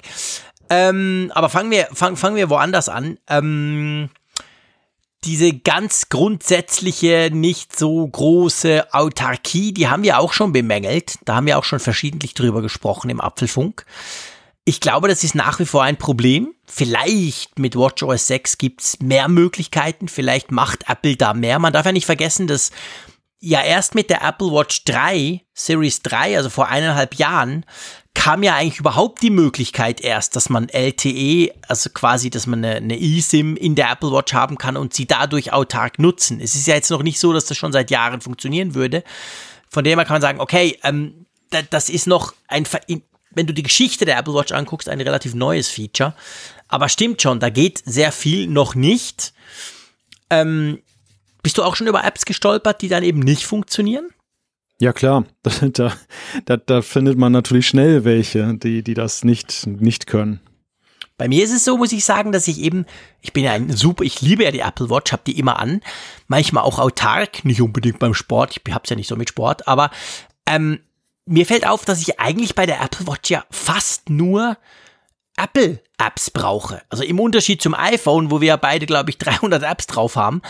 Ähm, 0.69 1.31
aber 1.33 1.47
fangen 1.47 1.71
wir, 1.71 1.87
fang, 1.93 2.17
fangen 2.17 2.35
wir 2.35 2.49
woanders 2.49 2.89
an. 2.89 3.17
Ähm, 3.29 4.09
diese 5.23 5.53
ganz 5.53 6.09
grundsätzliche, 6.09 7.29
nicht 7.31 7.77
so 7.77 8.05
große 8.05 8.93
Autarkie, 8.93 9.73
die 9.73 9.87
haben 9.87 10.03
wir 10.03 10.19
auch 10.19 10.33
schon 10.33 10.51
bemängelt. 10.51 11.15
Da 11.23 11.35
haben 11.35 11.47
wir 11.47 11.57
auch 11.57 11.63
schon 11.63 11.79
verschiedentlich 11.79 12.33
drüber 12.33 12.61
gesprochen 12.61 13.09
im 13.09 13.21
Apfelfunk. 13.21 13.85
Ich 14.67 14.81
glaube, 14.81 15.07
das 15.07 15.23
ist 15.23 15.33
nach 15.33 15.59
wie 15.59 15.65
vor 15.65 15.83
ein 15.83 15.95
Problem. 15.95 16.53
Vielleicht 16.65 17.57
mit 17.57 17.77
WatchOS 17.77 18.27
6 18.27 18.57
gibt's 18.57 18.99
mehr 18.99 19.29
Möglichkeiten. 19.29 20.09
Vielleicht 20.09 20.51
macht 20.51 20.89
Apple 20.89 21.15
da 21.15 21.33
mehr. 21.33 21.57
Man 21.57 21.71
darf 21.71 21.85
ja 21.85 21.93
nicht 21.93 22.05
vergessen, 22.05 22.47
dass 22.47 22.71
ja 23.39 23.61
erst 23.61 23.95
mit 23.95 24.09
der 24.09 24.21
Apple 24.21 24.51
Watch 24.51 24.83
3, 24.83 25.39
Series 25.53 26.01
3, 26.01 26.35
also 26.35 26.49
vor 26.49 26.67
eineinhalb 26.67 27.15
Jahren, 27.15 27.65
kam 28.13 28.43
ja 28.43 28.55
eigentlich 28.55 28.81
überhaupt 28.81 29.21
die 29.21 29.29
Möglichkeit 29.29 30.01
erst, 30.01 30.35
dass 30.35 30.49
man 30.49 30.67
LTE, 30.67 31.53
also 31.69 31.89
quasi, 31.91 32.29
dass 32.29 32.45
man 32.45 32.65
eine, 32.65 32.75
eine 32.75 32.99
eSIM 32.99 33.55
in 33.55 33.75
der 33.75 33.89
Apple 33.89 34.11
Watch 34.11 34.33
haben 34.33 34.57
kann 34.57 34.75
und 34.75 34.93
sie 34.93 35.07
dadurch 35.07 35.53
autark 35.53 35.97
nutzen. 35.97 36.41
Es 36.41 36.55
ist 36.55 36.67
ja 36.67 36.75
jetzt 36.75 36.91
noch 36.91 37.03
nicht 37.03 37.21
so, 37.21 37.31
dass 37.31 37.45
das 37.45 37.55
schon 37.55 37.71
seit 37.71 37.89
Jahren 37.89 38.19
funktionieren 38.19 38.75
würde. 38.75 39.05
Von 39.69 39.85
dem 39.85 39.97
her 39.97 40.05
kann 40.05 40.15
man 40.15 40.21
sagen, 40.21 40.41
okay, 40.41 40.77
ähm, 40.83 41.25
das 41.69 41.87
ist 41.87 42.07
noch 42.07 42.33
ein, 42.49 42.67
wenn 43.37 43.47
du 43.47 43.53
die 43.53 43.63
Geschichte 43.63 44.05
der 44.05 44.17
Apple 44.17 44.33
Watch 44.33 44.51
anguckst, 44.51 44.89
ein 44.89 44.99
relativ 44.99 45.33
neues 45.33 45.69
Feature. 45.69 46.13
Aber 46.67 46.89
stimmt 46.89 47.21
schon, 47.21 47.39
da 47.39 47.49
geht 47.49 47.81
sehr 47.85 48.11
viel 48.11 48.47
noch 48.47 48.75
nicht. 48.75 49.33
Ähm, 50.29 50.79
bist 51.43 51.57
du 51.57 51.63
auch 51.63 51.75
schon 51.75 51.87
über 51.87 52.03
Apps 52.03 52.25
gestolpert, 52.25 52.81
die 52.81 52.89
dann 52.89 53.03
eben 53.03 53.19
nicht 53.19 53.45
funktionieren? 53.45 54.09
Ja 54.79 54.93
klar, 54.93 55.25
da, 55.73 55.93
da, 56.45 56.57
da 56.57 56.81
findet 56.81 57.17
man 57.17 57.31
natürlich 57.31 57.67
schnell 57.67 58.03
welche, 58.03 58.55
die, 58.55 58.83
die 58.83 58.93
das 58.93 59.23
nicht, 59.23 59.65
nicht 59.65 60.07
können. 60.07 60.41
Bei 61.17 61.27
mir 61.27 61.43
ist 61.43 61.53
es 61.53 61.65
so, 61.65 61.77
muss 61.77 61.93
ich 61.93 62.05
sagen, 62.05 62.31
dass 62.31 62.47
ich 62.47 62.59
eben, 62.59 62.85
ich 63.21 63.33
bin 63.33 63.43
ja 63.43 63.53
ein 63.53 63.71
super, 63.71 64.03
ich 64.03 64.21
liebe 64.21 64.43
ja 64.43 64.51
die 64.51 64.59
Apple 64.59 64.89
Watch, 64.91 65.11
habe 65.11 65.23
die 65.25 65.39
immer 65.39 65.57
an, 65.57 65.81
manchmal 66.27 66.63
auch 66.63 66.77
autark, 66.77 67.43
nicht 67.43 67.61
unbedingt 67.61 67.97
beim 67.97 68.13
Sport, 68.13 68.55
ich 68.55 68.73
hab's 68.73 68.91
ja 68.91 68.95
nicht 68.95 69.07
so 69.07 69.15
mit 69.15 69.29
Sport, 69.29 69.67
aber 69.67 69.89
ähm, 70.45 70.79
mir 71.27 71.45
fällt 71.45 71.67
auf, 71.67 71.85
dass 71.85 72.01
ich 72.01 72.19
eigentlich 72.19 72.55
bei 72.55 72.65
der 72.65 72.81
Apple 72.81 73.07
Watch 73.07 73.29
ja 73.29 73.43
fast 73.51 74.09
nur 74.09 74.57
Apple 75.37 75.81
Apps 75.99 76.31
brauche. 76.31 76.81
Also 76.89 77.03
im 77.03 77.19
Unterschied 77.19 77.61
zum 77.61 77.75
iPhone, 77.75 78.31
wo 78.31 78.41
wir 78.41 78.47
ja 78.49 78.57
beide, 78.57 78.85
glaube 78.85 79.11
ich, 79.11 79.17
300 79.19 79.63
Apps 79.63 79.87
drauf 79.87 80.15
haben, 80.15 80.41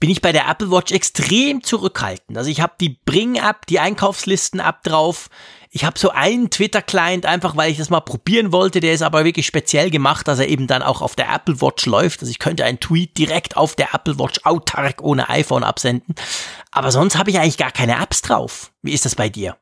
bin 0.00 0.10
ich 0.10 0.20
bei 0.20 0.32
der 0.32 0.48
Apple 0.48 0.70
Watch 0.70 0.92
extrem 0.92 1.62
zurückhaltend. 1.62 2.36
Also 2.36 2.50
ich 2.50 2.60
habe 2.60 2.74
die 2.80 2.98
Bring-App, 3.06 3.66
die 3.66 3.78
Einkaufslisten-App 3.78 4.82
drauf. 4.82 5.30
Ich 5.70 5.84
habe 5.84 5.98
so 5.98 6.10
einen 6.10 6.50
Twitter-Client, 6.50 7.26
einfach 7.26 7.56
weil 7.56 7.70
ich 7.70 7.78
das 7.78 7.90
mal 7.90 8.00
probieren 8.00 8.52
wollte. 8.52 8.80
Der 8.80 8.92
ist 8.92 9.02
aber 9.02 9.24
wirklich 9.24 9.46
speziell 9.46 9.90
gemacht, 9.90 10.28
dass 10.28 10.40
er 10.40 10.48
eben 10.48 10.66
dann 10.66 10.82
auch 10.82 11.00
auf 11.00 11.16
der 11.16 11.32
Apple 11.32 11.60
Watch 11.60 11.86
läuft. 11.86 12.20
Also 12.20 12.30
ich 12.30 12.38
könnte 12.38 12.64
einen 12.64 12.80
Tweet 12.80 13.16
direkt 13.16 13.56
auf 13.56 13.76
der 13.76 13.94
Apple 13.94 14.18
Watch 14.18 14.40
autark 14.44 15.02
ohne 15.02 15.28
iPhone 15.30 15.64
absenden. 15.64 16.14
Aber 16.70 16.90
sonst 16.90 17.16
habe 17.16 17.30
ich 17.30 17.38
eigentlich 17.38 17.56
gar 17.56 17.72
keine 17.72 18.00
Apps 18.02 18.20
drauf. 18.20 18.72
Wie 18.82 18.92
ist 18.92 19.04
das 19.04 19.14
bei 19.14 19.28
dir? 19.28 19.56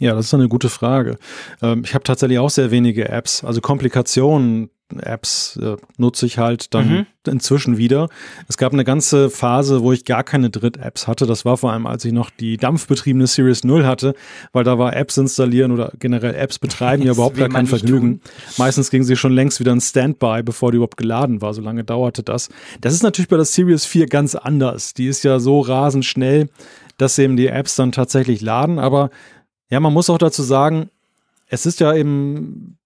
Ja, 0.00 0.14
das 0.14 0.26
ist 0.26 0.34
eine 0.34 0.48
gute 0.48 0.68
Frage. 0.68 1.18
Ähm, 1.62 1.82
ich 1.84 1.94
habe 1.94 2.04
tatsächlich 2.04 2.38
auch 2.38 2.50
sehr 2.50 2.70
wenige 2.70 3.08
Apps. 3.08 3.44
Also 3.44 3.60
Komplikationen 3.60 4.70
Apps 5.00 5.58
äh, 5.60 5.76
nutze 5.96 6.26
ich 6.26 6.38
halt 6.38 6.74
dann 6.74 6.88
mhm. 6.88 7.06
inzwischen 7.26 7.78
wieder. 7.78 8.08
Es 8.48 8.58
gab 8.58 8.72
eine 8.72 8.84
ganze 8.84 9.30
Phase, 9.30 9.82
wo 9.82 9.92
ich 9.92 10.04
gar 10.04 10.22
keine 10.22 10.50
Dritt-Apps 10.50 11.08
hatte. 11.08 11.26
Das 11.26 11.44
war 11.44 11.56
vor 11.56 11.72
allem, 11.72 11.86
als 11.86 12.04
ich 12.04 12.12
noch 12.12 12.30
die 12.30 12.56
dampfbetriebene 12.56 13.26
Series 13.26 13.64
0 13.64 13.86
hatte, 13.86 14.14
weil 14.52 14.64
da 14.64 14.78
war 14.78 14.94
Apps 14.94 15.16
installieren 15.16 15.72
oder 15.72 15.92
generell 15.98 16.34
Apps 16.34 16.58
betreiben 16.58 17.02
ja 17.02 17.12
überhaupt 17.12 17.36
gar 17.36 17.48
kein 17.48 17.66
Vergnügen. 17.66 18.20
Meistens 18.58 18.90
ging 18.90 19.02
sie 19.02 19.16
schon 19.16 19.32
längst 19.32 19.58
wieder 19.58 19.72
in 19.72 19.80
Standby, 19.80 20.42
bevor 20.44 20.70
die 20.70 20.76
überhaupt 20.76 20.96
geladen 20.96 21.40
war. 21.40 21.54
So 21.54 21.62
lange 21.62 21.84
dauerte 21.84 22.22
das. 22.22 22.50
Das 22.80 22.92
ist 22.92 23.02
natürlich 23.02 23.28
bei 23.28 23.36
der 23.36 23.46
Series 23.46 23.86
4 23.86 24.06
ganz 24.06 24.34
anders. 24.34 24.94
Die 24.94 25.06
ist 25.06 25.24
ja 25.24 25.40
so 25.40 25.60
rasend 25.60 26.04
schnell, 26.04 26.48
dass 26.98 27.18
eben 27.18 27.36
die 27.36 27.48
Apps 27.48 27.74
dann 27.76 27.90
tatsächlich 27.90 28.42
laden. 28.42 28.78
Aber 28.78 29.10
ja, 29.70 29.80
man 29.80 29.92
muss 29.92 30.10
auch 30.10 30.18
dazu 30.18 30.42
sagen, 30.42 30.90
es 31.48 31.66
ist 31.66 31.80
ja 31.80 31.94
eben 31.94 32.78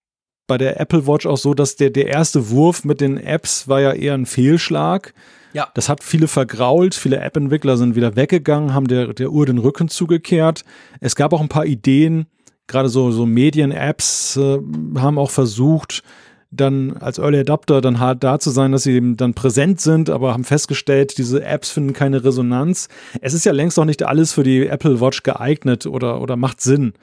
bei 0.46 0.58
der 0.58 0.80
Apple 0.80 1.06
Watch 1.06 1.26
auch 1.26 1.36
so, 1.36 1.54
dass 1.54 1.76
der, 1.76 1.90
der 1.90 2.08
erste 2.08 2.50
Wurf 2.50 2.84
mit 2.84 3.00
den 3.00 3.18
Apps 3.18 3.68
war 3.68 3.80
ja 3.80 3.92
eher 3.92 4.14
ein 4.14 4.26
Fehlschlag. 4.26 5.12
Ja. 5.52 5.68
Das 5.74 5.88
hat 5.88 6.02
viele 6.02 6.28
vergrault. 6.28 6.94
Viele 6.94 7.18
App-Entwickler 7.20 7.76
sind 7.76 7.94
wieder 7.94 8.16
weggegangen, 8.16 8.74
haben 8.74 8.88
der, 8.88 9.12
der 9.14 9.30
Uhr 9.30 9.46
den 9.46 9.58
Rücken 9.58 9.88
zugekehrt. 9.88 10.64
Es 11.00 11.16
gab 11.16 11.32
auch 11.32 11.40
ein 11.40 11.48
paar 11.48 11.66
Ideen, 11.66 12.26
gerade 12.66 12.88
so, 12.88 13.10
so 13.10 13.26
Medien-Apps 13.26 14.36
äh, 14.36 14.58
haben 14.96 15.18
auch 15.18 15.30
versucht, 15.30 16.02
dann 16.50 16.96
als 16.96 17.18
Early 17.18 17.40
Adapter 17.40 17.80
dann 17.80 17.98
hart 17.98 18.24
da 18.24 18.38
zu 18.38 18.50
sein, 18.50 18.72
dass 18.72 18.84
sie 18.84 18.92
eben 18.92 19.16
dann 19.16 19.34
präsent 19.34 19.80
sind, 19.80 20.08
aber 20.08 20.32
haben 20.32 20.44
festgestellt, 20.44 21.18
diese 21.18 21.44
Apps 21.44 21.70
finden 21.70 21.92
keine 21.92 22.24
Resonanz. 22.24 22.88
Es 23.20 23.34
ist 23.34 23.44
ja 23.44 23.52
längst 23.52 23.76
noch 23.76 23.84
nicht 23.84 24.02
alles 24.02 24.32
für 24.32 24.44
die 24.44 24.66
Apple 24.66 25.00
Watch 25.00 25.22
geeignet 25.22 25.86
oder, 25.86 26.20
oder 26.20 26.36
macht 26.36 26.60
Sinn. 26.60 26.94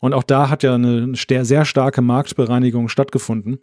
Und 0.00 0.14
auch 0.14 0.22
da 0.22 0.48
hat 0.48 0.62
ja 0.62 0.74
eine 0.74 1.14
sehr 1.14 1.64
starke 1.64 2.02
Marktbereinigung 2.02 2.88
stattgefunden. 2.88 3.58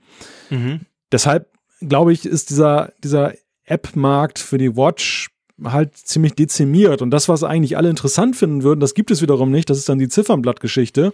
Mhm. 0.50 0.82
Deshalb 1.12 1.50
glaube 1.82 2.14
ich, 2.14 2.26
ist 2.26 2.50
dieser, 2.50 2.92
dieser 3.04 3.34
App-Markt 3.66 4.40
für 4.40 4.58
die 4.58 4.76
Watch 4.76 5.30
halt 5.64 5.96
ziemlich 5.96 6.34
dezimiert. 6.34 7.02
Und 7.02 7.12
das, 7.12 7.30
was 7.30 7.44
eigentlich 7.44 7.78
alle 7.78 7.90
interessant 7.90 8.36
finden 8.36 8.64
würden, 8.64 8.80
das 8.80 8.94
gibt 8.94 9.12
es 9.12 9.22
wiederum 9.22 9.52
nicht. 9.52 9.70
Das 9.70 9.78
ist 9.78 9.90
dann 9.90 10.00
die 10.00 10.08
Ziffernblattgeschichte. 10.08 11.14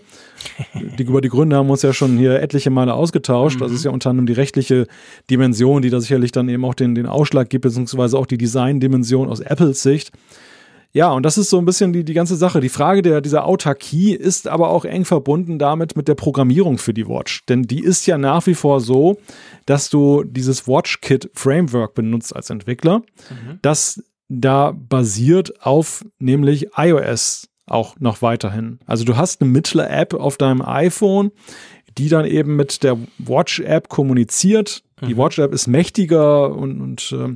die, 0.98 1.04
über 1.04 1.22
die 1.22 1.30
Gründe 1.30 1.56
haben 1.56 1.68
wir 1.68 1.74
uns 1.74 1.82
ja 1.82 1.94
schon 1.94 2.18
hier 2.18 2.42
etliche 2.42 2.70
Male 2.70 2.94
ausgetauscht. 2.94 3.58
Mhm. 3.58 3.64
Das 3.64 3.72
ist 3.72 3.86
ja 3.86 3.92
unter 3.92 4.10
anderem 4.10 4.28
die 4.28 4.34
rechtliche 4.34 4.88
Dimension, 5.30 5.82
die 5.82 5.90
da 5.90 6.00
sicherlich 6.00 6.32
dann 6.32 6.50
eben 6.50 6.66
auch 6.66 6.76
den, 6.76 6.96
den 6.96 7.06
Ausschlag 7.06 7.50
gibt, 7.50 7.64
beziehungsweise 7.64 8.18
auch 8.18 8.26
die 8.26 8.38
Design-Dimension 8.38 9.30
aus 9.30 9.40
Apples 9.40 9.82
Sicht. 9.82 10.12
Ja, 10.96 11.12
und 11.12 11.24
das 11.24 11.38
ist 11.38 11.50
so 11.50 11.58
ein 11.58 11.66
bisschen 11.66 11.92
die, 11.92 12.06
die 12.06 12.14
ganze 12.14 12.38
Sache. 12.38 12.62
Die 12.62 12.70
Frage 12.70 13.02
der, 13.02 13.20
dieser 13.20 13.46
Autarkie 13.46 14.16
ist 14.16 14.48
aber 14.48 14.70
auch 14.70 14.86
eng 14.86 15.04
verbunden 15.04 15.60
damit 15.60 15.98
mit 15.98 16.08
der 16.08 16.16
Programmierung 16.16 16.78
für 16.78 16.94
die 16.94 17.06
Watch. 17.06 17.46
Denn 17.48 17.64
die 17.64 17.84
ist 17.84 18.06
ja 18.06 18.18
nach 18.18 18.48
wie 18.48 18.54
vor 18.54 18.80
so, 18.80 19.20
dass 19.66 19.90
du 19.90 20.24
dieses 20.24 20.70
WatchKit 20.70 21.30
Framework 21.34 21.96
benutzt 21.96 22.34
als 22.34 22.50
Entwickler, 22.50 23.00
mhm. 23.00 23.60
das 23.62 24.06
da 24.28 24.72
basiert 24.72 25.66
auf 25.66 26.06
nämlich 26.20 26.68
iOS 26.78 27.50
auch 27.68 28.00
noch 28.00 28.22
weiterhin. 28.22 28.80
Also 28.86 29.06
du 29.06 29.18
hast 29.18 29.42
eine 29.42 29.50
Mittler-App 29.50 30.14
auf 30.14 30.38
deinem 30.38 30.62
iPhone, 30.62 31.32
die 31.98 32.10
dann 32.10 32.26
eben 32.26 32.56
mit 32.56 32.84
der 32.84 32.98
Watch-App 33.18 33.90
kommuniziert. 33.90 34.84
Mhm. 35.02 35.08
Die 35.08 35.18
Watch-App 35.18 35.54
ist 35.54 35.68
mächtiger 35.68 36.56
und, 36.56 36.82
und 36.82 37.12
äh, 37.12 37.36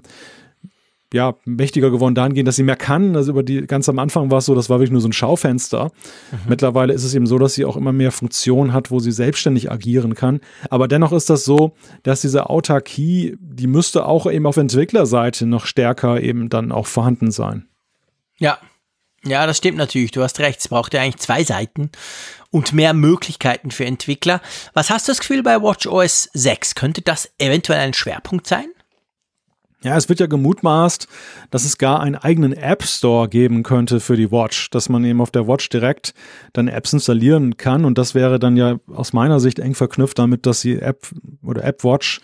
ja, 1.14 1.36
mächtiger 1.46 1.90
geworden 1.90 2.14
dahingehend, 2.14 2.48
dass 2.48 2.56
sie 2.56 2.64
mehr 2.64 2.76
kann. 2.76 3.16
Also 3.16 3.32
über 3.32 3.44
die, 3.44 3.62
ganz 3.62 3.90
am 3.90 3.98
Anfang 4.00 4.30
war 4.30 4.40
es 4.40 4.46
so, 4.46 4.54
das 4.54 4.70
war 4.70 4.78
wirklich 4.78 4.92
nur 4.92 5.02
so 5.02 5.08
ein 5.08 5.14
Schaufenster. 5.14 5.86
Mhm. 6.32 6.38
Mittlerweile 6.50 6.94
ist 6.94 7.04
es 7.04 7.16
eben 7.16 7.26
so, 7.26 7.40
dass 7.40 7.56
sie 7.56 7.66
auch 7.66 7.78
immer 7.78 7.92
mehr 7.92 8.12
Funktionen 8.12 8.74
hat, 8.74 8.92
wo 8.92 9.00
sie 9.00 9.12
selbstständig 9.12 9.72
agieren 9.72 10.14
kann. 10.14 10.40
Aber 10.70 10.88
dennoch 10.88 11.12
ist 11.12 11.30
das 11.30 11.46
so, 11.46 11.76
dass 12.04 12.22
diese 12.22 12.50
Autarkie, 12.50 13.38
die 13.40 13.68
müsste 13.68 14.06
auch 14.06 14.30
eben 14.30 14.46
auf 14.46 14.58
Entwicklerseite 14.58 15.46
noch 15.46 15.66
stärker 15.66 16.22
eben 16.22 16.50
dann 16.50 16.72
auch 16.72 16.88
vorhanden 16.88 17.32
sein. 17.32 17.68
Ja. 18.38 18.60
Ja, 19.26 19.46
das 19.46 19.58
stimmt 19.58 19.78
natürlich. 19.78 20.12
Du 20.12 20.24
hast 20.24 20.40
recht. 20.40 20.60
Es 20.60 20.70
braucht 20.70 20.94
ja 20.94 21.02
eigentlich 21.02 21.18
zwei 21.18 21.44
Seiten 21.44 21.92
und 22.52 22.72
mehr 22.72 22.94
Möglichkeiten 22.94 23.70
für 23.70 23.86
Entwickler. 23.86 24.42
Was 24.74 24.90
hast 24.90 25.08
du 25.08 25.12
das 25.12 25.20
Gefühl 25.20 25.44
bei 25.44 25.62
WatchOS 25.62 26.30
6? 26.34 26.76
Könnte 26.76 27.02
das 27.02 27.30
eventuell 27.38 27.80
ein 27.80 27.94
Schwerpunkt 27.94 28.48
sein? 28.48 28.68
Ja, 29.82 29.96
es 29.96 30.10
wird 30.10 30.20
ja 30.20 30.28
gemutmaßt, 30.28 31.08
dass 31.52 31.64
es 31.64 31.78
gar 31.78 32.02
einen 32.02 32.16
eigenen 32.16 32.52
App 32.52 32.84
Store 32.84 33.30
geben 33.30 33.64
könnte 33.64 34.02
für 34.02 34.18
die 34.18 34.30
Watch, 34.30 34.70
dass 34.72 34.90
man 34.90 35.06
eben 35.06 35.22
auf 35.22 35.32
der 35.32 35.48
Watch 35.48 35.70
direkt 35.70 36.14
dann 36.52 36.68
Apps 36.68 36.92
installieren 36.92 37.56
kann 37.56 37.86
und 37.86 37.98
das 37.98 38.14
wäre 38.14 38.40
dann 38.40 38.58
ja 38.58 38.80
aus 38.94 39.14
meiner 39.14 39.40
Sicht 39.40 39.60
eng 39.60 39.76
verknüpft 39.76 40.20
damit, 40.20 40.46
dass 40.46 40.62
die 40.62 40.80
App 40.80 41.08
oder 41.42 41.64
App 41.64 41.86
Watch, 41.86 42.20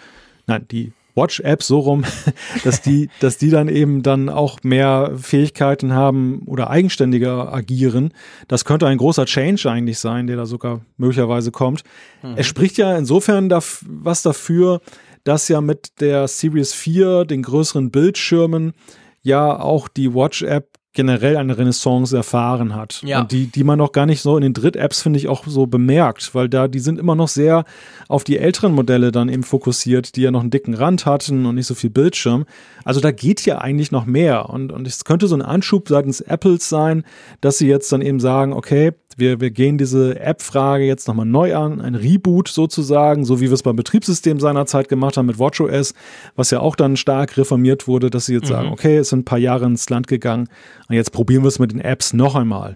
nein, 0.48 0.66
die 0.70 0.92
Watch-App 1.16 1.64
so 1.64 1.80
rum, 1.80 2.04
dass 2.64 2.82
die, 2.82 3.10
dass 3.20 3.38
die 3.38 3.50
dann 3.50 3.70
eben 3.70 4.04
dann 4.04 4.30
auch 4.30 4.60
mehr 4.64 5.14
Fähigkeiten 5.16 5.94
haben 5.94 6.44
oder 6.46 6.70
eigenständiger 6.70 7.54
agieren. 7.54 8.14
Das 8.48 8.66
könnte 8.66 8.88
ein 8.88 8.98
großer 8.98 9.26
Change 9.26 9.70
eigentlich 9.70 10.00
sein, 10.00 10.28
der 10.28 10.36
da 10.36 10.46
sogar 10.46 10.82
möglicherweise 10.98 11.52
kommt. 11.52 11.84
Mhm. 12.22 12.34
Es 12.36 12.46
spricht 12.48 12.78
ja 12.78 12.98
insofern 12.98 13.50
was 13.50 14.22
dafür, 14.22 14.82
dass 15.26 15.50
ja 15.50 15.60
mit 15.60 16.00
der 16.00 16.30
Series 16.30 16.74
4, 16.74 17.26
den 17.26 17.44
größeren 17.44 17.92
Bildschirmen, 17.92 18.74
ja 19.22 19.60
auch 19.60 19.90
die 19.90 20.14
Watch-App 20.14 20.70
generell 20.96 21.36
eine 21.36 21.58
Renaissance 21.58 22.16
erfahren 22.16 22.74
hat. 22.74 23.02
Ja. 23.04 23.22
Und 23.22 23.32
die, 23.32 23.48
die 23.48 23.64
man 23.64 23.78
noch 23.78 23.92
gar 23.92 24.06
nicht 24.06 24.22
so 24.22 24.38
in 24.38 24.44
den 24.44 24.54
Dritt-Apps, 24.54 25.02
finde 25.02 25.20
ich, 25.20 25.28
auch 25.28 25.46
so 25.46 25.68
bemerkt, 25.68 26.34
weil 26.34 26.48
da, 26.48 26.68
die 26.68 26.80
sind 26.80 26.98
immer 26.98 27.16
noch 27.16 27.28
sehr 27.28 27.66
auf 28.08 28.24
die 28.24 28.40
älteren 28.40 28.74
Modelle 28.74 29.12
dann 29.12 29.28
eben 29.28 29.44
fokussiert, 29.44 30.16
die 30.16 30.22
ja 30.22 30.32
noch 30.32 30.40
einen 30.40 30.52
dicken 30.52 30.74
Rand 30.74 31.06
hatten 31.06 31.46
und 31.46 31.56
nicht 31.56 31.68
so 31.68 31.76
viel 31.76 31.90
Bildschirm. 31.90 32.46
Also 32.86 33.02
da 33.02 33.12
geht 33.12 33.46
ja 33.46 33.58
eigentlich 33.60 33.92
noch 33.92 34.06
mehr. 34.06 34.50
Und, 34.50 34.72
und 34.72 34.88
es 34.88 35.04
könnte 35.04 35.28
so 35.28 35.36
ein 35.36 35.42
Anschub 35.42 35.90
seitens 35.90 36.22
Apples 36.22 36.70
sein, 36.70 37.04
dass 37.42 37.58
sie 37.58 37.68
jetzt 37.68 37.92
dann 37.92 38.02
eben 38.02 38.22
sagen, 38.22 38.54
okay, 38.54 38.94
wir, 39.16 39.40
wir 39.40 39.52
gehen 39.52 39.78
diese 39.78 40.20
App-Frage 40.20 40.86
jetzt 40.86 41.08
nochmal 41.08 41.26
neu 41.26 41.56
an, 41.56 41.82
ein 41.82 41.96
Reboot 41.96 42.48
sozusagen, 42.48 43.26
so 43.26 43.40
wie 43.40 43.46
wir 43.46 43.54
es 43.54 43.64
beim 43.64 43.76
Betriebssystem 43.76 44.40
seinerzeit 44.40 44.90
gemacht 44.90 45.18
haben 45.18 45.26
mit 45.26 45.40
WatchOS, 45.40 45.94
was 46.36 46.52
ja 46.52 46.60
auch 46.60 46.76
dann 46.76 46.98
stark 46.98 47.38
reformiert 47.38 47.88
wurde, 47.88 48.10
dass 48.10 48.26
sie 48.26 48.34
jetzt 48.34 48.46
mhm. 48.46 48.54
sagen, 48.54 48.70
okay, 48.70 48.98
es 48.98 49.10
sind 49.10 49.20
ein 49.20 49.26
paar 49.26 49.38
Jahre 49.40 49.66
ins 49.66 49.90
Land 49.90 50.08
gegangen 50.08 50.50
und 50.90 50.96
jetzt 50.96 51.12
probieren 51.12 51.44
wir 51.44 51.48
es 51.48 51.60
mit 51.60 51.72
den 51.72 51.82
Apps 51.82 52.14
noch 52.14 52.36
einmal. 52.36 52.76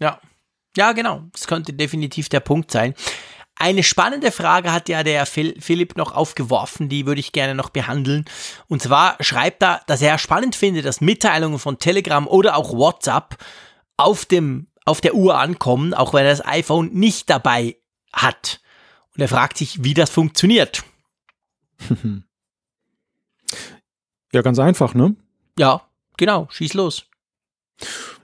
Ja, 0.00 0.20
ja, 0.76 0.92
genau. 0.92 1.22
Das 1.32 1.46
könnte 1.46 1.72
definitiv 1.72 2.28
der 2.28 2.40
Punkt 2.40 2.70
sein. 2.70 2.94
Eine 3.56 3.84
spannende 3.84 4.32
Frage 4.32 4.72
hat 4.72 4.88
ja 4.88 5.04
der 5.04 5.26
Philipp 5.26 5.96
noch 5.96 6.12
aufgeworfen, 6.12 6.88
die 6.88 7.06
würde 7.06 7.20
ich 7.20 7.30
gerne 7.30 7.54
noch 7.54 7.70
behandeln. 7.70 8.24
Und 8.66 8.82
zwar 8.82 9.16
schreibt 9.20 9.62
er, 9.62 9.80
dass 9.86 10.02
er 10.02 10.18
spannend 10.18 10.56
findet, 10.56 10.84
dass 10.84 11.00
Mitteilungen 11.00 11.60
von 11.60 11.78
Telegram 11.78 12.26
oder 12.26 12.56
auch 12.56 12.72
WhatsApp 12.72 13.36
auf 13.96 14.26
dem 14.26 14.66
auf 14.84 15.00
der 15.00 15.14
Uhr 15.14 15.38
ankommen, 15.38 15.94
auch 15.94 16.12
wenn 16.12 16.24
er 16.24 16.30
das 16.30 16.44
iPhone 16.44 16.92
nicht 16.92 17.30
dabei 17.30 17.76
hat. 18.12 18.60
Und 19.14 19.22
er 19.22 19.28
fragt 19.28 19.58
sich, 19.58 19.82
wie 19.84 19.94
das 19.94 20.10
funktioniert. 20.10 20.84
Ja, 24.32 24.42
ganz 24.42 24.58
einfach, 24.58 24.94
ne? 24.94 25.14
Ja, 25.56 25.82
genau, 26.16 26.48
schieß 26.50 26.74
los. 26.74 27.04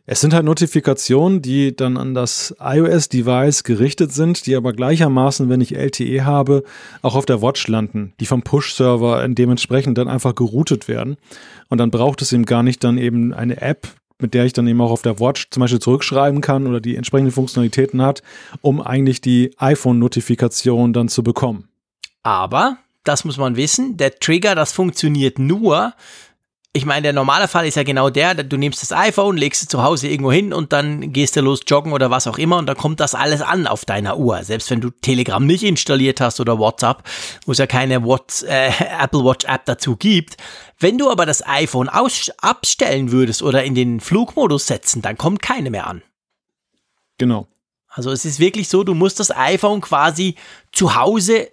Es 0.06 0.20
sind 0.20 0.34
halt 0.34 0.44
Notifikationen, 0.44 1.40
die 1.40 1.76
dann 1.76 1.96
an 1.96 2.14
das 2.14 2.52
iOS-Device 2.58 3.62
gerichtet 3.62 4.12
sind, 4.12 4.46
die 4.46 4.56
aber 4.56 4.72
gleichermaßen, 4.72 5.48
wenn 5.48 5.60
ich 5.60 5.76
LTE 5.76 6.24
habe, 6.24 6.64
auch 7.02 7.14
auf 7.14 7.26
der 7.26 7.42
Watch 7.42 7.68
landen, 7.68 8.12
die 8.18 8.26
vom 8.26 8.42
Push-Server 8.42 9.28
dementsprechend 9.28 9.98
dann 9.98 10.08
einfach 10.08 10.34
geroutet 10.34 10.88
werden. 10.88 11.16
Und 11.68 11.78
dann 11.78 11.92
braucht 11.92 12.22
es 12.22 12.32
eben 12.32 12.44
gar 12.44 12.64
nicht 12.64 12.82
dann 12.82 12.98
eben 12.98 13.32
eine 13.32 13.60
App, 13.60 13.86
mit 14.22 14.34
der 14.34 14.44
ich 14.44 14.52
dann 14.52 14.66
eben 14.66 14.80
auch 14.80 14.90
auf 14.90 15.02
der 15.02 15.20
Watch 15.20 15.48
zum 15.50 15.60
Beispiel 15.60 15.80
zurückschreiben 15.80 16.40
kann 16.40 16.66
oder 16.66 16.80
die 16.80 16.96
entsprechenden 16.96 17.32
Funktionalitäten 17.32 18.02
hat, 18.02 18.22
um 18.60 18.80
eigentlich 18.80 19.20
die 19.20 19.52
iPhone-Notifikation 19.58 20.92
dann 20.92 21.08
zu 21.08 21.22
bekommen. 21.22 21.68
Aber, 22.22 22.78
das 23.04 23.24
muss 23.24 23.38
man 23.38 23.56
wissen, 23.56 23.96
der 23.96 24.18
Trigger, 24.18 24.54
das 24.54 24.72
funktioniert 24.72 25.38
nur, 25.38 25.94
ich 26.72 26.86
meine, 26.86 27.02
der 27.02 27.12
normale 27.12 27.48
Fall 27.48 27.66
ist 27.66 27.74
ja 27.74 27.82
genau 27.82 28.10
der, 28.10 28.34
du 28.34 28.56
nimmst 28.56 28.80
das 28.80 28.92
iPhone, 28.92 29.36
legst 29.36 29.62
es 29.62 29.68
zu 29.68 29.82
Hause 29.82 30.06
irgendwo 30.06 30.30
hin 30.30 30.52
und 30.52 30.72
dann 30.72 31.12
gehst 31.12 31.34
du 31.34 31.40
los 31.40 31.62
joggen 31.66 31.92
oder 31.92 32.12
was 32.12 32.28
auch 32.28 32.38
immer 32.38 32.58
und 32.58 32.66
dann 32.66 32.76
kommt 32.76 33.00
das 33.00 33.16
alles 33.16 33.42
an 33.42 33.66
auf 33.66 33.84
deiner 33.84 34.18
Uhr. 34.18 34.44
Selbst 34.44 34.70
wenn 34.70 34.80
du 34.80 34.90
Telegram 34.90 35.44
nicht 35.44 35.64
installiert 35.64 36.20
hast 36.20 36.38
oder 36.38 36.60
WhatsApp, 36.60 37.02
wo 37.44 37.52
es 37.52 37.58
ja 37.58 37.66
keine 37.66 38.04
What, 38.04 38.44
äh, 38.46 38.70
Apple 39.02 39.24
Watch 39.24 39.46
App 39.46 39.64
dazu 39.64 39.96
gibt. 39.96 40.36
Wenn 40.78 40.96
du 40.96 41.10
aber 41.10 41.26
das 41.26 41.44
iPhone 41.44 41.88
aus 41.88 42.30
abstellen 42.40 43.10
würdest 43.10 43.42
oder 43.42 43.64
in 43.64 43.74
den 43.74 43.98
Flugmodus 43.98 44.68
setzen, 44.68 45.02
dann 45.02 45.18
kommt 45.18 45.42
keine 45.42 45.70
mehr 45.70 45.88
an. 45.88 46.02
Genau. 47.18 47.48
Also 47.88 48.12
es 48.12 48.24
ist 48.24 48.38
wirklich 48.38 48.68
so, 48.68 48.84
du 48.84 48.94
musst 48.94 49.18
das 49.18 49.36
iPhone 49.36 49.80
quasi 49.80 50.36
zu 50.70 50.94
Hause 50.94 51.48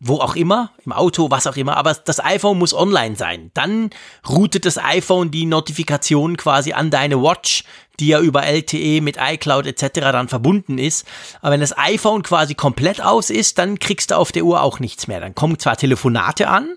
wo 0.00 0.16
auch 0.16 0.36
immer, 0.36 0.70
im 0.84 0.92
Auto, 0.92 1.30
was 1.30 1.46
auch 1.46 1.56
immer, 1.56 1.76
aber 1.76 1.94
das 1.94 2.24
iPhone 2.24 2.58
muss 2.58 2.72
online 2.72 3.16
sein. 3.16 3.50
Dann 3.54 3.90
routet 4.28 4.64
das 4.64 4.78
iPhone 4.78 5.30
die 5.30 5.46
Notifikation 5.46 6.36
quasi 6.36 6.72
an 6.72 6.90
deine 6.90 7.20
Watch, 7.22 7.64
die 7.98 8.08
ja 8.08 8.20
über 8.20 8.44
LTE 8.44 9.00
mit 9.00 9.16
iCloud 9.20 9.66
etc. 9.66 10.00
dann 10.00 10.28
verbunden 10.28 10.78
ist. 10.78 11.06
Aber 11.40 11.52
wenn 11.52 11.60
das 11.60 11.76
iPhone 11.76 12.22
quasi 12.22 12.54
komplett 12.54 13.00
aus 13.02 13.30
ist, 13.30 13.58
dann 13.58 13.78
kriegst 13.80 14.12
du 14.12 14.16
auf 14.16 14.30
der 14.30 14.44
Uhr 14.44 14.62
auch 14.62 14.78
nichts 14.78 15.08
mehr. 15.08 15.20
Dann 15.20 15.34
kommen 15.34 15.58
zwar 15.58 15.76
Telefonate 15.76 16.48
an 16.48 16.76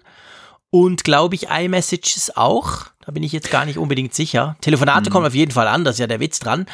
und 0.71 1.03
glaube 1.03 1.35
ich 1.35 1.49
iMessages 1.49 2.35
auch. 2.35 2.85
Da 3.05 3.11
bin 3.11 3.23
ich 3.23 3.31
jetzt 3.31 3.51
gar 3.51 3.65
nicht 3.65 3.77
unbedingt 3.77 4.15
sicher. 4.15 4.55
Telefonate 4.61 5.09
mhm. 5.09 5.13
kommen 5.13 5.27
auf 5.27 5.35
jeden 5.35 5.51
Fall 5.51 5.67
an, 5.67 5.83
das 5.83 5.95
ist 5.95 5.99
ja 5.99 6.07
der 6.07 6.19
Witz 6.19 6.39
dran. 6.39 6.65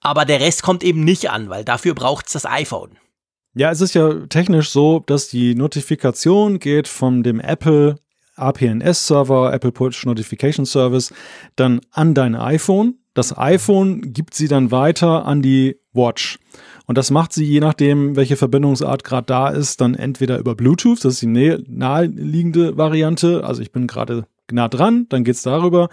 Aber 0.00 0.24
der 0.24 0.38
Rest 0.38 0.62
kommt 0.62 0.84
eben 0.84 1.02
nicht 1.02 1.30
an, 1.30 1.50
weil 1.50 1.64
dafür 1.64 1.94
braucht 1.94 2.26
es 2.26 2.32
das 2.34 2.46
iPhone. 2.46 2.98
Ja, 3.58 3.72
es 3.72 3.80
ist 3.80 3.94
ja 3.94 4.14
technisch 4.28 4.70
so, 4.70 5.02
dass 5.04 5.30
die 5.30 5.56
Notifikation 5.56 6.60
geht 6.60 6.86
von 6.86 7.24
dem 7.24 7.40
Apple 7.40 7.96
APNS-Server, 8.36 9.52
Apple 9.52 9.72
Push 9.72 10.06
Notification 10.06 10.64
Service, 10.64 11.12
dann 11.56 11.80
an 11.90 12.14
dein 12.14 12.36
iPhone. 12.36 12.98
Das 13.14 13.36
iPhone 13.36 14.12
gibt 14.12 14.34
sie 14.34 14.46
dann 14.46 14.70
weiter 14.70 15.26
an 15.26 15.42
die 15.42 15.74
Watch. 15.92 16.38
Und 16.86 16.98
das 16.98 17.10
macht 17.10 17.32
sie, 17.32 17.44
je 17.44 17.58
nachdem, 17.58 18.14
welche 18.14 18.36
Verbindungsart 18.36 19.02
gerade 19.02 19.26
da 19.26 19.48
ist, 19.48 19.80
dann 19.80 19.96
entweder 19.96 20.38
über 20.38 20.54
Bluetooth, 20.54 21.04
das 21.04 21.14
ist 21.14 21.22
die 21.22 21.26
naheliegende 21.26 22.76
Variante. 22.76 23.42
Also 23.42 23.60
ich 23.60 23.72
bin 23.72 23.88
gerade 23.88 24.28
nah 24.52 24.68
dran, 24.68 25.06
dann 25.08 25.24
geht's 25.24 25.42
darüber. 25.42 25.88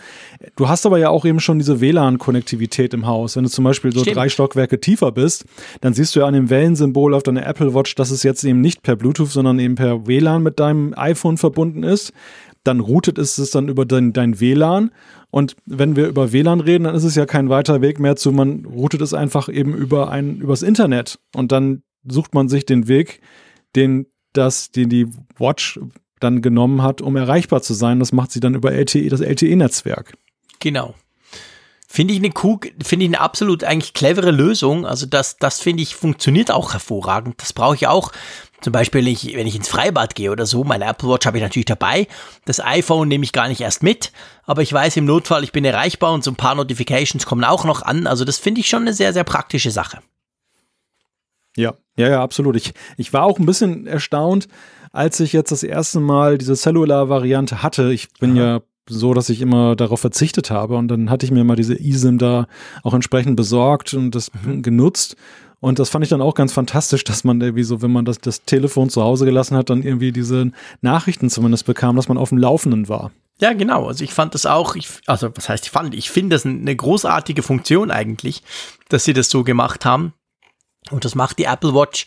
Du 0.56 0.68
hast 0.68 0.86
aber 0.86 0.98
ja 0.98 1.10
auch 1.10 1.26
eben 1.26 1.40
schon 1.40 1.60
diese 1.60 1.82
WLAN-Konnektivität 1.82 2.94
im 2.94 3.06
Haus. 3.06 3.36
Wenn 3.36 3.44
du 3.44 3.50
zum 3.50 3.64
Beispiel 3.64 3.92
so 3.92 4.02
Stimmt. 4.02 4.18
drei 4.18 4.30
Stockwerke 4.30 4.80
tiefer 4.80 5.12
bist, 5.12 5.46
dann 5.82 5.94
siehst 5.94 6.16
du 6.16 6.22
ja 6.22 6.26
an 6.26 6.34
dem 6.34 6.50
Wellensymbol 6.50 7.14
auf 7.14 7.24
deiner 7.24 7.46
Apple 7.46 7.74
Watch, 7.74 7.96
dass 7.96 8.12
es 8.12 8.24
jetzt 8.24 8.44
eben 8.44 8.62
nicht 8.62 8.84
per 8.84 8.96
Bluetooth, 8.96 9.30
sondern 9.30 9.60
eben 9.60 9.76
per 9.76 10.08
WLAN 10.08 10.44
mit 10.44 10.60
deinem 10.60 10.94
iPhone 10.96 11.38
verbunden 11.38 11.84
ist. 11.84 12.14
Dann 12.64 12.80
routet 12.80 13.18
es 13.18 13.38
es 13.38 13.52
dann 13.52 13.70
über 13.70 13.86
dein, 13.86 14.14
dein 14.14 14.40
WLAN. 14.40 14.92
Und 15.30 15.56
wenn 15.66 15.96
wir 15.96 16.08
über 16.08 16.32
WLAN 16.32 16.62
reden, 16.62 16.86
dann 16.86 16.96
ist 16.96 17.04
es 17.04 17.16
ja 17.16 17.26
kein 17.26 17.50
weiter 17.50 17.82
Weg 17.82 18.00
mehr 18.00 18.16
zu, 18.16 18.32
man 18.32 18.66
routet 18.66 19.02
es 19.02 19.14
einfach 19.14 19.50
eben 19.50 19.74
über 19.76 20.10
ein, 20.10 20.38
übers 20.38 20.62
Internet. 20.62 21.20
Und 21.36 21.52
dann 21.52 21.84
sucht 22.08 22.34
man 22.34 22.48
sich 22.48 22.66
den 22.66 22.88
Weg, 22.88 23.22
den 23.76 24.08
das, 24.34 24.72
den 24.72 24.90
die 24.90 25.08
Watch 25.38 25.80
dann 26.26 26.42
genommen 26.42 26.82
hat, 26.82 27.02
um 27.02 27.16
erreichbar 27.16 27.62
zu 27.62 27.74
sein. 27.74 28.00
Das 28.00 28.12
macht 28.12 28.32
sie 28.32 28.40
dann 28.40 28.56
über 28.56 28.72
LTE, 28.72 29.10
das 29.10 29.22
LTE-Netzwerk. 29.22 30.14
Genau. 30.60 30.96
Finde 31.88 32.14
ich 32.14 32.20
eine 32.20 32.34
finde 32.84 33.06
ich 33.06 33.10
eine 33.10 33.22
absolut 33.22 33.64
eigentlich 33.64 33.94
clevere 33.94 34.32
Lösung. 34.32 34.86
Also 34.86 35.06
das, 35.06 35.38
das 35.38 35.62
finde 35.62 35.84
ich 35.84 35.96
funktioniert 35.96 36.52
auch 36.52 36.74
hervorragend. 36.74 37.42
Das 37.42 37.54
brauche 37.54 37.76
ich 37.76 37.88
auch. 37.88 38.12
Zum 38.60 38.74
Beispiel, 38.74 39.02
wenn 39.02 39.12
ich, 39.12 39.36
wenn 39.36 39.48
ich 39.48 39.56
ins 39.56 39.70
Freibad 39.70 40.16
gehe 40.16 40.32
oder 40.32 40.46
so, 40.46 40.64
meine 40.64 40.86
Apple 40.86 41.08
Watch 41.08 41.26
habe 41.28 41.38
ich 41.38 41.44
natürlich 41.44 41.68
dabei. 41.68 42.08
Das 42.46 42.60
iPhone 42.60 43.08
nehme 43.08 43.24
ich 43.24 43.32
gar 43.32 43.48
nicht 43.48 43.62
erst 43.62 43.84
mit, 43.84 44.12
aber 44.44 44.64
ich 44.64 44.74
weiß 44.74 44.98
im 44.98 45.06
Notfall, 45.06 45.44
ich 45.44 45.52
bin 45.52 45.64
erreichbar 45.64 46.14
und 46.14 46.24
so 46.24 46.32
ein 46.32 46.36
paar 46.36 46.56
Notifications 46.56 47.26
kommen 47.26 47.44
auch 47.44 47.64
noch 47.64 47.84
an. 47.84 48.08
Also 48.08 48.26
das 48.26 48.40
finde 48.40 48.62
ich 48.62 48.68
schon 48.68 48.82
eine 48.82 48.94
sehr, 48.94 49.14
sehr 49.14 49.24
praktische 49.24 49.72
Sache. 49.72 50.00
Ja, 51.56 51.76
ja, 51.96 52.10
ja, 52.10 52.22
absolut. 52.22 52.56
Ich, 52.56 52.74
ich 52.98 53.14
war 53.14 53.24
auch 53.24 53.40
ein 53.40 53.46
bisschen 53.46 53.88
erstaunt, 53.88 54.48
als 54.96 55.20
ich 55.20 55.34
jetzt 55.34 55.52
das 55.52 55.64
erste 55.64 56.00
Mal 56.00 56.38
diese 56.38 56.56
Cellular-Variante 56.56 57.62
hatte. 57.62 57.92
Ich 57.92 58.08
bin 58.14 58.36
ja. 58.36 58.62
so, 58.90 59.14
dass 59.14 59.30
ich 59.30 59.42
immer 59.42 59.76
darauf 59.76 60.00
verzichtet 60.00 60.52
habe 60.52 60.78
und 60.78 60.88
dann 60.88 61.10
hatte 61.10 61.26
ich 61.26 61.32
mir 61.32 61.44
mal 61.44 61.56
diese 61.56 61.76
eSIM 61.80 62.18
da 62.18 62.48
auch 62.84 62.94
entsprechend 62.94 63.36
besorgt 63.36 63.94
und 63.94 64.16
das 64.16 64.32
mhm. 64.46 64.62
genutzt. 64.62 65.18
Und 65.60 65.80
das 65.80 65.90
fand 65.90 66.04
ich 66.04 66.10
dann 66.10 66.22
auch 66.22 66.36
ganz 66.36 66.54
fantastisch, 66.54 67.04
dass 67.04 67.24
man 67.24 67.42
irgendwie 67.42 67.64
so, 67.64 67.82
wenn 67.82 67.92
man 67.92 68.06
das, 68.06 68.20
das 68.20 68.44
Telefon 68.44 68.90
zu 68.90 69.02
Hause 69.02 69.26
gelassen 69.26 69.58
hat, 69.58 69.70
dann 69.70 69.84
irgendwie 69.84 70.12
diese 70.12 70.52
Nachrichten 70.82 71.30
zumindest 71.30 71.66
bekam, 71.66 71.96
dass 71.96 72.08
man 72.08 72.18
auf 72.18 72.30
dem 72.30 72.38
Laufenden 72.38 72.88
war. 72.88 73.12
Ja, 73.42 73.54
genau. 73.54 73.88
Also 73.88 74.04
ich 74.04 74.14
fand 74.14 74.34
das 74.34 74.46
auch, 74.46 74.76
ich, 74.76 74.88
also 75.08 75.30
was 75.36 75.50
heißt 75.50 75.66
ich 75.66 75.72
fand, 75.72 75.94
ich 75.94 76.10
finde 76.10 76.36
das 76.36 76.46
eine 76.46 76.76
großartige 76.76 77.42
Funktion 77.42 77.92
eigentlich, 77.92 78.44
dass 78.90 79.04
sie 79.04 79.14
das 79.14 79.30
so 79.30 79.44
gemacht 79.44 79.86
haben. 79.86 80.14
Und 80.92 81.04
das 81.04 81.16
macht 81.16 81.40
die 81.40 81.46
Apple 81.46 81.74
Watch 81.74 82.06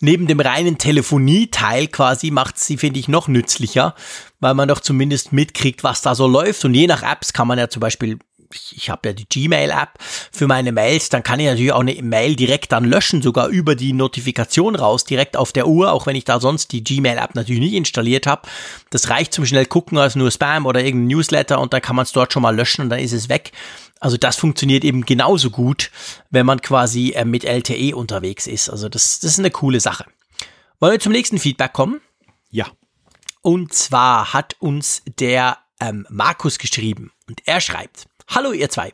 neben 0.00 0.26
dem 0.26 0.40
reinen 0.40 0.78
Telefonie-Teil 0.78 1.88
quasi, 1.88 2.30
macht 2.30 2.58
sie, 2.58 2.78
finde 2.78 2.98
ich, 2.98 3.08
noch 3.08 3.28
nützlicher, 3.28 3.94
weil 4.40 4.54
man 4.54 4.68
doch 4.68 4.80
zumindest 4.80 5.32
mitkriegt, 5.32 5.84
was 5.84 6.02
da 6.02 6.14
so 6.14 6.26
läuft. 6.26 6.64
Und 6.64 6.74
je 6.74 6.86
nach 6.86 7.02
Apps 7.02 7.32
kann 7.32 7.46
man 7.46 7.58
ja 7.58 7.68
zum 7.68 7.80
Beispiel 7.80 8.18
ich, 8.52 8.76
ich 8.76 8.90
habe 8.90 9.08
ja 9.08 9.12
die 9.12 9.28
Gmail-App 9.28 9.90
für 10.32 10.46
meine 10.46 10.72
Mails, 10.72 11.08
dann 11.08 11.22
kann 11.22 11.40
ich 11.40 11.46
natürlich 11.46 11.72
auch 11.72 11.80
eine 11.80 11.94
Mail 12.02 12.36
direkt 12.36 12.72
dann 12.72 12.84
löschen, 12.84 13.22
sogar 13.22 13.48
über 13.48 13.74
die 13.74 13.92
Notifikation 13.92 14.76
raus, 14.76 15.04
direkt 15.04 15.36
auf 15.36 15.52
der 15.52 15.66
Uhr, 15.66 15.92
auch 15.92 16.06
wenn 16.06 16.16
ich 16.16 16.24
da 16.24 16.40
sonst 16.40 16.72
die 16.72 16.84
Gmail-App 16.84 17.34
natürlich 17.34 17.60
nicht 17.60 17.74
installiert 17.74 18.26
habe. 18.26 18.42
Das 18.90 19.08
reicht 19.08 19.32
zum 19.32 19.46
schnell 19.46 19.66
gucken 19.66 19.98
als 19.98 20.16
nur 20.16 20.30
Spam 20.30 20.66
oder 20.66 20.82
irgendein 20.82 21.16
Newsletter 21.16 21.60
und 21.60 21.72
dann 21.72 21.82
kann 21.82 21.96
man 21.96 22.04
es 22.04 22.12
dort 22.12 22.32
schon 22.32 22.42
mal 22.42 22.54
löschen 22.54 22.82
und 22.82 22.90
dann 22.90 23.00
ist 23.00 23.12
es 23.12 23.28
weg. 23.28 23.52
Also 24.00 24.16
das 24.16 24.36
funktioniert 24.36 24.82
eben 24.82 25.04
genauso 25.04 25.50
gut, 25.50 25.90
wenn 26.30 26.46
man 26.46 26.62
quasi 26.62 27.10
äh, 27.10 27.24
mit 27.24 27.44
LTE 27.44 27.94
unterwegs 27.94 28.46
ist. 28.46 28.70
Also 28.70 28.88
das, 28.88 29.20
das 29.20 29.32
ist 29.32 29.38
eine 29.38 29.50
coole 29.50 29.80
Sache. 29.80 30.06
Wollen 30.80 30.94
wir 30.94 31.00
zum 31.00 31.12
nächsten 31.12 31.38
Feedback 31.38 31.74
kommen? 31.74 32.00
Ja. 32.50 32.66
Und 33.42 33.74
zwar 33.74 34.32
hat 34.32 34.56
uns 34.58 35.02
der 35.18 35.58
ähm, 35.80 36.06
Markus 36.08 36.58
geschrieben 36.58 37.12
und 37.28 37.42
er 37.46 37.60
schreibt, 37.60 38.06
Hallo 38.32 38.52
ihr 38.52 38.70
zwei, 38.70 38.92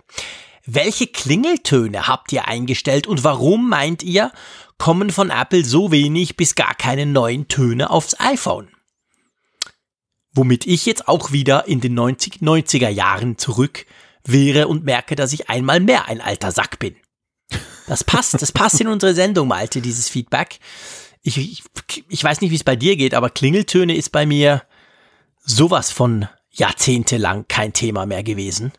welche 0.65 1.07
Klingeltöne 1.07 2.09
habt 2.09 2.33
ihr 2.33 2.49
eingestellt 2.49 3.07
und 3.07 3.23
warum 3.23 3.69
meint 3.69 4.03
ihr, 4.03 4.33
kommen 4.79 5.11
von 5.11 5.29
Apple 5.29 5.63
so 5.63 5.93
wenig 5.93 6.39
bis 6.39 6.55
gar 6.55 6.75
keine 6.75 7.05
neuen 7.05 7.47
Töne 7.47 7.91
aufs 7.91 8.19
iPhone? 8.19 8.69
Womit 10.33 10.67
ich 10.67 10.87
jetzt 10.87 11.07
auch 11.07 11.33
wieder 11.33 11.69
in 11.69 11.83
den 11.83 11.93
90, 11.93 12.37
90er 12.37 12.89
Jahren 12.89 13.37
zurück 13.37 13.85
wäre 14.25 14.69
und 14.69 14.85
merke, 14.85 15.17
dass 15.17 15.35
ich 15.35 15.51
einmal 15.51 15.81
mehr 15.81 16.09
ein 16.09 16.23
alter 16.23 16.51
Sack 16.51 16.79
bin. 16.79 16.97
Das 17.87 18.05
passt, 18.05 18.41
das 18.41 18.53
passt 18.53 18.81
in 18.81 18.89
unsere 18.89 19.13
Sendung, 19.13 19.49
Malte, 19.49 19.83
dieses 19.83 20.09
Feedback. 20.09 20.61
Ich, 21.21 21.37
ich, 21.37 21.63
ich 22.09 22.25
weiß 22.25 22.41
nicht, 22.41 22.53
wie 22.53 22.57
es 22.57 22.65
bei 22.65 22.77
dir 22.77 22.97
geht, 22.97 23.13
aber 23.13 23.29
Klingeltöne 23.29 23.97
ist 23.97 24.13
bei 24.13 24.25
mir 24.25 24.63
sowas 25.45 25.91
von 25.91 26.27
jahrzehntelang 26.53 27.47
kein 27.49 27.75
Thema 27.75 28.07
mehr 28.07 28.23
gewesen. 28.23 28.73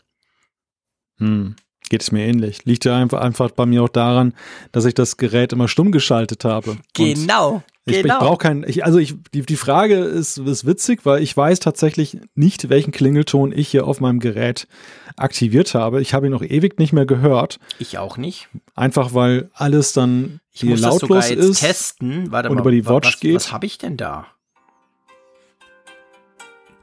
Hm. 1.20 1.56
Geht 1.90 2.02
es 2.02 2.12
mir 2.12 2.26
ähnlich. 2.26 2.66
Liegt 2.66 2.84
ja 2.84 2.98
einfach, 2.98 3.22
einfach 3.22 3.52
bei 3.52 3.66
mir 3.66 3.82
auch 3.84 3.90
daran, 3.90 4.34
dass 4.74 4.84
ich 4.84 4.94
das 4.94 5.16
Gerät 5.16 5.54
immer 5.54 5.70
stumm 5.70 5.92
geschaltet 5.94 6.44
habe. 6.44 6.78
Genau. 6.94 7.64
Ich, 7.86 8.02
genau. 8.02 8.16
ich 8.16 8.20
brauche 8.20 8.38
keinen, 8.40 8.66
ich, 8.68 8.84
also 8.84 9.00
ich, 9.00 9.16
die, 9.34 9.44
die 9.44 9.56
Frage 9.56 9.96
ist, 9.96 10.38
ist 10.38 10.66
witzig, 10.66 11.06
weil 11.06 11.24
ich 11.24 11.38
weiß 11.38 11.62
tatsächlich 11.62 12.18
nicht, 12.36 12.68
welchen 12.70 12.92
Klingelton 12.92 13.54
ich 13.54 13.70
hier 13.70 13.88
auf 13.88 14.02
meinem 14.02 14.20
Gerät 14.20 14.68
aktiviert 15.16 15.74
habe. 15.74 16.02
Ich 16.02 16.14
habe 16.14 16.26
ihn 16.28 16.34
noch 16.34 16.42
ewig 16.44 16.78
nicht 16.80 16.92
mehr 16.92 17.06
gehört. 17.06 17.58
Ich 17.80 17.98
auch 17.98 18.18
nicht. 18.18 18.50
Einfach 18.76 19.14
weil 19.14 19.50
alles 19.54 19.94
dann 19.94 20.42
Ich 20.52 20.60
hier 20.62 20.76
lautlos 20.76 21.00
sogar 21.00 21.30
jetzt 21.30 21.40
ist. 21.40 21.60
testen. 21.62 22.30
Warte 22.32 22.50
und 22.50 22.56
mal, 22.56 22.62
über 22.62 22.72
die 22.72 22.86
wa- 22.86 22.96
Watch 22.96 23.14
was, 23.14 23.20
geht. 23.22 23.36
Was 23.36 23.54
habe 23.54 23.66
ich 23.66 23.78
denn 23.78 23.96
da? 23.96 24.28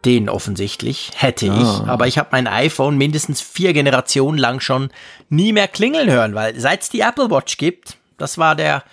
Den 0.05 0.29
offensichtlich 0.29 1.13
hätte 1.17 1.51
Ah. 1.51 1.61
ich, 1.83 1.89
aber 1.89 2.07
ich 2.07 2.19
habe 2.19 2.29
mein 2.33 2.47
iPhone 2.47 2.97
mindestens 2.99 3.41
vier 3.41 3.73
Generationen 3.73 4.39
lang 4.39 4.61
schon 4.61 4.91
nie 5.29 5.53
mehr 5.53 5.69
klingeln 5.69 6.11
hören, 6.11 6.35
weil 6.35 6.59
seit 6.61 6.83
es 6.83 6.91
die 6.91 7.01
Apple 7.01 7.31
Watch 7.31 7.57
gibt, 7.57 7.97
das 8.19 8.37
war 8.39 8.55
der 8.55 8.85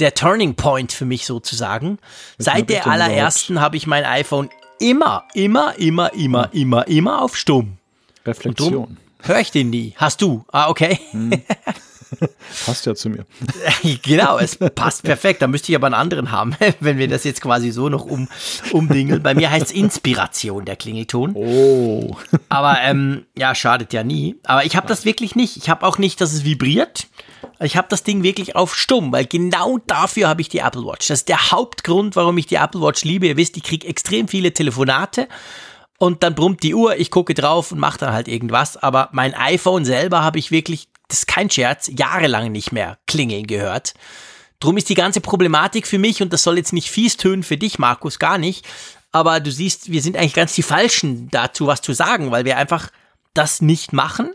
der 0.00 0.12
Turning 0.14 0.54
Point 0.56 0.92
für 0.92 1.04
mich 1.04 1.24
sozusagen. 1.24 1.98
Was 2.36 2.46
Seit 2.46 2.68
der 2.68 2.86
allerersten 2.88 3.60
habe 3.60 3.76
ich 3.76 3.86
mein 3.86 4.04
iPhone 4.04 4.50
immer, 4.80 5.24
immer, 5.34 5.78
immer, 5.78 6.12
immer, 6.14 6.52
immer, 6.52 6.86
immer 6.88 7.22
auf 7.22 7.36
stumm. 7.36 7.78
Reflexion. 8.26 8.96
Höre 9.22 9.38
ich 9.40 9.52
den 9.52 9.70
nie. 9.70 9.94
Hast 9.96 10.20
du? 10.20 10.44
Ah, 10.50 10.68
okay. 10.68 10.98
Passt 12.66 12.86
ja 12.86 12.94
zu 12.94 13.08
mir. 13.08 13.26
genau, 14.02 14.38
es 14.38 14.56
passt 14.56 15.02
perfekt. 15.02 15.42
Da 15.42 15.46
müsste 15.46 15.72
ich 15.72 15.76
aber 15.76 15.86
einen 15.86 15.94
anderen 15.94 16.30
haben, 16.30 16.56
wenn 16.80 16.98
wir 16.98 17.08
das 17.08 17.24
jetzt 17.24 17.40
quasi 17.40 17.70
so 17.70 17.88
noch 17.88 18.04
um, 18.04 18.28
umdingeln. 18.72 19.22
Bei 19.22 19.34
mir 19.34 19.50
heißt 19.50 19.66
es 19.66 19.72
Inspiration, 19.72 20.64
der 20.64 20.76
Klingelton. 20.76 21.32
Oh. 21.34 22.16
Aber 22.48 22.78
ähm, 22.82 23.26
ja, 23.36 23.54
schadet 23.54 23.92
ja 23.92 24.04
nie. 24.04 24.36
Aber 24.44 24.64
ich 24.64 24.76
habe 24.76 24.86
das 24.86 25.04
wirklich 25.04 25.34
nicht. 25.34 25.56
Ich 25.56 25.68
habe 25.68 25.86
auch 25.86 25.98
nicht, 25.98 26.20
dass 26.20 26.32
es 26.32 26.44
vibriert. 26.44 27.08
Ich 27.60 27.76
habe 27.76 27.88
das 27.88 28.02
Ding 28.02 28.22
wirklich 28.22 28.56
auf 28.56 28.74
stumm, 28.74 29.12
weil 29.12 29.26
genau 29.26 29.78
dafür 29.86 30.28
habe 30.28 30.40
ich 30.40 30.48
die 30.48 30.58
Apple 30.58 30.84
Watch. 30.84 31.08
Das 31.08 31.20
ist 31.20 31.28
der 31.28 31.50
Hauptgrund, 31.50 32.16
warum 32.16 32.36
ich 32.38 32.46
die 32.46 32.56
Apple 32.56 32.80
Watch 32.80 33.04
liebe. 33.04 33.26
Ihr 33.26 33.36
wisst, 33.36 33.56
ich 33.56 33.62
kriege 33.62 33.86
extrem 33.86 34.28
viele 34.28 34.52
Telefonate 34.52 35.28
und 35.98 36.22
dann 36.22 36.34
brummt 36.34 36.62
die 36.62 36.74
Uhr, 36.74 36.96
ich 36.96 37.10
gucke 37.10 37.34
drauf 37.34 37.72
und 37.72 37.78
mache 37.78 37.98
dann 37.98 38.12
halt 38.12 38.28
irgendwas. 38.28 38.76
Aber 38.76 39.08
mein 39.12 39.34
iPhone 39.34 39.84
selber 39.84 40.22
habe 40.22 40.38
ich 40.38 40.50
wirklich, 40.50 40.88
das 41.14 41.20
ist 41.20 41.28
kein 41.28 41.48
Scherz, 41.48 41.88
jahrelang 41.96 42.50
nicht 42.50 42.72
mehr 42.72 42.98
klingeln 43.06 43.46
gehört. 43.46 43.94
Drum 44.58 44.76
ist 44.76 44.88
die 44.88 44.96
ganze 44.96 45.20
Problematik 45.20 45.86
für 45.86 45.98
mich, 45.98 46.22
und 46.22 46.32
das 46.32 46.42
soll 46.42 46.56
jetzt 46.56 46.72
nicht 46.72 46.90
fies 46.90 47.16
tönen 47.16 47.44
für 47.44 47.56
dich, 47.56 47.78
Markus, 47.78 48.18
gar 48.18 48.36
nicht, 48.36 48.66
aber 49.12 49.38
du 49.38 49.52
siehst, 49.52 49.92
wir 49.92 50.02
sind 50.02 50.16
eigentlich 50.16 50.34
ganz 50.34 50.54
die 50.54 50.64
Falschen 50.64 51.28
dazu, 51.30 51.68
was 51.68 51.82
zu 51.82 51.92
sagen, 51.92 52.32
weil 52.32 52.44
wir 52.44 52.56
einfach 52.56 52.90
das 53.32 53.62
nicht 53.62 53.92
machen. 53.92 54.32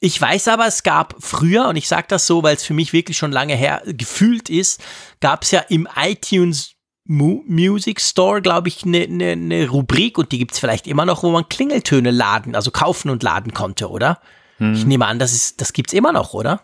Ich 0.00 0.18
weiß 0.18 0.48
aber, 0.48 0.66
es 0.66 0.82
gab 0.82 1.14
früher, 1.18 1.68
und 1.68 1.76
ich 1.76 1.88
sage 1.88 2.06
das 2.08 2.26
so, 2.26 2.42
weil 2.42 2.56
es 2.56 2.64
für 2.64 2.74
mich 2.74 2.94
wirklich 2.94 3.18
schon 3.18 3.32
lange 3.32 3.54
her 3.54 3.82
gefühlt 3.84 4.48
ist, 4.48 4.80
gab 5.20 5.42
es 5.42 5.50
ja 5.50 5.60
im 5.60 5.86
iTunes 5.94 6.72
Mu 7.04 7.42
Music 7.46 8.00
Store, 8.00 8.40
glaube 8.40 8.68
ich, 8.68 8.84
eine 8.84 9.08
ne, 9.08 9.36
ne 9.36 9.68
Rubrik, 9.68 10.16
und 10.16 10.32
die 10.32 10.38
gibt's 10.38 10.58
vielleicht 10.58 10.86
immer 10.86 11.04
noch, 11.04 11.22
wo 11.22 11.30
man 11.30 11.48
Klingeltöne 11.50 12.12
laden, 12.12 12.54
also 12.54 12.70
kaufen 12.70 13.10
und 13.10 13.22
laden 13.22 13.52
konnte, 13.52 13.90
oder? 13.90 14.20
Ich 14.60 14.86
nehme 14.86 15.06
an, 15.06 15.18
das, 15.18 15.32
ist, 15.32 15.60
das 15.60 15.72
gibt's 15.72 15.92
immer 15.92 16.12
noch, 16.12 16.34
oder? 16.34 16.62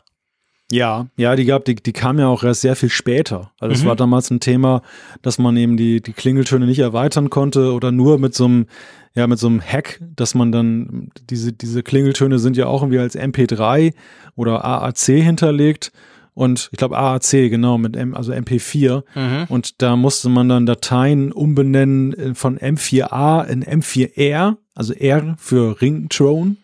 Ja, 0.73 1.07
ja, 1.17 1.37
die 1.37 1.45
gab, 1.45 1.65
die, 1.67 1.75
die 1.77 1.93
kam 1.93 2.19
ja 2.19 2.27
auch 2.27 2.43
erst 2.43 2.63
sehr 2.63 2.75
viel 2.75 2.89
später. 2.89 3.53
Also 3.61 3.75
es 3.75 3.83
Mhm. 3.85 3.89
war 3.89 3.97
damals 3.97 4.31
ein 4.31 4.41
Thema, 4.41 4.83
dass 5.23 5.39
man 5.39 5.57
eben 5.57 5.77
die, 5.77 6.01
die 6.01 6.13
Klingeltöne 6.15 6.67
nicht 6.67 6.79
erweitern 6.81 7.31
konnte 7.31 7.73
oder 7.75 7.93
nur 7.93 8.19
mit 8.19 8.35
so 8.35 8.47
einem, 8.47 8.67
ja, 9.15 9.27
mit 9.27 9.39
so 9.39 9.47
einem 9.47 9.61
Hack, 9.61 10.01
dass 10.17 10.35
man 10.35 10.51
dann, 10.51 11.11
diese, 11.31 11.53
diese 11.53 11.83
Klingeltöne 11.83 12.39
sind 12.39 12.57
ja 12.57 12.67
auch 12.67 12.83
irgendwie 12.83 12.99
als 12.99 13.17
MP3 13.17 13.93
oder 14.35 14.65
AAC 14.65 15.23
hinterlegt. 15.23 15.93
Und 16.33 16.69
ich 16.73 16.79
glaube 16.79 16.99
AAC, 16.99 17.49
genau, 17.49 17.79
mit 17.79 17.95
M, 17.95 18.15
also 18.17 18.33
MP4. 18.33 19.05
Mhm. 19.15 19.45
Und 19.49 19.83
da 19.83 19.95
musste 19.95 20.29
man 20.31 20.49
dann 20.49 20.67
Dateien 20.67 21.31
umbenennen 21.31 22.13
äh, 22.15 22.35
von 22.35 22.59
M4A 22.59 23.45
in 23.47 23.63
M4R, 23.63 24.57
also 24.75 24.95
R 24.95 25.37
für 25.39 25.81
Ringtone. 25.81 26.57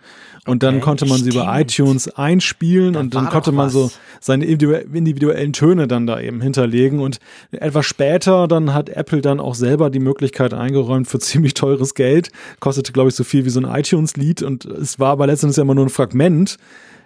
Und 0.50 0.62
dann 0.62 0.76
Okay, 0.76 0.84
konnte 0.84 1.06
man 1.06 1.22
sie 1.22 1.30
über 1.30 1.42
stimmt. 1.52 1.60
iTunes 1.72 2.08
einspielen 2.08 2.94
Da 2.94 3.00
und 3.00 3.14
dann 3.14 3.28
konnte 3.28 3.52
man 3.52 3.70
so 3.70 3.90
seine 4.20 4.44
individu- 4.44 4.92
individuellen 4.94 5.52
Töne 5.52 5.86
dann 5.86 6.06
da 6.06 6.18
eben 6.20 6.40
hinterlegen. 6.40 6.98
Und 6.98 7.18
etwas 7.52 7.86
später 7.86 8.48
dann 8.48 8.74
hat 8.74 8.88
Apple 8.88 9.20
dann 9.20 9.38
auch 9.40 9.54
selber 9.54 9.90
die 9.90 10.00
Möglichkeit 10.00 10.52
eingeräumt 10.52 11.06
für 11.08 11.18
ziemlich 11.20 11.54
teures 11.54 11.94
Geld. 11.94 12.30
Kostete, 12.58 12.92
glaube 12.92 13.10
ich, 13.10 13.14
so 13.14 13.22
viel 13.24 13.44
wie 13.44 13.50
so 13.50 13.60
ein 13.60 13.64
iTunes-Lied 13.80 14.42
und 14.42 14.64
es 14.64 14.98
war 14.98 15.10
aber 15.12 15.26
letztendlich 15.28 15.58
immer 15.58 15.74
nur 15.74 15.86
ein 15.86 15.90
Fragment. 15.90 16.56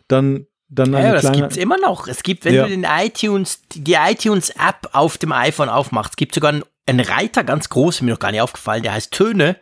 Dann, 0.08 0.46
dann 0.68 0.92
Ja, 0.94 1.12
das 1.12 1.22
kleine. 1.22 1.36
gibt's 1.42 1.56
immer 1.56 1.76
noch. 1.78 2.08
Es 2.08 2.22
gibt, 2.22 2.44
wenn 2.46 2.54
Ja. 2.54 2.64
du 2.64 2.70
den 2.70 2.84
iTunes, 2.88 3.60
die 3.74 3.92
iTunes-App 3.94 4.88
auf 4.92 5.18
dem 5.18 5.32
iPhone 5.32 5.68
aufmachst, 5.68 6.16
gibt 6.16 6.34
sogar 6.34 6.50
einen, 6.52 6.62
einen 6.86 7.00
Reiter 7.00 7.44
ganz 7.44 7.68
groß, 7.68 8.02
mir 8.02 8.12
noch 8.12 8.18
gar 8.18 8.30
nicht 8.30 8.40
aufgefallen, 8.40 8.82
der 8.82 8.92
heißt 8.94 9.12
Töne. 9.12 9.56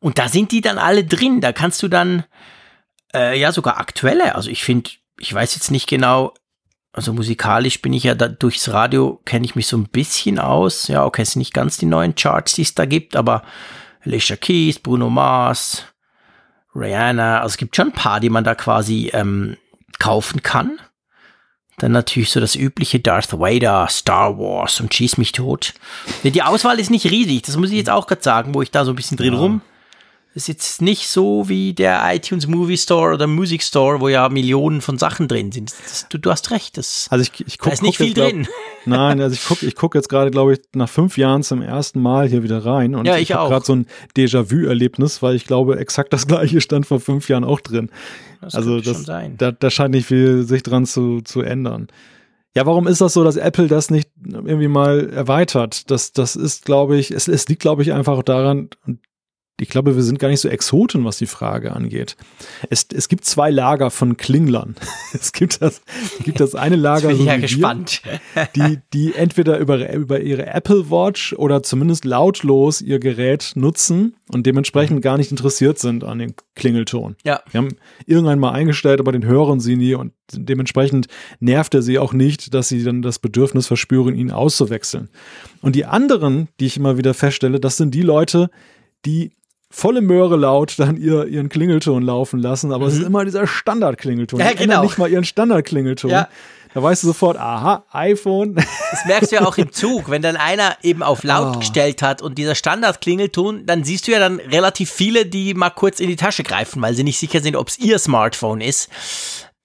Und 0.00 0.18
da 0.18 0.28
sind 0.28 0.52
die 0.52 0.60
dann 0.60 0.76
alle 0.78 1.04
drin. 1.04 1.40
Da 1.40 1.52
kannst 1.52 1.82
du 1.82 1.88
dann, 1.88 2.24
äh, 3.16 3.38
ja, 3.38 3.52
sogar 3.52 3.78
aktuelle. 3.78 4.34
Also 4.34 4.50
ich 4.50 4.62
finde, 4.62 4.90
ich 5.18 5.32
weiß 5.32 5.54
jetzt 5.54 5.70
nicht 5.70 5.88
genau, 5.88 6.34
also 6.92 7.12
musikalisch 7.12 7.82
bin 7.82 7.92
ich 7.92 8.04
ja 8.04 8.14
da, 8.14 8.28
durchs 8.28 8.70
Radio, 8.70 9.20
kenne 9.24 9.44
ich 9.44 9.54
mich 9.54 9.66
so 9.66 9.76
ein 9.76 9.88
bisschen 9.88 10.38
aus. 10.38 10.88
Ja, 10.88 11.04
okay, 11.04 11.22
es 11.22 11.32
sind 11.32 11.40
nicht 11.40 11.54
ganz 11.54 11.76
die 11.76 11.86
neuen 11.86 12.14
Charts, 12.14 12.54
die 12.54 12.62
es 12.62 12.74
da 12.74 12.86
gibt, 12.86 13.16
aber 13.16 13.42
Alicia 14.04 14.36
Keys, 14.36 14.78
Bruno 14.78 15.10
Mars, 15.10 15.84
Rihanna, 16.74 17.40
also 17.40 17.54
es 17.54 17.56
gibt 17.56 17.76
schon 17.76 17.88
ein 17.88 17.92
paar, 17.92 18.20
die 18.20 18.30
man 18.30 18.44
da 18.44 18.54
quasi 18.54 19.10
ähm, 19.12 19.56
kaufen 19.98 20.42
kann. 20.42 20.78
Dann 21.78 21.92
natürlich 21.92 22.30
so 22.30 22.40
das 22.40 22.54
übliche 22.54 23.00
Darth 23.00 23.38
Vader, 23.38 23.86
Star 23.90 24.38
Wars 24.38 24.80
und 24.80 24.94
Schieß 24.94 25.18
mich 25.18 25.32
tot. 25.32 25.74
Ja, 26.22 26.30
Die 26.30 26.42
Auswahl 26.42 26.80
ist 26.80 26.90
nicht 26.90 27.10
riesig, 27.10 27.42
das 27.42 27.56
muss 27.58 27.70
ich 27.70 27.76
jetzt 27.76 27.90
auch 27.90 28.06
gerade 28.06 28.22
sagen, 28.22 28.54
wo 28.54 28.62
ich 28.62 28.70
da 28.70 28.86
so 28.86 28.92
ein 28.92 28.96
bisschen 28.96 29.18
drin 29.18 29.34
rum. 29.34 29.60
Ist 30.36 30.48
jetzt 30.48 30.82
nicht 30.82 31.08
so 31.08 31.48
wie 31.48 31.72
der 31.72 32.02
iTunes 32.14 32.46
Movie 32.46 32.76
Store 32.76 33.14
oder 33.14 33.26
Music 33.26 33.62
Store, 33.62 34.02
wo 34.02 34.08
ja 34.08 34.28
Millionen 34.28 34.82
von 34.82 34.98
Sachen 34.98 35.28
drin 35.28 35.50
sind. 35.50 35.72
Das, 35.84 36.06
du, 36.10 36.18
du 36.18 36.30
hast 36.30 36.50
recht, 36.50 36.76
das, 36.76 37.06
also 37.08 37.22
ich, 37.22 37.40
ich 37.46 37.56
da 37.56 37.64
guck, 37.64 37.72
ist 37.72 37.82
nicht 37.82 37.96
guck 37.96 38.06
viel 38.06 38.14
glaub- 38.14 38.30
drin. 38.32 38.46
Nein, 38.84 39.22
also 39.22 39.32
ich 39.32 39.42
gucke 39.46 39.64
ich 39.64 39.74
guck 39.74 39.94
jetzt 39.94 40.10
gerade, 40.10 40.30
glaube 40.30 40.52
ich, 40.52 40.60
nach 40.74 40.90
fünf 40.90 41.16
Jahren 41.16 41.42
zum 41.42 41.62
ersten 41.62 42.02
Mal 42.02 42.28
hier 42.28 42.42
wieder 42.42 42.64
rein. 42.66 42.94
Und 42.94 43.06
Ja, 43.06 43.16
ich 43.16 43.32
habe 43.32 43.44
auch. 43.44 43.48
gerade 43.48 43.64
so 43.64 43.74
ein 43.74 43.86
Déjà-vu-Erlebnis, 44.14 45.22
weil 45.22 45.36
ich 45.36 45.46
glaube, 45.46 45.78
exakt 45.78 46.12
das 46.12 46.26
gleiche 46.26 46.60
stand 46.60 46.86
vor 46.86 47.00
fünf 47.00 47.30
Jahren 47.30 47.44
auch 47.44 47.60
drin. 47.60 47.90
Das 48.42 48.54
also 48.54 48.78
das. 48.80 49.04
Da, 49.04 49.52
da 49.52 49.70
scheint 49.70 49.92
nicht 49.94 50.06
viel 50.06 50.42
sich 50.42 50.62
dran 50.62 50.84
zu, 50.84 51.22
zu 51.22 51.40
ändern. 51.40 51.88
Ja, 52.54 52.66
warum 52.66 52.86
ist 52.86 53.00
das 53.00 53.14
so, 53.14 53.24
dass 53.24 53.36
Apple 53.36 53.68
das 53.68 53.90
nicht 53.90 54.10
irgendwie 54.22 54.68
mal 54.68 55.08
erweitert? 55.10 55.90
Das, 55.90 56.12
das 56.12 56.36
ist, 56.36 56.66
glaube 56.66 56.98
ich, 56.98 57.10
es, 57.10 57.26
es 57.26 57.48
liegt, 57.48 57.62
glaube 57.62 57.80
ich, 57.82 57.92
einfach 57.94 58.22
daran, 58.22 58.68
und 58.86 59.00
ich 59.58 59.70
glaube, 59.70 59.96
wir 59.96 60.02
sind 60.02 60.18
gar 60.18 60.28
nicht 60.28 60.40
so 60.40 60.48
Exoten, 60.48 61.04
was 61.04 61.16
die 61.16 61.26
Frage 61.26 61.74
angeht. 61.74 62.16
Es, 62.68 62.86
es 62.92 63.08
gibt 63.08 63.24
zwei 63.24 63.50
Lager 63.50 63.90
von 63.90 64.16
Klinglern. 64.16 64.76
Es 65.12 65.32
gibt 65.32 65.62
das, 65.62 65.80
es 66.18 66.24
gibt 66.24 66.40
das 66.40 66.54
eine 66.54 66.76
Lager, 66.76 67.14
so 67.14 67.24
ja. 67.24 67.40
Wir, 67.40 67.84
die, 68.56 68.78
die 68.92 69.14
entweder 69.14 69.58
über, 69.58 69.90
über 69.94 70.20
ihre 70.20 70.46
Apple 70.46 70.90
Watch 70.90 71.32
oder 71.32 71.62
zumindest 71.62 72.04
lautlos 72.04 72.82
ihr 72.82 72.98
Gerät 72.98 73.52
nutzen 73.54 74.16
und 74.30 74.44
dementsprechend 74.46 75.00
gar 75.00 75.16
nicht 75.16 75.30
interessiert 75.30 75.78
sind 75.78 76.04
an 76.04 76.18
den 76.18 76.34
Klingelton. 76.54 77.16
Ja. 77.24 77.40
Wir 77.50 77.58
haben 77.58 77.76
irgendwann 78.04 78.38
mal 78.38 78.52
eingestellt, 78.52 79.00
aber 79.00 79.12
den 79.12 79.24
hören 79.24 79.58
sie 79.58 79.76
nie 79.76 79.94
und 79.94 80.12
dementsprechend 80.32 81.06
nervt 81.40 81.72
er 81.74 81.82
sie 81.82 81.98
auch 81.98 82.12
nicht, 82.12 82.52
dass 82.52 82.68
sie 82.68 82.82
dann 82.84 83.00
das 83.00 83.18
Bedürfnis 83.18 83.66
verspüren, 83.66 84.14
ihn 84.14 84.30
auszuwechseln. 84.30 85.08
Und 85.62 85.76
die 85.76 85.86
anderen, 85.86 86.48
die 86.60 86.66
ich 86.66 86.76
immer 86.76 86.98
wieder 86.98 87.14
feststelle, 87.14 87.58
das 87.58 87.78
sind 87.78 87.94
die 87.94 88.02
Leute, 88.02 88.50
die 89.06 89.32
volle 89.76 90.00
Möhre 90.00 90.36
laut 90.36 90.78
dann 90.78 90.96
ihr, 90.96 91.26
ihren 91.26 91.48
Klingelton 91.50 92.02
laufen 92.02 92.40
lassen, 92.40 92.72
aber 92.72 92.86
es 92.86 92.94
ist 92.94 93.02
immer 93.04 93.24
dieser 93.24 93.46
Standardklingelton. 93.46 94.40
Mhm. 94.40 94.44
Ja, 94.46 94.52
genau. 94.54 94.82
nicht 94.82 94.96
mal 94.98 95.10
ihren 95.10 95.24
Standardklingelton. 95.24 96.10
Ja. 96.10 96.28
Da 96.74 96.82
weißt 96.82 97.02
du 97.04 97.06
sofort, 97.08 97.38
aha, 97.38 97.84
iPhone. 97.92 98.54
Das 98.54 99.04
merkst 99.06 99.32
du 99.32 99.36
ja 99.36 99.46
auch 99.46 99.56
im 99.56 99.72
Zug, 99.72 100.10
wenn 100.10 100.20
dann 100.22 100.36
einer 100.36 100.76
eben 100.82 101.02
auf 101.02 101.24
laut 101.24 101.56
Oh. 101.56 101.58
gestellt 101.60 102.02
hat 102.02 102.20
und 102.22 102.36
dieser 102.38 102.54
Standardklingelton, 102.54 103.64
dann 103.66 103.82
siehst 103.84 104.06
du 104.08 104.12
ja 104.12 104.18
dann 104.18 104.40
relativ 104.40 104.90
viele, 104.90 105.24
die 105.26 105.54
mal 105.54 105.70
kurz 105.70 106.00
in 106.00 106.08
die 106.08 106.16
Tasche 106.16 106.42
greifen, 106.42 106.82
weil 106.82 106.94
sie 106.94 107.04
nicht 107.04 107.18
sicher 107.18 107.40
sind, 107.40 107.56
ob 107.56 107.68
es 107.68 107.78
ihr 107.78 107.98
Smartphone 107.98 108.60
ist. 108.60 108.88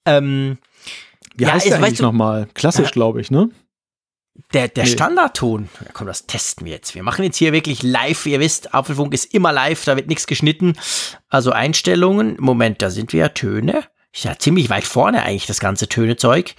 Ähm, 0.05 0.57
Wie 1.35 1.43
Ja, 1.45 1.53
heißt 1.53 1.65
es- 1.65 1.69
der 1.71 1.79
weißt 1.79 1.85
eigentlich 1.87 1.97
du- 1.99 2.03
nochmal? 2.03 2.47
Klassisch, 2.53 2.91
glaube 2.91 3.21
ich, 3.21 3.31
ne? 3.31 3.49
Der 4.53 4.67
der 4.67 4.83
Nee. 4.85 4.89
Standardton, 4.89 5.69
ja, 5.83 5.91
komm, 5.93 6.07
das 6.07 6.27
testen 6.27 6.65
wir 6.65 6.73
jetzt. 6.73 6.95
Wir 6.95 7.03
machen 7.03 7.23
jetzt 7.23 7.37
hier 7.37 7.53
wirklich 7.53 7.83
live. 7.83 8.25
Ihr 8.25 8.39
wisst, 8.39 8.73
Apfelfunk 8.73 9.13
ist 9.13 9.33
immer 9.33 9.51
live, 9.51 9.83
da 9.85 9.95
wird 9.95 10.07
nichts 10.07 10.27
geschnitten. 10.27 10.77
Also 11.29 11.51
Einstellungen. 11.51 12.35
Moment, 12.39 12.81
da 12.81 12.89
sind 12.89 13.13
wir 13.13 13.21
ja 13.21 13.29
Töne. 13.29 13.83
Ist 14.13 14.25
ja 14.25 14.37
ziemlich 14.37 14.69
weit 14.69 14.83
vorne 14.83 15.23
eigentlich, 15.23 15.45
das 15.45 15.59
ganze 15.59 15.87
Tönezeug. 15.87 16.55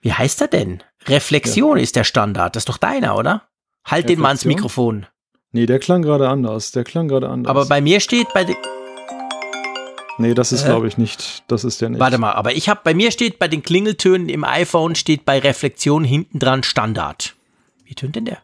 Wie 0.00 0.12
heißt 0.12 0.40
er 0.40 0.48
denn? 0.48 0.82
Reflexion 1.06 1.78
ist 1.78 1.96
der 1.96 2.04
Standard. 2.04 2.56
Das 2.56 2.62
ist 2.62 2.68
doch 2.68 2.78
deiner, 2.78 3.16
oder? 3.16 3.42
Halt 3.84 4.08
den 4.08 4.18
mal 4.18 4.28
ans 4.28 4.40
Reflexion? 4.40 4.56
Mikrofon. 4.56 5.06
Nee, 5.52 5.66
der 5.66 5.78
klang 5.78 6.02
gerade 6.02 6.28
anders. 6.28 6.72
Der 6.72 6.84
klang 6.84 7.08
gerade 7.08 7.28
anders. 7.28 7.50
Aber 7.50 7.66
bei 7.66 7.80
mir 7.80 8.00
steht 8.00 8.26
bei 8.34 8.44
den. 8.44 8.56
Nee, 10.18 10.34
das 10.34 10.52
ist, 10.52 10.62
Hä? 10.64 10.68
glaube 10.68 10.88
ich, 10.88 10.98
nicht. 10.98 11.44
Das 11.48 11.64
ist 11.64 11.80
der 11.80 11.90
nicht. 11.90 12.00
Warte 12.00 12.18
mal, 12.18 12.32
aber 12.32 12.54
ich 12.54 12.68
habe 12.68 12.80
bei 12.84 12.94
mir 12.94 13.10
steht 13.10 13.38
bei 13.38 13.48
den 13.48 13.62
Klingeltönen 13.62 14.28
im 14.28 14.44
iPhone 14.44 14.94
steht 14.94 15.24
bei 15.24 15.38
Reflexion 15.38 16.04
hinten 16.04 16.38
dran 16.38 16.62
Standard. 16.62 17.34
Wie 17.84 17.94
tönt 17.94 18.16
denn 18.16 18.24
der? 18.24 18.38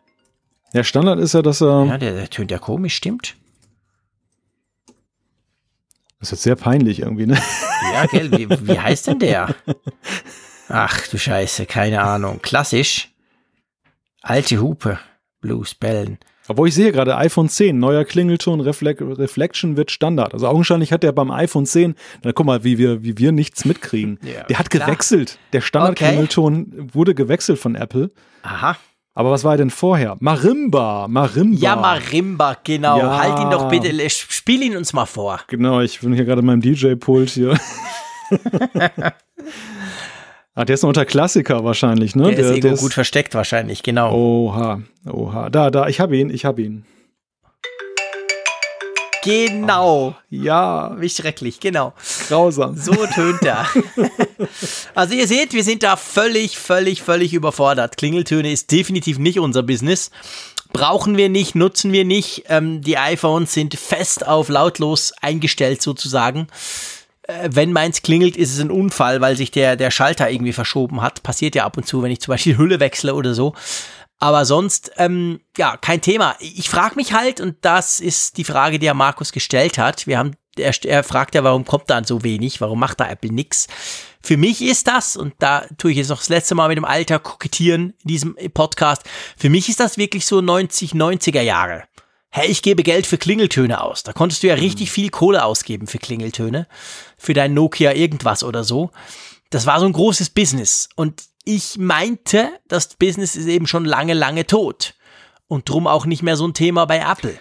Der 0.75 0.85
Standard 0.85 1.19
ist 1.19 1.35
ja, 1.35 1.43
dass 1.43 1.61
er. 1.61 1.85
Ja, 1.85 1.99
der, 1.99 2.13
der 2.13 2.31
tönt 2.31 2.51
ja 2.51 2.59
komisch, 2.59 2.95
stimmt. 2.95 3.37
Das 6.19 6.29
ist 6.29 6.31
jetzt 6.31 6.43
sehr 6.45 6.57
peinlich 6.57 7.01
irgendwie, 7.01 7.27
ne? 7.27 7.37
Ja, 7.93 8.07
gell, 8.07 8.31
wie, 8.31 8.49
wie 8.49 8.79
heißt 8.79 9.09
denn 9.09 9.19
der? 9.19 9.55
Ach 10.69 11.07
du 11.09 11.19
Scheiße, 11.19 11.67
keine 11.67 12.01
Ahnung. 12.03 12.41
Klassisch. 12.41 13.11
Alte 14.23 14.61
Hupe. 14.61 15.01
Blues, 15.41 15.75
Bellen. 15.75 16.19
Obwohl 16.53 16.69
ich 16.69 16.75
sehe 16.75 16.93
gerade 16.93 17.17
iPhone 17.17 17.49
10, 17.49 17.79
neuer 17.79 18.05
Klingelton, 18.05 18.61
Reflec 18.61 19.01
Reflection 19.01 19.79
wird 19.79 19.91
Standard. 19.91 20.35
Also 20.35 20.47
augenscheinlich 20.47 20.93
hat 20.93 21.03
der 21.03 21.13
beim 21.13 21.31
iPhone 21.31 21.65
10, 21.65 21.95
na 22.23 22.33
guck 22.33 22.45
mal, 22.45 22.63
wie 22.63 22.77
wir, 22.77 23.03
wie 23.03 23.17
wir 23.17 23.33
nichts 23.33 23.65
mitkriegen. 23.65 24.19
Ja, 24.23 24.43
der 24.45 24.59
hat 24.59 24.69
klar. 24.69 24.85
gewechselt. 24.87 25.39
Der 25.55 25.63
Standard-Klingelton 25.63 26.91
wurde 26.93 27.15
gewechselt 27.15 27.59
von 27.59 27.75
Apple. 27.75 28.11
Aha. 28.43 28.77
Aber 29.15 29.31
was 29.31 29.45
war 29.45 29.57
denn 29.57 29.71
vorher? 29.71 30.19
Marimba, 30.21 31.09
Marimba. 31.09 31.59
Ja, 31.59 31.75
Marimba, 31.77 32.59
genau. 32.63 32.99
Ja. 32.99 33.19
Halt 33.19 33.39
ihn 33.41 33.51
doch 33.51 33.71
bitte, 33.71 33.91
le- 33.91 34.11
spiel 34.11 34.63
ihn 34.63 34.77
uns 34.77 34.93
mal 34.93 35.07
vor. 35.07 35.41
Genau, 35.49 35.81
ich 35.81 36.01
bin 36.01 36.13
hier 36.13 36.27
gerade 36.27 36.41
in 36.41 36.47
meinem 36.47 36.61
DJ-Pult 36.61 37.31
hier. 37.31 37.57
ah, 40.55 40.65
der 40.65 40.75
ist 40.75 40.83
noch 40.83 40.89
unter 40.89 41.05
Klassiker 41.05 41.65
wahrscheinlich, 41.65 42.15
ne? 42.15 42.35
Der, 42.35 42.51
ist 42.51 42.57
irgendwo 42.57 42.83
gut 42.83 42.95
versteckt 42.95 43.35
wahrscheinlich, 43.35 43.83
genau. 43.83 44.13
Oha, 44.15 44.83
oha. 45.11 45.51
Da, 45.51 45.71
da, 45.71 45.89
ich 45.89 46.01
habe 46.01 46.17
ihn, 46.17 46.31
ich 46.31 46.45
habe 46.45 46.63
ihn. 46.63 46.85
Genau. 49.23 50.17
Ja, 50.31 50.97
Wie 50.99 51.09
schrecklich, 51.09 51.61
genau. 51.61 51.95
grausam. 52.29 52.77
So 52.77 52.93
tönt 52.93 53.43
er. 53.43 53.69
also 54.97 55.15
ihr 55.15 55.29
seht, 55.29 55.53
wir 55.53 55.63
sind 55.63 55.85
da 55.85 55.97
völlig, 55.97 56.59
völlig, 56.59 57.03
völlig 57.03 57.33
überfordert. 57.33 57.97
Klingeltöne 57.97 58.51
ist 58.51 58.73
definitiv 58.73 59.21
nicht 59.21 59.39
unser 59.39 59.63
Business. 59.63 60.11
Brauchen 60.73 61.17
wir 61.17 61.29
nicht, 61.29 61.55
nutzen 61.55 61.93
wir 61.93 62.05
nicht. 62.05 62.45
Ähm, 62.49 62.81
die 62.81 62.99
iPhones 62.99 63.55
sind 63.55 63.75
fest 63.77 64.27
auf 64.27 64.49
lautlos 64.49 65.13
eingestellt 65.21 65.83
sozusagen. 65.83 66.49
Äh, 67.23 67.51
wenn 67.53 67.73
meins 67.73 68.03
klingelt, 68.03 68.37
ist 68.37 68.53
es 68.53 68.61
ein 68.61 68.71
Unfall, 68.71 69.21
weil 69.21 69.37
sich 69.37 69.51
der, 69.51 69.77
der 69.77 69.91
Schalter 69.91 70.31
irgendwie 70.31 70.53
verschoben 70.53 71.03
hat. 71.03 71.23
Passiert 71.23 71.55
ja 71.55 71.65
ab 71.65 71.77
und 71.77 71.87
zu, 71.87 72.03
wenn 72.03 72.11
ich 72.11 72.21
zum 72.21 72.33
Beispiel 72.33 72.57
Hülle 72.57 72.81
wechsle 72.81 73.15
oder 73.15 73.35
so. 73.35 73.55
Aber 74.19 74.45
sonst, 74.45 74.93
ähm, 74.99 75.41
ja, 75.57 75.77
kein 75.77 76.01
Thema. 76.01 76.37
Ich 76.39 76.71
frage 76.71 76.95
mich 76.95 77.13
halt, 77.13 77.41
und 77.41 77.57
das 77.63 77.99
ist 77.99 78.37
die 78.37 78.45
Frage, 78.45 78.79
die 78.79 78.87
ja 78.87 78.95
Markus 78.95 79.33
gestellt 79.33 79.79
hat. 79.79 80.07
Wir 80.07 80.19
haben, 80.19 80.37
er, 80.57 80.73
er 80.85 81.03
fragt 81.03 81.35
ja, 81.35 81.43
warum 81.43 81.65
kommt 81.65 81.91
da 81.91 82.05
so 82.05 82.23
wenig? 82.23 82.61
Warum 82.61 82.79
macht 82.79 83.01
da 83.01 83.09
Apple 83.09 83.33
nix? 83.33 83.67
Für 84.23 84.37
mich 84.37 84.63
ist 84.63 84.87
das, 84.87 85.17
und 85.17 85.35
da 85.41 85.65
tue 85.77 85.91
ich 85.91 85.97
jetzt 85.97 86.11
noch 86.11 86.19
das 86.19 86.29
letzte 86.29 86.55
Mal 86.55 86.69
mit 86.69 86.77
dem 86.77 86.85
Alter 86.85 87.19
kokettieren 87.19 87.95
in 88.05 88.09
diesem 88.09 88.37
Podcast, 88.55 89.03
für 89.37 89.51
mich 89.51 89.69
ist 89.69 89.81
das 89.81 89.99
wirklich 89.99 90.25
so 90.25 90.41
90, 90.41 90.93
90er 90.93 91.41
Jahre. 91.41 91.83
Hey, 92.35 92.51
ich 92.51 92.63
gebe 92.63 92.83
Geld 92.83 93.07
für 93.07 93.19
Klingeltöne 93.19 93.83
aus. 93.83 94.03
Da 94.05 94.13
konntest 94.15 94.43
du 94.43 94.47
ja 94.47 94.55
richtig 94.55 94.91
viel 94.91 95.11
Kohle 95.11 95.45
ausgeben 95.45 95.87
für 95.87 95.99
Klingeltöne. 95.99 96.67
Für 97.19 97.35
dein 97.35 97.53
Nokia 97.53 97.93
irgendwas 97.93 98.43
oder 98.43 98.65
so. 98.65 98.91
Das 99.51 99.67
war 99.67 99.79
so 99.81 99.87
ein 99.87 99.93
großes 99.93 100.31
Business. 100.31 100.89
Und 100.97 101.25
ich 101.45 101.77
meinte, 101.77 102.49
das 102.69 102.89
Business 102.95 103.37
ist 103.37 103.47
eben 103.49 103.67
schon 103.67 103.85
lange, 103.85 104.15
lange 104.15 104.47
tot. 104.47 104.95
Und 105.47 105.69
drum 105.69 105.87
auch 105.87 106.07
nicht 106.07 106.23
mehr 106.23 106.37
so 106.37 106.47
ein 106.47 106.55
Thema 106.55 106.87
bei 106.87 107.01
Apple. 107.01 107.39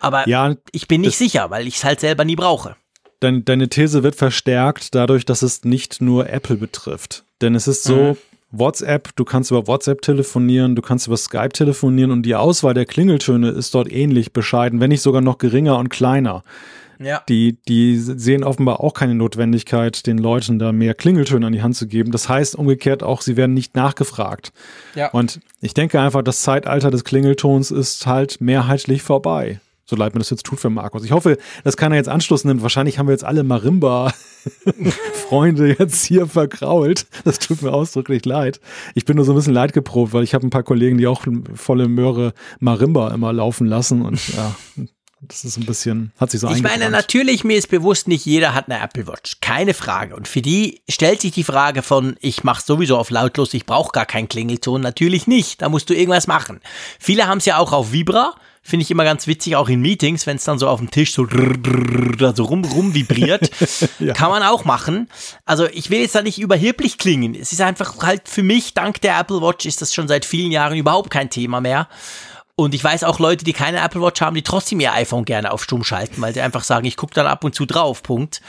Aber 0.00 0.28
Ja, 0.28 0.56
ich 0.72 0.88
bin 0.88 1.02
nicht 1.02 1.16
sicher, 1.16 1.50
weil 1.50 1.68
ich 1.68 1.76
es 1.76 1.84
halt 1.84 2.00
selber 2.00 2.24
nie 2.24 2.34
brauche. 2.34 2.74
dein, 3.20 3.44
deine 3.44 3.68
These 3.68 4.02
wird 4.02 4.16
verstärkt 4.16 4.96
dadurch, 4.96 5.24
dass 5.24 5.42
es 5.42 5.62
nicht 5.62 6.00
nur 6.00 6.28
Apple 6.28 6.56
betrifft. 6.56 7.24
Denn 7.40 7.54
es 7.54 7.68
ist 7.68 7.84
so, 7.84 7.94
Mhm. 7.96 8.16
WhatsApp, 8.52 9.16
du 9.16 9.24
kannst 9.24 9.50
über 9.50 9.66
WhatsApp 9.66 10.02
telefonieren, 10.02 10.76
du 10.76 10.82
kannst 10.82 11.06
über 11.06 11.16
Skype 11.16 11.50
telefonieren 11.50 12.10
und 12.10 12.22
die 12.22 12.34
Auswahl 12.34 12.74
der 12.74 12.84
Klingeltöne 12.86 13.48
ist 13.48 13.74
dort 13.74 13.90
ähnlich 13.90 14.32
bescheiden, 14.32 14.78
wenn 14.80 14.90
nicht 14.90 15.02
sogar 15.02 15.22
noch 15.22 15.38
geringer 15.38 15.78
und 15.78 15.88
kleiner. 15.88 16.44
Ja. 16.98 17.22
Die, 17.28 17.56
die 17.66 17.96
sehen 17.96 18.44
offenbar 18.44 18.80
auch 18.80 18.94
keine 18.94 19.14
Notwendigkeit, 19.14 20.06
den 20.06 20.18
Leuten 20.18 20.58
da 20.58 20.70
mehr 20.70 20.94
Klingeltöne 20.94 21.46
an 21.46 21.52
die 21.52 21.62
Hand 21.62 21.74
zu 21.74 21.88
geben. 21.88 22.12
Das 22.12 22.28
heißt 22.28 22.54
umgekehrt 22.54 23.02
auch, 23.02 23.22
sie 23.22 23.36
werden 23.36 23.54
nicht 23.54 23.74
nachgefragt. 23.74 24.52
Ja. 24.94 25.10
Und 25.10 25.40
ich 25.60 25.74
denke 25.74 26.00
einfach, 26.00 26.22
das 26.22 26.42
Zeitalter 26.42 26.90
des 26.90 27.04
Klingeltons 27.04 27.70
ist 27.70 28.06
halt 28.06 28.40
mehrheitlich 28.40 29.02
vorbei. 29.02 29.60
So 29.84 29.96
leid 29.96 30.14
mir 30.14 30.20
das 30.20 30.30
jetzt 30.30 30.46
tut 30.46 30.60
für 30.60 30.70
Markus. 30.70 31.04
Ich 31.04 31.10
hoffe, 31.12 31.36
dass 31.64 31.76
keiner 31.76 31.96
jetzt 31.96 32.08
Anschluss 32.08 32.44
nimmt. 32.44 32.62
Wahrscheinlich 32.62 32.98
haben 32.98 33.08
wir 33.08 33.12
jetzt 33.12 33.24
alle 33.24 33.42
Marimba-Freunde 33.42 35.68
jetzt 35.78 36.04
hier 36.04 36.28
verkrault. 36.28 37.06
Das 37.24 37.40
tut 37.40 37.62
mir 37.62 37.72
ausdrücklich 37.72 38.24
leid. 38.24 38.60
Ich 38.94 39.04
bin 39.04 39.16
nur 39.16 39.24
so 39.24 39.32
ein 39.32 39.36
bisschen 39.36 39.54
leidgeprobt, 39.54 40.12
weil 40.12 40.22
ich 40.22 40.34
habe 40.34 40.46
ein 40.46 40.50
paar 40.50 40.62
Kollegen, 40.62 40.98
die 40.98 41.08
auch 41.08 41.26
volle 41.54 41.88
Möhre 41.88 42.32
Marimba 42.60 43.12
immer 43.12 43.32
laufen 43.32 43.66
lassen. 43.66 44.02
Und 44.02 44.20
ja, 44.36 44.54
das 45.24 45.44
ist 45.44 45.56
ein 45.56 45.66
bisschen, 45.66 46.12
hat 46.18 46.32
sich 46.32 46.40
so 46.40 46.50
Ich 46.50 46.62
meine, 46.62 46.90
natürlich, 46.90 47.44
mir 47.44 47.56
ist 47.56 47.68
bewusst, 47.68 48.08
nicht 48.08 48.26
jeder 48.26 48.54
hat 48.54 48.68
eine 48.68 48.82
Apple 48.82 49.06
Watch. 49.06 49.38
Keine 49.40 49.72
Frage. 49.72 50.16
Und 50.16 50.26
für 50.26 50.42
die 50.42 50.82
stellt 50.88 51.20
sich 51.20 51.30
die 51.30 51.44
Frage 51.44 51.82
von, 51.82 52.16
ich 52.20 52.42
mache 52.42 52.64
sowieso 52.64 52.98
auf 52.98 53.10
lautlos, 53.10 53.54
ich 53.54 53.64
brauche 53.64 53.92
gar 53.92 54.06
keinen 54.06 54.28
Klingelton. 54.28 54.80
Natürlich 54.80 55.28
nicht. 55.28 55.62
Da 55.62 55.68
musst 55.68 55.88
du 55.90 55.94
irgendwas 55.94 56.26
machen. 56.26 56.60
Viele 56.98 57.28
haben 57.28 57.38
es 57.38 57.44
ja 57.44 57.58
auch 57.58 57.72
auf 57.72 57.92
Vibra. 57.92 58.34
Finde 58.64 58.84
ich 58.84 58.90
immer 58.92 59.02
ganz 59.02 59.26
witzig, 59.26 59.56
auch 59.56 59.68
in 59.68 59.80
Meetings, 59.80 60.26
wenn 60.26 60.36
es 60.36 60.44
dann 60.44 60.58
so 60.58 60.68
auf 60.68 60.78
dem 60.78 60.90
Tisch 60.90 61.12
so, 61.12 61.26
so 61.26 62.44
rum, 62.44 62.64
rum 62.64 62.94
vibriert. 62.94 63.50
Ja. 63.98 64.14
Kann 64.14 64.30
man 64.30 64.42
auch 64.42 64.64
machen. 64.64 65.08
Also 65.44 65.66
ich 65.66 65.90
will 65.90 66.00
jetzt 66.00 66.14
da 66.14 66.22
nicht 66.22 66.40
überheblich 66.40 66.98
klingen. 66.98 67.34
Es 67.34 67.52
ist 67.52 67.60
einfach 67.60 68.02
halt 68.02 68.28
für 68.28 68.42
mich, 68.42 68.74
dank 68.74 69.00
der 69.00 69.18
Apple 69.18 69.40
Watch, 69.40 69.66
ist 69.66 69.80
das 69.80 69.94
schon 69.94 70.08
seit 70.08 70.24
vielen 70.24 70.50
Jahren 70.50 70.76
überhaupt 70.76 71.10
kein 71.10 71.30
Thema 71.30 71.60
mehr. 71.60 71.88
Und 72.54 72.74
ich 72.74 72.82
weiß 72.82 73.04
auch 73.04 73.18
Leute, 73.18 73.44
die 73.44 73.52
keine 73.52 73.80
Apple 73.80 74.02
Watch 74.02 74.20
haben, 74.20 74.34
die 74.34 74.42
trotzdem 74.42 74.80
ihr 74.80 74.92
iPhone 74.92 75.24
gerne 75.24 75.52
auf 75.52 75.62
Stumm 75.62 75.84
schalten, 75.84 76.20
weil 76.20 76.34
sie 76.34 76.40
einfach 76.40 76.64
sagen, 76.64 76.86
ich 76.86 76.96
gucke 76.96 77.14
dann 77.14 77.26
ab 77.26 77.44
und 77.44 77.54
zu 77.54 77.64
drauf, 77.64 78.02
Punkt. 78.02 78.42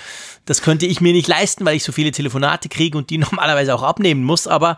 Das 0.45 0.61
könnte 0.61 0.85
ich 0.85 1.02
mir 1.02 1.14
nicht 1.14 1.27
leisten, 1.27 1.65
weil 1.65 1.76
ich 1.76 1.84
so 1.84 1.91
viele 1.91 2.11
Telefonate 2.11 2.69
kriege 2.69 2.98
und 2.98 3.10
die 3.10 3.18
normalerweise 3.19 3.73
auch 3.73 3.84
abnehmen 3.84 4.23
muss. 4.23 4.48
Aber 4.48 4.77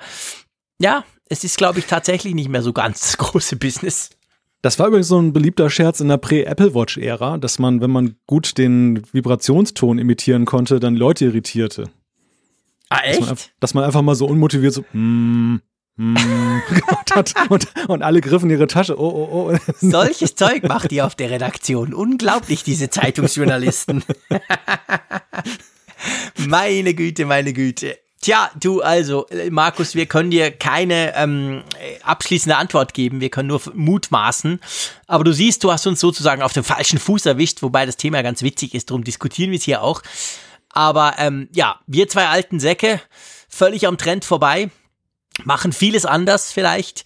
ja, 0.79 1.03
es 1.27 1.43
ist, 1.43 1.57
glaube 1.57 1.79
ich, 1.79 1.85
tatsächlich 1.85 2.35
nicht 2.35 2.49
mehr 2.49 2.61
so 2.61 2.73
ganz 2.73 3.01
das 3.01 3.17
große 3.17 3.55
Business. 3.55 4.11
Das 4.65 4.79
war 4.79 4.87
übrigens 4.87 5.09
so 5.09 5.21
ein 5.21 5.31
beliebter 5.31 5.69
Scherz 5.69 5.99
in 5.99 6.07
der 6.07 6.17
Prä-Apple 6.17 6.73
Watch-Ära, 6.73 7.37
dass 7.37 7.59
man, 7.59 7.81
wenn 7.81 7.91
man 7.91 8.15
gut 8.25 8.57
den 8.57 9.03
Vibrationston 9.13 9.99
imitieren 9.99 10.45
konnte, 10.45 10.79
dann 10.79 10.95
Leute 10.95 11.25
irritierte. 11.25 11.91
Ah, 12.89 12.97
Dass 13.07 13.19
man, 13.19 13.37
dass 13.59 13.73
man 13.75 13.83
einfach 13.83 14.01
mal 14.01 14.15
so 14.15 14.25
unmotiviert 14.25 14.73
so, 14.73 14.81
mm, 14.91 15.61
hm, 15.97 16.17
und, 17.49 17.67
und, 17.89 18.01
alle 18.01 18.21
griffen 18.21 18.49
ihre 18.49 18.65
Tasche. 18.65 18.99
Oh, 18.99 19.07
oh, 19.07 19.53
oh. 19.53 19.57
Solches 19.81 20.33
Zeug 20.33 20.63
macht 20.63 20.91
ihr 20.91 21.05
auf 21.05 21.13
der 21.13 21.29
Redaktion. 21.29 21.93
Unglaublich, 21.93 22.63
diese 22.63 22.89
Zeitungsjournalisten. 22.89 24.03
meine 26.47 26.95
Güte, 26.95 27.25
meine 27.25 27.53
Güte. 27.53 27.99
Tja, 28.25 28.49
du 28.59 28.81
also, 28.81 29.27
Markus, 29.51 29.93
wir 29.93 30.07
können 30.07 30.31
dir 30.31 30.49
keine 30.49 31.15
ähm, 31.15 31.61
abschließende 32.01 32.57
Antwort 32.57 32.95
geben. 32.95 33.21
Wir 33.21 33.29
können 33.29 33.49
nur 33.49 33.61
mutmaßen. 33.71 34.59
Aber 35.05 35.23
du 35.23 35.31
siehst, 35.31 35.63
du 35.63 35.71
hast 35.71 35.85
uns 35.85 35.99
sozusagen 35.99 36.41
auf 36.41 36.51
dem 36.51 36.63
falschen 36.63 36.97
Fuß 36.97 37.27
erwischt, 37.27 37.61
wobei 37.61 37.85
das 37.85 37.97
Thema 37.97 38.23
ganz 38.23 38.41
witzig 38.41 38.73
ist. 38.73 38.89
Darum 38.89 39.03
diskutieren 39.03 39.51
wir 39.51 39.59
es 39.59 39.63
hier 39.63 39.83
auch. 39.83 40.01
Aber 40.69 41.13
ähm, 41.19 41.49
ja, 41.53 41.79
wir 41.85 42.07
zwei 42.07 42.25
alten 42.25 42.59
Säcke, 42.59 42.99
völlig 43.47 43.85
am 43.85 43.99
Trend 43.99 44.25
vorbei, 44.25 44.71
machen 45.43 45.71
vieles 45.71 46.07
anders 46.07 46.51
vielleicht, 46.51 47.03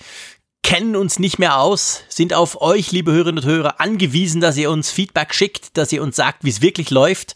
kennen 0.64 0.96
uns 0.96 1.20
nicht 1.20 1.38
mehr 1.38 1.58
aus, 1.58 2.04
sind 2.08 2.34
auf 2.34 2.62
euch, 2.62 2.94
liebe 2.94 3.12
Hörerinnen 3.12 3.44
und 3.44 3.50
Hörer, 3.50 3.82
angewiesen, 3.82 4.40
dass 4.40 4.56
ihr 4.56 4.72
uns 4.72 4.90
Feedback 4.90 5.34
schickt, 5.34 5.76
dass 5.76 5.92
ihr 5.92 6.02
uns 6.02 6.16
sagt, 6.16 6.46
wie 6.46 6.50
es 6.50 6.62
wirklich 6.62 6.92
läuft. 6.92 7.36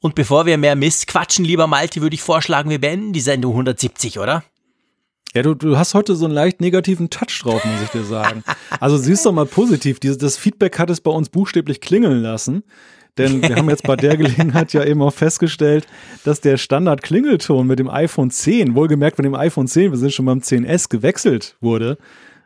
Und 0.00 0.14
bevor 0.14 0.46
wir 0.46 0.58
mehr 0.58 0.76
Mist 0.76 1.06
quatschen, 1.08 1.44
lieber 1.44 1.66
Malte, 1.66 2.00
würde 2.00 2.14
ich 2.14 2.22
vorschlagen, 2.22 2.70
wir 2.70 2.80
beenden 2.80 3.12
die 3.12 3.20
Sendung 3.20 3.52
170, 3.52 4.18
oder? 4.18 4.44
Ja, 5.34 5.42
du, 5.42 5.54
du 5.54 5.76
hast 5.76 5.94
heute 5.94 6.14
so 6.14 6.24
einen 6.24 6.34
leicht 6.34 6.60
negativen 6.60 7.10
Touch 7.10 7.40
drauf, 7.42 7.64
muss 7.64 7.82
ich 7.82 7.90
dir 7.90 8.04
sagen. 8.04 8.42
Also 8.80 8.96
siehst 8.96 9.26
doch 9.26 9.32
mal 9.32 9.46
positiv. 9.46 10.00
Dieses, 10.00 10.18
das 10.18 10.36
Feedback 10.36 10.78
hat 10.78 10.88
es 10.88 11.00
bei 11.00 11.10
uns 11.10 11.28
buchstäblich 11.28 11.80
klingeln 11.80 12.22
lassen. 12.22 12.62
Denn 13.18 13.42
wir 13.42 13.56
haben 13.56 13.68
jetzt 13.68 13.82
bei 13.82 13.96
der 13.96 14.16
Gelegenheit 14.16 14.72
ja 14.72 14.84
eben 14.84 15.02
auch 15.02 15.12
festgestellt, 15.12 15.86
dass 16.24 16.40
der 16.40 16.56
Standard-Klingelton 16.56 17.66
mit 17.66 17.80
dem 17.80 17.90
iPhone 17.90 18.30
10, 18.30 18.74
wohlgemerkt 18.76 19.18
mit 19.18 19.24
dem 19.24 19.34
iPhone 19.34 19.66
10, 19.66 19.90
wir 19.90 19.98
sind 19.98 20.12
schon 20.12 20.26
beim 20.26 20.38
10S, 20.38 20.88
gewechselt 20.88 21.56
wurde. 21.60 21.98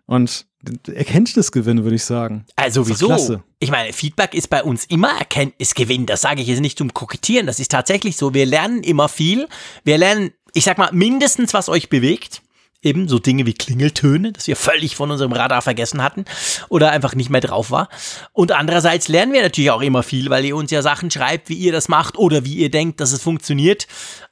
Und 0.06 0.46
Erkenntnisgewinn, 0.86 1.82
würde 1.84 1.96
ich 1.96 2.04
sagen. 2.04 2.44
Also 2.56 2.86
wieso? 2.88 3.42
Ich 3.58 3.70
meine, 3.70 3.92
Feedback 3.92 4.34
ist 4.34 4.48
bei 4.48 4.62
uns 4.62 4.84
immer 4.84 5.10
Erkenntnisgewinn. 5.18 6.06
Das 6.06 6.20
sage 6.20 6.42
ich 6.42 6.48
jetzt 6.48 6.60
nicht 6.60 6.78
zum 6.78 6.94
Kokettieren. 6.94 7.46
Das 7.46 7.58
ist 7.58 7.70
tatsächlich 7.70 8.16
so. 8.16 8.34
Wir 8.34 8.46
lernen 8.46 8.82
immer 8.82 9.08
viel. 9.08 9.48
Wir 9.84 9.98
lernen, 9.98 10.32
ich 10.52 10.64
sag 10.64 10.78
mal, 10.78 10.90
mindestens, 10.92 11.54
was 11.54 11.68
euch 11.68 11.88
bewegt. 11.88 12.42
Eben 12.84 13.08
so 13.08 13.20
Dinge 13.20 13.46
wie 13.46 13.54
Klingeltöne, 13.54 14.32
das 14.32 14.48
wir 14.48 14.56
völlig 14.56 14.96
von 14.96 15.12
unserem 15.12 15.32
Radar 15.32 15.62
vergessen 15.62 16.02
hatten 16.02 16.24
oder 16.68 16.90
einfach 16.90 17.14
nicht 17.14 17.30
mehr 17.30 17.40
drauf 17.40 17.70
war. 17.70 17.88
Und 18.32 18.50
andererseits 18.50 19.06
lernen 19.06 19.32
wir 19.32 19.42
natürlich 19.42 19.70
auch 19.70 19.82
immer 19.82 20.02
viel, 20.02 20.30
weil 20.30 20.44
ihr 20.44 20.56
uns 20.56 20.72
ja 20.72 20.82
Sachen 20.82 21.08
schreibt, 21.08 21.48
wie 21.48 21.54
ihr 21.54 21.70
das 21.70 21.88
macht 21.88 22.18
oder 22.18 22.44
wie 22.44 22.54
ihr 22.54 22.72
denkt, 22.72 23.00
dass 23.00 23.12
es 23.12 23.22
funktioniert. 23.22 23.86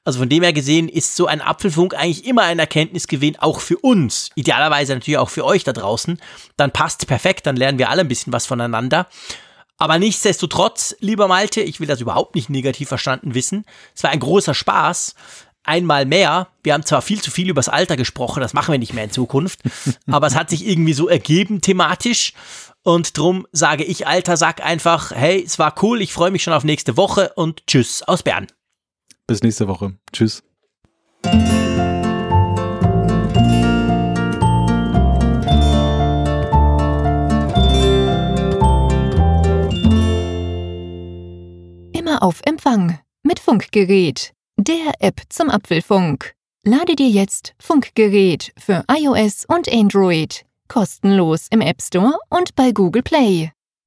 Also 0.05 0.21
von 0.21 0.29
dem 0.29 0.43
her 0.43 0.53
gesehen 0.53 0.89
ist 0.89 1.15
so 1.15 1.27
ein 1.27 1.43
Apfelfunk 1.43 1.95
eigentlich 1.95 2.25
immer 2.25 2.43
ein 2.43 2.59
Erkenntnisgewinn, 2.59 3.37
auch 3.37 3.61
für 3.61 3.79
uns. 3.79 4.31
Idealerweise 4.35 4.95
natürlich 4.95 5.19
auch 5.19 5.29
für 5.29 5.45
euch 5.45 5.63
da 5.63 5.73
draußen. 5.73 6.19
Dann 6.57 6.71
passt 6.71 7.07
perfekt, 7.07 7.47
dann 7.47 7.57
lernen 7.57 7.79
wir 7.79 7.91
alle 7.91 8.01
ein 8.01 8.09
bisschen 8.09 8.33
was 8.33 8.47
voneinander. 8.47 9.07
Aber 9.77 9.99
nichtsdestotrotz, 9.99 10.97
lieber 11.01 11.29
Malte, 11.29 11.61
ich 11.63 11.81
will 11.81 11.87
das 11.87 12.01
überhaupt 12.01 12.35
nicht 12.35 12.51
negativ 12.51 12.89
verstanden 12.89 13.35
wissen. 13.35 13.65
Es 13.95 14.03
war 14.03 14.11
ein 14.11 14.21
großer 14.21 14.55
Spaß 14.55 15.15
einmal 15.65 16.07
mehr. 16.07 16.49
Wir 16.63 16.75
haben 16.75 16.85
zwar 16.85 17.03
viel 17.03 17.21
zu 17.21 17.31
viel 17.31 17.49
übers 17.49 17.69
Alter 17.69 17.97
gesprochen, 17.97 18.41
das 18.41 18.53
machen 18.55 18.73
wir 18.73 18.79
nicht 18.79 18.95
mehr 18.95 19.05
in 19.05 19.11
Zukunft, 19.11 19.61
aber 20.11 20.27
es 20.27 20.35
hat 20.35 20.51
sich 20.51 20.67
irgendwie 20.67 20.93
so 20.93 21.09
ergeben 21.09 21.61
thematisch. 21.61 22.33
Und 22.83 23.17
drum 23.19 23.47
sage 23.53 23.85
ich, 23.85 24.07
Alter, 24.07 24.39
sag 24.39 24.65
einfach, 24.65 25.13
hey, 25.13 25.43
es 25.45 25.59
war 25.59 25.75
cool, 25.83 26.01
ich 26.01 26.15
freue 26.15 26.31
mich 26.31 26.43
schon 26.43 26.55
auf 26.55 26.65
nächste 26.65 26.97
Woche 26.97 27.33
und 27.35 27.67
tschüss 27.67 28.03
aus 28.03 28.23
Bern. 28.23 28.47
Bis 29.31 29.45
nächste 29.45 29.69
Woche. 29.69 29.93
Tschüss. 30.13 30.43
Immer 41.93 42.25
auf 42.25 42.41
Empfang 42.45 42.99
mit 43.23 43.39
Funkgerät 43.39 44.33
der 44.57 44.95
App 44.99 45.21
zum 45.29 45.49
Apfelfunk. 45.49 46.35
Lade 46.65 46.97
dir 46.97 47.09
jetzt 47.09 47.55
Funkgerät 47.61 48.53
für 48.59 48.85
iOS 48.91 49.45
und 49.45 49.73
Android 49.73 50.45
kostenlos 50.67 51.47
im 51.51 51.61
App 51.61 51.81
Store 51.81 52.19
und 52.31 52.57
bei 52.57 52.73
Google 52.73 53.03
Play. 53.05 53.53